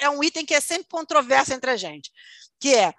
é 0.00 0.10
um 0.10 0.22
item 0.22 0.44
que 0.44 0.54
é 0.54 0.60
sempre 0.60 0.88
controverso 0.90 1.52
entre 1.52 1.70
a 1.70 1.76
gente, 1.76 2.10
que 2.60 2.74
é 2.74 2.92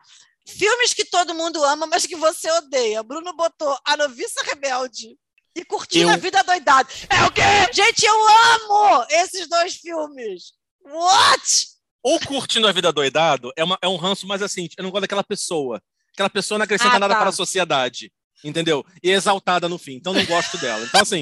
filmes 0.47 0.93
que 0.93 1.03
todo 1.05 1.35
mundo 1.35 1.63
ama, 1.63 1.85
mas 1.87 2.05
que 2.05 2.15
você 2.15 2.49
odeia. 2.51 3.03
Bruno 3.03 3.33
botou 3.35 3.77
A 3.85 3.97
Noviça 3.97 4.41
Rebelde 4.43 5.17
e 5.55 5.65
Curtindo 5.65 6.09
Eu- 6.09 6.13
a 6.13 6.17
Vida 6.17 6.41
Doidado. 6.43 6.87
É 7.09 7.23
o 7.25 7.31
quê? 7.31 7.41
Gente, 7.73 8.05
eu 8.05 8.27
amo 8.27 9.05
esses 9.09 9.47
dois 9.49 9.75
filmes. 9.75 10.53
What? 10.85 11.67
Ou 12.03 12.19
curtindo 12.19 12.67
a 12.67 12.71
vida 12.71 12.91
doidado 12.91 13.51
é, 13.57 13.63
uma- 13.63 13.77
é 13.81 13.87
um 13.87 13.95
ranço, 13.97 14.25
mas 14.27 14.41
assim, 14.41 14.67
eu 14.77 14.83
não 14.83 14.91
gosto 14.91 15.01
daquela 15.01 15.23
pessoa. 15.23 15.81
Aquela 16.13 16.29
pessoa 16.29 16.57
não 16.57 16.63
acrescenta 16.63 16.95
Ah, 16.95 16.99
nada 16.99 17.13
tá. 17.13 17.19
para 17.19 17.29
a 17.29 17.33
sociedade. 17.33 18.11
Entendeu? 18.43 18.85
E 19.03 19.09
é 19.09 19.13
exaltada 19.13 19.67
no 19.67 19.77
fim. 19.77 19.93
Então 19.95 20.13
não 20.13 20.25
gosto 20.25 20.57
dela. 20.57 20.83
Então, 20.85 21.01
assim. 21.01 21.21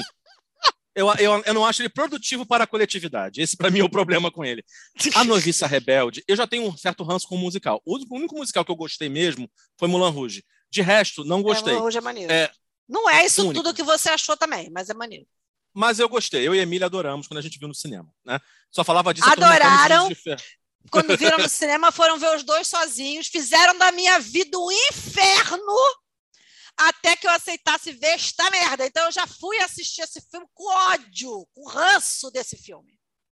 Eu, 0.98 1.14
eu, 1.16 1.44
eu 1.46 1.54
não 1.54 1.66
acho 1.66 1.82
ele 1.82 1.90
produtivo 1.90 2.46
para 2.46 2.64
a 2.64 2.68
coletividade. 2.68 3.42
Esse, 3.42 3.58
para 3.58 3.70
mim, 3.70 3.80
é 3.80 3.84
o 3.84 3.90
problema 3.90 4.32
com 4.32 4.46
ele. 4.46 4.64
A 5.16 5.26
Noviça 5.26 5.68
Rebelde, 5.68 6.24
eu 6.26 6.38
já 6.38 6.48
tenho 6.48 6.66
um 6.70 6.78
certo 6.78 7.04
ranço 7.04 7.28
com 7.28 7.36
o 7.36 7.38
musical. 7.38 7.82
O 7.86 7.98
único, 8.16 8.38
musical 8.38 8.64
que 8.64 8.72
eu 8.72 8.78
gostei 8.78 9.10
mesmo 9.10 9.50
foi 9.78 9.90
Mulan 9.90 10.10
Rouge. 10.10 10.42
De 10.72 10.82
resto, 10.82 11.26
não 11.26 11.42
gostei. 11.42 11.74
É, 11.76 11.82
hoje 11.82 11.98
é 11.98 12.02
maneiro. 12.02 12.32
É, 12.32 12.50
Não 12.88 13.10
é 13.10 13.26
isso 13.26 13.42
único. 13.42 13.56
tudo 13.62 13.76
que 13.76 13.84
você 13.84 14.08
achou 14.10 14.38
também, 14.38 14.70
mas 14.72 14.90
é 14.90 14.94
maneiro. 14.94 15.26
mas 15.74 16.00
eu 16.00 16.08
gostei. 16.08 16.48
Eu 16.48 16.56
e 16.56 16.60
a 16.60 16.64
Emília 16.64 16.86
adoramos 16.86 17.28
quando 17.28 17.40
a 17.40 17.42
gente 17.42 17.60
viu 17.60 17.68
no 17.68 17.76
cinema. 17.76 18.08
Né? 18.26 18.40
Só 18.72 18.82
falava 18.82 19.14
disso. 19.14 19.30
turma 19.30 19.48
Adoraram? 19.48 20.10
De 20.86 20.92
Quando 20.92 21.18
viram 21.18 21.38
no 21.38 21.50
cinema, 21.50 21.92
foram 21.92 22.18
ver 22.18 22.36
os 22.36 22.44
dois 22.44 22.68
sozinhos, 22.68 23.28
fizeram 23.28 23.78
da 23.78 23.92
minha 23.92 24.20
vida 24.20 24.58
um 24.58 24.72
inferno 24.72 25.74
até 26.78 27.16
que 27.16 27.26
eu 27.28 27.32
aceitasse 27.32 27.92
ver 27.94 28.08
esta 28.16 28.50
merda. 28.50 28.86
Então 28.86 29.06
eu 29.06 29.12
já 29.12 29.26
fui 29.28 29.58
assistir 29.60 30.02
esse 30.02 30.22
filme 30.30 30.46
com 30.54 30.68
ódio, 30.92 31.48
com 31.54 31.68
ranço 31.68 32.30
desse 32.32 32.58
filme. 32.58 32.94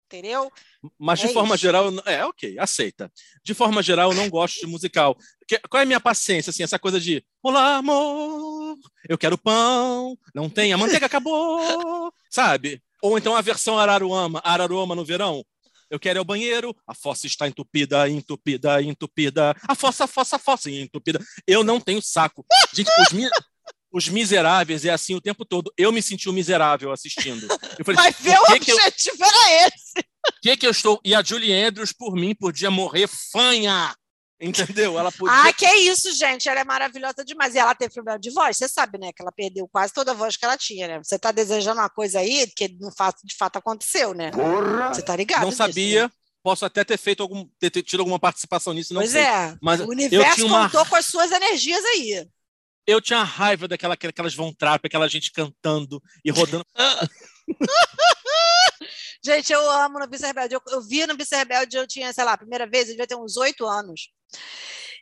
Entendeu? 0.08 0.52
Mas 1.00 1.20
de 1.20 1.26
É 1.26 1.34
forma 1.34 1.56
isso. 1.56 1.62
geral, 1.64 1.88
é 2.06 2.24
ok, 2.24 2.58
aceita. 2.60 3.12
De 3.44 3.56
forma 3.56 3.82
geral, 3.82 4.12
eu 4.12 4.16
não 4.16 4.30
gosto 4.30 4.60
de 4.60 4.68
musical. 4.68 5.18
Que- 5.48 5.60
qual 5.68 5.80
é 5.80 5.84
a 5.84 5.86
minha 5.86 6.00
paciência, 6.00 6.52
assim, 6.52 6.62
essa 6.64 6.78
coisa 6.78 7.00
de 7.00 7.26
Olá, 7.42 7.78
amor, 7.78 8.78
eu 9.10 9.18
quero 9.18 9.36
pão, 9.38 10.16
não 10.34 10.48
tem, 10.48 10.72
a 10.74 10.78
manteiga 10.78 11.08
acabou, 11.08 12.14
sabe? 12.30 12.82
Ou 13.02 13.18
então 13.18 13.36
a 13.36 13.42
versão 13.42 13.80
Araruama, 13.80 14.40
Araruama 14.44 14.94
no 14.96 15.04
verão. 15.04 15.44
Eu 15.90 16.00
quero 16.00 16.18
ir 16.18 16.20
ao 16.20 16.26
banheiro, 16.26 16.76
a 16.88 16.94
fossa 16.94 17.28
está 17.28 17.48
entupida, 17.48 18.10
entupida, 18.10 18.82
entupida. 18.82 19.56
A 19.68 19.76
fossa, 19.76 20.06
a 20.06 20.08
fossa, 20.08 20.36
a 20.36 20.40
fossa, 20.40 20.70
entupida. 20.72 21.20
Eu 21.48 21.64
não 21.64 21.80
tenho 21.80 22.02
saco. 22.02 22.46
Gente, 22.74 22.90
os, 23.02 23.12
mi- 23.14 23.30
os 23.92 24.10
miseráveis 24.10 24.84
é 24.86 24.90
assim 24.90 25.16
o 25.16 25.22
tempo 25.22 25.46
todo. 25.46 25.72
Eu 25.78 25.92
me 25.92 26.02
senti 26.02 26.30
um 26.30 26.34
miserável 26.34 26.92
assistindo. 26.92 27.48
Eu 27.78 27.86
falei, 27.86 27.96
Vai 28.02 28.12
ver 28.12 28.38
por 28.38 28.50
o 28.50 28.54
que 28.54 28.60
que 28.66 28.72
eu- 28.72 28.76
objetivo 28.78 29.24
era 29.24 29.68
esse. 29.68 30.00
o 30.00 30.42
que 30.42 30.58
que 30.58 30.68
eu 30.68 30.72
estou. 30.72 31.00
E 31.06 31.14
a 31.16 31.22
Julie 31.24 31.54
Andrews, 31.54 31.94
por 31.94 32.16
mim, 32.16 32.34
podia 32.36 32.72
morrer 32.72 33.08
fanha. 33.32 33.96
Entendeu? 34.40 35.00
Ela 35.00 35.12
podia. 35.14 35.34
Ah, 35.34 35.54
que 35.54 35.66
isso, 35.66 36.14
gente. 36.14 36.50
Ela 36.50 36.60
é 36.60 36.64
maravilhosa 36.66 37.24
demais. 37.24 37.56
E 37.56 37.58
ela 37.60 37.74
teve 37.74 37.94
problema 37.94 38.20
de 38.20 38.32
voz. 38.32 38.58
Você 38.58 38.68
sabe, 38.68 38.98
né? 38.98 39.12
Que 39.14 39.22
ela 39.22 39.32
perdeu 39.32 39.68
quase 39.68 39.94
toda 39.94 40.12
a 40.12 40.14
voz 40.16 40.36
que 40.36 40.44
ela 40.46 40.58
tinha, 40.58 40.88
né? 40.88 40.98
Você 41.04 41.18
tá 41.18 41.32
desejando 41.32 41.80
uma 41.80 41.90
coisa 41.90 42.20
aí 42.20 42.48
que 42.56 42.68
não 42.80 42.92
fa- 42.92 43.14
de 43.24 43.36
fato 43.36 43.58
aconteceu, 43.58 44.14
né? 44.14 44.32
Porra! 44.32 44.94
Você 44.94 45.02
tá 45.02 45.16
ligado? 45.16 45.42
não 45.44 45.50
disso, 45.50 45.58
sabia. 45.58 46.04
né? 46.04 46.12
Posso 46.44 46.66
até 46.66 46.84
ter 46.84 46.98
feito 46.98 47.24
algum. 47.24 47.48
ter, 47.60 47.72
ter 47.72 47.82
tido 47.82 48.02
alguma 48.02 48.20
participação 48.20 48.74
nisso, 48.74 48.94
não 48.94 49.02
Pois 49.02 49.12
sei. 49.14 49.22
é. 49.24 49.58
Mas 49.62 49.80
o 49.80 49.84
eu 49.84 49.88
universo 49.90 50.36
tinha 50.36 50.48
uma 50.48 50.66
contou 50.70 50.86
com 50.86 50.96
as 50.96 51.06
suas 51.06 51.32
energias 51.32 51.84
aí. 51.86 52.28
Eu 52.86 53.02
tinha 53.02 53.24
raiva 53.24 53.68
daquela 53.68 53.96
aquelas 53.96 54.36
vão 54.36 54.54
trap, 54.54 54.86
aquela 54.86 55.08
gente 55.08 55.32
cantando 55.32 56.00
e 56.24 56.30
rodando. 56.30 56.64
Gente, 59.24 59.52
eu 59.52 59.72
amo 59.72 59.98
no 59.98 60.06
Rebelde. 60.08 60.54
Eu, 60.54 60.62
eu 60.68 60.82
vi 60.84 61.06
no 61.08 61.18
Vice 61.18 61.36
Rebelde, 61.36 61.76
eu 61.76 61.88
tinha, 61.88 62.14
sei 62.14 62.24
lá, 62.24 62.34
a 62.34 62.38
primeira 62.38 62.68
vez, 62.68 62.84
eu 62.84 62.92
devia 62.94 63.08
ter 63.08 63.16
uns 63.16 63.38
oito 63.38 63.66
anos. 63.66 64.10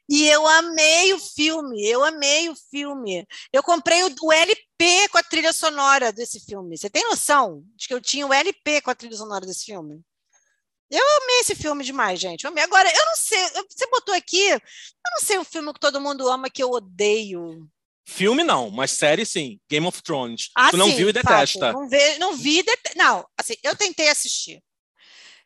E 0.10 0.28
eu 0.28 0.46
amei 0.46 1.14
o 1.14 1.20
filme, 1.20 1.88
eu 1.88 2.04
amei 2.04 2.50
o 2.50 2.56
filme. 2.70 3.26
Eu 3.54 3.64
comprei 3.64 4.04
o, 4.04 4.14
o 4.22 4.32
LP 4.34 5.08
com 5.10 5.18
a 5.18 5.24
trilha 5.24 5.54
sonora 5.54 6.12
desse 6.12 6.40
filme. 6.42 6.78
Você 6.78 6.90
tem 6.90 7.04
noção 7.06 7.64
de 7.76 7.88
que 7.88 7.94
eu 7.94 8.02
tinha 8.02 8.28
o 8.28 8.34
LP 8.34 8.82
com 8.82 8.92
a 8.92 8.96
trilha 8.96 9.16
sonora 9.16 9.46
desse 9.46 9.64
filme? 9.66 10.02
Eu 10.92 11.04
amei 11.24 11.40
esse 11.40 11.56
filme 11.56 11.84
demais, 11.84 12.20
gente. 12.20 12.44
Eu 12.44 12.52
amei. 12.52 12.64
Agora, 12.64 12.88
eu 12.88 13.06
não 13.06 13.16
sei, 13.16 13.40
você 13.70 13.88
botou 13.88 14.14
aqui, 14.14 14.46
eu 14.50 14.60
não 15.12 15.26
sei 15.26 15.40
um 15.40 15.44
filme 15.44 15.74
que 15.74 15.80
todo 15.80 16.02
mundo 16.02 16.28
ama 16.28 16.50
que 16.50 16.62
eu 16.62 16.70
odeio. 16.70 17.68
Filme 18.06 18.44
não, 18.44 18.70
mas 18.70 18.92
série 18.92 19.26
sim. 19.26 19.60
Game 19.70 19.88
of 19.88 20.04
Thrones. 20.04 20.50
Ah, 20.56 20.70
tu 20.70 20.78
não 20.78 20.90
sim, 20.90 20.98
viu 20.98 21.10
e 21.10 21.14
fato. 21.14 21.26
detesta. 21.26 21.72
Não, 21.72 21.88
ve, 21.88 22.18
não 22.18 22.36
vi, 22.36 22.60
e 22.60 22.64
dete- 22.64 22.98
não. 22.98 23.26
Assim, 23.38 23.56
eu 23.64 23.76
tentei 23.76 24.10
assistir. 24.10 24.62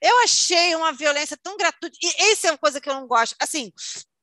Eu 0.01 0.23
achei 0.23 0.75
uma 0.75 0.91
violência 0.91 1.37
tão 1.41 1.57
gratuita. 1.57 1.97
E 2.01 2.31
essa 2.31 2.47
é 2.47 2.51
uma 2.51 2.57
coisa 2.57 2.79
que 2.79 2.89
eu 2.89 2.93
não 2.93 3.07
gosto. 3.07 3.35
Assim, 3.39 3.71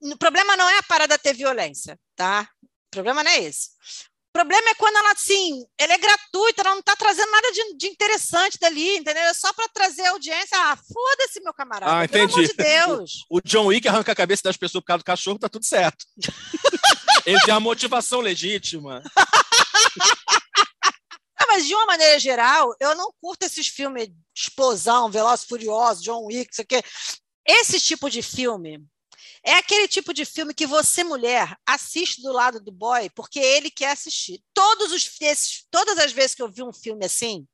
o 0.00 0.16
problema 0.16 0.56
não 0.56 0.68
é 0.68 0.78
a 0.78 0.82
parada 0.82 1.18
ter 1.18 1.34
violência, 1.34 1.98
tá? 2.14 2.48
O 2.62 2.90
problema 2.90 3.24
não 3.24 3.30
é 3.30 3.40
esse. 3.40 3.70
O 4.28 4.32
problema 4.34 4.68
é 4.70 4.74
quando 4.74 4.96
ela, 4.96 5.12
assim, 5.12 5.64
ela 5.78 5.92
é 5.92 5.98
gratuita, 5.98 6.62
ela 6.62 6.70
não 6.70 6.80
está 6.80 6.96
trazendo 6.96 7.30
nada 7.30 7.52
de, 7.52 7.76
de 7.76 7.86
interessante 7.86 8.58
dali, 8.58 8.96
entendeu? 8.96 9.22
É 9.22 9.34
só 9.34 9.52
para 9.52 9.68
trazer 9.68 10.06
audiência. 10.06 10.58
Ah, 10.58 10.76
foda-se, 10.76 11.40
meu 11.40 11.54
camarada. 11.54 12.02
Ah, 12.02 12.08
Pelo 12.08 12.24
amor 12.24 12.42
entendi. 12.42 12.48
de 12.48 12.56
Deus. 12.56 13.24
O 13.30 13.40
John 13.40 13.66
Wick 13.66 13.86
arranca 13.86 14.10
a 14.10 14.16
cabeça 14.16 14.42
das 14.44 14.56
pessoas 14.56 14.82
por 14.82 14.88
causa 14.88 15.02
do 15.02 15.06
cachorro, 15.06 15.38
tá 15.38 15.48
tudo 15.48 15.64
certo. 15.64 16.04
Ele 17.24 17.40
tem 17.42 17.54
a 17.54 17.60
motivação 17.60 18.20
legítima. 18.20 19.02
Ah, 21.45 21.47
mas 21.49 21.66
de 21.66 21.74
uma 21.74 21.84
maneira 21.84 22.18
geral, 22.18 22.74
eu 22.80 22.95
não 22.95 23.12
curto 23.20 23.42
esses 23.42 23.68
filmes 23.68 24.09
de 24.09 24.14
explosão, 24.34 25.11
Velozes 25.11 25.45
e 25.45 25.49
Furiosos, 25.49 26.03
John 26.03 26.24
Wick, 26.24 26.51
isso 26.51 26.62
aqui. 26.62 26.82
Esse 27.47 27.78
tipo 27.78 28.09
de 28.09 28.22
filme 28.22 28.82
é 29.45 29.53
aquele 29.55 29.86
tipo 29.86 30.14
de 30.14 30.24
filme 30.24 30.55
que 30.55 30.66
você, 30.66 31.05
mulher, 31.05 31.55
assiste 31.66 32.22
do 32.22 32.32
lado 32.32 32.61
do 32.61 32.72
boy 32.72 33.11
porque 33.11 33.38
ele 33.38 33.70
quer 33.70 33.90
assistir. 33.90 34.42
Todos 34.55 34.90
os, 34.90 35.20
esses, 35.20 35.66
todas 35.70 35.99
as 35.99 36.12
vezes 36.12 36.34
que 36.34 36.42
eu 36.42 36.51
vi 36.51 36.62
um 36.62 36.72
filme 36.72 37.05
assim, 37.05 37.47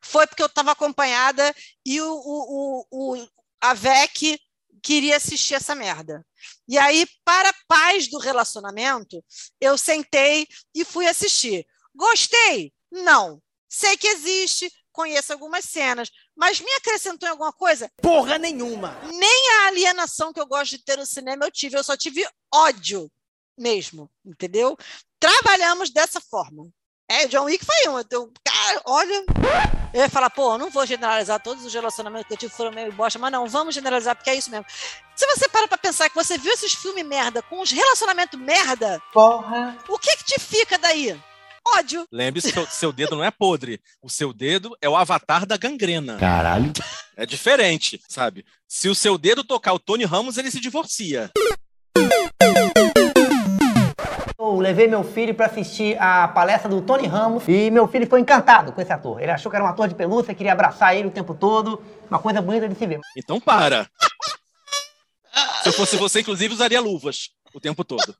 foi 0.00 0.24
porque 0.26 0.42
eu 0.42 0.46
estava 0.46 0.70
acompanhada 0.70 1.52
e 1.84 2.00
o, 2.00 2.12
o, 2.14 2.86
o, 2.90 3.28
a 3.60 3.74
VEC 3.74 4.38
queria 4.80 5.16
assistir 5.16 5.54
essa 5.54 5.74
merda. 5.74 6.24
E 6.68 6.78
aí, 6.78 7.06
para 7.24 7.52
paz 7.66 8.08
do 8.08 8.18
relacionamento, 8.18 9.24
eu 9.60 9.76
sentei 9.76 10.46
e 10.72 10.84
fui 10.84 11.08
assistir. 11.08 11.66
Gostei? 11.94 12.72
Não. 12.92 13.40
Sei 13.68 13.96
que 13.96 14.06
existe, 14.06 14.70
conheço 14.92 15.32
algumas 15.32 15.64
cenas, 15.64 16.10
mas 16.36 16.60
me 16.60 16.70
acrescentou 16.74 17.26
em 17.26 17.32
alguma 17.32 17.52
coisa? 17.52 17.90
Porra 18.02 18.36
nenhuma! 18.36 19.00
Nem 19.04 19.50
a 19.54 19.66
alienação 19.68 20.32
que 20.32 20.38
eu 20.38 20.46
gosto 20.46 20.72
de 20.72 20.84
ter 20.84 20.98
no 20.98 21.06
cinema 21.06 21.46
eu 21.46 21.50
tive, 21.50 21.76
eu 21.76 21.82
só 21.82 21.96
tive 21.96 22.28
ódio 22.52 23.10
mesmo, 23.58 24.10
entendeu? 24.24 24.76
Trabalhamos 25.18 25.90
dessa 25.90 26.20
forma. 26.20 26.68
É, 27.08 27.26
John 27.26 27.44
Wick 27.44 27.64
foi 27.64 27.90
um. 27.90 27.98
Então, 27.98 28.30
cara, 28.44 28.82
olha. 28.86 29.24
Eu 29.92 30.00
ia 30.00 30.08
falar, 30.08 30.30
pô, 30.30 30.54
eu 30.54 30.58
não 30.58 30.70
vou 30.70 30.86
generalizar 30.86 31.42
todos 31.42 31.64
os 31.64 31.74
relacionamentos 31.74 32.26
que 32.26 32.32
eu 32.32 32.38
tive 32.38 32.54
foram 32.54 32.72
meio 32.72 32.90
bosta, 32.92 33.18
mas 33.18 33.30
não, 33.30 33.46
vamos 33.46 33.74
generalizar, 33.74 34.16
porque 34.16 34.30
é 34.30 34.34
isso 34.34 34.50
mesmo. 34.50 34.64
Se 35.14 35.26
você 35.26 35.48
para 35.48 35.68
pra 35.68 35.76
pensar 35.76 36.08
que 36.08 36.14
você 36.14 36.38
viu 36.38 36.52
esses 36.52 36.72
filmes 36.72 37.04
merda 37.04 37.42
com 37.42 37.60
os 37.60 37.70
relacionamentos 37.70 38.40
merda, 38.40 39.00
Porra! 39.12 39.76
o 39.88 39.98
que 39.98 40.16
que 40.16 40.24
te 40.24 40.40
fica 40.40 40.78
daí? 40.78 41.20
Ódio. 41.66 42.06
Lembre-se 42.10 42.52
que 42.52 42.58
o 42.58 42.66
seu 42.66 42.92
dedo 42.92 43.16
não 43.16 43.24
é 43.24 43.30
podre. 43.30 43.80
O 44.02 44.10
seu 44.10 44.32
dedo 44.32 44.76
é 44.80 44.88
o 44.88 44.96
avatar 44.96 45.46
da 45.46 45.56
gangrena. 45.56 46.18
Caralho. 46.18 46.72
É 47.16 47.24
diferente, 47.24 48.00
sabe? 48.08 48.44
Se 48.66 48.88
o 48.88 48.94
seu 48.94 49.16
dedo 49.16 49.44
tocar 49.44 49.72
o 49.72 49.78
Tony 49.78 50.04
Ramos, 50.04 50.38
ele 50.38 50.50
se 50.50 50.60
divorcia. 50.60 51.30
Eu 54.38 54.58
levei 54.58 54.88
meu 54.88 55.04
filho 55.04 55.34
pra 55.34 55.46
assistir 55.46 55.96
a 56.00 56.26
palestra 56.26 56.68
do 56.68 56.82
Tony 56.82 57.06
Ramos 57.06 57.44
e 57.46 57.70
meu 57.70 57.86
filho 57.86 58.08
foi 58.08 58.20
encantado 58.20 58.72
com 58.72 58.80
esse 58.80 58.92
ator. 58.92 59.22
Ele 59.22 59.30
achou 59.30 59.48
que 59.48 59.56
era 59.56 59.64
um 59.64 59.68
ator 59.68 59.88
de 59.88 59.94
pelúcia, 59.94 60.34
queria 60.34 60.52
abraçar 60.52 60.96
ele 60.96 61.08
o 61.08 61.12
tempo 61.12 61.32
todo. 61.32 61.80
Uma 62.10 62.18
coisa 62.18 62.42
bonita 62.42 62.68
de 62.68 62.74
se 62.74 62.86
ver. 62.86 63.00
Então 63.16 63.40
para. 63.40 63.88
Se 65.62 65.68
eu 65.68 65.72
fosse 65.72 65.96
você, 65.96 66.20
inclusive, 66.20 66.52
usaria 66.52 66.80
luvas 66.80 67.30
o 67.54 67.60
tempo 67.60 67.84
todo. 67.84 68.16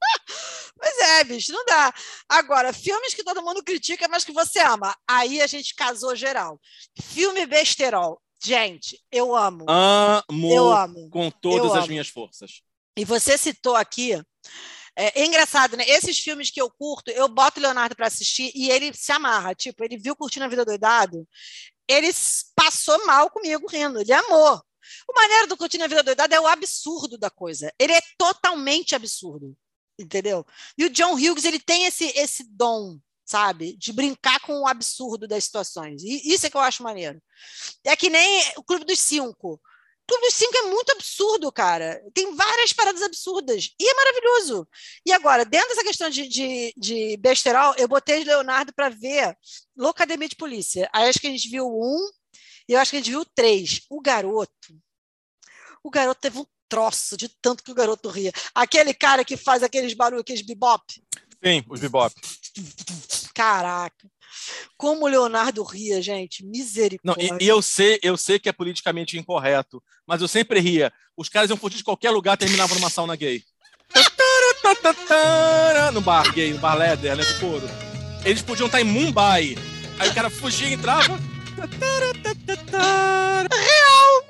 Não 1.53 1.65
dá. 1.65 1.93
Agora, 2.29 2.73
filmes 2.73 3.15
que 3.15 3.25
todo 3.25 3.43
mundo 3.43 3.63
critica, 3.63 4.09
mas 4.09 4.25
que 4.25 4.33
você 4.33 4.61
ama. 4.61 4.95
Aí 5.09 5.41
a 5.41 5.47
gente 5.47 5.75
casou 5.75 6.15
geral. 6.17 6.61
Filme 7.01 7.47
besterol. 7.47 8.21
Gente, 8.45 9.01
eu 9.11 9.37
amo. 9.37 9.65
Amo, 9.69 10.53
Eu 10.53 10.73
amo. 10.73 11.09
com 11.11 11.31
todas 11.31 11.67
Eu 11.67 11.73
as 11.75 11.79
amo. 11.79 11.89
minhas 11.89 12.09
forças. 12.09 12.63
E 12.97 13.05
você 13.05 13.39
citou 13.39 13.77
aqui. 13.77 14.15
É, 14.97 15.23
é 15.23 15.25
engraçado, 15.25 15.77
né? 15.77 15.85
Esses 15.89 16.19
filmes 16.19 16.51
que 16.51 16.61
eu 16.61 16.71
curto, 16.71 17.11
eu 17.11 17.29
boto 17.29 17.59
o 17.59 17.63
Leonardo 17.63 17.97
para 17.97 18.09
assistir 18.09 18.51
e 18.55 18.71
ele 18.71 18.93
se 18.93 19.11
amarra. 19.13 19.55
Tipo, 19.55 19.85
ele 19.85 19.97
viu 19.97 20.15
Curtindo 20.17 20.45
a 20.45 20.49
Vida 20.49 20.65
Doidado, 20.65 21.27
ele 21.89 22.11
passou 22.55 23.07
mal 23.07 23.31
comigo 23.31 23.67
rindo, 23.71 24.01
ele 24.01 24.13
amou. 24.13 24.61
O 25.09 25.15
maneiro 25.15 25.47
do 25.47 25.57
Curtindo 25.57 25.85
a 25.85 25.87
Vida 25.89 26.03
Doidado 26.03 26.35
é 26.35 26.41
o 26.41 26.47
absurdo 26.47 27.17
da 27.17 27.31
coisa. 27.31 27.73
Ele 27.79 27.93
é 27.93 28.01
totalmente 28.19 28.95
absurdo, 28.95 29.57
entendeu? 30.03 30.47
E 30.77 30.85
o 30.85 30.91
John 30.91 31.15
Hughes, 31.15 31.45
ele 31.45 31.59
tem 31.59 31.85
esse, 31.85 32.07
esse 32.17 32.45
dom, 32.45 32.99
sabe? 33.25 33.77
De 33.77 33.93
brincar 33.93 34.41
com 34.41 34.61
o 34.61 34.67
absurdo 34.67 35.27
das 35.27 35.45
situações. 35.45 36.03
E 36.03 36.33
isso 36.33 36.47
é 36.47 36.51
que 36.51 36.57
eu 36.57 36.61
acho 36.61 36.83
maneiro. 36.83 37.23
É 37.85 37.97
que 37.97 38.11
nem 38.11 38.53
o 38.57 38.63
Clube 38.63 38.85
dos 38.85 39.01
Cinco. 39.01 39.55
O 39.55 39.61
Clube 40.07 40.27
dos 40.27 40.35
Cinco 40.35 40.57
é 40.57 40.63
muito 40.63 40.91
absurdo, 40.93 41.53
cara. 41.53 42.03
Tem 42.13 42.35
várias 42.35 42.73
paradas 42.73 43.03
absurdas. 43.03 43.71
E 43.81 43.89
é 43.89 43.95
maravilhoso. 43.95 44.69
E 45.07 45.13
agora, 45.13 45.45
dentro 45.45 45.69
dessa 45.69 45.85
questão 45.85 46.11
de, 46.11 46.29
de, 46.29 46.75
de 46.77 47.17
besterol, 47.19 47.75
eu 47.79 47.89
botei 47.89 48.25
Leonardo 48.25 48.73
para 48.75 48.89
ver 48.89 49.37
Loucademia 49.77 50.29
de 50.29 50.37
Polícia. 50.37 50.91
Aí 50.93 51.09
acho 51.09 51.21
que 51.21 51.29
a 51.29 51.31
gente 51.31 51.49
viu 51.49 51.67
um 51.67 52.11
e 52.69 52.75
eu 52.75 52.81
acho 52.81 52.91
que 52.91 52.97
a 52.97 53.01
gente 53.01 53.11
viu 53.11 53.25
três. 53.35 53.83
O 53.89 54.01
garoto. 54.01 54.53
O 55.83 55.91
garoto 55.91 56.21
teve 56.21 56.39
um 56.39 56.47
troço 56.73 57.19
de 57.19 57.29
tanto 57.29 57.63
que 57.63 57.71
o 57.71 57.75
garoto 57.75 58.09
ria. 58.09 58.33
Aquele 58.55 58.95
cara 58.95 59.23
que 59.27 59.37
faz 59.37 59.63
aqueles 59.63 59.93
barulhos, 59.93 60.23
aqueles 60.23 60.41
bebop. 60.41 60.83
Sim, 61.45 61.63
os 61.69 61.79
bebop. 61.81 62.15
Caraca. 63.35 64.09
Como 64.79 65.05
o 65.05 65.09
Leonardo 65.09 65.63
ria, 65.63 66.01
gente. 66.01 66.43
Não, 66.43 66.51
Misericórdia. 66.51 67.37
e, 67.39 67.45
e 67.45 67.49
eu 67.49 67.61
sei, 67.61 67.99
eu 68.03 68.17
sei 68.17 68.39
que 68.39 68.49
é 68.49 68.53
politicamente 68.53 69.19
incorreto, 69.19 69.83
mas 70.07 70.23
eu 70.23 70.29
sempre 70.29 70.61
ria. 70.61 70.91
Os 71.15 71.29
caras 71.29 71.51
iam 71.51 71.59
fugir 71.59 71.77
de 71.77 71.85
qualquer 71.85 72.11
lugar, 72.11 72.39
terminavam 72.39 72.75
numa 72.77 72.89
sauna 72.89 73.15
gay. 73.15 73.45
No 75.93 76.01
bar 76.01 76.33
gay, 76.33 76.55
no 76.55 76.59
bar 76.59 76.75
leather, 76.75 77.15
né, 77.15 77.23
de 77.23 77.39
couro. 77.39 77.69
Eles 78.25 78.41
podiam 78.41 78.67
estar 78.67 78.81
em 78.81 78.85
Mumbai. 78.85 79.57
Aí 79.99 80.09
o 80.09 80.15
cara 80.15 80.31
fugia 80.31 80.69
e 80.69 80.73
entrava. 80.73 81.19
Real. 83.51 84.23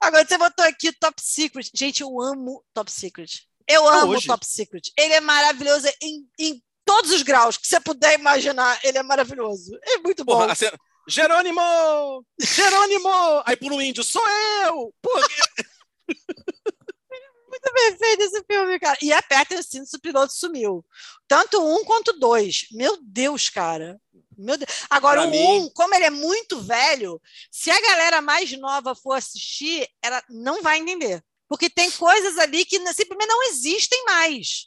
Agora 0.00 0.24
você 0.26 0.38
botou 0.38 0.64
aqui 0.64 0.92
Top 0.92 1.20
Secret. 1.20 1.70
Gente, 1.74 2.02
eu 2.02 2.20
amo 2.20 2.64
Top 2.72 2.90
Secret. 2.90 3.46
Eu 3.66 3.88
amo 3.88 4.12
hoje. 4.12 4.26
Top 4.26 4.44
Secret. 4.46 4.92
Ele 4.96 5.14
é 5.14 5.20
maravilhoso 5.20 5.88
em, 6.00 6.28
em 6.38 6.62
todos 6.84 7.10
os 7.10 7.22
graus 7.22 7.56
que 7.56 7.66
você 7.66 7.80
puder 7.80 8.18
imaginar. 8.18 8.78
Ele 8.84 8.98
é 8.98 9.02
maravilhoso. 9.02 9.76
É 9.82 9.98
muito 9.98 10.24
bom. 10.24 10.42
A 10.42 10.54
cena- 10.54 10.78
Jerônimo! 11.06 11.60
Jerônimo! 12.40 13.42
Aí 13.44 13.56
por 13.56 13.72
um 13.72 13.80
índio, 13.80 14.02
sou 14.02 14.22
eu! 14.64 14.94
Porra, 15.02 15.26
Muito 17.48 17.72
perfeito 17.72 18.22
esse 18.22 18.42
filme, 18.50 18.78
cara. 18.80 18.98
E 19.00 19.12
aperta 19.12 19.54
o 19.54 19.62
cinto 19.62 19.86
se 19.86 19.96
o 19.96 20.00
piloto 20.00 20.32
sumiu. 20.32 20.84
Tanto 21.28 21.62
um 21.64 21.84
quanto 21.84 22.12
dois. 22.18 22.66
Meu 22.72 22.98
Deus, 23.00 23.48
cara. 23.48 24.00
Meu 24.38 24.56
Deus. 24.56 24.70
Agora, 24.90 25.20
Pra 25.22 25.28
o 25.28 25.30
mim- 25.30 25.58
um, 25.62 25.70
como 25.70 25.94
ele 25.94 26.04
é 26.04 26.10
muito 26.10 26.60
velho, 26.60 27.20
se 27.50 27.70
a 27.70 27.80
galera 27.80 28.20
mais 28.20 28.50
nova 28.58 28.94
for 28.94 29.12
assistir, 29.14 29.88
ela 30.02 30.22
não 30.28 30.62
vai 30.62 30.78
entender. 30.78 31.22
Porque 31.48 31.68
tem 31.70 31.90
coisas 31.90 32.38
ali 32.38 32.64
que 32.64 32.78
simplesmente 32.92 33.28
não 33.28 33.42
existem 33.44 34.04
mais. 34.04 34.66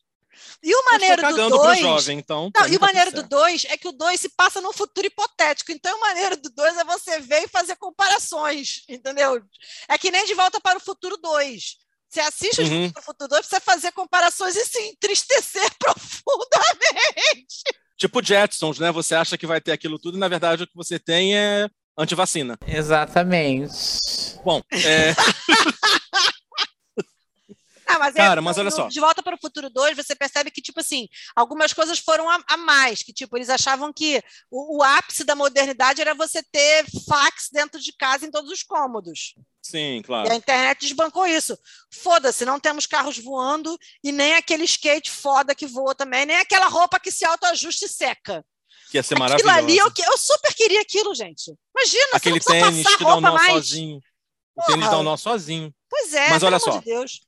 E 0.61 0.73
o 0.73 0.85
maneiro 0.85 1.15
do 1.17 1.21
cagando 1.21 1.55
pro 1.55 1.63
dois. 1.65 1.79
jovem, 1.79 2.19
então. 2.19 2.51
Não, 2.55 2.67
e 2.67 2.75
o 2.75 2.79
tá 2.79 2.85
maneiro 2.85 3.11
do 3.11 3.17
certo. 3.21 3.29
2 3.29 3.65
é 3.65 3.77
que 3.77 3.87
o 3.87 3.91
2 3.91 4.21
se 4.21 4.29
passa 4.29 4.61
num 4.61 4.71
futuro 4.71 5.07
hipotético. 5.07 5.71
Então, 5.71 5.95
o 5.97 5.99
maneiro 6.01 6.37
do 6.37 6.49
2 6.51 6.77
é 6.77 6.83
você 6.83 7.19
ver 7.19 7.43
e 7.43 7.47
fazer 7.47 7.75
comparações, 7.77 8.83
entendeu? 8.87 9.41
É 9.89 9.97
que 9.97 10.11
nem 10.11 10.25
De 10.25 10.35
Volta 10.35 10.59
para 10.61 10.77
o 10.77 10.81
Futuro 10.81 11.17
2. 11.17 11.77
Você 12.09 12.19
assiste 12.21 12.61
Uhum. 12.61 12.91
O 12.97 13.01
Futuro 13.01 13.29
2 13.29 13.41
precisa 13.47 13.59
fazer 13.61 13.91
comparações 13.91 14.55
e 14.55 14.63
se 14.65 14.79
entristecer 14.87 15.69
profundamente. 15.79 17.63
Tipo 17.97 18.23
Jetsons, 18.23 18.79
né? 18.79 18.91
Você 18.91 19.15
acha 19.15 19.37
que 19.37 19.47
vai 19.47 19.59
ter 19.59 19.71
aquilo 19.71 19.97
tudo 19.97 20.17
e 20.17 20.19
na 20.19 20.27
verdade 20.27 20.63
o 20.63 20.67
que 20.67 20.75
você 20.75 20.99
tem 20.99 21.35
é 21.35 21.67
antivacina. 21.97 22.57
Exatamente. 22.67 23.71
Bom, 24.45 24.61
é, 24.71 25.15
Ah, 27.87 27.99
mas 27.99 28.15
Cara, 28.15 28.39
é, 28.39 28.43
mas 28.43 28.57
olha 28.57 28.69
só. 28.71 28.87
De 28.87 28.99
Volta 28.99 29.23
para 29.23 29.35
o 29.35 29.39
Futuro 29.39 29.69
2, 29.69 29.95
você 29.95 30.15
percebe 30.15 30.51
que, 30.51 30.61
tipo 30.61 30.79
assim, 30.79 31.07
algumas 31.35 31.71
coisas 31.73 31.97
foram 31.99 32.29
a, 32.29 32.39
a 32.47 32.57
mais, 32.57 33.01
que, 33.01 33.13
tipo, 33.13 33.37
eles 33.37 33.49
achavam 33.49 33.93
que 33.93 34.21
o, 34.51 34.77
o 34.79 34.83
ápice 34.83 35.23
da 35.23 35.35
modernidade 35.35 36.01
era 36.01 36.13
você 36.13 36.43
ter 36.43 36.85
fax 37.07 37.49
dentro 37.51 37.79
de 37.79 37.93
casa 37.93 38.25
em 38.25 38.31
todos 38.31 38.51
os 38.51 38.61
cômodos. 38.63 39.35
sim, 39.61 39.97
E 39.99 40.03
claro. 40.03 40.31
a 40.31 40.35
internet 40.35 40.81
desbancou 40.81 41.25
isso. 41.25 41.57
Foda-se, 41.91 42.43
não 42.45 42.59
temos 42.59 42.85
carros 42.85 43.17
voando 43.17 43.77
e 44.03 44.11
nem 44.11 44.35
aquele 44.35 44.65
skate 44.65 45.09
foda 45.09 45.55
que 45.55 45.65
voa 45.65 45.95
também, 45.95 46.25
nem 46.25 46.35
aquela 46.37 46.67
roupa 46.67 46.99
que 46.99 47.11
se 47.11 47.23
autoajusta 47.25 47.85
e 47.85 47.89
seca. 47.89 48.45
Que 48.89 48.97
ia 48.97 49.03
ser 49.03 49.15
Aquilo 49.15 49.47
maravilhoso. 49.49 49.57
ali, 49.57 49.77
eu, 49.77 49.91
eu 50.11 50.17
super 50.17 50.53
queria 50.53 50.81
aquilo, 50.81 51.13
gente. 51.13 51.53
Imagina, 51.75 52.07
Aquele 52.13 52.39
você 52.41 52.59
não 52.59 52.69
tênis 52.69 52.83
passar 52.83 52.97
que 52.97 53.03
dá 53.03 53.15
um 53.15 53.21
nó 53.21 53.33
mais. 53.33 53.53
sozinho. 53.53 53.99
O 54.55 54.63
tênis 54.63 54.89
dá 54.89 54.97
um 54.99 55.03
nó 55.03 55.17
sozinho. 55.17 55.75
Pois 55.89 56.13
é, 56.13 56.29
Mas 56.29 56.39
pelo 56.39 56.47
olha 56.47 56.57
amor 56.57 56.73
só. 56.73 56.79
de 56.79 56.85
Deus. 56.85 57.21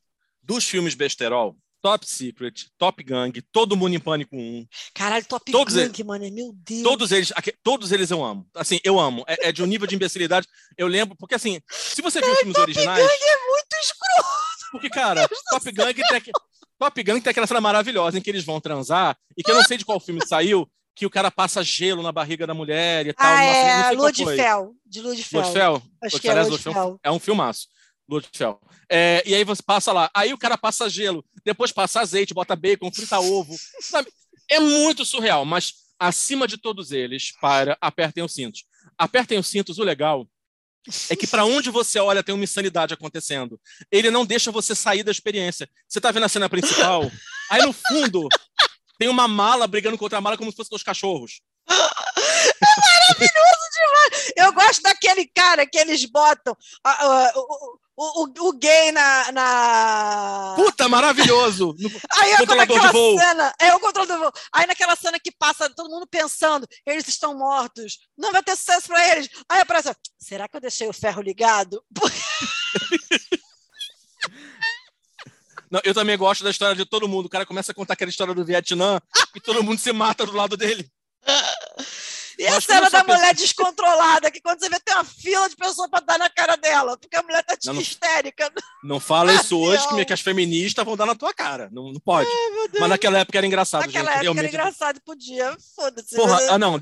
Dos 0.49 0.65
filmes 0.65 0.95
besterol, 0.95 1.55
Top 1.79 2.09
Secret, 2.09 2.65
Top 2.75 3.03
Gang, 3.03 3.39
Todo 3.51 3.77
Mundo 3.77 3.93
em 3.95 3.99
Pânico 3.99 4.35
1, 4.35 4.67
Caralho, 4.95 5.23
Top 5.25 5.51
Todos 5.51 5.75
Gun, 5.75 5.81
eles- 5.81 5.99
mano, 5.99 6.31
meu 6.31 6.51
Deus. 6.55 6.81
todos 6.81 7.11
eles, 7.11 7.31
todos 7.63 7.91
eles 7.91 8.09
eu 8.09 8.23
amo. 8.25 8.47
Assim, 8.55 8.79
eu 8.83 8.99
amo. 8.99 9.23
É, 9.27 9.49
é 9.49 9.51
de 9.51 9.61
um 9.61 9.67
nível 9.67 9.85
de 9.85 9.93
imbecilidade. 9.93 10.47
Eu 10.75 10.87
lembro, 10.87 11.15
porque 11.15 11.35
assim, 11.35 11.61
se 11.69 12.01
você 12.01 12.19
viu 12.19 12.31
os 12.31 12.39
filmes 12.39 12.57
originais. 12.57 12.97
Gang 12.99 13.13
é 13.23 13.47
muito 13.47 13.75
escroto. 13.79 14.39
Porque, 14.71 14.89
cara, 14.89 15.29
Top 15.51 15.71
Gun 15.71 15.93
tem, 15.93 16.33
Top 16.79 17.03
Gun 17.03 17.21
tem 17.21 17.29
aquela 17.31 17.47
cena 17.47 17.61
maravilhosa 17.61 18.17
em 18.17 18.21
que 18.21 18.29
eles 18.31 18.43
vão 18.43 18.59
transar 18.59 19.15
e 19.37 19.43
que 19.43 19.51
eu 19.51 19.55
não 19.55 19.63
sei 19.63 19.77
de 19.77 19.85
qual 19.85 19.99
filme 19.99 20.19
saiu, 20.27 20.67
que 20.95 21.05
o 21.05 21.09
cara 21.11 21.29
passa 21.31 21.63
gelo 21.63 22.01
na 22.03 22.11
barriga 22.11 22.45
da 22.47 22.53
mulher 22.55 23.05
e 23.07 23.13
tal. 23.13 23.25
Ah, 23.25 23.45
Nossa, 23.45 23.91
é, 23.91 23.91
Lua 23.91 24.11
de. 24.11 24.25
Fel. 24.25 24.73
De 24.85 25.01
Lua 25.01 25.15
de 25.15 25.23
Fel. 25.23 25.39
Lua 25.41 25.47
de 25.47 25.53
Fel? 25.53 25.73
Acho 25.75 26.15
Lua 26.15 26.19
que 26.19 26.27
é 26.27 26.33
Lua 26.43 26.57
de 26.57 26.63
Fel. 26.63 26.99
É 27.03 27.11
um 27.11 27.19
filmaço. 27.19 27.67
Lua 28.09 28.21
de 28.21 28.29
Fel. 28.33 28.59
É, 28.89 29.21
e 29.25 29.35
aí 29.35 29.43
você 29.43 29.61
passa 29.61 29.93
lá. 29.93 30.09
Aí 30.13 30.33
o 30.33 30.37
cara 30.37 30.57
passa 30.57 30.89
gelo, 30.89 31.23
depois 31.45 31.71
passa 31.71 32.01
azeite, 32.01 32.33
bota 32.33 32.55
bacon, 32.55 32.91
frita 32.91 33.19
ovo. 33.19 33.55
Sabe? 33.79 34.11
É 34.49 34.59
muito 34.59 35.05
surreal, 35.05 35.45
mas 35.45 35.73
acima 35.99 36.47
de 36.47 36.57
todos 36.57 36.91
eles, 36.91 37.31
para, 37.39 37.77
apertem 37.79 38.23
os 38.23 38.33
cintos. 38.33 38.65
Apertem 38.97 39.37
os 39.37 39.47
cintos, 39.47 39.77
o 39.77 39.83
legal 39.83 40.27
é 41.09 41.15
que 41.15 41.27
para 41.27 41.45
onde 41.45 41.69
você 41.69 41.99
olha 41.99 42.23
tem 42.23 42.33
uma 42.33 42.43
insanidade 42.43 42.93
acontecendo. 42.93 43.59
Ele 43.91 44.09
não 44.09 44.25
deixa 44.25 44.51
você 44.51 44.73
sair 44.73 45.03
da 45.03 45.11
experiência. 45.11 45.69
Você 45.87 46.01
tá 46.01 46.09
vendo 46.09 46.23
a 46.23 46.29
cena 46.29 46.49
principal, 46.49 47.11
aí 47.51 47.61
no 47.61 47.73
fundo 47.73 48.27
tem 48.97 49.07
uma 49.07 49.27
mala 49.27 49.67
brigando 49.67 49.97
contra 49.97 50.17
a 50.17 50.21
mala 50.21 50.37
como 50.37 50.51
se 50.51 50.57
fosse 50.57 50.73
os 50.73 50.83
cachorros. 50.83 51.41
Maravilhoso 51.69 53.29
demais. 53.73 54.31
Eu 54.35 54.53
gosto 54.53 54.81
daquele 54.81 55.27
cara 55.27 55.67
que 55.67 55.77
eles 55.77 56.03
botam 56.05 56.57
ah, 56.83 57.05
ah, 57.05 57.33
o, 57.35 57.79
o, 58.01 58.23
o, 58.23 58.47
o 58.47 58.53
gay 58.53 58.91
na. 58.93 59.31
na... 59.33 60.53
Puta, 60.55 60.87
maravilhoso! 60.87 61.75
No- 61.77 61.89
Aí 62.21 62.31
eu 62.31 62.37
controlador 62.37 62.77
de 62.77 62.85
naquela 62.85 62.91
voo. 62.93 63.19
cena, 63.19 63.53
é 63.59 63.75
o 63.75 63.79
controlador 63.81 64.15
de 64.17 64.23
voo. 64.23 64.31
Aí 64.53 64.65
naquela 64.65 64.95
cena 64.95 65.19
que 65.19 65.31
passa 65.31 65.69
todo 65.69 65.89
mundo 65.89 66.07
pensando, 66.07 66.65
eles 66.85 67.05
estão 67.09 67.37
mortos, 67.37 67.99
não 68.17 68.31
vai 68.31 68.41
ter 68.41 68.55
sucesso 68.55 68.87
para 68.87 69.05
eles. 69.09 69.29
Aí 69.49 69.59
aparece, 69.59 69.93
será 70.17 70.47
que 70.47 70.55
eu 70.55 70.61
deixei 70.61 70.87
o 70.87 70.93
ferro 70.93 71.21
ligado? 71.21 71.83
Não, 75.71 75.79
eu 75.83 75.93
também 75.93 76.17
gosto 76.17 76.43
da 76.43 76.49
história 76.49 76.75
de 76.75 76.83
todo 76.83 77.07
mundo. 77.07 77.27
O 77.27 77.29
cara 77.29 77.45
começa 77.45 77.71
a 77.71 77.75
contar 77.75 77.93
aquela 77.93 78.09
história 78.09 78.33
do 78.33 78.43
Vietnã 78.43 78.99
e 79.35 79.39
todo 79.39 79.63
mundo 79.63 79.79
se 79.79 79.91
mata 79.93 80.25
do 80.25 80.31
lado 80.35 80.57
dele. 80.57 80.89
E 82.39 82.47
a 82.47 82.61
cena 82.61 82.89
da 82.89 83.03
pensa- 83.03 83.17
mulher 83.17 83.35
descontrolada, 83.35 84.31
que 84.31 84.39
quando 84.41 84.59
você 84.59 84.69
vê 84.69 84.79
tem 84.79 84.95
uma 84.95 85.03
fila 85.03 85.49
de 85.49 85.55
pessoas 85.55 85.89
para 85.89 85.99
dar 86.05 86.17
na 86.17 86.29
cara 86.29 86.55
dela, 86.55 86.97
porque 86.97 87.15
a 87.17 87.21
mulher 87.21 87.43
tá 87.43 87.55
Não, 87.65 87.73
não- 87.73 87.81
histérica. 87.81 88.51
Não 88.83 88.99
fala 88.99 89.33
isso 89.33 89.59
hoje 89.59 89.85
que, 89.89 90.05
que 90.05 90.13
as 90.13 90.21
feministas 90.21 90.85
vão 90.85 90.95
dar 90.95 91.05
na 91.05 91.15
tua 91.15 91.33
cara. 91.33 91.69
Não, 91.71 91.91
não 91.91 91.99
pode. 91.99 92.29
Deus. 92.29 92.79
Mas 92.79 92.89
naquela 92.89 93.19
época 93.19 93.37
era 93.37 93.45
engraçado, 93.45 93.81
Naquela 93.81 94.03
gente. 94.05 94.09
época 94.11 94.21
realmente. 94.23 94.45
era 94.45 94.53
engraçado 94.53 94.97
e 94.97 95.01
podia, 95.01 95.57
foda-se. 95.75 96.15
Porra, 96.15 96.39
ah, 96.49 96.57
não. 96.57 96.79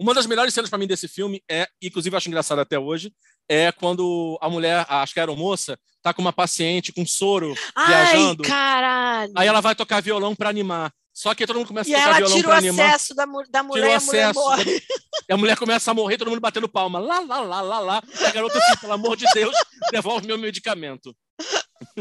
Uma 0.00 0.12
das 0.12 0.26
melhores 0.26 0.52
cenas 0.52 0.68
pra 0.68 0.78
mim 0.78 0.86
desse 0.86 1.06
filme 1.06 1.40
é, 1.48 1.68
inclusive 1.80 2.12
eu 2.12 2.18
acho 2.18 2.28
engraçado 2.28 2.60
até 2.60 2.76
hoje, 2.78 3.12
é 3.48 3.70
quando 3.70 4.36
a 4.42 4.50
mulher, 4.50 4.84
acho 4.88 5.14
que 5.14 5.20
era 5.20 5.30
a 5.30 5.36
moça, 5.36 5.78
tá 6.02 6.12
com 6.12 6.20
uma 6.20 6.32
paciente 6.32 6.92
com 6.92 7.06
soro 7.06 7.54
Ai, 7.76 7.86
viajando. 7.86 8.42
caralho. 8.42 9.32
Aí 9.36 9.46
ela 9.46 9.60
vai 9.60 9.74
tocar 9.76 10.02
violão 10.02 10.34
pra 10.34 10.50
animar. 10.50 10.92
Só 11.18 11.34
que 11.34 11.46
todo 11.46 11.56
mundo 11.56 11.68
começa 11.68 11.88
E 11.88 11.94
a 11.94 11.98
tocar 11.98 12.08
ela 12.10 12.16
violão 12.18 12.36
tira 12.36 12.48
o 12.48 12.52
acesso 12.52 13.14
da, 13.14 13.26
mu- 13.26 13.42
da 13.48 13.62
mulher 13.62 13.80
Tira 13.82 13.88
o 13.88 13.90
e 13.90 13.96
a 13.96 14.00
mulher 14.00 14.24
acesso. 14.26 14.40
morre. 14.40 14.82
E 15.28 15.32
a 15.32 15.36
mulher 15.36 15.56
começa 15.56 15.90
a 15.90 15.94
morrer, 15.94 16.18
todo 16.18 16.28
mundo 16.28 16.40
batendo 16.40 16.68
palma. 16.68 16.98
Lá, 17.00 17.18
lá, 17.20 17.40
lá, 17.40 17.60
lá, 17.62 17.78
lá. 17.80 18.02
E 18.20 18.24
a 18.26 18.30
garota 18.30 18.58
assim, 18.58 18.76
pelo 18.78 18.92
amor 18.92 19.16
de 19.16 19.24
Deus, 19.32 19.56
devolve 19.90 20.26
meu 20.26 20.36
medicamento. 20.38 21.16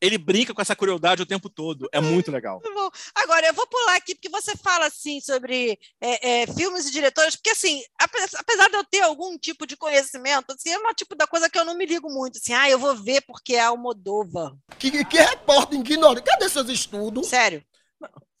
Ele 0.00 0.18
brinca 0.18 0.52
com 0.52 0.60
essa 0.60 0.74
crueldade 0.74 1.22
o 1.22 1.26
tempo 1.26 1.48
todo. 1.48 1.88
É 1.92 2.00
muito 2.00 2.30
legal. 2.32 2.60
Tá 2.60 2.70
bom. 2.74 2.90
Agora, 3.14 3.46
eu 3.46 3.54
vou 3.54 3.66
pular 3.66 3.96
aqui, 3.96 4.14
porque 4.14 4.28
você 4.28 4.54
fala 4.56 4.86
assim 4.86 5.20
sobre 5.20 5.78
é, 6.00 6.42
é, 6.42 6.46
filmes 6.46 6.86
e 6.86 6.90
diretores, 6.90 7.36
porque 7.36 7.50
assim, 7.50 7.82
ape- 7.98 8.18
apesar 8.36 8.68
de 8.68 8.76
eu 8.76 8.84
ter 8.84 9.00
algum 9.02 9.38
tipo 9.38 9.66
de 9.66 9.76
conhecimento, 9.76 10.52
assim, 10.52 10.70
é 10.70 10.78
uma 10.78 10.92
tipo 10.92 11.14
da 11.14 11.26
coisa 11.26 11.48
que 11.48 11.58
eu 11.58 11.64
não 11.64 11.76
me 11.76 11.86
ligo 11.86 12.10
muito. 12.12 12.36
Assim, 12.38 12.52
ah, 12.52 12.68
eu 12.68 12.78
vou 12.78 12.94
ver 12.96 13.22
porque 13.26 13.54
é 13.54 13.60
Almodóvar. 13.60 14.52
Que, 14.78 15.04
que 15.04 15.18
repórter 15.18 15.78
ignorante. 15.78 16.24
Cadê 16.26 16.48
seus 16.48 16.68
estudos? 16.68 17.28
Sério? 17.28 17.64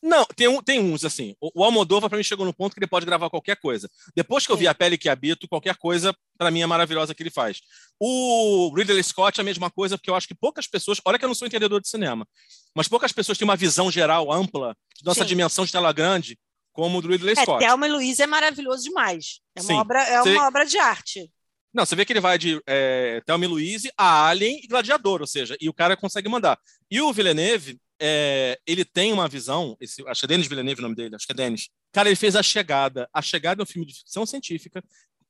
Não, 0.02 0.24
tem, 0.36 0.48
um, 0.48 0.62
tem 0.62 0.80
uns, 0.80 1.02
assim. 1.02 1.34
O, 1.40 1.60
o 1.60 1.64
Almodóvar, 1.64 2.10
pra 2.10 2.18
mim, 2.18 2.22
chegou 2.24 2.44
no 2.44 2.52
ponto 2.52 2.74
que 2.74 2.78
ele 2.78 2.86
pode 2.86 3.06
gravar 3.06 3.30
qualquer 3.30 3.56
coisa. 3.56 3.88
Depois 4.14 4.46
que 4.46 4.52
eu 4.52 4.56
vi 4.56 4.68
A 4.68 4.74
Pele 4.74 4.98
que 4.98 5.08
Habito, 5.08 5.48
qualquer 5.48 5.76
coisa, 5.76 6.14
pra 6.36 6.50
mim, 6.50 6.60
é 6.60 6.66
maravilhosa 6.66 7.14
que 7.14 7.22
ele 7.22 7.30
faz. 7.30 7.62
O 7.98 8.70
Ridley 8.76 9.02
Scott 9.02 9.40
é 9.40 9.42
a 9.42 9.44
mesma 9.44 9.70
coisa, 9.70 9.96
porque 9.96 10.10
eu 10.10 10.14
acho 10.14 10.28
que 10.28 10.34
poucas 10.34 10.66
pessoas... 10.66 11.00
Olha 11.06 11.18
que 11.18 11.24
eu 11.24 11.28
não 11.28 11.34
sou 11.34 11.48
entendedor 11.48 11.80
de 11.80 11.88
cinema, 11.88 12.28
mas 12.74 12.86
poucas 12.86 13.12
pessoas 13.12 13.38
têm 13.38 13.46
uma 13.48 13.56
visão 13.56 13.90
geral, 13.90 14.30
ampla, 14.30 14.76
de 14.94 15.04
nossa 15.04 15.22
Sim. 15.22 15.28
dimensão 15.28 15.64
de 15.64 15.72
tela 15.72 15.92
grande, 15.92 16.38
como 16.72 16.98
o 16.98 17.02
do 17.02 17.08
Ridley 17.08 17.34
É, 17.38 17.42
Scott. 17.42 17.64
Thelma 17.64 17.86
e 17.86 17.90
Luiz 17.90 18.20
é 18.20 18.26
maravilhoso 18.26 18.82
demais. 18.84 19.40
É 19.56 19.60
uma, 19.62 19.66
Sim. 19.68 19.74
obra, 19.74 20.02
é 20.02 20.20
Você- 20.20 20.32
uma 20.32 20.46
obra 20.48 20.66
de 20.66 20.76
arte. 20.76 21.30
Não, 21.72 21.84
você 21.86 21.96
vê 21.96 22.04
que 22.04 22.12
ele 22.12 22.20
vai 22.20 22.38
de 22.38 22.60
é, 22.68 23.20
Thelma 23.26 23.46
e 23.46 23.48
Louise 23.48 23.90
a 23.98 24.28
Alien 24.28 24.60
e 24.62 24.66
Gladiador, 24.68 25.20
ou 25.22 25.26
seja, 25.26 25.56
e 25.60 25.68
o 25.68 25.74
cara 25.74 25.96
consegue 25.96 26.28
mandar. 26.28 26.56
E 26.90 27.00
o 27.00 27.12
Villeneuve, 27.12 27.80
é, 28.00 28.58
ele 28.66 28.84
tem 28.84 29.12
uma 29.12 29.28
visão, 29.28 29.76
esse, 29.80 30.06
acho 30.08 30.20
que 30.20 30.26
é 30.26 30.28
Denis 30.28 30.46
Villeneuve 30.46 30.80
o 30.80 30.82
nome 30.82 30.94
dele, 30.94 31.14
acho 31.14 31.26
que 31.26 31.32
é 31.32 31.36
Denis. 31.36 31.68
Cara, 31.92 32.08
ele 32.08 32.16
fez 32.16 32.36
A 32.36 32.42
Chegada. 32.42 33.08
A 33.12 33.22
Chegada 33.22 33.62
é 33.62 33.64
um 33.64 33.66
filme 33.66 33.86
de 33.86 33.94
ficção 33.94 34.26
científica 34.26 34.82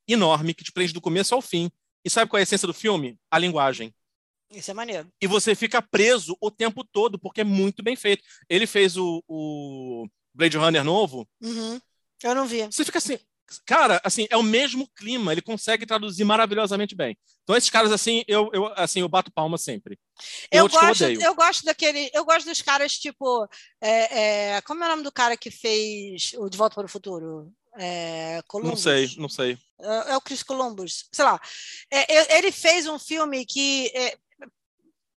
enorme, 0.08 0.54
que 0.54 0.64
te 0.64 0.72
prende 0.72 0.92
do 0.92 1.00
começo 1.00 1.34
ao 1.34 1.42
fim. 1.42 1.70
E 2.04 2.10
sabe 2.10 2.30
qual 2.30 2.38
é 2.38 2.42
a 2.42 2.44
essência 2.44 2.66
do 2.66 2.74
filme? 2.74 3.18
A 3.30 3.38
linguagem. 3.38 3.94
Isso 4.50 4.70
é 4.70 4.74
maneiro. 4.74 5.10
E 5.20 5.26
você 5.26 5.54
fica 5.54 5.80
preso 5.80 6.36
o 6.40 6.50
tempo 6.50 6.84
todo, 6.84 7.18
porque 7.18 7.40
é 7.40 7.44
muito 7.44 7.82
bem 7.82 7.96
feito. 7.96 8.22
Ele 8.48 8.66
fez 8.66 8.96
o, 8.96 9.22
o 9.26 10.06
Blade 10.34 10.56
Runner 10.56 10.84
novo, 10.84 11.26
Uhum. 11.40 11.80
Eu 12.22 12.34
não 12.34 12.46
vi. 12.46 12.62
você 12.62 12.84
fica 12.86 12.96
assim, 12.96 13.18
cara, 13.66 14.00
assim, 14.04 14.26
é 14.30 14.36
o 14.36 14.42
mesmo 14.42 14.88
clima, 14.96 15.32
ele 15.32 15.42
consegue 15.42 15.86
traduzir 15.86 16.24
maravilhosamente 16.24 16.94
bem. 16.94 17.16
Então 17.42 17.56
esses 17.56 17.70
caras 17.70 17.92
assim, 17.92 18.24
eu, 18.26 18.50
eu 18.52 18.66
assim, 18.76 19.00
eu 19.00 19.08
bato 19.08 19.32
palma 19.32 19.58
sempre. 19.58 19.98
Eu 20.50 20.64
gosto, 20.68 21.04
eu 21.04 21.20
eu 21.20 21.34
gosto 21.34 21.64
daquele. 21.64 22.10
Eu 22.14 22.24
gosto 22.24 22.46
dos 22.46 22.62
caras, 22.62 22.92
tipo. 22.98 23.46
é, 23.80 24.54
é, 24.56 24.60
como 24.62 24.82
é 24.82 24.86
o 24.86 24.90
nome 24.90 25.02
do 25.02 25.12
cara 25.12 25.36
que 25.36 25.50
fez 25.50 26.32
o 26.36 26.48
De 26.48 26.56
Volta 26.56 26.74
para 26.76 26.86
o 26.86 26.88
Futuro? 26.88 27.52
É, 27.76 28.40
Não 28.62 28.76
sei, 28.76 29.10
não 29.18 29.28
sei. 29.28 29.58
É, 29.80 30.12
é 30.12 30.16
o 30.16 30.20
Chris 30.20 30.42
Columbus, 30.44 31.08
sei 31.12 31.24
lá. 31.24 31.40
É, 31.90 32.20
eu- 32.20 32.26
ele 32.38 32.52
fez 32.52 32.86
um 32.86 32.98
filme 33.00 33.44
que 33.44 33.90
é, 33.94 34.16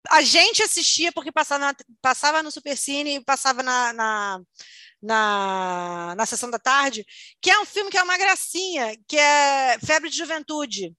a 0.09 0.21
gente 0.21 0.61
assistia 0.63 1.11
porque 1.11 1.32
passava, 1.32 1.65
na- 1.65 1.76
passava 2.01 2.41
no 2.43 2.51
Supercine 2.51 3.15
e 3.15 3.23
passava 3.23 3.61
na, 3.61 3.91
na, 3.91 4.41
na, 5.06 6.14
na 6.18 6.26
sessão 6.26 6.49
da 6.49 6.60
tarde, 6.60 7.06
que 7.41 7.49
é 7.49 7.60
um 7.60 7.66
filme 7.66 7.91
que 7.91 7.97
é 7.97 8.03
uma 8.03 8.18
gracinha, 8.18 8.95
que 9.08 9.18
é 9.18 9.78
Febre 9.86 10.10
de 10.10 10.18
Juventude. 10.18 10.93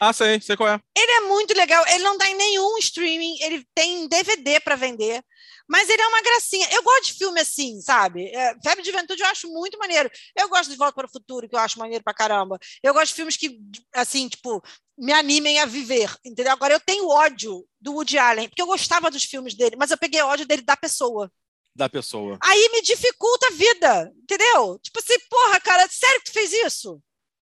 Ah, 0.00 0.12
sei, 0.12 0.40
sei 0.40 0.56
qual 0.56 0.68
é. 0.68 0.80
Ele 0.96 1.12
é 1.12 1.20
muito 1.22 1.54
legal, 1.54 1.84
ele 1.88 2.04
não 2.04 2.16
dá 2.16 2.28
em 2.28 2.36
nenhum 2.36 2.78
streaming, 2.78 3.36
ele 3.40 3.66
tem 3.74 4.06
DVD 4.06 4.60
para 4.60 4.76
vender, 4.76 5.22
mas 5.68 5.88
ele 5.88 6.00
é 6.00 6.06
uma 6.06 6.22
gracinha. 6.22 6.68
Eu 6.70 6.82
gosto 6.82 7.06
de 7.06 7.14
filme 7.14 7.40
assim, 7.40 7.80
sabe? 7.80 8.26
É, 8.28 8.54
Febre 8.62 8.82
de 8.82 8.90
Juventude 8.90 9.22
eu 9.22 9.28
acho 9.28 9.48
muito 9.48 9.76
maneiro. 9.78 10.08
Eu 10.36 10.48
gosto 10.48 10.70
de 10.70 10.76
Volta 10.76 10.94
para 10.94 11.06
o 11.06 11.10
Futuro, 11.10 11.48
que 11.48 11.54
eu 11.54 11.60
acho 11.60 11.78
maneiro 11.78 12.02
pra 12.04 12.14
caramba. 12.14 12.58
Eu 12.82 12.94
gosto 12.94 13.08
de 13.08 13.14
filmes 13.14 13.36
que, 13.36 13.58
assim, 13.92 14.28
tipo, 14.28 14.62
me 14.96 15.12
animem 15.12 15.58
a 15.58 15.66
viver, 15.66 16.14
entendeu? 16.24 16.52
Agora, 16.52 16.74
eu 16.74 16.80
tenho 16.80 17.08
ódio 17.08 17.64
do 17.80 17.92
Woody 17.94 18.18
Allen, 18.18 18.48
porque 18.48 18.62
eu 18.62 18.66
gostava 18.66 19.10
dos 19.10 19.24
filmes 19.24 19.54
dele, 19.54 19.76
mas 19.76 19.90
eu 19.90 19.98
peguei 19.98 20.22
ódio 20.22 20.46
dele 20.46 20.62
da 20.62 20.76
pessoa. 20.76 21.30
Da 21.78 21.88
pessoa. 21.88 22.36
Aí 22.42 22.70
me 22.72 22.82
dificulta 22.82 23.46
a 23.46 23.50
vida, 23.52 24.12
entendeu? 24.20 24.80
Tipo 24.82 24.98
assim, 24.98 25.16
porra, 25.30 25.60
cara, 25.60 25.86
sério 25.88 26.18
que 26.20 26.26
tu 26.26 26.32
fez 26.32 26.52
isso? 26.52 27.00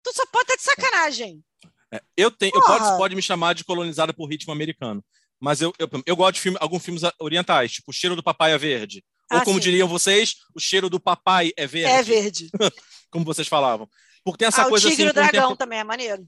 Tu 0.02 0.12
só 0.12 0.26
pode 0.26 0.50
estar 0.52 0.56
de 0.56 0.62
sacanagem. 0.82 1.44
É, 1.92 2.02
eu 2.16 2.28
tenho, 2.32 2.50
eu 2.52 2.60
Porra! 2.60 2.96
pode, 2.96 3.14
me 3.14 3.22
chamar 3.22 3.54
de 3.54 3.62
colonizada 3.62 4.12
por 4.12 4.28
ritmo 4.28 4.52
americano. 4.52 5.04
Mas 5.38 5.60
eu, 5.62 5.72
eu, 5.78 5.88
eu 6.04 6.16
gosto 6.16 6.34
de 6.34 6.40
filme, 6.40 6.58
alguns 6.60 6.84
filmes 6.84 7.02
orientais, 7.20 7.70
tipo 7.70 7.92
O 7.92 7.94
Cheiro 7.94 8.16
do 8.16 8.22
Papai 8.22 8.52
é 8.52 8.58
Verde. 8.58 9.04
Ou 9.30 9.38
Ah, 9.38 9.44
como 9.44 9.58
sim. 9.58 9.62
diriam 9.62 9.86
vocês, 9.86 10.34
O 10.54 10.58
Cheiro 10.58 10.90
do 10.90 10.98
Papai 10.98 11.52
é 11.56 11.64
Verde. 11.66 11.92
É 11.92 12.02
verde. 12.02 12.50
como 13.10 13.24
vocês 13.24 13.46
falavam. 13.46 13.88
Porque 14.24 14.38
tem 14.38 14.48
essa 14.48 14.62
ah, 14.62 14.66
o 14.66 14.70
coisa 14.70 14.88
Tigre 14.90 15.04
e 15.04 15.06
assim. 15.06 15.10
o 15.10 15.14
Dragão 15.14 15.42
contempla- 15.42 15.56
também 15.56 15.78
é 15.78 15.84
maneiro. 15.84 16.26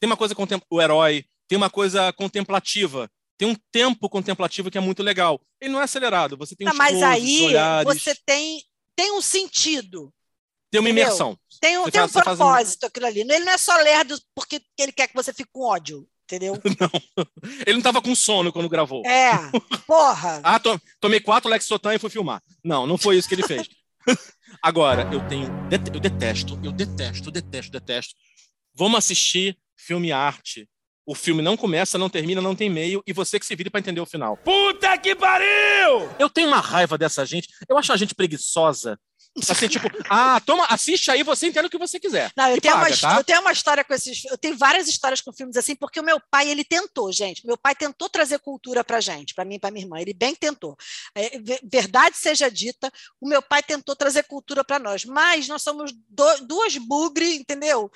Tem 0.00 0.06
uma 0.08 0.16
coisa 0.16 0.34
contem- 0.34 0.62
o 0.70 0.80
herói, 0.80 1.26
tem 1.46 1.58
uma 1.58 1.68
coisa 1.68 2.10
contemplativa. 2.14 3.10
Tem 3.36 3.48
um 3.48 3.56
tempo 3.72 4.08
contemplativo 4.08 4.70
que 4.70 4.78
é 4.78 4.80
muito 4.80 5.02
legal. 5.02 5.40
Ele 5.60 5.72
não 5.72 5.80
é 5.80 5.84
acelerado, 5.84 6.36
você 6.36 6.54
tem 6.54 6.66
Tá, 6.66 6.72
os 6.72 6.78
mas 6.78 6.90
closes, 6.90 7.08
aí 7.08 7.42
olhares, 7.46 7.84
você 7.92 8.14
tem, 8.24 8.62
tem 8.96 9.12
um 9.12 9.20
sentido. 9.20 10.12
tem 10.70 10.80
uma 10.80 10.88
entendeu? 10.88 11.04
imersão. 11.06 11.38
Tem 11.60 11.78
um, 11.78 11.84
tem 11.90 12.00
faz- 12.00 12.14
um- 12.16 12.20
propósito 12.20 12.84
aquilo 12.86 13.06
ali. 13.06 13.20
Ele 13.20 13.40
não 13.40 13.52
é 13.52 13.58
só 13.58 13.76
lerdo 13.76 14.16
porque 14.34 14.60
ele 14.78 14.92
quer 14.92 15.08
que 15.08 15.14
você 15.14 15.32
fique 15.32 15.50
com 15.52 15.62
ódio, 15.66 16.06
entendeu? 16.24 16.54
Ele 17.66 17.72
não 17.72 17.78
estava 17.78 18.00
com 18.02 18.14
sono 18.14 18.52
quando 18.52 18.68
gravou. 18.68 19.02
É, 19.06 19.32
porra. 19.86 20.40
Ah, 20.44 20.58
to- 20.60 20.80
tomei 21.00 21.20
quatro 21.20 21.48
Lexotan 21.50 21.94
e 21.94 21.98
fui 21.98 22.10
filmar. 22.10 22.42
Não, 22.62 22.86
não 22.86 22.96
foi 22.98 23.16
isso 23.16 23.28
que 23.28 23.34
ele 23.34 23.46
fez. 23.46 23.68
Agora, 24.62 25.08
eu 25.12 25.26
tenho. 25.28 25.48
Eu 25.92 26.00
detesto, 26.00 26.58
eu 26.62 26.72
detesto, 26.72 27.30
detesto, 27.30 27.72
detesto. 27.72 28.14
Vamos 28.74 28.98
assistir 28.98 29.56
filme 29.76 30.12
arte. 30.12 30.68
O 31.06 31.14
filme 31.14 31.42
não 31.42 31.56
começa, 31.56 31.98
não 31.98 32.08
termina, 32.08 32.40
não 32.40 32.54
tem 32.56 32.70
meio, 32.70 33.02
e 33.06 33.12
você 33.12 33.38
que 33.38 33.44
se 33.44 33.54
vire 33.54 33.68
para 33.70 33.80
entender 33.80 34.00
o 34.00 34.06
final. 34.06 34.36
Puta 34.38 34.96
que 34.96 35.14
pariu! 35.14 36.08
Eu 36.18 36.30
tenho 36.30 36.48
uma 36.48 36.60
raiva 36.60 36.96
dessa 36.96 37.26
gente. 37.26 37.48
Eu 37.68 37.76
acho 37.76 37.92
a 37.92 37.96
gente 37.96 38.14
preguiçosa. 38.14 38.98
Assim, 39.48 39.66
tipo, 39.66 39.86
ah, 40.08 40.40
toma, 40.46 40.64
assiste 40.66 41.10
aí, 41.10 41.22
você 41.24 41.48
entende 41.48 41.66
o 41.66 41.70
que 41.70 41.76
você 41.76 41.98
quiser. 41.98 42.30
Não, 42.36 42.48
eu 42.50 42.60
tenho, 42.60 42.74
paga, 42.74 42.88
uma, 42.88 42.96
tá? 42.96 43.16
eu 43.18 43.24
tenho 43.24 43.40
uma 43.40 43.50
história 43.52 43.82
com 43.84 43.92
esses. 43.92 44.24
Eu 44.26 44.38
tenho 44.38 44.56
várias 44.56 44.86
histórias 44.88 45.20
com 45.20 45.32
filmes 45.32 45.56
assim, 45.56 45.74
porque 45.74 45.98
o 45.98 46.04
meu 46.04 46.20
pai, 46.30 46.48
ele 46.48 46.62
tentou, 46.64 47.10
gente. 47.12 47.44
Meu 47.44 47.58
pai 47.58 47.74
tentou 47.74 48.08
trazer 48.08 48.38
cultura 48.38 48.84
pra 48.84 49.00
gente, 49.00 49.34
pra 49.34 49.44
mim 49.44 49.56
e 49.56 49.58
pra 49.58 49.72
minha 49.72 49.84
irmã. 49.84 50.00
Ele 50.00 50.14
bem 50.14 50.34
tentou. 50.36 50.76
É, 51.16 51.36
ve- 51.40 51.60
verdade 51.64 52.16
seja 52.16 52.48
dita, 52.48 52.92
o 53.20 53.28
meu 53.28 53.42
pai 53.42 53.62
tentou 53.62 53.96
trazer 53.96 54.22
cultura 54.22 54.62
pra 54.62 54.78
nós. 54.78 55.04
Mas 55.04 55.48
nós 55.48 55.62
somos 55.62 55.92
do- 56.08 56.46
duas 56.46 56.76
bugre, 56.78 57.34
entendeu? 57.34 57.90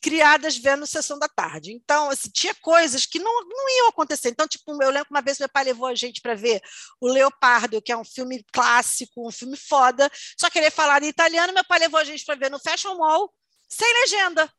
Criadas 0.00 0.56
vendo 0.56 0.86
Sessão 0.86 1.18
da 1.18 1.28
Tarde. 1.28 1.72
Então, 1.72 2.10
assim, 2.10 2.30
tinha 2.30 2.54
coisas 2.56 3.04
que 3.06 3.18
não, 3.18 3.32
não 3.44 3.68
iam 3.78 3.88
acontecer. 3.88 4.28
Então, 4.28 4.46
tipo, 4.46 4.70
eu 4.82 4.90
lembro 4.90 5.06
que 5.06 5.10
uma 5.14 5.20
vez 5.22 5.38
meu 5.38 5.48
pai 5.48 5.64
levou 5.64 5.86
a 5.86 5.94
gente 5.94 6.20
para 6.20 6.34
ver 6.34 6.60
o 7.00 7.08
Leopardo, 7.08 7.82
que 7.82 7.92
é 7.92 7.96
um 7.96 8.04
filme 8.04 8.44
clássico, 8.52 9.26
um 9.26 9.32
filme 9.32 9.56
foda, 9.56 10.10
só 10.38 10.48
que 10.48 10.58
ele 10.58 10.66
é 10.66 10.70
falado 10.70 11.04
em 11.04 11.08
italiano. 11.08 11.52
Meu 11.52 11.64
pai 11.64 11.78
levou 11.80 11.98
a 12.00 12.04
gente 12.04 12.24
para 12.24 12.36
ver 12.36 12.50
no 12.50 12.58
Fashion 12.58 12.96
Mall, 12.96 13.32
sem 13.68 13.88
legenda. 14.02 14.50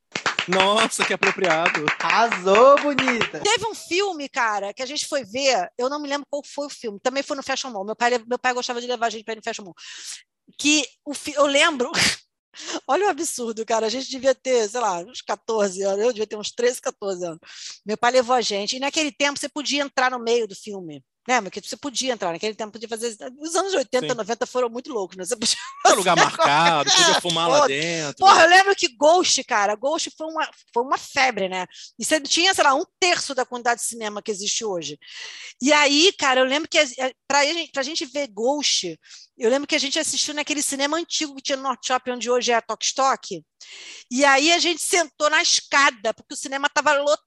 Nossa, 0.48 1.04
que 1.04 1.14
apropriado. 1.14 1.86
Arrasou, 2.00 2.80
bonita. 2.82 3.40
Teve 3.42 3.66
um 3.66 3.76
filme, 3.76 4.30
cara, 4.30 4.74
que 4.74 4.82
a 4.82 4.86
gente 4.86 5.06
foi 5.08 5.24
ver, 5.24 5.68
eu 5.78 5.90
não 5.90 6.00
me 6.00 6.08
lembro 6.08 6.26
qual 6.30 6.42
foi 6.46 6.68
o 6.68 6.70
filme, 6.70 7.00
também 7.02 7.24
foi 7.24 7.36
no 7.36 7.44
Fashion 7.44 7.70
Mall. 7.72 7.86
Meu 7.86 7.96
pai, 7.96 8.12
meu 8.28 8.40
pai 8.40 8.54
gostava 8.54 8.80
de 8.80 8.88
levar 8.88 9.08
a 9.08 9.10
gente 9.10 9.24
para 9.24 9.34
ir 9.34 9.38
no 9.38 9.44
Fashion 9.44 9.64
Mall. 9.66 9.76
Que 10.58 10.86
o, 11.06 11.14
fi- 11.14 11.34
eu 11.34 11.46
lembro. 11.46 11.92
Olha 12.88 13.08
o 13.08 13.10
absurdo, 13.10 13.66
cara. 13.66 13.86
A 13.86 13.90
gente 13.90 14.10
devia 14.10 14.34
ter, 14.36 14.68
sei 14.70 14.80
lá, 14.80 15.00
uns 15.00 15.22
14 15.22 15.82
anos. 15.84 16.00
Eu 16.00 16.14
devia 16.14 16.28
ter 16.28 16.38
uns 16.38 16.52
13, 16.52 16.82
14 16.82 17.26
anos. 17.26 17.40
Meu 17.86 17.98
pai 17.98 18.12
levou 18.12 18.36
a 18.36 18.42
gente. 18.42 18.76
E 18.76 18.80
naquele 18.80 19.12
tempo 19.12 19.40
você 19.40 19.50
podia 19.50 19.84
entrar 19.84 20.12
no 20.12 20.20
meio 20.20 20.48
do 20.48 20.56
filme. 20.56 21.04
Lembra 21.28 21.52
que 21.52 21.60
você 21.60 21.76
podia 21.76 22.14
entrar, 22.14 22.32
naquele 22.32 22.56
tempo 22.56 22.72
podia 22.72 22.88
fazer. 22.88 23.18
Os 23.40 23.56
anos 23.56 23.74
80, 23.74 24.08
Sim. 24.08 24.14
90 24.14 24.46
foram 24.46 24.70
muito 24.70 24.92
loucos, 24.94 25.18
né? 25.18 25.26
Você 25.26 25.36
podia 25.36 25.58
Tinha 25.86 25.96
lugar 25.96 26.16
marcado, 26.16 26.90
podia 26.90 27.22
fumar 27.22 27.50
lá 27.50 27.68
dentro. 27.68 28.16
Porra, 28.18 28.44
eu 28.44 28.50
lembro 28.50 28.76
que 28.76 28.96
Ghost, 28.96 29.44
cara, 29.44 29.76
Ghost 29.76 30.12
foi 30.18 30.28
uma, 30.28 30.50
foi 30.74 30.84
uma 30.84 30.98
febre, 30.98 31.50
né? 31.50 31.66
E 32.00 32.06
você 32.06 32.22
tinha, 32.22 32.54
sei 32.54 32.64
lá, 32.64 32.74
um 32.74 32.86
terço 33.00 33.36
da 33.36 33.46
quantidade 33.46 33.82
de 33.82 33.88
cinema 33.88 34.22
que 34.22 34.32
existe 34.32 34.64
hoje. 34.64 34.98
E 35.62 35.74
aí, 35.74 36.14
cara, 36.18 36.40
eu 36.40 36.46
lembro 36.46 36.70
que 36.70 36.78
eh, 36.78 36.86
gente, 36.86 37.72
pra 37.72 37.84
gente 37.84 38.06
ver 38.06 38.28
Ghost, 38.28 38.98
eu 39.38 39.50
lembro 39.50 39.68
que 39.68 39.76
a 39.76 39.80
gente 39.80 40.00
assistiu 40.00 40.34
naquele 40.34 40.62
cinema 40.62 40.98
antigo 40.98 41.36
que 41.36 41.42
tinha 41.42 41.58
no 41.58 41.64
Norte 41.64 41.88
Shopping, 41.88 42.12
onde 42.12 42.30
hoje 42.30 42.52
é 42.52 42.56
a 42.56 42.62
Tok 42.62 42.86
Stock. 42.86 43.44
E 44.10 44.26
aí 44.26 44.52
a 44.52 44.60
gente 44.60 44.82
sentou 44.82 45.30
na 45.30 45.42
escada, 45.42 46.14
porque 46.14 46.34
o 46.34 46.38
cinema 46.38 46.68
estava 46.68 46.94
lotado, 46.94 47.27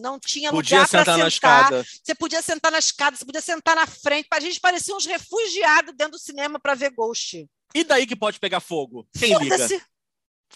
não 0.00 0.18
tinha 0.18 0.50
Podia 0.50 0.78
lugar 0.78 0.88
para 0.88 1.04
sentar 1.04 1.30
sentar. 1.30 1.84
Você 2.02 2.14
podia 2.14 2.42
sentar 2.42 2.72
na 2.72 2.78
escada, 2.78 3.16
você 3.16 3.24
podia 3.24 3.40
sentar 3.40 3.76
na 3.76 3.86
frente. 3.86 4.28
A 4.30 4.40
gente 4.40 4.60
parecia 4.60 4.94
uns 4.94 5.06
refugiados 5.06 5.94
dentro 5.94 6.12
do 6.12 6.18
cinema 6.18 6.58
para 6.58 6.74
ver 6.74 6.90
Ghost. 6.90 7.46
E 7.74 7.84
daí 7.84 8.06
que 8.06 8.16
pode 8.16 8.38
pegar 8.38 8.60
fogo? 8.60 9.06
Quem 9.18 9.36
liga? 9.38 9.68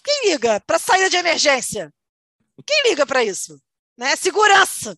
Quem 0.03 0.29
liga 0.29 0.59
para 0.61 0.79
saída 0.79 1.09
de 1.09 1.17
emergência? 1.17 1.93
Quem 2.65 2.89
liga 2.89 3.05
para 3.05 3.23
isso? 3.23 3.61
Né? 3.97 4.15
Segurança. 4.15 4.97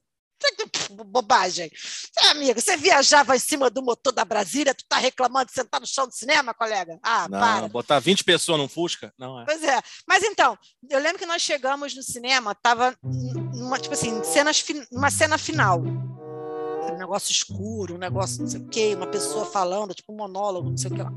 Bobagem. 1.05 1.71
É, 2.17 2.27
amigo, 2.29 2.59
você 2.59 2.75
viajava 2.77 3.35
em 3.35 3.39
cima 3.39 3.69
do 3.69 3.81
motor 3.81 4.11
da 4.11 4.25
Brasília, 4.25 4.73
tu 4.75 4.83
tá 4.87 4.97
reclamando 4.97 5.45
de 5.47 5.53
sentar 5.53 5.79
no 5.79 5.87
chão 5.87 6.07
do 6.07 6.13
cinema, 6.13 6.53
colega? 6.53 6.99
Ah, 7.03 7.27
Não, 7.29 7.39
para. 7.39 7.67
botar 7.69 7.99
20 7.99 8.23
pessoas 8.23 8.59
num 8.59 8.67
Fusca? 8.67 9.13
Não 9.17 9.39
é. 9.41 9.45
Pois 9.45 9.63
é. 9.63 9.81
Mas 10.07 10.23
então, 10.23 10.57
eu 10.89 10.99
lembro 10.99 11.19
que 11.19 11.25
nós 11.25 11.41
chegamos 11.41 11.95
no 11.95 12.03
cinema, 12.03 12.53
tava 12.55 12.95
numa, 13.03 13.79
tipo 13.79 13.93
assim, 13.93 14.23
cenas, 14.23 14.63
numa 14.91 15.09
cena 15.09 15.37
final. 15.37 15.79
um 15.81 16.97
negócio 16.97 17.31
escuro, 17.31 17.95
um 17.95 17.97
negócio 17.97 18.41
não 18.41 18.49
sei 18.49 18.59
o 18.59 18.67
quê, 18.67 18.93
uma 18.95 19.07
pessoa 19.07 19.45
falando, 19.45 19.93
tipo 19.93 20.11
um 20.13 20.17
monólogo, 20.17 20.69
não 20.69 20.77
sei 20.77 20.91
o 20.91 20.95
que 20.95 21.01
lá. 21.01 21.11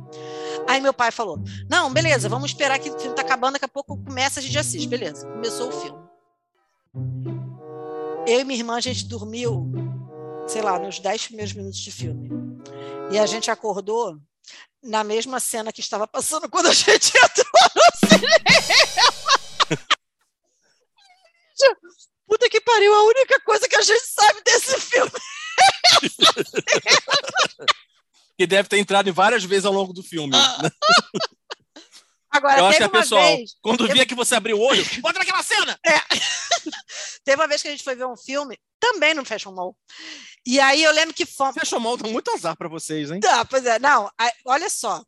Aí 0.69 0.81
meu 0.81 0.95
pai 0.95 1.11
falou: 1.11 1.39
Não, 1.69 1.93
beleza, 1.93 2.29
vamos 2.29 2.51
esperar 2.53 2.79
que 2.79 2.89
o 2.91 2.99
filme 2.99 3.15
tá 3.15 3.23
acabando, 3.23 3.55
daqui 3.55 3.65
a 3.65 3.69
pouco 3.69 3.97
começa, 4.03 4.41
a 4.41 4.43
gente 4.43 4.57
assiste. 4.59 4.87
Beleza, 4.89 5.27
começou 5.27 5.69
o 5.69 5.73
filme. 5.73 7.34
Eu 8.27 8.41
e 8.41 8.45
minha 8.45 8.59
irmã, 8.59 8.77
a 8.77 8.81
gente 8.81 9.05
dormiu, 9.05 9.71
sei 10.49 10.63
lá, 10.63 10.79
nos 10.79 10.99
10 10.99 11.27
primeiros 11.27 11.53
minutos 11.53 11.79
de 11.79 11.93
filme. 11.93 12.31
E 13.13 13.19
a 13.19 13.27
gente 13.27 13.51
acordou 13.51 14.17
na 14.83 15.05
mesma 15.05 15.39
cena 15.41 15.71
que 15.73 15.81
estava 15.81 16.07
passando 16.07 16.49
quando 16.49 16.67
a 16.67 16.73
gente 16.73 17.13
entrou 17.17 17.47
no 17.77 18.09
cinema. 18.09 18.35
Puta 22.27 22.49
que 22.49 22.61
pariu, 22.63 22.95
a 22.95 23.03
única 23.05 23.39
coisa 23.41 23.69
que 23.69 23.77
a 23.77 23.83
gente 23.83 24.07
sabe 24.07 24.41
desse 24.43 24.81
filme. 24.81 25.13
que 28.39 28.47
deve 28.47 28.69
ter 28.69 28.79
entrado 28.79 29.13
várias 29.13 29.45
vezes 29.45 29.67
ao 29.67 29.73
longo 29.73 29.93
do 29.93 30.03
filme. 30.03 30.31
né? 30.31 30.71
Agora, 32.35 32.59
Eu 32.59 32.67
acho 32.67 32.79
que 32.79 32.85
a 32.85 32.89
pessoal, 32.89 33.23
vez- 33.37 33.55
quando 33.63 33.79
teve- 33.87 33.95
via 33.95 34.07
que 34.07 34.15
você 34.15 34.35
abriu 34.35 34.59
o 34.59 34.61
olho, 34.61 34.85
bota 35.01 35.19
naquela 35.21 35.43
cena! 35.43 35.79
É. 35.87 35.93
Teve 37.25 37.41
uma 37.41 37.47
vez 37.49 37.63
que 37.63 37.69
a 37.69 37.71
gente 37.71 37.85
foi 37.85 37.95
ver 37.95 38.07
um 38.07 38.17
filme, 38.17 38.59
também 38.81 39.15
no 39.15 39.25
Fashion 39.25 39.53
Mall. 39.53 39.77
E 40.47 40.59
aí 40.61 40.83
eu 40.83 40.93
lembro 40.93 41.15
que 41.15 41.25
fomos. 41.25 41.55
Fashion 41.55 41.79
Mall 41.81 41.97
dá 41.97 42.09
muito 42.09 42.31
azar 42.33 42.57
pra 42.57 42.69
vocês, 42.69 43.11
hein? 43.11 43.21
Tá, 43.21 43.45
pois 43.45 43.65
é, 43.65 43.79
não, 43.79 44.11
olha 44.47 44.69
só. 44.69 45.03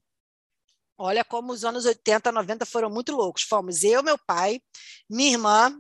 Olha 0.99 1.23
como 1.25 1.53
os 1.53 1.63
anos 1.65 1.85
80, 1.85 2.33
90 2.33 2.65
foram 2.65 2.89
muito 2.89 3.15
loucos. 3.15 3.43
Fomos 3.43 3.85
eu, 3.85 4.03
meu 4.03 4.17
pai, 4.27 4.61
minha 5.11 5.33
irmã, 5.33 5.75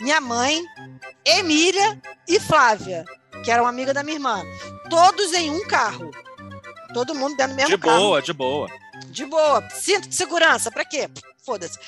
minha 0.00 0.20
mãe, 0.20 0.62
Emília 1.24 1.98
e 2.28 2.38
Flávia, 2.38 3.04
que 3.42 3.50
era 3.50 3.62
uma 3.62 3.70
amiga 3.70 3.94
da 3.94 4.02
minha 4.02 4.16
irmã. 4.16 4.42
Todos 4.90 5.32
em 5.32 5.50
um 5.50 5.66
carro. 5.66 6.10
Todo 6.92 7.14
mundo 7.14 7.34
dentro 7.36 7.54
do 7.54 7.56
mesmo 7.56 7.76
De 7.76 7.82
carro. 7.82 7.98
boa, 8.00 8.20
de 8.20 8.32
boa. 8.34 8.68
De 9.10 9.24
boa. 9.24 9.68
Cinto 9.70 10.08
de 10.08 10.14
segurança, 10.14 10.70
pra 10.70 10.84
quê? 10.84 11.08
Foda-se. 11.44 11.78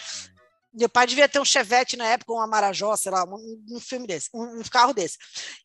Meu 0.72 0.88
pai 0.88 1.06
devia 1.06 1.28
ter 1.28 1.38
um 1.38 1.44
Chevette 1.44 1.96
na 1.96 2.06
época, 2.06 2.32
um 2.32 2.40
Amarajó, 2.40 2.96
sei 2.96 3.12
lá, 3.12 3.24
um, 3.24 3.64
um 3.70 3.80
filme 3.80 4.06
desse, 4.06 4.28
um, 4.34 4.60
um 4.60 4.62
carro 4.64 4.92
desse. 4.92 5.18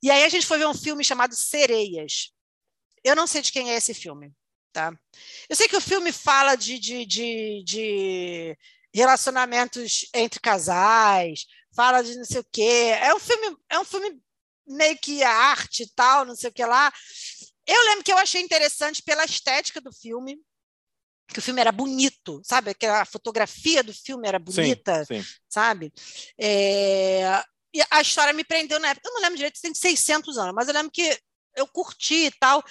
E 0.04 0.12
aí 0.12 0.24
a 0.24 0.30
gente 0.30 0.46
foi 0.46 0.60
ver 0.60 0.68
um 0.68 0.74
filme 0.74 1.04
chamado 1.04 1.34
Sereias. 1.36 2.32
Eu 3.04 3.16
não 3.16 3.26
sei 3.26 3.42
de 3.42 3.52
quem 3.52 3.72
é 3.72 3.76
esse 3.76 3.94
filme, 3.94 4.32
tá? 4.72 4.94
Eu 5.50 5.56
sei 5.56 5.68
que 5.68 5.76
o 5.76 5.82
filme 5.82 6.12
fala 6.12 6.56
de, 6.56 6.78
de, 6.78 7.06
de, 7.06 7.64
de 7.66 8.58
relacionamentos 8.94 10.08
entre 10.14 10.40
casais, 10.40 11.46
fala 11.76 12.04
de 12.04 12.16
não 12.16 12.26
sei 12.26 12.42
o 12.42 12.48
quê. 12.52 12.96
É 13.02 13.16
um 13.16 13.20
filme, 13.20 13.58
é 13.70 13.80
um 13.80 13.86
filme 13.86 14.22
meio 14.68 14.98
que 15.00 15.24
arte 15.24 15.84
e 15.84 15.90
tal, 15.96 16.24
não 16.24 16.36
sei 16.36 16.50
o 16.50 16.54
que 16.54 16.64
lá. 16.64 16.94
Eu 17.66 17.86
lembro 17.86 18.04
que 18.04 18.12
eu 18.12 18.18
achei 18.18 18.42
interessante 18.42 19.02
pela 19.02 19.26
estética 19.26 19.82
do 19.82 19.92
filme, 19.92 20.40
que 21.32 21.40
o 21.40 21.42
filme 21.42 21.62
era 21.62 21.72
bonito, 21.72 22.42
sabe? 22.44 22.74
Que 22.74 22.86
a 22.86 23.06
fotografia 23.06 23.84
do 23.84 23.94
filme 23.94 24.28
era 24.28 24.40
bonita, 24.40 25.06
sim. 25.06 25.24
sabe? 25.48 25.94
É, 26.38 27.44
E 27.74 27.82
a 27.92 28.02
história 28.02 28.34
me 28.34 28.44
prendeu 28.44 28.80
na 28.80 28.90
época. 28.90 29.08
Eu 29.08 29.14
não 29.14 29.22
lembro 29.22 29.38
direito, 29.38 29.62
tem 29.62 29.74
600 29.74 30.38
anos, 30.38 30.54
mas 30.56 30.68
eu 30.68 30.74
lembro 30.74 30.92
que 30.92 31.18
eu 31.56 31.68
curti 31.68 32.26
e 32.26 32.32
tal. 32.32 32.64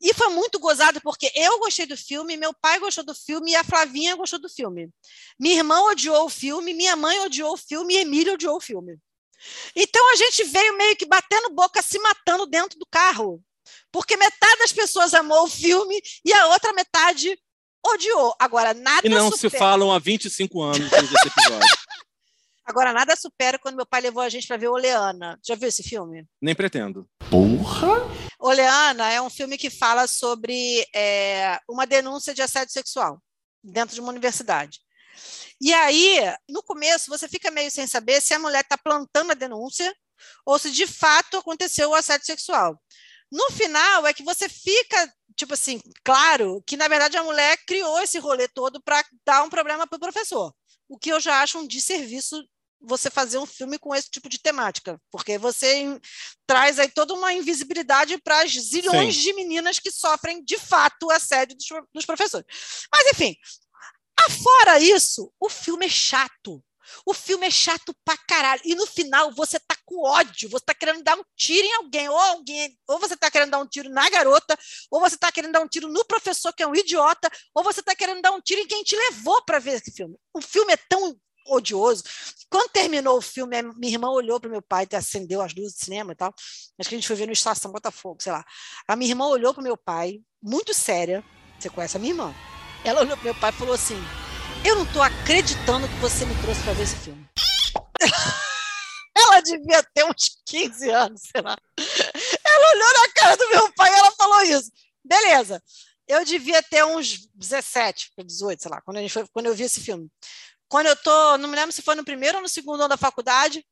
E 0.00 0.14
foi 0.14 0.28
muito 0.28 0.58
gozado, 0.58 1.00
porque 1.00 1.30
eu 1.34 1.58
gostei 1.58 1.86
do 1.86 1.96
filme, 1.96 2.36
meu 2.36 2.54
pai 2.54 2.78
gostou 2.78 3.04
do 3.04 3.14
filme 3.14 3.52
e 3.52 3.56
a 3.56 3.64
Flavinha 3.64 4.16
gostou 4.16 4.38
do 4.38 4.48
filme. 4.48 4.88
Minha 5.38 5.56
irmã 5.56 5.80
odiou 5.82 6.26
o 6.26 6.30
filme, 6.30 6.72
minha 6.72 6.96
mãe 6.96 7.18
odiou 7.20 7.52
o 7.52 7.56
filme 7.56 7.94
e 7.94 7.98
Emília 7.98 8.34
odiou 8.34 8.56
o 8.56 8.60
filme. 8.60 8.98
Então 9.74 10.12
a 10.12 10.16
gente 10.16 10.44
veio 10.44 10.76
meio 10.76 10.96
que 10.96 11.06
batendo 11.06 11.50
boca, 11.50 11.82
se 11.82 11.98
matando 11.98 12.46
dentro 12.46 12.78
do 12.78 12.86
carro. 12.90 13.42
Porque 13.92 14.16
metade 14.16 14.58
das 14.60 14.72
pessoas 14.72 15.12
amou 15.14 15.44
o 15.44 15.50
filme 15.50 16.00
e 16.24 16.32
a 16.32 16.48
outra 16.48 16.72
metade 16.72 17.38
odiou. 17.84 18.34
Agora, 18.38 18.74
nada 18.74 19.06
E 19.06 19.10
não 19.10 19.30
se 19.30 19.38
supera- 19.38 19.58
falam 19.58 19.92
há 19.92 19.98
25 19.98 20.62
anos 20.62 20.90
desde 20.90 21.14
esse 21.14 21.28
episódio. 21.28 21.68
Agora, 22.64 22.92
nada 22.92 23.16
supera 23.16 23.58
quando 23.58 23.76
meu 23.76 23.86
pai 23.86 24.02
levou 24.02 24.22
a 24.22 24.28
gente 24.28 24.46
para 24.46 24.58
ver 24.58 24.68
Oleana. 24.68 25.38
Já 25.42 25.54
viu 25.54 25.68
esse 25.68 25.82
filme? 25.82 26.26
Nem 26.40 26.54
pretendo. 26.54 27.08
Porra! 27.30 27.88
Oleana 28.38 29.10
é 29.10 29.20
um 29.22 29.30
filme 29.30 29.56
que 29.56 29.70
fala 29.70 30.06
sobre 30.06 30.86
é, 30.94 31.58
uma 31.68 31.86
denúncia 31.86 32.34
de 32.34 32.42
assédio 32.42 32.72
sexual 32.72 33.22
dentro 33.64 33.94
de 33.94 34.00
uma 34.02 34.10
universidade. 34.10 34.80
E 35.60 35.72
aí, 35.72 36.18
no 36.48 36.62
começo, 36.62 37.08
você 37.10 37.26
fica 37.26 37.50
meio 37.50 37.70
sem 37.70 37.86
saber 37.86 38.20
se 38.20 38.34
a 38.34 38.38
mulher 38.38 38.60
está 38.60 38.76
plantando 38.76 39.30
a 39.32 39.34
denúncia 39.34 39.92
ou 40.44 40.58
se 40.58 40.70
de 40.70 40.86
fato 40.86 41.38
aconteceu 41.38 41.88
o 41.90 41.94
assédio 41.94 42.26
sexual. 42.26 42.78
No 43.32 43.50
final, 43.50 44.06
é 44.06 44.12
que 44.12 44.22
você 44.22 44.48
fica, 44.48 45.12
tipo 45.38 45.54
assim, 45.54 45.80
claro 46.04 46.62
que, 46.66 46.76
na 46.76 46.88
verdade, 46.88 47.16
a 47.16 47.22
mulher 47.22 47.56
criou 47.64 48.00
esse 48.00 48.18
rolê 48.18 48.48
todo 48.48 48.82
para 48.82 49.02
dar 49.24 49.44
um 49.44 49.48
problema 49.48 49.86
para 49.86 49.96
o 49.96 50.00
professor. 50.00 50.52
O 50.88 50.98
que 50.98 51.10
eu 51.10 51.20
já 51.20 51.40
acho 51.40 51.58
um 51.58 51.66
desserviço 51.66 52.44
você 52.80 53.10
fazer 53.10 53.38
um 53.38 53.46
filme 53.46 53.78
com 53.78 53.94
esse 53.94 54.10
tipo 54.10 54.28
de 54.28 54.38
temática, 54.38 55.00
porque 55.10 55.36
você 55.36 56.00
traz 56.46 56.78
aí 56.78 56.88
toda 56.88 57.14
uma 57.14 57.32
invisibilidade 57.32 58.18
para 58.18 58.42
as 58.42 58.52
zilhões 58.52 59.16
Sim. 59.16 59.22
de 59.22 59.32
meninas 59.34 59.78
que 59.78 59.90
sofrem 59.90 60.44
de 60.44 60.58
fato 60.58 61.06
o 61.06 61.10
assédio 61.10 61.56
dos, 61.56 61.66
dos 61.92 62.06
professores. 62.06 62.46
Mas, 62.92 63.06
enfim, 63.06 63.36
afora 64.16 64.78
isso, 64.80 65.32
o 65.40 65.48
filme 65.48 65.86
é 65.86 65.90
chato. 65.90 66.62
O 67.06 67.14
filme 67.14 67.46
é 67.46 67.50
chato 67.50 67.94
pra 68.04 68.16
caralho. 68.16 68.62
E 68.64 68.74
no 68.74 68.86
final 68.86 69.32
você 69.32 69.58
tá 69.58 69.76
com 69.84 70.02
ódio, 70.06 70.48
você 70.48 70.64
tá 70.64 70.74
querendo 70.74 71.02
dar 71.02 71.16
um 71.16 71.22
tiro 71.36 71.66
em 71.66 71.74
alguém, 71.74 72.08
ou 72.08 72.18
alguém, 72.18 72.78
ou 72.88 72.98
você 72.98 73.16
tá 73.16 73.30
querendo 73.30 73.50
dar 73.50 73.58
um 73.58 73.66
tiro 73.66 73.88
na 73.88 74.08
garota, 74.10 74.58
ou 74.90 75.00
você 75.00 75.16
tá 75.16 75.32
querendo 75.32 75.52
dar 75.52 75.60
um 75.60 75.68
tiro 75.68 75.88
no 75.88 76.04
professor 76.04 76.52
que 76.52 76.62
é 76.62 76.66
um 76.66 76.74
idiota, 76.74 77.30
ou 77.54 77.62
você 77.64 77.82
tá 77.82 77.94
querendo 77.94 78.20
dar 78.20 78.32
um 78.32 78.40
tiro 78.40 78.60
em 78.60 78.66
quem 78.66 78.82
te 78.82 78.96
levou 78.96 79.42
para 79.44 79.58
ver 79.58 79.74
esse 79.76 79.90
filme. 79.92 80.16
O 80.34 80.40
filme 80.40 80.72
é 80.72 80.76
tão 80.88 81.16
odioso. 81.46 82.04
Quando 82.50 82.70
terminou 82.70 83.18
o 83.18 83.22
filme, 83.22 83.62
minha 83.76 83.94
irmã 83.94 84.10
olhou 84.10 84.40
para 84.40 84.50
meu 84.50 84.62
pai, 84.62 84.86
acendeu 84.92 85.40
as 85.40 85.54
luzes 85.54 85.74
do 85.74 85.84
cinema 85.84 86.12
e 86.12 86.16
tal. 86.16 86.34
Acho 86.78 86.88
que 86.88 86.94
a 86.94 86.98
gente 86.98 87.06
foi 87.06 87.16
ver 87.16 87.26
no 87.26 87.32
Estação 87.32 87.72
Botafogo, 87.72 88.22
sei 88.22 88.32
lá. 88.32 88.44
A 88.86 88.96
minha 88.96 89.10
irmã 89.10 89.26
olhou 89.26 89.52
para 89.52 89.62
meu 89.62 89.76
pai, 89.76 90.20
muito 90.42 90.74
séria. 90.74 91.24
Você 91.58 91.68
conhece 91.68 91.96
a 91.96 92.00
minha 92.00 92.12
irmã? 92.12 92.34
Ela 92.84 93.00
olhou 93.00 93.16
para 93.16 93.24
meu 93.24 93.34
pai 93.34 93.50
e 93.50 93.54
falou 93.54 93.74
assim: 93.74 93.96
Eu 94.64 94.76
não 94.76 94.84
estou 94.84 95.02
acreditando 95.02 95.88
que 95.88 95.94
você 95.96 96.24
me 96.26 96.34
trouxe 96.42 96.62
para 96.62 96.72
ver 96.72 96.82
esse 96.82 96.96
filme. 96.96 97.28
ela 99.16 99.40
devia 99.40 99.82
ter 99.82 100.04
uns 100.04 100.40
15 100.46 100.90
anos, 100.90 101.22
sei 101.22 101.40
lá. 101.40 101.56
Ela 102.44 102.74
olhou 102.74 102.92
na 102.92 103.12
cara 103.12 103.36
do 103.36 103.48
meu 103.48 103.72
pai 103.72 103.90
e 103.90 103.98
ela 103.98 104.10
falou 104.12 104.42
isso. 104.42 104.70
Beleza. 105.04 105.62
Eu 106.06 106.24
devia 106.24 106.62
ter 106.62 106.84
uns 106.84 107.28
17, 107.34 108.12
18, 108.24 108.62
sei 108.62 108.70
lá, 108.70 108.80
quando, 108.80 108.96
a 108.96 109.00
gente 109.00 109.12
foi, 109.12 109.26
quando 109.28 109.46
eu 109.46 109.54
vi 109.54 109.64
esse 109.64 109.80
filme. 109.80 110.10
Quando 110.68 110.86
eu 110.86 110.96
tô, 110.96 111.38
não 111.38 111.48
me 111.48 111.56
lembro 111.56 111.72
se 111.72 111.82
foi 111.82 111.94
no 111.94 112.04
primeiro 112.04 112.38
ou 112.38 112.42
no 112.42 112.48
segundo 112.48 112.80
ano 112.80 112.88
da 112.88 112.96
faculdade, 112.96 113.64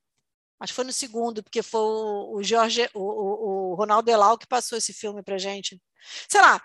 acho 0.61 0.73
que 0.73 0.77
foi 0.77 0.85
no 0.85 0.93
segundo, 0.93 1.43
porque 1.43 1.63
foi 1.63 1.81
o 1.81 2.43
Jorge, 2.43 2.89
o, 2.95 3.01
o, 3.01 3.73
o 3.73 3.75
Ronaldo 3.75 4.11
Elau 4.11 4.39
que 4.39 4.47
passou 4.47 4.77
esse 4.77 4.93
filme 4.93 5.23
pra 5.23 5.39
gente. 5.39 5.81
Sei 6.29 6.41
lá, 6.41 6.63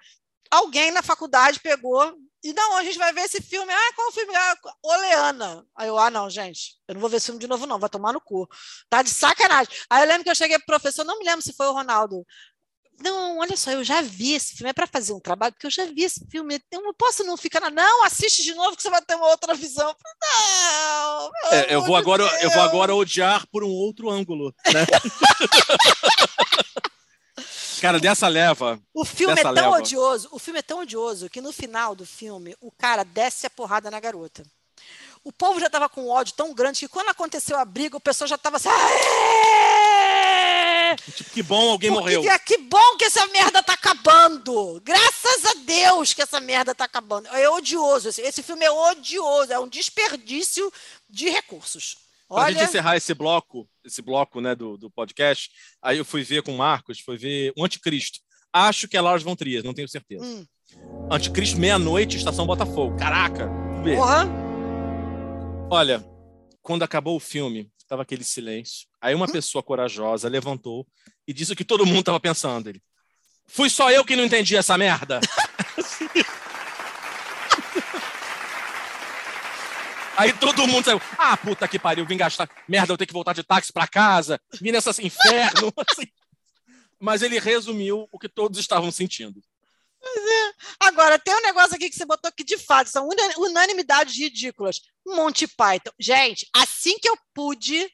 alguém 0.51 0.91
na 0.91 1.01
faculdade 1.01 1.59
pegou 1.59 2.15
e 2.43 2.53
não, 2.53 2.77
a 2.77 2.83
gente 2.83 2.97
vai 2.97 3.13
ver 3.13 3.21
esse 3.21 3.41
filme. 3.41 3.71
Ah, 3.71 3.93
qual 3.95 4.07
o 4.07 4.11
filme? 4.11 4.35
Ah, 4.35 4.57
Oleana. 4.83 5.65
Aí 5.75 5.87
eu, 5.87 5.97
ah, 5.97 6.09
não, 6.09 6.29
gente, 6.29 6.75
eu 6.87 6.95
não 6.95 7.01
vou 7.01 7.09
ver 7.09 7.17
esse 7.17 7.27
filme 7.27 7.39
de 7.39 7.47
novo, 7.47 7.67
não, 7.67 7.79
vai 7.79 7.89
tomar 7.89 8.13
no 8.13 8.19
cu. 8.19 8.49
Tá 8.89 9.03
de 9.03 9.11
sacanagem. 9.11 9.71
Aí 9.89 10.03
eu 10.03 10.07
lembro 10.07 10.23
que 10.23 10.29
eu 10.29 10.35
cheguei 10.35 10.57
pro 10.57 10.65
professor, 10.65 11.05
não 11.05 11.19
me 11.19 11.25
lembro 11.25 11.41
se 11.41 11.53
foi 11.53 11.67
o 11.67 11.73
Ronaldo. 11.73 12.25
Não, 12.99 13.39
olha 13.39 13.57
só, 13.57 13.71
eu 13.71 13.83
já 13.83 14.01
vi 14.01 14.33
esse 14.33 14.55
filme, 14.55 14.69
é 14.69 14.73
para 14.73 14.85
fazer 14.85 15.13
um 15.13 15.19
trabalho, 15.19 15.53
porque 15.53 15.65
eu 15.65 15.71
já 15.71 15.85
vi 15.85 16.03
esse 16.03 16.25
filme. 16.29 16.61
Eu 16.71 16.81
não 16.81 16.93
posso 16.93 17.23
não 17.23 17.37
ficar 17.37 17.59
na. 17.59 17.69
Não, 17.69 18.03
assiste 18.03 18.43
de 18.43 18.53
novo 18.53 18.75
que 18.75 18.81
você 18.81 18.89
vai 18.89 19.01
ter 19.01 19.15
uma 19.15 19.27
outra 19.27 19.53
visão. 19.55 19.95
Não, 20.21 21.31
É, 21.51 21.75
eu, 21.75 21.81
vou 21.83 21.95
agora, 21.95 22.23
eu 22.41 22.49
vou 22.51 22.61
agora 22.61 22.95
odiar 22.95 23.45
por 23.51 23.63
um 23.63 23.69
outro 23.69 24.09
ângulo. 24.09 24.53
Né? 24.71 24.85
Cara, 27.81 27.99
dessa 27.99 28.27
leva. 28.27 28.79
O 28.93 29.03
filme 29.03 29.33
é 29.33 29.41
tão 29.41 29.51
leva, 29.51 29.69
odioso, 29.71 30.29
o 30.31 30.37
filme 30.37 30.59
é 30.59 30.61
tão 30.61 30.81
odioso 30.81 31.27
que 31.27 31.41
no 31.41 31.51
final 31.51 31.95
do 31.95 32.05
filme 32.05 32.55
o 32.61 32.71
cara 32.71 33.03
desce 33.03 33.47
a 33.47 33.49
porrada 33.49 33.89
na 33.89 33.99
garota. 33.99 34.43
O 35.23 35.31
povo 35.31 35.59
já 35.59 35.65
estava 35.65 35.89
com 35.89 36.07
ódio 36.07 36.35
tão 36.35 36.53
grande 36.53 36.81
que 36.81 36.87
quando 36.87 37.09
aconteceu 37.09 37.57
a 37.57 37.65
briga, 37.65 37.97
o 37.97 37.99
pessoal 37.99 38.27
já 38.27 38.35
estava 38.35 38.57
assim. 38.57 38.69
"Aê!" 38.69 40.11
Tipo, 41.15 41.31
que 41.31 41.41
bom 41.41 41.71
alguém 41.71 41.91
Porque 41.91 42.17
morreu. 42.17 42.21
Que, 42.21 42.39
que 42.39 42.57
bom 42.59 42.97
que 42.97 43.05
essa 43.05 43.25
merda 43.27 43.63
tá 43.63 43.73
acabando. 43.73 44.79
Graças 44.83 45.45
a 45.45 45.53
Deus 45.65 46.13
que 46.13 46.21
essa 46.21 46.39
merda 46.39 46.75
tá 46.75 46.83
acabando. 46.85 47.27
É 47.29 47.49
odioso. 47.49 48.09
Esse, 48.09 48.21
esse 48.21 48.43
filme 48.43 48.63
é 48.65 48.71
odioso. 48.71 49.51
É 49.53 49.59
um 49.59 49.67
desperdício 49.67 50.71
de 51.09 51.29
recursos. 51.29 51.97
Pra 52.31 52.43
Olha, 52.43 52.53
gente 52.53 52.69
encerrar 52.69 52.95
esse 52.95 53.13
bloco, 53.13 53.67
esse 53.83 54.01
bloco 54.01 54.39
né, 54.39 54.55
do, 54.55 54.77
do 54.77 54.89
podcast, 54.89 55.49
aí 55.81 55.97
eu 55.97 56.05
fui 56.05 56.23
ver 56.23 56.41
com 56.41 56.55
o 56.55 56.57
Marcos, 56.57 57.01
fui 57.01 57.17
ver 57.17 57.51
o 57.57 57.65
Anticristo. 57.65 58.19
Acho 58.53 58.87
que 58.87 58.95
é 58.95 59.01
Lars 59.01 59.21
von 59.21 59.35
Trier, 59.35 59.61
não 59.65 59.73
tenho 59.73 59.89
certeza. 59.89 60.23
Hum. 60.23 60.45
Anticristo, 61.11 61.59
meia-noite, 61.59 62.15
Estação 62.15 62.45
Botafogo. 62.47 62.95
Caraca. 62.95 63.49
Porra. 63.83 64.29
Olha, 65.69 66.05
quando 66.61 66.83
acabou 66.83 67.17
o 67.17 67.19
filme, 67.19 67.69
tava 67.85 68.03
aquele 68.03 68.23
silêncio. 68.23 68.87
Aí 69.01 69.13
Hum? 69.13 69.17
uma 69.17 69.27
pessoa 69.27 69.61
corajosa 69.61 70.29
levantou 70.29 70.87
e 71.27 71.33
disse 71.33 71.51
o 71.51 71.55
que 71.55 71.65
todo 71.65 71.85
mundo 71.85 72.03
tava 72.03 72.19
pensando. 72.19 72.69
Ele, 72.69 72.81
Fui 73.45 73.69
só 73.69 73.91
eu 73.91 74.05
que 74.05 74.15
não 74.15 74.23
entendi 74.23 74.55
essa 74.55 74.77
merda. 74.77 75.19
Aí 80.21 80.33
todo 80.33 80.67
mundo 80.67 80.85
saiu, 80.85 81.01
ah, 81.17 81.35
puta 81.35 81.67
que 81.67 81.79
pariu, 81.79 82.05
vim 82.05 82.15
gastar. 82.17 82.47
Merda, 82.67 82.93
eu 82.93 82.97
tenho 82.97 83.07
que 83.07 83.13
voltar 83.13 83.33
de 83.33 83.43
táxi 83.43 83.73
pra 83.73 83.87
casa, 83.87 84.39
vim 84.61 84.71
nessa 84.71 84.91
inferno. 85.01 85.73
assim. 85.89 86.07
Mas 86.99 87.23
ele 87.23 87.39
resumiu 87.39 88.07
o 88.11 88.19
que 88.19 88.29
todos 88.29 88.59
estavam 88.59 88.91
sentindo. 88.91 89.41
É. 90.03 90.53
Agora, 90.79 91.17
tem 91.17 91.33
um 91.35 91.41
negócio 91.41 91.75
aqui 91.75 91.89
que 91.89 91.95
você 91.95 92.05
botou 92.05 92.31
que, 92.31 92.43
de 92.43 92.57
fato, 92.57 92.89
são 92.89 93.07
una- 93.07 93.37
unanimidades 93.37 94.15
ridículas. 94.15 94.81
Monty 95.05 95.47
Python. 95.47 95.91
Gente, 95.99 96.47
assim 96.55 96.99
que 96.99 97.09
eu 97.09 97.17
pude, 97.33 97.89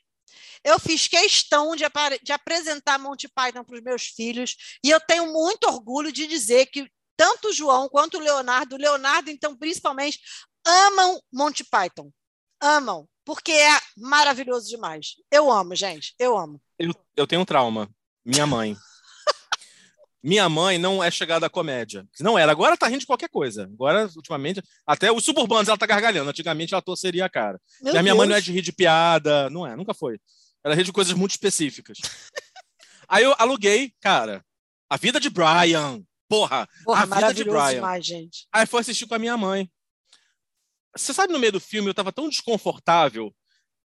eu 0.65 0.78
fiz 0.80 1.07
questão 1.07 1.75
de, 1.78 1.86
apare- 1.86 2.19
de 2.21 2.34
apresentar 2.34 2.99
Monty 2.99 3.30
Python 3.30 3.63
para 3.63 3.75
os 3.78 3.82
meus 3.82 4.03
filhos, 4.07 4.55
e 4.84 4.89
eu 4.89 4.99
tenho 4.99 5.32
muito 5.32 5.65
orgulho 5.65 6.11
de 6.11 6.28
dizer 6.28 6.65
que 6.65 6.89
tanto 7.15 7.47
o 7.49 7.53
João 7.53 7.88
quanto 7.89 8.17
o 8.17 8.21
Leonardo, 8.21 8.75
o 8.75 8.80
Leonardo, 8.80 9.32
então, 9.32 9.55
principalmente, 9.57 10.19
amam 10.68 11.20
Monty 11.32 11.63
Python. 11.63 12.11
Amam, 12.61 13.07
porque 13.24 13.51
é 13.51 13.80
maravilhoso 13.95 14.68
demais. 14.68 15.15
Eu 15.32 15.51
amo, 15.51 15.76
gente, 15.76 16.13
eu 16.20 16.38
amo. 16.38 16.61
Eu, 16.78 16.93
eu 17.15 17.26
tenho 17.28 17.41
um 17.41 17.45
trauma. 17.45 17.89
Minha 18.26 18.45
mãe. 18.45 18.76
Minha 20.24 20.49
mãe 20.49 20.78
não 20.78 21.01
é 21.01 21.09
chegada 21.09 21.45
à 21.45 21.49
comédia. 21.49 22.05
Não 22.20 22.38
era. 22.38 22.51
Agora 22.51 22.76
tá 22.76 22.88
rindo 22.88 22.99
de 22.99 23.05
qualquer 23.05 23.30
coisa. 23.30 23.63
Agora, 23.63 24.09
ultimamente, 24.15 24.61
até 24.86 25.11
os 25.11 25.24
suburbanos 25.24 25.70
ela 25.70 25.78
tá 25.78 25.86
gargalhando. 25.86 26.30
Antigamente 26.30 26.74
ela 26.74 26.82
torceria 26.82 27.24
a 27.26 27.30
cara. 27.30 27.61
Meu 27.82 27.93
e 27.93 27.97
a 27.97 28.03
minha 28.03 28.15
mãe 28.15 28.28
não 28.28 28.36
é 28.36 28.38
Deus. 28.38 28.45
de 28.45 28.51
rir 28.51 28.61
de 28.61 28.74
piada. 28.74 29.49
Não 29.49 29.65
é, 29.65 29.76
nunca 29.76 29.93
foi. 29.93 30.20
Ela 30.63 30.76
ri 30.76 30.84
de 30.84 30.91
coisas 30.91 31.13
muito 31.13 31.32
específicas. 31.32 31.99
Aí 33.07 33.24
eu 33.24 33.34
aluguei, 33.38 33.93
cara, 34.01 34.43
A 34.89 34.97
Vida 34.97 35.20
de 35.20 35.30
Brian. 35.30 36.01
Porra, 36.28 36.68
Porra, 36.84 37.03
A 37.03 37.05
Vida 37.05 37.34
de 37.34 37.43
Brian. 37.45 37.76
demais, 37.76 38.05
gente. 38.05 38.47
Aí 38.51 38.65
foi 38.65 38.82
assistir 38.82 39.05
com 39.05 39.15
a 39.15 39.20
minha 39.20 39.38
mãe. 39.38 39.70
Você 40.98 41.14
sabe, 41.14 41.34
no 41.34 41.39
meio 41.39 41.54
do 41.54 41.60
filme, 41.60 41.89
eu 41.89 41.93
tava 41.93 42.12
tão 42.12 42.30
desconfortável, 42.30 43.34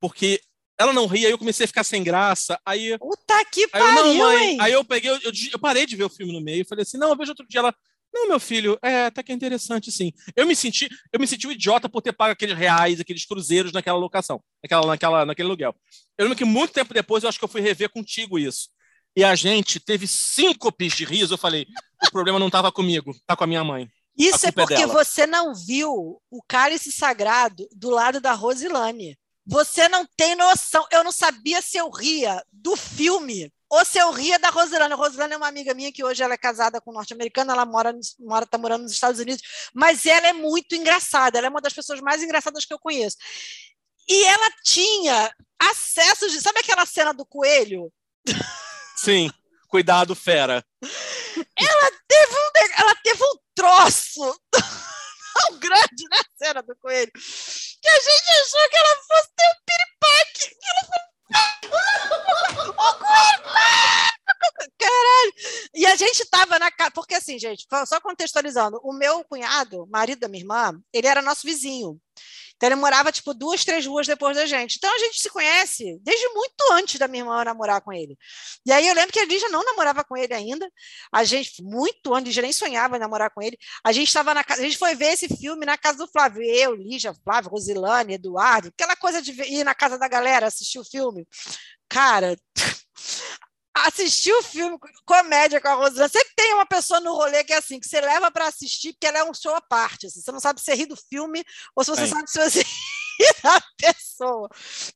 porque 0.01 0.41
ela 0.79 0.93
não 0.93 1.07
ria, 1.07 1.29
aí 1.29 1.33
eu 1.33 1.39
comecei 1.39 1.65
a 1.65 1.69
ficar 1.69 1.85
sem 1.85 2.03
graça. 2.05 2.61
Aí, 2.65 2.99
Puta 2.99 3.45
que 3.51 3.67
aí 3.73 3.81
eu, 3.81 3.93
não, 3.93 4.03
pariu, 4.03 4.19
mãe. 4.19 4.51
hein? 4.51 4.59
Aí 4.61 4.73
eu 4.73 4.85
peguei, 4.85 5.11
eu, 5.11 5.19
eu, 5.23 5.33
eu 5.53 5.59
parei 5.59 5.87
de 5.87 5.97
ver 5.97 6.05
o 6.05 6.11
filme 6.11 6.33
no 6.33 6.41
meio 6.41 6.63
e 6.63 6.65
falei 6.65 6.83
assim: 6.83 6.99
não, 6.99 7.09
eu 7.11 7.17
vejo 7.17 7.31
outro 7.31 7.47
dia. 7.49 7.61
Ela, 7.61 7.75
não, 8.13 8.29
meu 8.29 8.39
filho, 8.41 8.79
é 8.83 9.07
até 9.07 9.23
que 9.23 9.33
é 9.33 9.35
interessante, 9.35 9.91
sim. 9.91 10.13
Eu 10.35 10.47
me 10.47 10.55
senti, 10.55 10.89
eu 11.13 11.19
me 11.19 11.27
senti 11.27 11.47
um 11.47 11.53
idiota 11.53 11.89
por 11.89 12.03
ter 12.03 12.13
pago 12.13 12.33
aqueles 12.33 12.57
reais, 12.57 13.01
aqueles 13.01 13.25
cruzeiros 13.25 13.73
naquela 13.73 13.99
locação, 13.99 14.43
naquela, 14.63 14.87
naquela, 14.87 15.27
naquele 15.27 15.49
aluguel. 15.49 15.75
Eu 16.19 16.25
lembro 16.25 16.37
que 16.37 16.45
muito 16.45 16.73
tempo 16.73 16.93
depois 16.93 17.23
eu 17.23 17.29
acho 17.29 17.39
que 17.39 17.45
eu 17.45 17.49
fui 17.49 17.61
rever 17.61 17.91
contigo 17.91 18.39
isso. 18.39 18.69
E 19.17 19.25
a 19.25 19.35
gente 19.35 19.81
teve 19.81 20.07
síncopes 20.07 20.95
de 20.95 21.05
riso. 21.05 21.35
Eu 21.35 21.39
falei: 21.39 21.67
o 22.07 22.11
problema 22.11 22.39
não 22.39 22.49
estava 22.49 22.71
comigo, 22.71 23.15
tá 23.27 23.35
com 23.35 23.45
a 23.45 23.47
minha 23.47 23.65
mãe. 23.65 23.89
Isso 24.17 24.47
é 24.47 24.49
é 24.49 24.53
porque 24.53 24.75
dela. 24.75 24.93
você 24.93 25.27
não 25.27 25.55
viu 25.55 26.21
o 26.31 26.43
cálice 26.49 26.91
sagrado 26.91 27.69
do 27.73 27.91
lado 27.91 28.21
da 28.21 28.33
Rosilane. 28.33 29.19
Você 29.47 29.89
não 29.89 30.07
tem 30.17 30.35
noção. 30.35 30.87
Eu 30.91 31.05
não 31.05 31.13
sabia 31.13 31.63
se 31.63 31.77
eu 31.77 31.89
ria 31.91 32.43
do 32.51 32.75
filme 32.77 33.53
ou 33.69 33.85
se 33.85 33.99
eu 33.99 34.11
ria 34.11 34.39
da 34.39 34.51
Rosilane. 34.51 34.93
A 34.93 34.97
Rosilane 34.97 35.35
é 35.35 35.37
uma 35.37 35.49
amiga 35.49 35.75
minha 35.75 35.93
que 35.93 36.05
hoje 36.05 36.23
ela 36.23 36.35
é 36.35 36.39
casada 36.39 36.81
com 36.81 36.91
um 36.91 36.95
norte-americano, 36.95 37.53
ela 37.53 37.65
mora, 37.65 37.95
mora, 38.19 38.47
tá 38.47 38.59
morando 38.59 38.83
nos 38.83 38.93
Estados 38.93 39.21
Unidos, 39.21 39.43
mas 39.75 40.07
ela 40.07 40.29
é 40.29 40.33
muito 40.33 40.75
engraçada. 40.75 41.39
Ela 41.39 41.47
é 41.47 41.51
uma 41.51 41.61
das 41.61 41.73
pessoas 41.73 42.01
mais 42.01 42.23
engraçadas 42.23 42.65
que 42.65 42.73
eu 42.73 42.79
conheço. 42.79 43.17
E 44.09 44.25
ela 44.25 44.51
tinha 44.65 45.33
acesso 45.61 46.29
de. 46.31 46.41
Sabe 46.41 46.61
aquela 46.61 46.87
cena 46.87 47.13
do 47.13 47.27
coelho? 47.27 47.93
Sim, 48.97 49.31
cuidado, 49.67 50.15
fera. 50.15 50.65
Ela 51.57 51.91
teve 52.09 52.35
um, 52.35 52.51
ela 52.79 52.95
teve 53.03 53.23
um 53.23 53.37
troço 53.55 54.41
tão 54.53 55.59
grande 55.59 56.09
na 56.11 56.23
cena 56.39 56.63
do 56.63 56.77
coelho 56.77 57.13
que 57.87 57.89
a 57.89 58.01
gente 58.01 58.31
achou 58.43 58.69
que 58.69 58.77
ela 58.77 58.97
fosse 58.97 59.29
ter 59.37 59.47
um 59.47 59.59
piripaque. 59.67 60.57
Que 60.59 60.67
ela 60.69 60.83
"Ô, 62.69 62.95
coelho! 62.95 63.43
Caralho! 64.79 65.33
E 65.75 65.87
a 65.87 65.97
gente 65.97 66.25
tava 66.27 66.59
na 66.59 66.71
casa. 66.71 66.91
Porque 66.91 67.15
assim, 67.15 67.39
gente, 67.39 67.67
só 67.87 68.01
contextualizando, 68.01 68.81
o 68.83 68.93
meu 68.93 69.25
cunhado, 69.25 69.87
marido 69.87 70.21
da 70.21 70.29
minha 70.29 70.43
irmã, 70.43 70.81
ele 70.93 71.07
era 71.07 71.23
nosso 71.23 71.47
vizinho. 71.47 72.01
Então 72.57 72.69
ele 72.69 72.77
morava, 72.77 73.13
tipo, 73.13 73.35
duas, 73.35 73.65
três 73.65 73.87
ruas 73.87 74.07
depois 74.07 74.37
da 74.37 74.47
gente. 74.47 74.77
Então 74.77 74.93
a 74.95 74.99
gente 74.99 75.21
se 75.21 75.29
conhece 75.29 75.99
desde 76.03 76.29
muito 76.31 76.73
antes 76.73 76.99
da 76.99 77.07
minha 77.07 77.23
irmã 77.23 77.45
namorar 77.45 77.81
com 77.83 77.93
ele. 77.93 78.17
E 78.65 78.73
aí 78.73 78.87
eu 78.89 78.95
lembro 78.95 79.13
que 79.13 79.21
a 79.21 79.25
Lígia 79.25 79.49
não 79.49 79.65
namorava 79.65 80.03
com 80.03 80.17
ele 80.17 80.33
ainda. 80.33 80.69
A 81.13 81.23
gente, 81.25 81.63
muito 81.63 82.15
antes, 82.15 82.35
já 82.35 82.43
nem 82.43 82.53
sonhava 82.53 82.97
em 82.97 83.01
namorar 83.01 83.31
com 83.31 83.43
ele. 83.43 83.59
A 83.85 83.93
gente 83.93 84.09
estava 84.09 84.33
na 84.33 84.43
casa, 84.43 84.63
a 84.63 84.65
gente 84.65 84.79
foi 84.79 84.95
ver 84.95 85.13
esse 85.13 85.29
filme 85.29 85.67
na 85.67 85.77
casa 85.77 85.99
do 85.99 86.09
Flávio. 86.09 86.43
Eu, 86.43 86.75
Lígia, 86.75 87.15
Flávio, 87.25 87.51
Rosilane, 87.51 88.15
Eduardo, 88.15 88.69
aquela 88.69 88.97
coisa 88.97 89.21
de 89.21 89.33
ir 89.43 89.65
na 89.65 89.75
casa 89.75 89.99
da 89.99 90.09
galera 90.09 90.47
assistir 90.47 90.79
o 90.79 90.85
filme. 90.85 91.27
Cara, 91.89 92.37
assistir 93.85 94.33
o 94.33 94.43
filme 94.43 94.79
comédia 95.05 95.61
com 95.61 95.69
a 95.69 95.75
Rosilane. 95.75 96.11
Sempre 96.11 96.33
tem 96.35 96.55
uma 96.55 96.67
pessoa 96.67 97.01
no 97.01 97.15
rolê 97.15 97.45
que 97.45 97.53
é 97.53 97.59
assim, 97.59 97.79
que 97.79 97.87
você 97.87 98.01
leva 98.01 98.31
para 98.31 98.47
assistir, 98.47 98.93
porque 98.93 99.07
ela 99.07 99.19
é 99.19 99.25
um 99.25 99.35
show 99.35 99.55
à 99.55 99.61
parte. 99.61 100.07
assim. 100.07 100.21
Você 100.21 100.33
não 100.33 100.41
sabe 100.41 100.61
se 100.61 100.67
você 100.67 100.75
ri 100.75 100.87
do 100.87 100.97
filme 100.97 101.45
ou 101.75 101.85
se 101.85 101.91
você 101.91 102.03
Tem. 102.03 102.11
sabe 102.11 102.31
se 102.31 102.39
você 102.39 102.65
da 103.43 103.63
pessoa. 103.77 104.49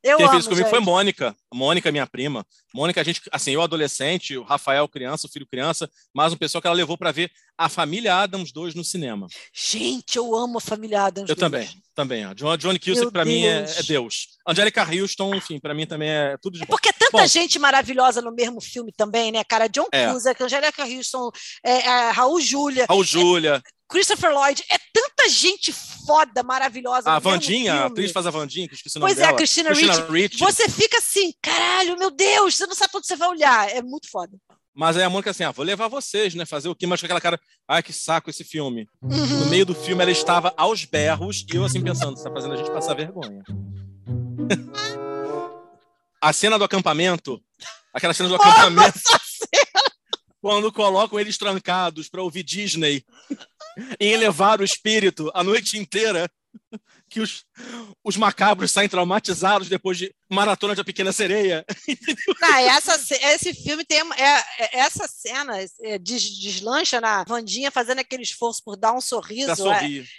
Eu 0.02 0.16
Quem 0.16 0.26
amo, 0.26 0.32
fez 0.32 0.40
isso 0.40 0.48
comigo 0.48 0.66
gente. 0.66 0.70
foi 0.70 0.80
Mônica. 0.80 1.36
Mônica, 1.52 1.92
minha 1.92 2.06
prima. 2.06 2.46
Mônica, 2.72 3.00
a 3.00 3.04
gente, 3.04 3.22
assim, 3.32 3.52
eu 3.52 3.62
adolescente, 3.62 4.36
o 4.36 4.42
Rafael 4.42 4.86
criança, 4.88 5.26
o 5.26 5.30
filho 5.30 5.46
criança, 5.46 5.90
mais 6.14 6.32
um 6.32 6.36
pessoal 6.36 6.62
que 6.62 6.68
ela 6.68 6.76
levou 6.76 6.96
para 6.96 7.12
ver 7.12 7.30
a 7.58 7.68
família 7.68 8.16
Adams 8.16 8.52
2 8.52 8.74
no 8.74 8.84
cinema. 8.84 9.26
Gente, 9.52 10.16
eu 10.16 10.34
amo 10.34 10.58
a 10.58 10.60
família 10.60 11.04
Adams. 11.04 11.28
Eu 11.28 11.36
também, 11.36 11.68
também. 11.94 12.26
ó. 12.26 12.32
John, 12.34 12.56
Johnny 12.56 12.78
Cusack 12.78 13.10
para 13.10 13.24
mim 13.24 13.44
é, 13.44 13.62
Deus. 13.62 13.78
é 13.78 13.82
Deus. 13.82 14.28
Angélica 14.46 14.82
Houston, 14.82 15.34
enfim, 15.34 15.58
para 15.58 15.74
mim 15.74 15.86
também 15.86 16.08
é 16.08 16.36
tudo 16.40 16.54
de 16.54 16.60
bom. 16.60 16.66
Porque 16.66 16.88
é 16.88 16.92
tanta 16.92 17.10
Bom, 17.18 17.26
gente 17.26 17.58
maravilhosa 17.58 18.22
no 18.22 18.32
mesmo 18.32 18.60
filme 18.60 18.92
também, 18.92 19.32
né, 19.32 19.44
cara? 19.44 19.68
John 19.68 19.86
É. 19.92 20.12
Cusack, 20.12 20.42
Angélica 20.42 20.84
Houston, 20.84 21.30
é, 21.64 21.78
é, 21.78 22.10
Raul 22.10 22.40
Júlia, 22.40 22.86
Raul 22.88 23.04
Júlia, 23.04 23.62
Christopher 23.90 24.32
Lloyd. 24.32 24.62
É 24.70 24.78
tanta 24.92 25.28
gente 25.28 25.72
foda, 26.06 26.42
maravilhosa. 26.42 27.10
a 27.10 27.18
Vandinha, 27.18 27.74
a 27.74 27.86
atriz 27.86 28.12
faz 28.12 28.26
a 28.26 28.30
Vandinha, 28.30 28.66
que 28.66 28.74
eu 28.74 28.76
esqueci 28.76 28.96
o 28.96 29.00
nome 29.00 29.12
Pois 29.12 29.18
é, 29.18 29.24
a 29.24 29.26
dela. 29.26 29.38
Christina, 29.38 29.72
Ricci. 29.72 30.38
Você 30.38 30.68
fica 30.68 30.98
assim, 30.98 31.32
caralho, 31.42 31.98
meu 31.98 32.10
Deus, 32.10 32.56
você 32.56 32.66
não 32.66 32.74
sabe 32.74 32.92
onde 32.94 33.06
você 33.06 33.16
vai 33.16 33.28
olhar. 33.28 33.68
É 33.68 33.82
muito 33.82 34.08
foda. 34.10 34.32
Mas 34.74 34.96
aí 34.96 35.02
a 35.02 35.10
Mônica 35.10 35.30
assim, 35.30 35.44
ah, 35.44 35.50
vou 35.50 35.64
levar 35.64 35.88
vocês, 35.88 36.34
né? 36.34 36.46
Fazer 36.46 36.68
o 36.68 36.74
quê? 36.74 36.86
Mas 36.86 37.00
com 37.00 37.06
aquela 37.06 37.20
cara, 37.20 37.40
ai, 37.68 37.82
que 37.82 37.92
saco 37.92 38.30
esse 38.30 38.44
filme. 38.44 38.88
Uhum. 39.02 39.40
No 39.40 39.46
meio 39.46 39.66
do 39.66 39.74
filme 39.74 40.02
ela 40.02 40.12
estava 40.12 40.54
aos 40.56 40.84
berros 40.84 41.44
e 41.52 41.56
eu 41.56 41.64
assim 41.64 41.82
pensando, 41.82 42.16
você 42.16 42.24
tá 42.24 42.32
fazendo 42.32 42.54
a 42.54 42.56
gente 42.56 42.70
passar 42.70 42.94
vergonha. 42.94 43.42
a 46.22 46.32
cena 46.32 46.56
do 46.56 46.64
acampamento, 46.64 47.42
aquela 47.92 48.14
cena 48.14 48.28
do 48.28 48.36
acampamento, 48.36 49.00
quando 50.40 50.72
colocam 50.72 51.18
eles 51.18 51.36
trancados 51.36 52.08
para 52.08 52.22
ouvir 52.22 52.42
Disney 52.42 53.04
e 53.98 54.06
elevar 54.06 54.60
o 54.60 54.64
espírito 54.64 55.30
a 55.34 55.42
noite 55.44 55.78
inteira, 55.78 56.30
que 57.08 57.20
os, 57.20 57.44
os 58.04 58.16
macabros 58.16 58.70
saem 58.70 58.88
traumatizados 58.88 59.68
depois 59.68 59.98
de 59.98 60.14
maratona 60.28 60.74
de 60.74 60.80
A 60.80 60.84
Pequena 60.84 61.12
Sereia. 61.12 61.64
Não, 62.40 62.56
essa, 62.56 62.94
esse 63.26 63.52
filme 63.54 63.84
tem 63.84 63.98
é- 64.16 64.44
é- 64.58 64.78
essa 64.78 65.08
cena 65.08 65.54
é, 65.82 65.98
des- 65.98 66.38
deslancha 66.38 67.00
na 67.00 67.24
Vandinha 67.24 67.70
fazendo 67.70 67.98
aquele 67.98 68.22
esforço 68.22 68.62
por 68.64 68.76
dar 68.76 68.92
um 68.92 69.00
sorriso. 69.00 69.48
É- 69.48 69.54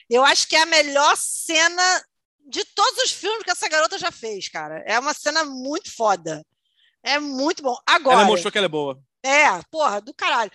eu 0.09 0.23
acho 0.25 0.47
que 0.47 0.55
é 0.55 0.61
a 0.61 0.65
melhor 0.65 1.15
cena 1.17 2.03
de 2.49 2.63
todos 2.65 3.03
os 3.05 3.11
filmes 3.11 3.43
que 3.43 3.51
essa 3.51 3.69
garota 3.69 3.97
já 3.97 4.11
fez, 4.11 4.49
cara. 4.49 4.83
É 4.85 4.99
uma 4.99 5.13
cena 5.13 5.45
muito 5.45 5.89
foda. 5.93 6.45
É 7.03 7.19
muito 7.19 7.63
bom. 7.63 7.75
Agora. 7.85 8.17
Ela 8.17 8.25
mostrou 8.25 8.51
que 8.51 8.57
ela 8.57 8.65
é 8.65 8.69
boa. 8.69 8.99
É, 9.23 9.45
porra, 9.71 10.01
do 10.01 10.13
caralho. 10.13 10.51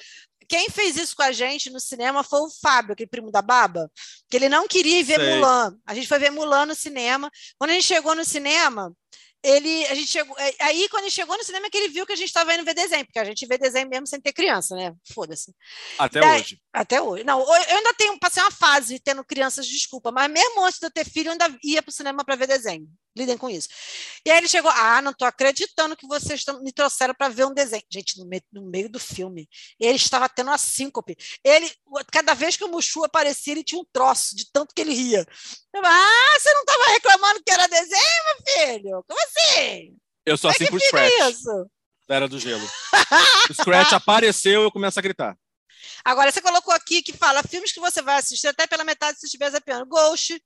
Quem 0.49 0.69
fez 0.71 0.97
isso 0.97 1.15
com 1.17 1.23
a 1.23 1.33
gente 1.33 1.71
no 1.71 1.81
cinema 1.81 2.23
foi 2.23 2.41
o 2.41 2.51
Fábio, 2.51 2.93
aquele 2.93 3.09
primo 3.09 3.31
da 3.31 3.43
Baba, 3.43 3.91
que 4.29 4.37
ele 4.37 4.49
não 4.49 4.67
queria 4.67 5.01
ir 5.01 5.03
ver 5.03 5.21
Sei. 5.21 5.35
Mulan. 5.35 5.77
A 5.87 5.95
gente 5.95 6.09
foi 6.09 6.19
ver 6.19 6.31
Mulan 6.31 6.67
no 6.67 6.75
cinema. 6.75 7.31
Quando 7.59 7.71
a 7.71 7.75
gente 7.75 7.87
chegou 7.87 8.15
no 8.15 8.25
cinema, 8.25 8.93
ele, 9.43 9.87
a 9.87 9.95
gente 9.95 10.11
chegou, 10.11 10.37
é, 10.39 10.55
aí 10.61 10.89
quando 10.89 11.05
ele 11.05 11.11
chegou 11.11 11.37
no 11.37 11.45
cinema 11.45 11.67
é 11.67 11.71
que 11.71 11.77
ele 11.77 11.89
viu 11.89 12.05
que 12.05 12.13
a 12.13 12.17
gente 12.17 12.29
estava 12.29 12.53
indo 12.55 12.65
ver 12.65 12.75
desenho, 12.75 13.05
porque 13.05 13.19
a 13.19 13.25
gente 13.25 13.47
vê 13.47 13.57
desenho 13.57 13.89
mesmo 13.89 14.07
sem 14.07 14.21
ter 14.21 14.33
criança, 14.33 14.75
né? 14.75 14.93
Foda-se. 15.13 15.55
Até 15.99 16.21
Daí- 16.21 16.41
hoje. 16.41 16.61
Até 16.73 17.01
hoje. 17.01 17.25
Não, 17.25 17.41
eu 17.41 17.77
ainda 17.77 17.95
tenho, 17.95 18.19
passei 18.19 18.43
uma 18.43 18.51
fase 18.51 18.99
tendo 18.99 19.25
crianças, 19.25 19.67
desculpa, 19.67 20.11
mas 20.11 20.31
mesmo 20.31 20.65
antes 20.65 20.81
de 20.81 20.87
eu 20.87 20.91
ter 20.91 21.05
filho, 21.09 21.29
eu 21.29 21.33
ainda 21.33 21.57
ia 21.63 21.83
para 21.83 21.91
o 21.91 21.95
cinema 21.95 22.25
para 22.25 22.35
ver 22.35 22.49
desenho. 22.49 22.89
Lidem 23.17 23.39
com 23.39 23.49
isso. 23.49 23.69
E 24.25 24.31
aí 24.31 24.39
ele 24.39 24.49
chegou, 24.49 24.71
ah, 24.71 25.01
não 25.01 25.13
estou 25.13 25.27
acreditando 25.27 25.97
que 25.97 26.07
vocês 26.07 26.45
me 26.63 26.71
trouxeram 26.71 27.15
para 27.15 27.29
ver 27.29 27.47
um 27.47 27.55
desenho. 27.55 27.83
Gente, 27.91 28.19
no 28.19 28.27
meio, 28.27 28.43
no 28.53 28.71
meio 28.71 28.89
do 28.91 29.01
filme, 29.01 29.49
ele 29.81 29.97
estava 29.97 30.29
tendo 30.29 30.49
uma 30.49 30.59
síncope. 30.59 31.17
Ele, 31.43 31.71
cada 32.13 32.35
vez 32.35 32.57
que 32.57 32.65
o 32.65 32.69
Mushu 32.69 33.05
aparecia, 33.05 33.55
ele 33.55 33.65
tinha 33.65 33.81
um 33.81 33.87
troço, 33.93 34.37
de 34.37 34.51
tanto 34.53 34.75
que 34.75 34.83
ele 34.83 34.93
ria. 34.93 35.27
Eu, 35.75 35.83
ah, 35.85 36.39
você 36.39 36.53
não 36.53 36.61
estava 36.61 36.85
reclamando 36.93 37.43
que 37.43 37.53
era 37.53 37.67
desenho, 37.67 38.25
meu 38.27 38.55
filho? 38.55 39.05
Como 39.09 39.21
assim? 39.23 39.97
Eu 40.27 40.37
sou 40.37 40.53
Como 40.53 40.63
é 40.63 40.67
assim 40.67 40.71
pro 40.71 40.81
fica 40.81 41.09
Scratch. 41.09 41.31
isso? 41.31 41.71
da 42.07 42.15
Era 42.17 42.29
do 42.29 42.39
Gelo. 42.39 42.67
o 43.51 43.55
Scratch 43.55 43.93
apareceu 43.93 44.63
e 44.63 44.65
eu 44.65 44.71
começo 44.71 44.99
a 44.99 45.03
gritar. 45.03 45.37
Agora, 46.05 46.31
você 46.31 46.41
colocou 46.41 46.73
aqui 46.73 47.03
que 47.03 47.13
fala 47.13 47.43
filmes 47.43 47.73
que 47.73 47.81
você 47.81 48.01
vai 48.01 48.17
assistir 48.17 48.47
até 48.47 48.67
pela 48.67 48.85
metade 48.85 49.19
se 49.19 49.27
estiver 49.27 49.51
zapeando. 49.51 49.87
Ghost, 49.87 50.41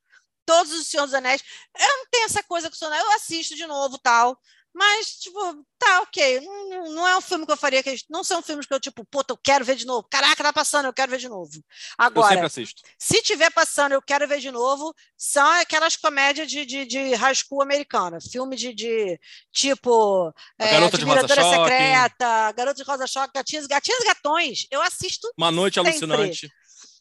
todos 0.51 0.72
os 0.72 0.88
Senhor 0.88 1.07
dos 1.07 1.14
Anéis. 1.14 1.42
Eu 1.78 1.98
não 1.98 2.07
tenho 2.11 2.24
essa 2.24 2.42
coisa 2.42 2.68
com 2.68 2.74
o 2.74 2.78
Senhor, 2.78 2.92
eu 2.92 3.12
assisto 3.12 3.55
de 3.55 3.66
novo 3.66 3.96
tal. 3.98 4.36
Mas, 4.72 5.18
tipo, 5.18 5.38
tá, 5.78 6.01
ok. 6.03 6.40
Não, 6.40 6.92
não 6.92 7.09
é 7.09 7.16
um 7.16 7.20
filme 7.20 7.44
que 7.44 7.51
eu 7.51 7.57
faria. 7.57 7.82
Que, 7.82 7.96
não 8.09 8.22
são 8.22 8.40
filmes 8.40 8.66
que 8.66 8.72
eu, 8.72 8.78
tipo, 8.78 9.05
puta, 9.05 9.32
eu 9.32 9.36
quero 9.36 9.64
ver 9.64 9.74
de 9.74 9.84
novo. 9.84 10.07
Caraca, 10.09 10.44
tá 10.44 10.53
passando, 10.53 10.86
eu 10.86 10.92
quero 10.92 11.11
ver 11.11 11.18
de 11.18 11.28
novo. 11.28 11.51
Agora, 11.98 12.26
eu 12.26 12.28
sempre 12.28 12.46
assisto. 12.46 12.82
se 12.96 13.20
tiver 13.20 13.51
passando, 13.51 13.92
eu 13.92 14.03
quero 14.03 14.28
ver 14.28 14.38
de 14.38 14.51
novo, 14.53 14.94
são 15.16 15.44
aquelas 15.61 15.96
comédias 15.96 16.48
de, 16.48 16.64
de, 16.64 16.86
de 16.86 17.14
high 17.14 17.34
school 17.34 17.62
americana. 17.62 18.18
Filme 18.20 18.55
de, 18.55 18.72
de 18.72 19.18
tipo. 19.53 20.32
A 20.57 20.66
Garota 20.66 20.98
de 20.98 21.05
Rosa 21.05 21.28
Choque. 21.28 21.51
Secreta, 21.51 22.53
Garota 22.53 22.74
de 22.74 22.82
Rosa 22.84 23.07
Choque, 23.09 23.32
Gatinhas 23.34 23.64
e 23.64 24.05
Gatões. 24.07 24.66
Eu 24.70 24.80
assisto. 24.82 25.28
Uma 25.36 25.51
noite 25.51 25.74
sempre. 25.74 25.90
alucinante. 25.90 26.48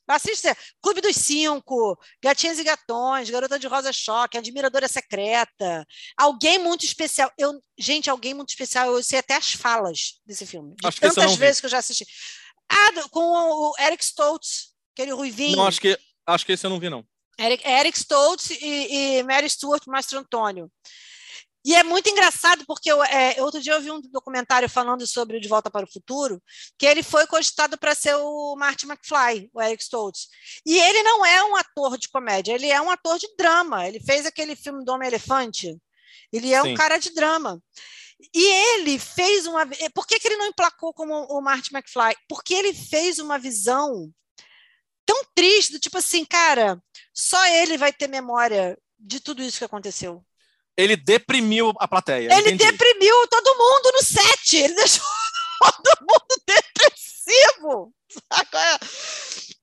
Assiste 0.09 0.47
Clube 0.81 1.01
dos 1.01 1.15
Cinco, 1.15 1.97
Gatinhas 2.21 2.59
e 2.59 2.63
Gatões, 2.63 3.29
Garota 3.29 3.59
de 3.59 3.67
Rosa 3.67 3.93
Choque, 3.93 4.37
Admiradora 4.37 4.87
Secreta, 4.87 5.85
Alguém 6.17 6.57
Muito 6.57 6.83
Especial. 6.83 7.31
Eu, 7.37 7.61
gente, 7.77 8.09
Alguém 8.09 8.33
Muito 8.33 8.49
Especial, 8.49 8.87
eu 8.87 9.03
sei 9.03 9.19
até 9.19 9.35
as 9.35 9.51
falas 9.51 10.19
desse 10.25 10.45
filme. 10.45 10.73
De 10.75 10.87
Acho 10.87 10.99
que 10.99 11.07
tantas 11.07 11.31
vi. 11.31 11.37
vezes 11.37 11.59
que 11.59 11.65
eu 11.67 11.69
já 11.69 11.77
assisti. 11.77 12.05
Ah, 12.71 13.09
com 13.09 13.21
o 13.21 13.73
Eric 13.79 14.03
Stoltz, 14.03 14.73
aquele 14.93 15.11
ruivinho. 15.11 15.57
Não, 15.57 15.67
acho 15.67 15.81
que, 15.81 15.97
acho 16.25 16.45
que 16.45 16.51
esse 16.51 16.65
eu 16.65 16.69
não 16.69 16.79
vi, 16.79 16.89
não. 16.89 17.05
Eric, 17.39 17.65
Eric 17.65 17.97
Stoltz 17.97 18.49
e, 18.49 19.19
e 19.19 19.23
Mary 19.23 19.49
Stuart, 19.49 19.83
Mastro 19.87 20.19
Antônio. 20.19 20.69
E 21.69 21.75
é 21.75 21.83
muito 21.83 22.09
engraçado, 22.09 22.65
porque 22.65 22.91
eu, 22.91 23.03
é, 23.03 23.35
outro 23.43 23.61
dia 23.61 23.73
eu 23.73 23.79
vi 23.79 23.91
um 23.91 24.01
documentário 24.01 24.67
falando 24.67 25.05
sobre 25.05 25.37
o 25.37 25.39
De 25.39 25.47
Volta 25.47 25.69
para 25.69 25.85
o 25.85 25.91
Futuro, 25.91 26.41
que 26.79 26.83
ele 26.83 27.03
foi 27.03 27.27
cogitado 27.27 27.77
para 27.77 27.93
ser 27.93 28.15
o 28.15 28.55
Marty 28.55 28.87
McFly, 28.87 29.51
o 29.53 29.61
Eric 29.61 29.83
Stoltz. 29.83 30.29
E 30.65 30.79
ele 30.79 31.03
não 31.03 31.23
é 31.23 31.43
um 31.43 31.55
ator 31.55 31.95
de 31.95 32.09
comédia, 32.09 32.53
ele 32.53 32.71
é 32.71 32.81
um 32.81 32.89
ator 32.89 33.19
de 33.19 33.27
drama. 33.37 33.87
Ele 33.87 33.99
fez 33.99 34.25
aquele 34.25 34.55
filme 34.55 34.83
do 34.83 34.91
Homem-Elefante. 34.91 35.77
Ele 36.33 36.51
é 36.51 36.59
um 36.59 36.69
Sim. 36.69 36.73
cara 36.73 36.97
de 36.97 37.13
drama. 37.13 37.61
E 38.33 38.45
ele 38.73 38.97
fez 38.97 39.45
uma. 39.45 39.63
Por 39.93 40.07
que, 40.07 40.19
que 40.19 40.27
ele 40.27 40.37
não 40.37 40.47
emplacou 40.47 40.91
como 40.91 41.13
o 41.25 41.39
Marty 41.39 41.69
McFly? 41.71 42.15
Porque 42.27 42.55
ele 42.55 42.73
fez 42.73 43.19
uma 43.19 43.37
visão 43.37 44.11
tão 45.05 45.23
triste, 45.35 45.73
do 45.73 45.79
tipo 45.79 45.99
assim, 45.99 46.25
cara, 46.25 46.81
só 47.13 47.45
ele 47.45 47.77
vai 47.77 47.93
ter 47.93 48.07
memória 48.07 48.75
de 48.97 49.19
tudo 49.19 49.43
isso 49.43 49.59
que 49.59 49.65
aconteceu. 49.65 50.25
Ele 50.79 50.95
deprimiu 50.95 51.73
a 51.77 51.87
plateia. 51.87 52.31
Ele 52.31 52.51
entendi. 52.51 52.71
deprimiu 52.71 53.27
todo 53.27 53.57
mundo 53.57 53.91
no 53.95 54.01
set, 54.01 54.55
ele 54.55 54.73
deixou 54.75 55.05
todo 55.83 55.99
mundo 56.01 56.43
depressivo. 56.47 57.93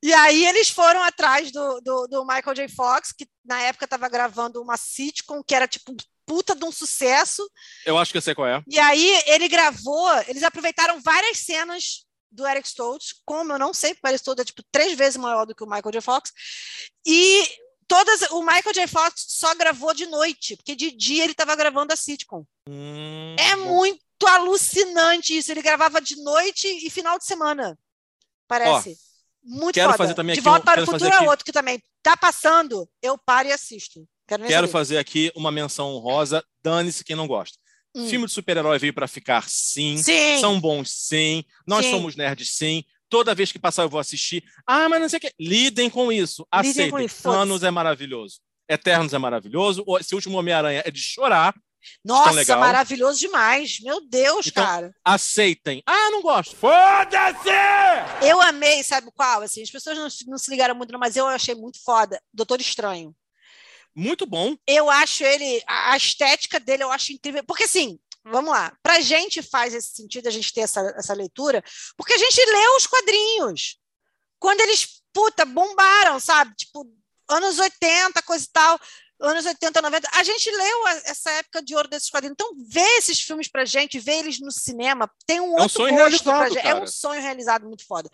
E 0.02 0.12
aí 0.12 0.44
eles 0.44 0.68
foram 0.68 1.02
atrás 1.02 1.50
do, 1.50 1.80
do, 1.80 2.06
do 2.06 2.26
Michael 2.26 2.54
J. 2.54 2.68
Fox, 2.68 3.12
que 3.12 3.26
na 3.44 3.62
época 3.62 3.86
estava 3.86 4.08
gravando 4.10 4.60
uma 4.62 4.76
sitcom 4.76 5.42
que 5.42 5.54
era 5.54 5.66
tipo 5.66 5.96
puta 6.26 6.54
de 6.54 6.64
um 6.64 6.70
sucesso. 6.70 7.48
Eu 7.86 7.96
acho 7.96 8.12
que 8.12 8.18
eu 8.18 8.22
sei 8.22 8.34
qual 8.34 8.46
é. 8.46 8.62
E 8.68 8.78
aí 8.78 9.22
ele 9.26 9.48
gravou, 9.48 10.10
eles 10.28 10.42
aproveitaram 10.42 11.00
várias 11.00 11.38
cenas 11.38 12.04
do 12.30 12.46
Eric 12.46 12.68
Stoltz, 12.68 13.14
como 13.24 13.52
eu 13.54 13.58
não 13.58 13.72
sei, 13.72 13.94
porque 13.94 14.06
o 14.06 14.10
Eric 14.10 14.20
Stoltz 14.20 14.42
é 14.42 14.44
tipo 14.44 14.62
três 14.70 14.92
vezes 14.98 15.16
maior 15.16 15.46
do 15.46 15.54
que 15.54 15.64
o 15.64 15.66
Michael 15.66 15.92
J. 15.92 16.00
Fox, 16.02 16.30
e 17.06 17.48
todas 17.88 18.22
o 18.30 18.42
Michael 18.42 18.72
J. 18.74 18.86
Fox 18.86 19.24
só 19.28 19.54
gravou 19.54 19.94
de 19.94 20.06
noite, 20.06 20.56
porque 20.56 20.74
de 20.74 20.90
dia 20.90 21.22
ele 21.24 21.32
estava 21.32 21.54
gravando 21.56 21.92
a 21.92 21.96
sitcom. 21.96 22.44
Hum, 22.68 23.36
é 23.38 23.56
muito 23.56 24.00
alucinante 24.26 25.36
isso, 25.36 25.50
ele 25.52 25.62
gravava 25.62 26.00
de 26.00 26.16
noite 26.22 26.66
e 26.66 26.90
final 26.90 27.18
de 27.18 27.24
semana, 27.24 27.78
parece. 28.48 28.96
muito 29.42 29.74
quero 29.74 29.88
foda. 29.92 29.98
fazer 29.98 30.14
também 30.14 30.34
de 30.34 30.40
aqui 30.40 30.48
volta 30.48 30.60
um- 30.62 30.64
para 30.64 30.82
o 30.82 30.86
futuro 30.86 31.10
é 31.12 31.16
aqui- 31.16 31.26
outro 31.28 31.44
que 31.44 31.52
também 31.52 31.82
tá 32.02 32.16
passando, 32.16 32.88
eu 33.02 33.16
paro 33.18 33.48
e 33.48 33.52
assisto. 33.52 34.06
Quero, 34.28 34.44
Quero 34.44 34.66
fazer 34.68 34.98
aqui 34.98 35.30
uma 35.36 35.52
menção 35.52 35.94
honrosa. 35.94 36.44
Dane-se 36.60 37.04
quem 37.04 37.14
não 37.14 37.28
gosta. 37.28 37.56
Hum. 37.94 38.08
Filme 38.08 38.26
de 38.26 38.32
super-herói 38.32 38.76
veio 38.76 38.92
para 38.92 39.06
ficar, 39.06 39.48
sim. 39.48 39.96
Sim. 39.98 40.40
São 40.40 40.60
bons, 40.60 40.90
sim. 40.90 41.44
Nós 41.64 41.84
Sim. 41.84 41.92
somos 41.92 42.16
nerds, 42.16 42.50
sim. 42.56 42.84
Toda 43.08 43.34
vez 43.34 43.52
que 43.52 43.58
passar 43.58 43.82
eu 43.82 43.88
vou 43.88 44.00
assistir. 44.00 44.42
Ah, 44.66 44.88
mas 44.88 45.00
não 45.00 45.08
sei 45.08 45.18
o 45.18 45.20
que. 45.20 45.32
Lidem 45.38 45.88
com 45.88 46.10
isso. 46.10 46.46
Lidem 46.54 46.70
Aceitem. 46.70 46.90
com 46.90 46.98
isso. 47.00 47.22
Thanos 47.22 47.62
é 47.62 47.70
maravilhoso. 47.70 48.40
Eternos 48.68 49.12
é 49.14 49.18
maravilhoso. 49.18 49.84
O- 49.86 49.98
Esse 49.98 50.14
último 50.14 50.38
Homem-Aranha 50.38 50.82
é 50.84 50.90
de 50.90 51.00
chorar. 51.00 51.54
Nossa, 52.04 52.32
legal. 52.32 52.58
maravilhoso 52.58 53.20
demais. 53.20 53.78
Meu 53.80 54.00
Deus, 54.08 54.48
Então, 54.48 54.64
cara. 54.64 54.92
Aceitem. 55.04 55.82
Ah, 55.86 56.10
não 56.10 56.20
gosto. 56.20 56.56
Foda-se! 56.56 57.48
Eu 58.26 58.40
amei, 58.40 58.82
sabe 58.82 59.08
qual? 59.14 59.42
Assim, 59.42 59.62
as 59.62 59.70
pessoas 59.70 59.96
não, 59.96 60.08
não 60.26 60.38
se 60.38 60.50
ligaram 60.50 60.74
muito, 60.74 60.90
não, 60.92 60.98
mas 60.98 61.14
eu 61.16 61.26
achei 61.26 61.54
muito 61.54 61.78
foda. 61.84 62.20
Doutor 62.34 62.60
Estranho. 62.60 63.14
Muito 63.94 64.26
bom. 64.26 64.56
Eu 64.66 64.90
acho 64.90 65.22
ele, 65.24 65.62
a, 65.66 65.92
a 65.92 65.96
estética 65.96 66.58
dele 66.60 66.82
eu 66.82 66.90
acho 66.92 67.12
incrível. 67.12 67.42
Porque 67.46 67.64
assim, 67.64 67.98
vamos 68.26 68.50
lá, 68.50 68.76
pra 68.82 69.00
gente 69.00 69.42
faz 69.42 69.72
esse 69.74 69.94
sentido 69.94 70.26
a 70.26 70.30
gente 70.30 70.52
ter 70.52 70.60
essa, 70.62 70.80
essa 70.96 71.14
leitura, 71.14 71.62
porque 71.96 72.12
a 72.14 72.18
gente 72.18 72.44
leu 72.44 72.76
os 72.76 72.86
quadrinhos. 72.86 73.78
Quando 74.38 74.60
eles, 74.60 75.02
puta, 75.12 75.44
bombaram, 75.44 76.20
sabe? 76.20 76.54
Tipo, 76.56 76.86
anos 77.28 77.58
80, 77.58 78.22
coisa 78.22 78.44
e 78.44 78.48
tal, 78.52 78.78
anos 79.20 79.46
80, 79.46 79.80
90. 79.80 80.08
A 80.12 80.22
gente 80.22 80.50
leu 80.50 80.86
a- 80.86 80.92
essa 81.06 81.30
época 81.32 81.62
de 81.62 81.74
ouro 81.74 81.88
desses 81.88 82.10
quadrinhos. 82.10 82.34
Então, 82.38 82.52
ver 82.68 82.98
esses 82.98 83.20
filmes 83.20 83.48
pra 83.48 83.64
gente, 83.64 83.98
ver 83.98 84.18
eles 84.18 84.38
no 84.40 84.52
cinema, 84.52 85.10
tem 85.26 85.40
um 85.40 85.44
É 85.44 85.60
um 85.60 85.62
outro 85.62 85.68
sonho 85.70 85.94
gosto 85.96 86.22
pra 86.24 86.32
realizado, 86.38 86.54
gente. 86.54 86.66
É 86.66 86.74
um 86.74 86.86
sonho 86.86 87.22
realizado 87.22 87.66
muito 87.66 87.86
foda. 87.86 88.10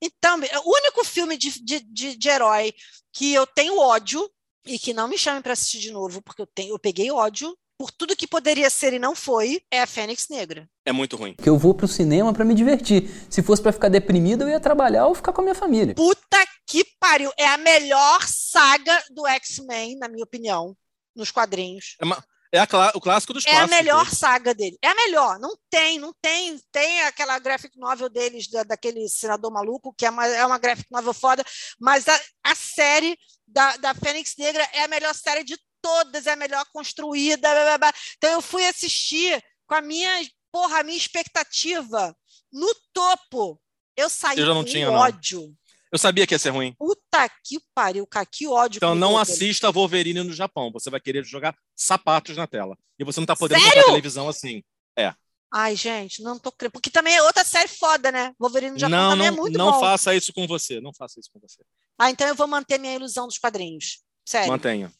Então, 0.00 0.38
o 0.64 0.76
único 0.76 1.04
filme 1.04 1.36
de, 1.38 1.50
de, 1.62 1.80
de, 1.80 2.16
de 2.16 2.28
herói 2.28 2.74
que 3.12 3.32
eu 3.32 3.46
tenho 3.46 3.78
ódio, 3.78 4.30
e 4.64 4.78
que 4.78 4.92
não 4.94 5.08
me 5.08 5.18
chamem 5.18 5.42
para 5.42 5.54
assistir 5.54 5.80
de 5.80 5.90
novo, 5.90 6.22
porque 6.22 6.40
eu, 6.42 6.46
tenho, 6.46 6.74
eu 6.74 6.78
peguei 6.78 7.10
ódio 7.10 7.56
por 7.82 7.90
tudo 7.90 8.14
que 8.14 8.28
poderia 8.28 8.70
ser 8.70 8.92
e 8.92 8.98
não 9.00 9.12
foi, 9.12 9.60
é 9.68 9.82
a 9.82 9.88
Fênix 9.88 10.28
Negra. 10.28 10.68
É 10.86 10.92
muito 10.92 11.16
ruim. 11.16 11.34
Que 11.34 11.48
eu 11.48 11.58
vou 11.58 11.74
pro 11.74 11.88
cinema 11.88 12.32
pra 12.32 12.44
me 12.44 12.54
divertir. 12.54 13.10
Se 13.28 13.42
fosse 13.42 13.60
pra 13.60 13.72
ficar 13.72 13.88
deprimido, 13.88 14.42
eu 14.42 14.50
ia 14.50 14.60
trabalhar 14.60 15.08
ou 15.08 15.16
ficar 15.16 15.32
com 15.32 15.40
a 15.40 15.44
minha 15.44 15.54
família. 15.56 15.92
Puta 15.92 16.38
que 16.64 16.84
pariu! 17.00 17.32
É 17.36 17.44
a 17.48 17.56
melhor 17.58 18.22
saga 18.28 19.02
do 19.10 19.26
X-Men, 19.26 19.98
na 19.98 20.06
minha 20.08 20.22
opinião, 20.22 20.76
nos 21.16 21.32
quadrinhos. 21.32 21.96
É, 22.00 22.04
uma- 22.04 22.24
é 22.52 22.60
a 22.60 22.68
o 22.94 23.00
clássico 23.00 23.32
dos 23.32 23.44
É 23.44 23.50
a 23.50 23.52
clássicos. 23.52 23.76
melhor 23.76 24.04
dele. 24.04 24.16
saga 24.16 24.54
dele. 24.54 24.78
É 24.80 24.86
a 24.88 24.94
melhor. 24.94 25.40
Não 25.40 25.50
tem, 25.68 25.98
não 25.98 26.14
tem. 26.22 26.60
Tem 26.70 27.02
aquela 27.02 27.36
graphic 27.40 27.76
novel 27.76 28.08
deles, 28.08 28.48
da- 28.48 28.62
daquele 28.62 29.08
senador 29.08 29.50
maluco, 29.50 29.92
que 29.98 30.06
é 30.06 30.10
uma, 30.10 30.24
é 30.24 30.46
uma 30.46 30.58
graphic 30.58 30.86
novel 30.88 31.12
foda, 31.12 31.42
mas 31.80 32.06
a, 32.06 32.20
a 32.44 32.54
série 32.54 33.18
da, 33.44 33.76
da 33.78 33.92
Fênix 33.92 34.36
Negra 34.38 34.64
é 34.72 34.84
a 34.84 34.88
melhor 34.88 35.12
série 35.16 35.42
de 35.42 35.58
todas, 35.82 36.26
é 36.26 36.32
a 36.32 36.36
melhor 36.36 36.64
construída. 36.72 37.50
blá, 37.52 37.64
blá, 37.64 37.78
blá. 37.78 37.92
Então 38.16 38.30
eu 38.30 38.40
fui 38.40 38.64
assistir 38.66 39.42
com 39.66 39.74
a 39.74 39.82
minha, 39.82 40.10
porra, 40.50 40.78
a 40.80 40.82
minha 40.82 40.96
expectativa 40.96 42.16
no 42.52 42.74
topo. 42.92 43.60
Eu 43.96 44.08
saí 44.08 44.38
Eu 44.38 44.46
já 44.46 44.54
não 44.54 44.64
com 44.64 44.70
tinha, 44.70 44.86
não. 44.86 44.94
ódio. 44.94 45.54
Eu 45.92 45.98
sabia 45.98 46.26
que 46.26 46.34
ia 46.34 46.38
ser 46.38 46.48
ruim. 46.48 46.74
Puta 46.78 47.28
que 47.44 47.60
pariu, 47.74 48.06
cara, 48.06 48.24
que 48.24 48.46
ódio. 48.46 48.78
Então 48.78 48.94
não 48.94 49.18
assista 49.18 49.70
Wolverine 49.70 50.22
no 50.22 50.32
Japão. 50.32 50.70
Você 50.72 50.88
vai 50.88 50.98
querer 50.98 51.22
jogar 51.22 51.54
sapatos 51.76 52.34
na 52.34 52.46
tela. 52.46 52.78
E 52.98 53.04
você 53.04 53.20
não 53.20 53.26
tá 53.26 53.36
podendo 53.36 53.60
Sério? 53.60 53.84
televisão 53.84 54.26
assim. 54.26 54.62
É. 54.96 55.12
Ai, 55.52 55.76
gente, 55.76 56.22
não 56.22 56.38
tô 56.38 56.50
crendo. 56.50 56.72
Porque 56.72 56.88
também 56.88 57.14
é 57.14 57.22
outra 57.22 57.44
série 57.44 57.68
foda, 57.68 58.10
né? 58.10 58.32
Wolverine 58.40 58.72
no 58.72 58.78
Japão 58.78 58.96
não, 58.98 59.10
também 59.10 59.26
não, 59.30 59.34
é 59.34 59.38
muito 59.38 59.58
não 59.58 59.72
bom. 59.72 59.80
faça 59.80 60.14
isso 60.14 60.32
com 60.32 60.46
você. 60.46 60.80
Não 60.80 60.94
faça 60.94 61.20
isso 61.20 61.28
com 61.30 61.38
você. 61.38 61.62
Ah, 61.98 62.10
então 62.10 62.26
eu 62.26 62.34
vou 62.34 62.46
manter 62.46 62.78
minha 62.78 62.94
ilusão 62.94 63.26
dos 63.26 63.36
quadrinhos. 63.36 64.02
Sério. 64.24 64.48
Mantenha. 64.48 64.90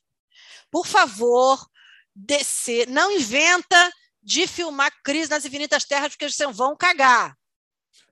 Por 0.72 0.86
favor, 0.86 1.64
DC, 2.16 2.86
não 2.86 3.12
inventa 3.12 3.92
de 4.22 4.46
filmar 4.46 4.90
Crise 5.04 5.28
nas 5.28 5.44
Infinitas 5.44 5.84
Terras, 5.84 6.12
porque 6.12 6.30
vocês 6.30 6.56
vão 6.56 6.74
cagar. 6.74 7.36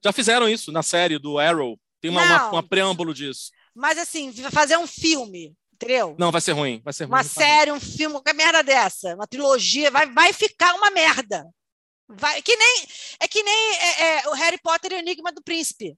Já 0.05 0.13
fizeram 0.13 0.47
isso 0.47 0.71
na 0.71 0.83
série 0.83 1.19
do 1.19 1.39
Arrow. 1.39 1.81
Tem 2.03 2.11
uma, 2.11 2.23
uma, 2.23 2.51
uma 2.51 2.63
preâmbulo 2.63 3.15
disso. 3.15 3.51
Mas 3.75 3.97
assim, 3.97 4.31
fazer 4.51 4.77
um 4.77 4.87
filme, 4.87 5.55
entendeu? 5.73 6.15
Não, 6.19 6.31
vai 6.31 6.43
ser 6.43 6.53
ruim. 6.53 6.83
Vai 6.85 6.93
ser 6.93 7.05
ruim. 7.05 7.15
Uma 7.15 7.25
série, 7.25 7.73
um 7.73 7.81
filme, 7.81 8.15
qualquer 8.17 8.35
merda 8.35 8.63
dessa, 8.63 9.15
uma 9.15 9.27
trilogia, 9.27 9.91
vai, 9.91 10.07
vai 10.13 10.33
ficar 10.35 10.75
uma 10.75 10.91
merda. 10.91 11.47
Vai, 12.09 12.43
que 12.43 12.55
nem, 12.57 12.87
é 13.21 13.29
que 13.29 13.43
nem 13.43 13.75
é, 13.77 14.03
é, 14.03 14.29
o 14.29 14.33
Harry 14.33 14.59
Potter 14.59 14.93
e 14.93 14.97
o 14.97 14.99
Enigma 14.99 15.33
do 15.33 15.43
Príncipe. 15.43 15.97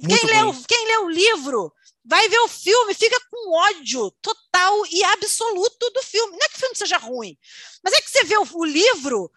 Quem 0.00 0.26
lê, 0.26 0.42
o, 0.42 0.50
ruim. 0.50 0.64
quem 0.68 0.86
lê 0.86 0.96
o 0.98 1.08
livro 1.10 1.72
vai 2.04 2.28
ver 2.28 2.38
o 2.40 2.48
filme, 2.48 2.94
fica 2.94 3.18
com 3.30 3.52
ódio 3.52 4.10
total 4.22 4.86
e 4.90 5.04
absoluto 5.04 5.90
do 5.90 6.02
filme. 6.02 6.32
Não 6.36 6.44
é 6.44 6.48
que 6.48 6.56
o 6.56 6.60
filme 6.60 6.74
seja 6.76 6.96
ruim, 6.98 7.36
mas 7.84 7.92
é 7.94 8.00
que 8.00 8.10
você 8.10 8.24
vê 8.24 8.36
o, 8.38 8.46
o 8.54 8.64
livro, 8.64 9.30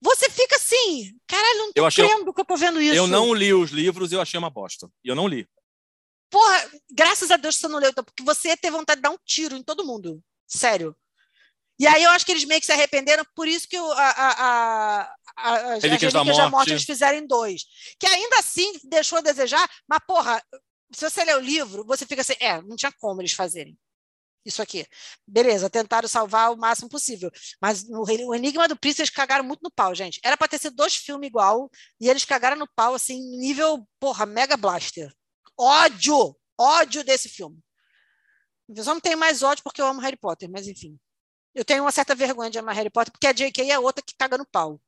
você 0.00 0.28
fica 0.30 0.56
assim, 0.56 1.18
caralho, 1.26 1.58
não 1.58 1.72
tô 1.72 1.80
Eu 1.80 1.86
achei- 1.86 2.06
crendo 2.06 2.32
que 2.34 2.40
eu 2.40 2.44
tô 2.44 2.56
vendo 2.56 2.80
isso. 2.80 2.94
Eu 2.94 3.06
não 3.06 3.32
li 3.34 3.52
os 3.54 3.70
livros 3.70 4.12
e 4.12 4.14
eu 4.14 4.20
achei 4.20 4.38
uma 4.38 4.50
bosta. 4.50 4.88
E 5.04 5.08
eu 5.08 5.14
não 5.16 5.26
li. 5.26 5.48
Porra, 6.30 6.70
graças 6.90 7.30
a 7.30 7.36
Deus 7.36 7.56
que 7.56 7.60
você 7.62 7.68
não 7.68 7.78
leu, 7.78 7.90
então, 7.90 8.02
porque 8.04 8.22
você 8.22 8.48
ia 8.48 8.56
ter 8.56 8.70
vontade 8.70 8.98
de 8.98 9.02
dar 9.02 9.10
um 9.10 9.18
tiro 9.24 9.54
em 9.56 9.62
todo 9.62 9.84
mundo. 9.84 10.22
Sério. 10.46 10.96
E 11.78 11.86
aí 11.86 12.02
eu 12.04 12.10
acho 12.10 12.24
que 12.24 12.32
eles 12.32 12.44
meio 12.44 12.60
que 12.60 12.66
se 12.66 12.72
arrependeram, 12.72 13.24
por 13.34 13.48
isso 13.48 13.66
que 13.68 13.78
o- 13.78 13.92
a, 13.92 14.10
a, 14.10 15.14
a, 15.36 15.74
as 15.74 15.82
Relíquias 15.82 16.12
da 16.12 16.24
morte. 16.24 16.50
Morte. 16.50 16.70
eles 16.70 16.84
fizeram 16.84 17.18
em 17.18 17.26
dois. 17.26 17.64
Que 17.98 18.06
ainda 18.06 18.38
assim 18.38 18.72
deixou 18.84 19.18
a 19.18 19.22
desejar, 19.22 19.68
mas, 19.88 20.00
porra, 20.06 20.42
se 20.92 21.08
você 21.08 21.24
lê 21.24 21.34
o 21.34 21.40
livro, 21.40 21.84
você 21.86 22.06
fica 22.06 22.20
assim, 22.20 22.34
é, 22.40 22.60
não 22.62 22.76
tinha 22.76 22.92
como 23.00 23.20
eles 23.20 23.32
fazerem 23.32 23.76
isso 24.44 24.60
aqui. 24.60 24.86
Beleza, 25.26 25.70
tentaram 25.70 26.08
salvar 26.08 26.52
o 26.52 26.56
máximo 26.56 26.88
possível. 26.88 27.30
Mas 27.60 27.88
no, 27.88 28.02
o 28.02 28.34
Enigma 28.34 28.68
do 28.68 28.76
Príncipe, 28.76 29.02
eles 29.02 29.10
cagaram 29.10 29.44
muito 29.44 29.62
no 29.62 29.70
pau, 29.70 29.94
gente. 29.94 30.20
Era 30.22 30.36
pra 30.36 30.48
ter 30.48 30.58
sido 30.58 30.76
dois 30.76 30.96
filmes 30.96 31.28
igual, 31.28 31.70
e 32.00 32.08
eles 32.08 32.24
cagaram 32.24 32.56
no 32.56 32.68
pau, 32.74 32.94
assim, 32.94 33.20
nível, 33.38 33.86
porra, 34.00 34.26
mega 34.26 34.56
blaster. 34.56 35.12
Ódio! 35.58 36.36
Ódio 36.58 37.02
desse 37.04 37.28
filme. 37.28 37.58
Eu 38.68 38.84
só 38.84 38.94
não 38.94 39.00
tenho 39.00 39.18
mais 39.18 39.42
ódio 39.42 39.64
porque 39.64 39.80
eu 39.80 39.86
amo 39.86 40.00
Harry 40.00 40.16
Potter, 40.16 40.48
mas 40.50 40.66
enfim. 40.66 40.98
Eu 41.54 41.64
tenho 41.64 41.82
uma 41.82 41.92
certa 41.92 42.14
vergonha 42.14 42.50
de 42.50 42.58
amar 42.58 42.74
Harry 42.74 42.90
Potter, 42.90 43.12
porque 43.12 43.26
a 43.26 43.32
J.K. 43.32 43.70
é 43.70 43.78
outra 43.78 44.02
que 44.02 44.14
caga 44.16 44.38
no 44.38 44.46
pau. 44.46 44.80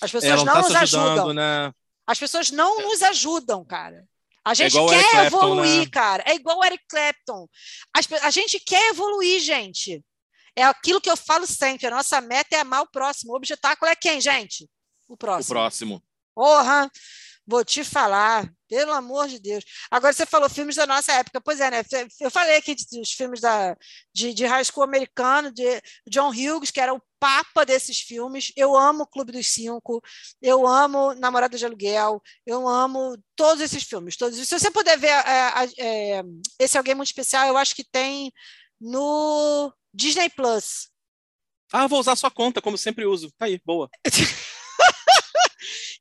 As 0.00 0.10
pessoas 0.10 0.44
não, 0.44 0.54
nos 0.54 0.66
tá 0.68 0.70
se 0.70 0.76
ajudando, 0.76 1.08
ajudam. 1.18 1.32
né? 1.34 1.72
As 2.06 2.18
pessoas 2.18 2.50
não 2.50 2.82
nos 2.82 3.02
ajudam, 3.02 3.64
cara. 3.64 4.04
A 4.44 4.54
gente 4.54 4.72
igual 4.72 4.86
o 4.86 4.92
Eric 4.92 5.04
quer 5.10 5.10
Clapton, 5.12 5.36
evoluir, 5.36 5.78
né? 5.80 5.86
cara. 5.90 6.22
É 6.26 6.34
igual 6.34 6.58
o 6.58 6.64
Eric 6.64 6.84
Clapton. 6.88 7.48
As 7.92 8.06
a 8.22 8.30
gente 8.30 8.60
quer 8.60 8.90
evoluir, 8.90 9.40
gente. 9.40 10.04
É 10.54 10.62
aquilo 10.64 11.00
que 11.00 11.10
eu 11.10 11.16
falo 11.16 11.46
sempre. 11.46 11.86
A 11.86 11.90
nossa 11.90 12.20
meta 12.20 12.54
é 12.54 12.60
amar 12.60 12.82
o 12.82 12.90
próximo. 12.90 13.32
O 13.32 13.36
objetáculo 13.36 13.90
é 13.90 13.96
quem, 13.96 14.20
gente? 14.20 14.68
O 15.08 15.14
O 15.14 15.16
próximo. 15.16 15.54
próximo. 15.54 16.02
Porra, 16.34 16.88
vou 17.46 17.64
te 17.64 17.84
falar, 17.84 18.50
pelo 18.68 18.92
amor 18.92 19.28
de 19.28 19.38
Deus. 19.38 19.64
Agora 19.90 20.12
você 20.12 20.26
falou 20.26 20.50
filmes 20.50 20.76
da 20.76 20.86
nossa 20.86 21.12
época. 21.12 21.40
Pois 21.40 21.60
é, 21.60 21.70
né? 21.70 21.82
Eu 22.20 22.30
falei 22.30 22.56
aqui 22.56 22.74
dos 22.74 23.12
filmes 23.12 23.40
da, 23.40 23.76
de, 24.12 24.34
de 24.34 24.44
high 24.44 24.64
school 24.64 24.82
americano, 24.82 25.52
de 25.52 25.80
John 26.08 26.30
Hughes, 26.30 26.70
que 26.70 26.80
era 26.80 26.92
o 26.92 27.02
papa 27.20 27.64
desses 27.64 28.00
filmes. 28.00 28.52
Eu 28.56 28.76
amo 28.76 29.06
Clube 29.06 29.32
dos 29.32 29.46
Cinco, 29.46 30.02
eu 30.42 30.66
amo 30.66 31.14
Namorada 31.14 31.56
de 31.56 31.64
Aluguel, 31.64 32.20
eu 32.44 32.66
amo 32.66 33.16
todos 33.36 33.62
esses 33.62 33.84
filmes. 33.84 34.16
Todos. 34.16 34.36
Se 34.36 34.58
você 34.58 34.70
puder 34.70 34.98
ver 34.98 35.08
é, 35.08 35.52
é, 35.78 36.22
esse 36.58 36.76
Alguém 36.76 36.94
Muito 36.94 37.08
Especial, 37.08 37.46
eu 37.46 37.56
acho 37.56 37.74
que 37.74 37.84
tem 37.84 38.32
no 38.80 39.72
Disney 39.94 40.28
Plus. 40.30 40.88
Ah, 41.72 41.86
vou 41.86 41.98
usar 41.98 42.14
sua 42.16 42.30
conta, 42.30 42.62
como 42.62 42.78
sempre 42.78 43.06
uso. 43.06 43.32
Tá 43.38 43.46
aí, 43.46 43.60
boa. 43.64 43.88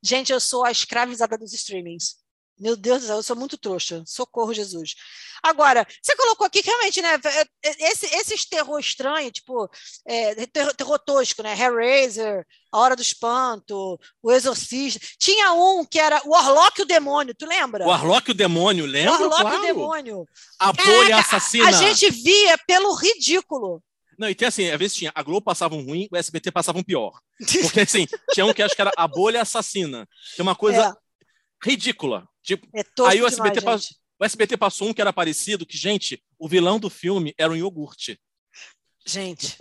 Gente, 0.05 0.31
eu 0.31 0.39
sou 0.39 0.63
a 0.63 0.69
escravizada 0.71 1.35
dos 1.35 1.51
streamings. 1.51 2.17
Meu 2.59 2.77
Deus 2.77 3.01
do 3.01 3.07
céu, 3.07 3.15
eu 3.17 3.23
sou 3.23 3.35
muito 3.35 3.57
trouxa. 3.57 4.03
Socorro, 4.05 4.53
Jesus. 4.53 4.93
Agora, 5.41 5.85
você 6.01 6.15
colocou 6.15 6.45
aqui 6.45 6.61
que 6.61 6.69
realmente, 6.69 7.01
né? 7.01 7.19
Esse, 7.63 8.05
esses 8.15 8.45
terror 8.45 8.79
estranho, 8.79 9.31
tipo, 9.31 9.67
é, 10.07 10.45
terror, 10.45 10.73
terror 10.75 10.99
tosco, 10.99 11.41
né? 11.41 11.59
Hellraiser, 11.59 12.45
A 12.71 12.77
Hora 12.79 12.95
do 12.95 13.01
Espanto, 13.01 13.99
O 14.21 14.31
Exorcista. 14.31 15.05
Tinha 15.19 15.53
um 15.53 15.83
que 15.83 15.99
era 15.99 16.21
o 16.23 16.35
Orlock 16.35 16.79
e 16.79 16.83
o 16.83 16.87
Demônio, 16.87 17.33
tu 17.35 17.47
lembra? 17.47 17.85
O 17.87 17.91
Arlock 17.91 18.29
e 18.29 18.31
o 18.31 18.35
Demônio, 18.35 18.85
O 18.85 18.87
lembra? 18.87 19.13
Orlock 19.15 19.41
Claro. 19.41 19.57
e 19.57 19.59
o 19.59 19.65
Demônio. 19.65 20.25
A 20.59 20.71
bolha 20.71 21.17
assassina. 21.17 21.67
A 21.67 21.71
gente 21.71 22.11
via 22.11 22.57
pelo 22.67 22.93
ridículo. 22.93 23.81
Não, 24.17 24.29
e 24.29 24.35
tem 24.35 24.47
assim, 24.47 24.69
às 24.69 24.79
vezes 24.79 24.95
tinha, 24.95 25.11
a 25.13 25.23
Globo 25.23 25.41
passava 25.41 25.75
um 25.75 25.83
ruim, 25.83 26.07
o 26.11 26.15
SBT 26.15 26.51
passava 26.51 26.77
um 26.77 26.83
pior. 26.83 27.19
Porque 27.61 27.81
assim, 27.81 28.05
tinha 28.31 28.45
um 28.45 28.53
que 28.53 28.61
acho 28.63 28.75
que 28.75 28.81
era 28.81 28.91
a 28.97 29.07
bolha 29.07 29.41
assassina. 29.41 30.07
Que 30.35 30.41
é 30.41 30.43
uma 30.43 30.55
coisa 30.55 30.95
ridícula. 31.63 32.27
Tipo, 32.43 32.67
É 32.75 32.79
aí 33.07 33.21
o 33.21 33.29
demais, 33.29 33.33
SBT, 33.33 33.55
gente. 33.55 33.63
passou, 33.65 33.97
o 34.19 34.25
SBT 34.25 34.57
passou 34.57 34.87
um 34.89 34.93
que 34.93 35.01
era 35.01 35.11
parecido, 35.11 35.65
que, 35.65 35.77
gente, 35.77 36.23
o 36.39 36.47
vilão 36.47 36.79
do 36.79 36.89
filme 36.89 37.33
era 37.37 37.51
um 37.51 37.55
iogurte. 37.55 38.19
Gente. 39.05 39.57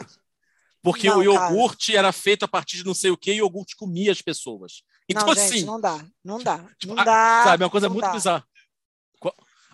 Porque 0.83 1.09
Não, 1.09 1.19
o 1.19 1.23
iogurte 1.23 1.97
era 1.97 2.13
feito 2.13 2.45
a 2.45 2.49
partir 2.49 2.77
de 2.77 2.85
não 2.85 2.93
sei 2.95 3.11
o 3.11 3.17
que, 3.17 3.31
e 3.33 3.41
o 3.41 3.45
iogurte 3.47 3.75
comia 3.75 4.13
as 4.13 4.21
pessoas. 4.21 4.83
Então, 5.09 5.25
não, 5.25 5.33
assim, 5.33 5.57
gente, 5.59 5.65
não 5.65 5.81
dá. 5.81 6.05
Não 6.23 6.43
dá. 6.43 6.69
Não 6.85 6.99
a- 6.99 7.05
dá. 7.05 7.45
sabe, 7.45 7.63
é 7.63 7.67
uma 7.67 7.71
coisa 7.71 7.89
muito 7.89 8.05
dá. 8.05 8.13
bizarra. 8.13 8.47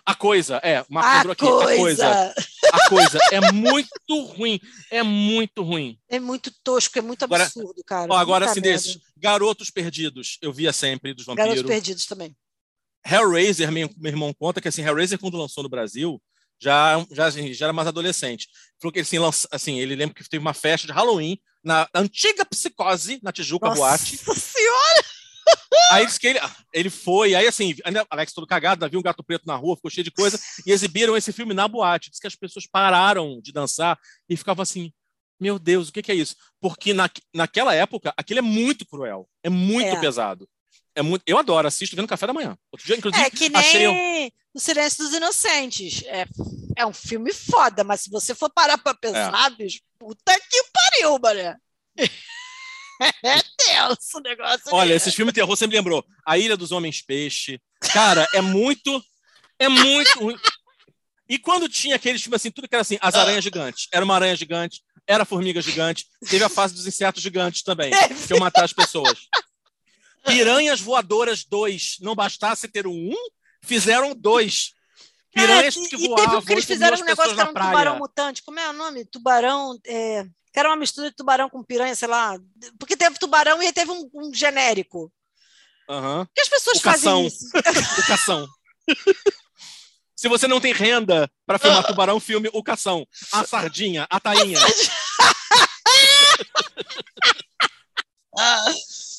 A 0.05 0.15
coisa, 0.15 0.57
é, 0.63 0.83
uma 0.89 1.15
lembrou 1.17 1.31
aqui, 1.33 1.45
a 1.45 1.49
coisa. 1.49 1.77
coisa. 1.77 2.33
A 2.73 2.89
coisa 2.89 3.19
é 3.31 3.51
muito 3.51 4.23
ruim, 4.35 4.59
é 4.89 5.03
muito 5.03 5.61
ruim. 5.61 5.99
É 6.09 6.19
muito 6.19 6.51
tosco, 6.63 6.97
é 6.97 7.01
muito 7.01 7.23
Agora- 7.23 7.43
absurdo, 7.43 7.81
cara. 7.85 8.11
Ó, 8.11 8.15
agora, 8.17 8.45
assim, 8.45 8.59
merda. 8.61 8.77
desses, 8.77 8.97
Garotos 9.15 9.69
Perdidos, 9.69 10.37
eu 10.41 10.51
via 10.51 10.73
sempre, 10.73 11.13
dos 11.13 11.25
Garotos 11.25 11.47
vampiros. 11.61 11.69
Perdidos 11.69 12.05
também. 12.05 12.35
Hellraiser, 13.05 13.71
meu, 13.71 13.89
meu 13.97 14.11
irmão 14.11 14.33
conta 14.33 14.59
que 14.61 14.67
assim, 14.67 14.83
Hellraiser, 14.83 15.17
quando 15.19 15.37
lançou 15.37 15.63
no 15.63 15.69
Brasil, 15.69 16.21
já, 16.59 17.03
já, 17.11 17.25
assim, 17.27 17.53
já 17.53 17.65
era 17.67 17.73
mais 17.73 17.87
adolescente. 17.87 18.47
Falou 18.79 18.91
que 18.93 18.99
assim, 18.99 19.17
lança, 19.19 19.47
assim, 19.51 19.79
ele 19.79 19.95
lembra 19.95 20.13
que 20.15 20.29
teve 20.29 20.41
uma 20.41 20.53
festa 20.53 20.85
de 20.87 20.93
Halloween 20.93 21.39
na 21.63 21.87
antiga 21.95 22.45
Psicose, 22.45 23.19
na 23.23 23.31
Tijuca 23.31 23.67
Nossa 23.67 23.79
Boate. 23.81 24.17
senhora! 24.17 25.05
Aí 25.91 26.05
disse 26.05 26.19
que 26.19 26.27
ele, 26.27 26.39
ele 26.73 26.89
foi, 26.89 27.35
aí 27.35 27.47
assim, 27.47 27.75
Alex 28.09 28.33
todo 28.33 28.47
cagado, 28.47 28.87
viu 28.89 28.99
um 28.99 29.03
gato 29.03 29.23
preto 29.23 29.45
na 29.45 29.55
rua, 29.55 29.75
ficou 29.75 29.91
cheio 29.91 30.03
de 30.05 30.11
coisa, 30.11 30.39
e 30.65 30.71
exibiram 30.71 31.17
esse 31.17 31.33
filme 31.33 31.53
na 31.53 31.67
boate. 31.67 32.09
Diz 32.09 32.19
que 32.19 32.27
as 32.27 32.35
pessoas 32.35 32.65
pararam 32.65 33.39
de 33.41 33.51
dançar 33.51 33.99
e 34.29 34.37
ficavam 34.37 34.63
assim, 34.63 34.91
meu 35.39 35.57
Deus, 35.59 35.89
o 35.89 35.91
que, 35.91 36.01
que 36.01 36.11
é 36.11 36.15
isso? 36.15 36.35
Porque 36.61 36.93
na, 36.93 37.09
naquela 37.33 37.73
época, 37.75 38.13
aquilo 38.15 38.39
é 38.39 38.43
muito 38.43 38.85
cruel, 38.85 39.27
é 39.43 39.49
muito 39.49 39.87
É. 39.87 39.99
pesado. 39.99 40.47
É 40.95 41.01
muito, 41.01 41.23
eu 41.25 41.37
adoro, 41.37 41.67
assisto 41.67 41.95
vendo 41.95 42.07
café 42.07 42.27
da 42.27 42.33
manhã. 42.33 42.57
Outro 42.71 42.85
dia, 42.85 42.97
inclusive, 42.97 43.23
É 43.23 43.29
que 43.29 43.47
nem 43.49 43.59
achei 43.59 43.87
um- 43.87 44.29
O 44.53 44.59
Silêncio 44.59 45.03
dos 45.05 45.13
Inocentes. 45.13 46.03
É, 46.05 46.25
é 46.77 46.85
um 46.85 46.91
filme 46.93 47.33
foda, 47.33 47.83
mas 47.83 48.01
se 48.01 48.09
você 48.09 48.35
for 48.35 48.49
parar 48.49 48.77
pra 48.77 48.93
pensar, 48.93 49.49
bicho, 49.51 49.79
puta 49.97 50.37
que 50.49 50.63
pariu, 50.73 51.17
mané. 51.19 51.55
É 53.23 53.39
tenso 53.57 54.17
o 54.17 54.21
negócio. 54.21 54.61
Olha, 54.71 54.93
esses 54.93 55.13
filmes 55.15 55.33
de 55.33 55.39
terror 55.41 55.55
sempre 55.55 55.77
lembrou. 55.77 56.05
A 56.25 56.37
Ilha 56.37 56.55
dos 56.55 56.71
Homens 56.71 57.01
Peixe. 57.01 57.59
Cara, 57.93 58.27
é 58.33 58.41
muito. 58.41 59.03
É 59.57 59.67
muito. 59.67 60.39
E 61.29 61.39
quando 61.39 61.69
tinha 61.69 61.95
aqueles 61.95 62.21
filmes 62.21 62.41
assim, 62.41 62.51
tudo 62.51 62.67
que 62.67 62.75
era 62.75 62.81
assim, 62.81 62.97
as 63.01 63.15
aranhas 63.15 63.43
gigantes. 63.43 63.87
Era 63.91 64.03
uma 64.03 64.15
aranha 64.15 64.35
gigante, 64.35 64.81
era 65.07 65.23
formiga 65.25 65.61
gigante. 65.61 66.05
Teve 66.29 66.43
a 66.43 66.49
fase 66.49 66.73
dos 66.73 66.85
insetos 66.85 67.23
gigantes 67.23 67.63
também, 67.63 67.91
que 68.27 68.33
eu 68.33 68.39
matar 68.39 68.65
as 68.65 68.73
pessoas. 68.73 69.17
Piranhas 70.25 70.79
Voadoras 70.79 71.43
2. 71.43 71.97
Não 72.01 72.13
bastasse 72.15 72.67
ter 72.67 72.85
um, 72.85 72.91
um, 72.91 73.15
fizeram 73.61 74.13
dois. 74.15 74.71
Piranhas 75.33 75.77
É, 75.77 75.87
que 75.87 75.97
voavam. 75.97 76.25
teve 76.35 76.45
que 76.45 76.53
eles 76.53 76.65
fizeram 76.65 76.97
um 76.99 77.05
negócio 77.05 77.33
que 77.33 77.39
era 77.39 77.49
um 77.49 77.53
praia. 77.53 77.69
tubarão 77.69 77.97
mutante. 77.97 78.43
Como 78.43 78.59
é 78.59 78.69
o 78.69 78.73
nome? 78.73 79.05
Tubarão. 79.05 79.79
É... 79.87 80.25
Que 80.51 80.59
era 80.59 80.69
uma 80.69 80.75
mistura 80.75 81.09
de 81.09 81.15
tubarão 81.15 81.49
com 81.49 81.63
piranha, 81.63 81.95
sei 81.95 82.07
lá. 82.07 82.37
Porque 82.77 82.97
teve 82.97 83.17
tubarão 83.17 83.61
e 83.63 83.71
teve 83.71 83.91
um, 83.91 84.09
um 84.13 84.33
genérico. 84.33 85.11
Por 85.87 86.27
que 86.33 86.41
as 86.41 86.49
pessoas 86.49 86.77
O 86.77 86.81
cação. 86.81 87.23
fazem 87.23 87.27
isso? 87.27 87.45
O 88.01 88.07
cação. 88.07 88.47
Se 90.15 90.27
você 90.27 90.47
não 90.47 90.61
tem 90.61 90.71
renda 90.73 91.29
para 91.47 91.57
filmar 91.57 91.83
tubarão, 91.83 92.19
filme 92.19 92.49
O 92.53 92.63
Cação. 92.63 93.07
A 93.31 93.43
sardinha, 93.47 94.05
a 94.09 94.19
tainha. 94.19 94.59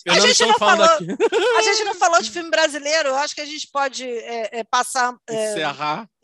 Eu 0.05 0.13
a 0.13 0.17
não 0.17 0.21
gente 0.23 0.31
estou 0.33 0.49
não 0.49 0.59
falando 0.59 0.87
falou, 0.87 1.13
aqui. 1.13 1.37
a 1.59 1.63
gente 1.63 1.85
não 1.85 1.95
falou 1.95 2.23
de 2.23 2.31
filme 2.31 2.51
brasileiro. 2.51 3.11
Eu 3.11 3.17
acho 3.17 3.35
que 3.35 3.41
a 3.41 3.47
gente 3.47 3.69
pode 3.69 4.05
é, 4.05 4.61
é, 4.61 4.65
passar 4.65 5.15
é, 5.29 5.55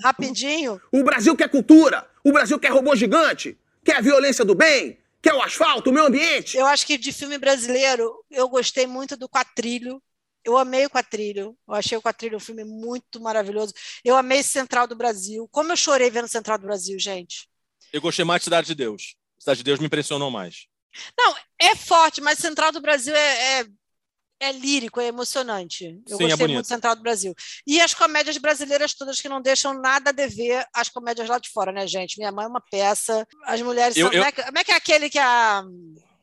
rapidinho. 0.02 0.80
O 0.92 1.02
Brasil 1.04 1.36
quer 1.36 1.48
cultura, 1.48 2.08
o 2.24 2.32
Brasil 2.32 2.58
quer 2.58 2.72
robô 2.72 2.94
gigante, 2.96 3.58
quer 3.88 3.96
a 3.96 4.00
violência 4.02 4.44
do 4.44 4.54
bem, 4.54 4.98
quer 5.22 5.32
o 5.32 5.40
asfalto, 5.40 5.88
o 5.88 5.92
meio 5.94 6.06
ambiente. 6.06 6.58
Eu 6.58 6.66
acho 6.66 6.86
que 6.86 6.98
de 6.98 7.10
filme 7.10 7.38
brasileiro 7.38 8.22
eu 8.30 8.46
gostei 8.46 8.86
muito 8.86 9.16
do 9.16 9.26
Quatrilho. 9.26 10.02
Eu 10.44 10.58
amei 10.58 10.84
o 10.84 10.90
Quatrilho. 10.90 11.56
Eu 11.66 11.74
achei 11.74 11.96
o 11.96 12.02
Quatrilho 12.02 12.36
um 12.36 12.40
filme 12.40 12.64
muito 12.64 13.18
maravilhoso. 13.18 13.72
Eu 14.04 14.14
amei 14.14 14.42
Central 14.42 14.86
do 14.86 14.94
Brasil. 14.94 15.48
Como 15.50 15.72
eu 15.72 15.76
chorei 15.76 16.10
vendo 16.10 16.28
Central 16.28 16.58
do 16.58 16.66
Brasil, 16.66 16.98
gente. 16.98 17.48
Eu 17.90 18.02
gostei 18.02 18.26
mais 18.26 18.40
de 18.40 18.44
Cidade 18.44 18.66
de 18.66 18.74
Deus. 18.74 19.16
Cidade 19.38 19.58
de 19.58 19.64
Deus 19.64 19.80
me 19.80 19.86
impressionou 19.86 20.30
mais. 20.30 20.66
Não, 21.18 21.34
é 21.58 21.74
forte, 21.74 22.20
mas 22.20 22.38
Central 22.38 22.72
do 22.72 22.82
Brasil 22.82 23.14
é, 23.14 23.60
é, 23.60 23.66
é 24.40 24.52
lírico, 24.52 25.00
é 25.00 25.06
emocionante. 25.08 25.84
Eu 25.84 25.90
Sim, 25.90 26.24
é 26.24 26.28
gostei 26.28 26.28
bonito. 26.36 26.48
muito 26.54 26.62
de 26.62 26.68
Central 26.68 26.94
do 26.96 27.02
Brasil. 27.02 27.34
E 27.66 27.80
as 27.80 27.92
comédias 27.94 28.36
brasileiras 28.38 28.94
todas 28.94 29.20
que 29.20 29.28
não 29.28 29.40
deixam 29.42 29.74
nada 29.80 30.10
a 30.10 30.12
dever 30.12 30.66
as 30.74 30.88
comédias 30.88 31.28
lá 31.28 31.38
de 31.38 31.48
fora, 31.50 31.72
né, 31.72 31.86
gente? 31.86 32.18
Minha 32.18 32.30
mãe 32.32 32.44
é 32.44 32.48
uma 32.48 32.60
peça. 32.60 33.26
As 33.44 33.60
mulheres 33.62 33.96
Eu- 33.96 34.06
são. 34.06 34.12
eu- 34.14 34.20
Como, 34.22 34.28
é 34.28 34.32
que, 34.32 34.42
como 34.44 34.58
é 34.58 34.64
que 34.64 34.72
é 34.72 34.76
aquele 34.76 35.10
que 35.10 35.18
a. 35.18 35.64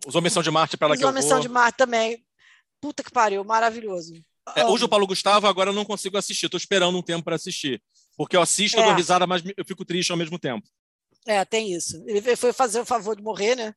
Os 0.07 0.15
Homens 0.15 0.33
são 0.33 0.43
de 0.43 0.51
Marte 0.51 0.77
para 0.77 0.87
lá 0.87 0.93
Os 0.93 0.99
que 0.99 1.03
eu 1.05 1.09
Homens 1.09 1.25
vou. 1.25 1.29
são 1.33 1.39
de 1.39 1.49
Mar 1.49 1.71
também. 1.73 2.23
Puta 2.81 3.03
que 3.03 3.11
pariu, 3.11 3.43
maravilhoso. 3.43 4.13
É, 4.55 4.63
hoje 4.63 4.83
o 4.85 4.89
Paulo 4.89 5.07
Gustavo, 5.07 5.47
agora 5.47 5.71
eu 5.71 5.73
não 5.73 5.83
consigo 5.83 6.17
assistir. 6.17 6.45
Estou 6.45 6.57
esperando 6.59 6.95
um 6.97 7.01
tempo 7.01 7.23
para 7.23 7.35
assistir. 7.35 7.81
Porque 8.15 8.37
eu 8.37 8.41
assisto, 8.41 8.77
eu 8.77 8.83
É. 8.83 8.85
dou 8.85 8.95
risada, 8.95 9.25
mas 9.25 9.41
eu 9.57 9.65
fico 9.65 9.83
triste 9.83 10.11
ao 10.11 10.17
mesmo 10.17 10.37
tempo. 10.39 10.65
É, 11.25 11.43
tem 11.43 11.73
isso. 11.73 12.03
Ele 12.07 12.35
foi 12.35 12.53
fazer 12.53 12.79
o 12.79 12.85
favor 12.85 13.15
de 13.15 13.23
morrer, 13.23 13.55
né? 13.55 13.73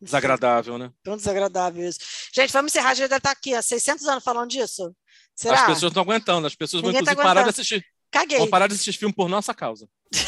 Desagradável, 0.00 0.78
né? 0.78 0.90
Tão 1.02 1.16
desagradável 1.16 1.86
isso. 1.86 1.98
Gente, 2.34 2.52
vamos 2.52 2.72
encerrar. 2.72 2.90
A 2.90 2.94
gente 2.94 3.08
deve 3.08 3.18
estar 3.18 3.30
aqui 3.30 3.54
há 3.54 3.60
600 3.60 4.06
anos 4.06 4.24
falando 4.24 4.48
disso. 4.48 4.94
Será? 5.34 5.60
As 5.60 5.66
pessoas 5.66 5.90
estão 5.90 6.02
aguentando. 6.02 6.46
As 6.46 6.54
pessoas 6.54 6.80
vão, 6.80 6.90
Ninguém 6.90 7.04
tá 7.04 7.12
inclusive, 7.12 7.34
parar 7.34 7.42
de 7.42 7.50
assistir. 7.50 7.84
Caguei. 8.10 8.38
Vão 8.38 8.48
parar 8.48 8.66
de 8.66 8.74
assistir 8.74 8.92
filme 8.98 9.14
por 9.14 9.28
nossa 9.28 9.52
causa. 9.54 9.86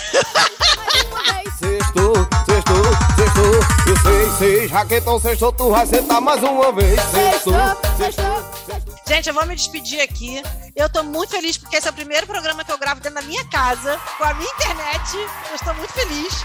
Sextou, 1.59 2.15
sextou. 2.44 2.85
sextou. 3.16 3.55
Eu 3.86 3.97
sei, 4.03 4.31
sei, 4.39 4.69
já 4.69 4.85
que 4.85 4.97
então 4.97 5.20
sextou, 5.20 5.53
tu 5.53 5.70
vai 5.70 5.86
sentar 5.86 6.20
mais 6.20 6.43
uma 6.43 6.73
vez. 6.73 7.01
Sextou, 7.01 7.55
sextou. 7.97 8.82
Gente, 9.07 9.28
eu 9.28 9.35
vou 9.35 9.47
me 9.47 9.55
despedir 9.55 10.01
aqui. 10.01 10.43
Eu 10.74 10.89
tô 10.90 11.03
muito 11.05 11.31
feliz 11.31 11.57
porque 11.57 11.77
esse 11.77 11.86
é 11.86 11.90
o 11.90 11.94
primeiro 11.94 12.27
programa 12.27 12.65
que 12.65 12.73
eu 12.73 12.78
gravo 12.78 13.01
dentro 13.01 13.20
da 13.20 13.27
minha 13.27 13.49
casa, 13.49 14.01
com 14.19 14.24
a 14.24 14.35
minha 14.35 14.51
internet. 14.51 15.16
Eu 15.51 15.55
estou 15.55 15.74
muito 15.74 15.93
feliz. 15.93 16.44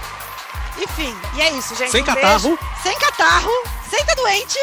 Enfim, 0.82 1.14
e 1.36 1.42
é 1.42 1.52
isso, 1.54 1.76
gente. 1.76 1.92
Sem 1.92 2.02
Um 2.02 2.06
catarro. 2.06 2.50
beijo. 2.50 2.60
Sem 2.84 2.98
catarro. 3.00 3.52
Sem 3.90 4.00
estar 4.00 4.16
doente. 4.16 4.58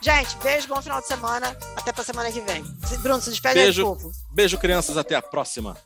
Gente, 0.00 0.36
beijo, 0.42 0.68
bom 0.68 0.80
final 0.80 1.00
de 1.00 1.06
semana. 1.08 1.56
Até 1.76 1.92
pra 1.92 2.04
semana 2.04 2.30
que 2.30 2.40
vem. 2.40 2.62
Bruno, 3.00 3.20
se 3.20 3.30
despede 3.30 3.54
Beijo. 3.54 3.82
povo. 3.84 4.12
Beijo, 4.32 4.58
crianças. 4.58 4.96
Até 4.96 5.14
a 5.16 5.22
próxima. 5.22 5.76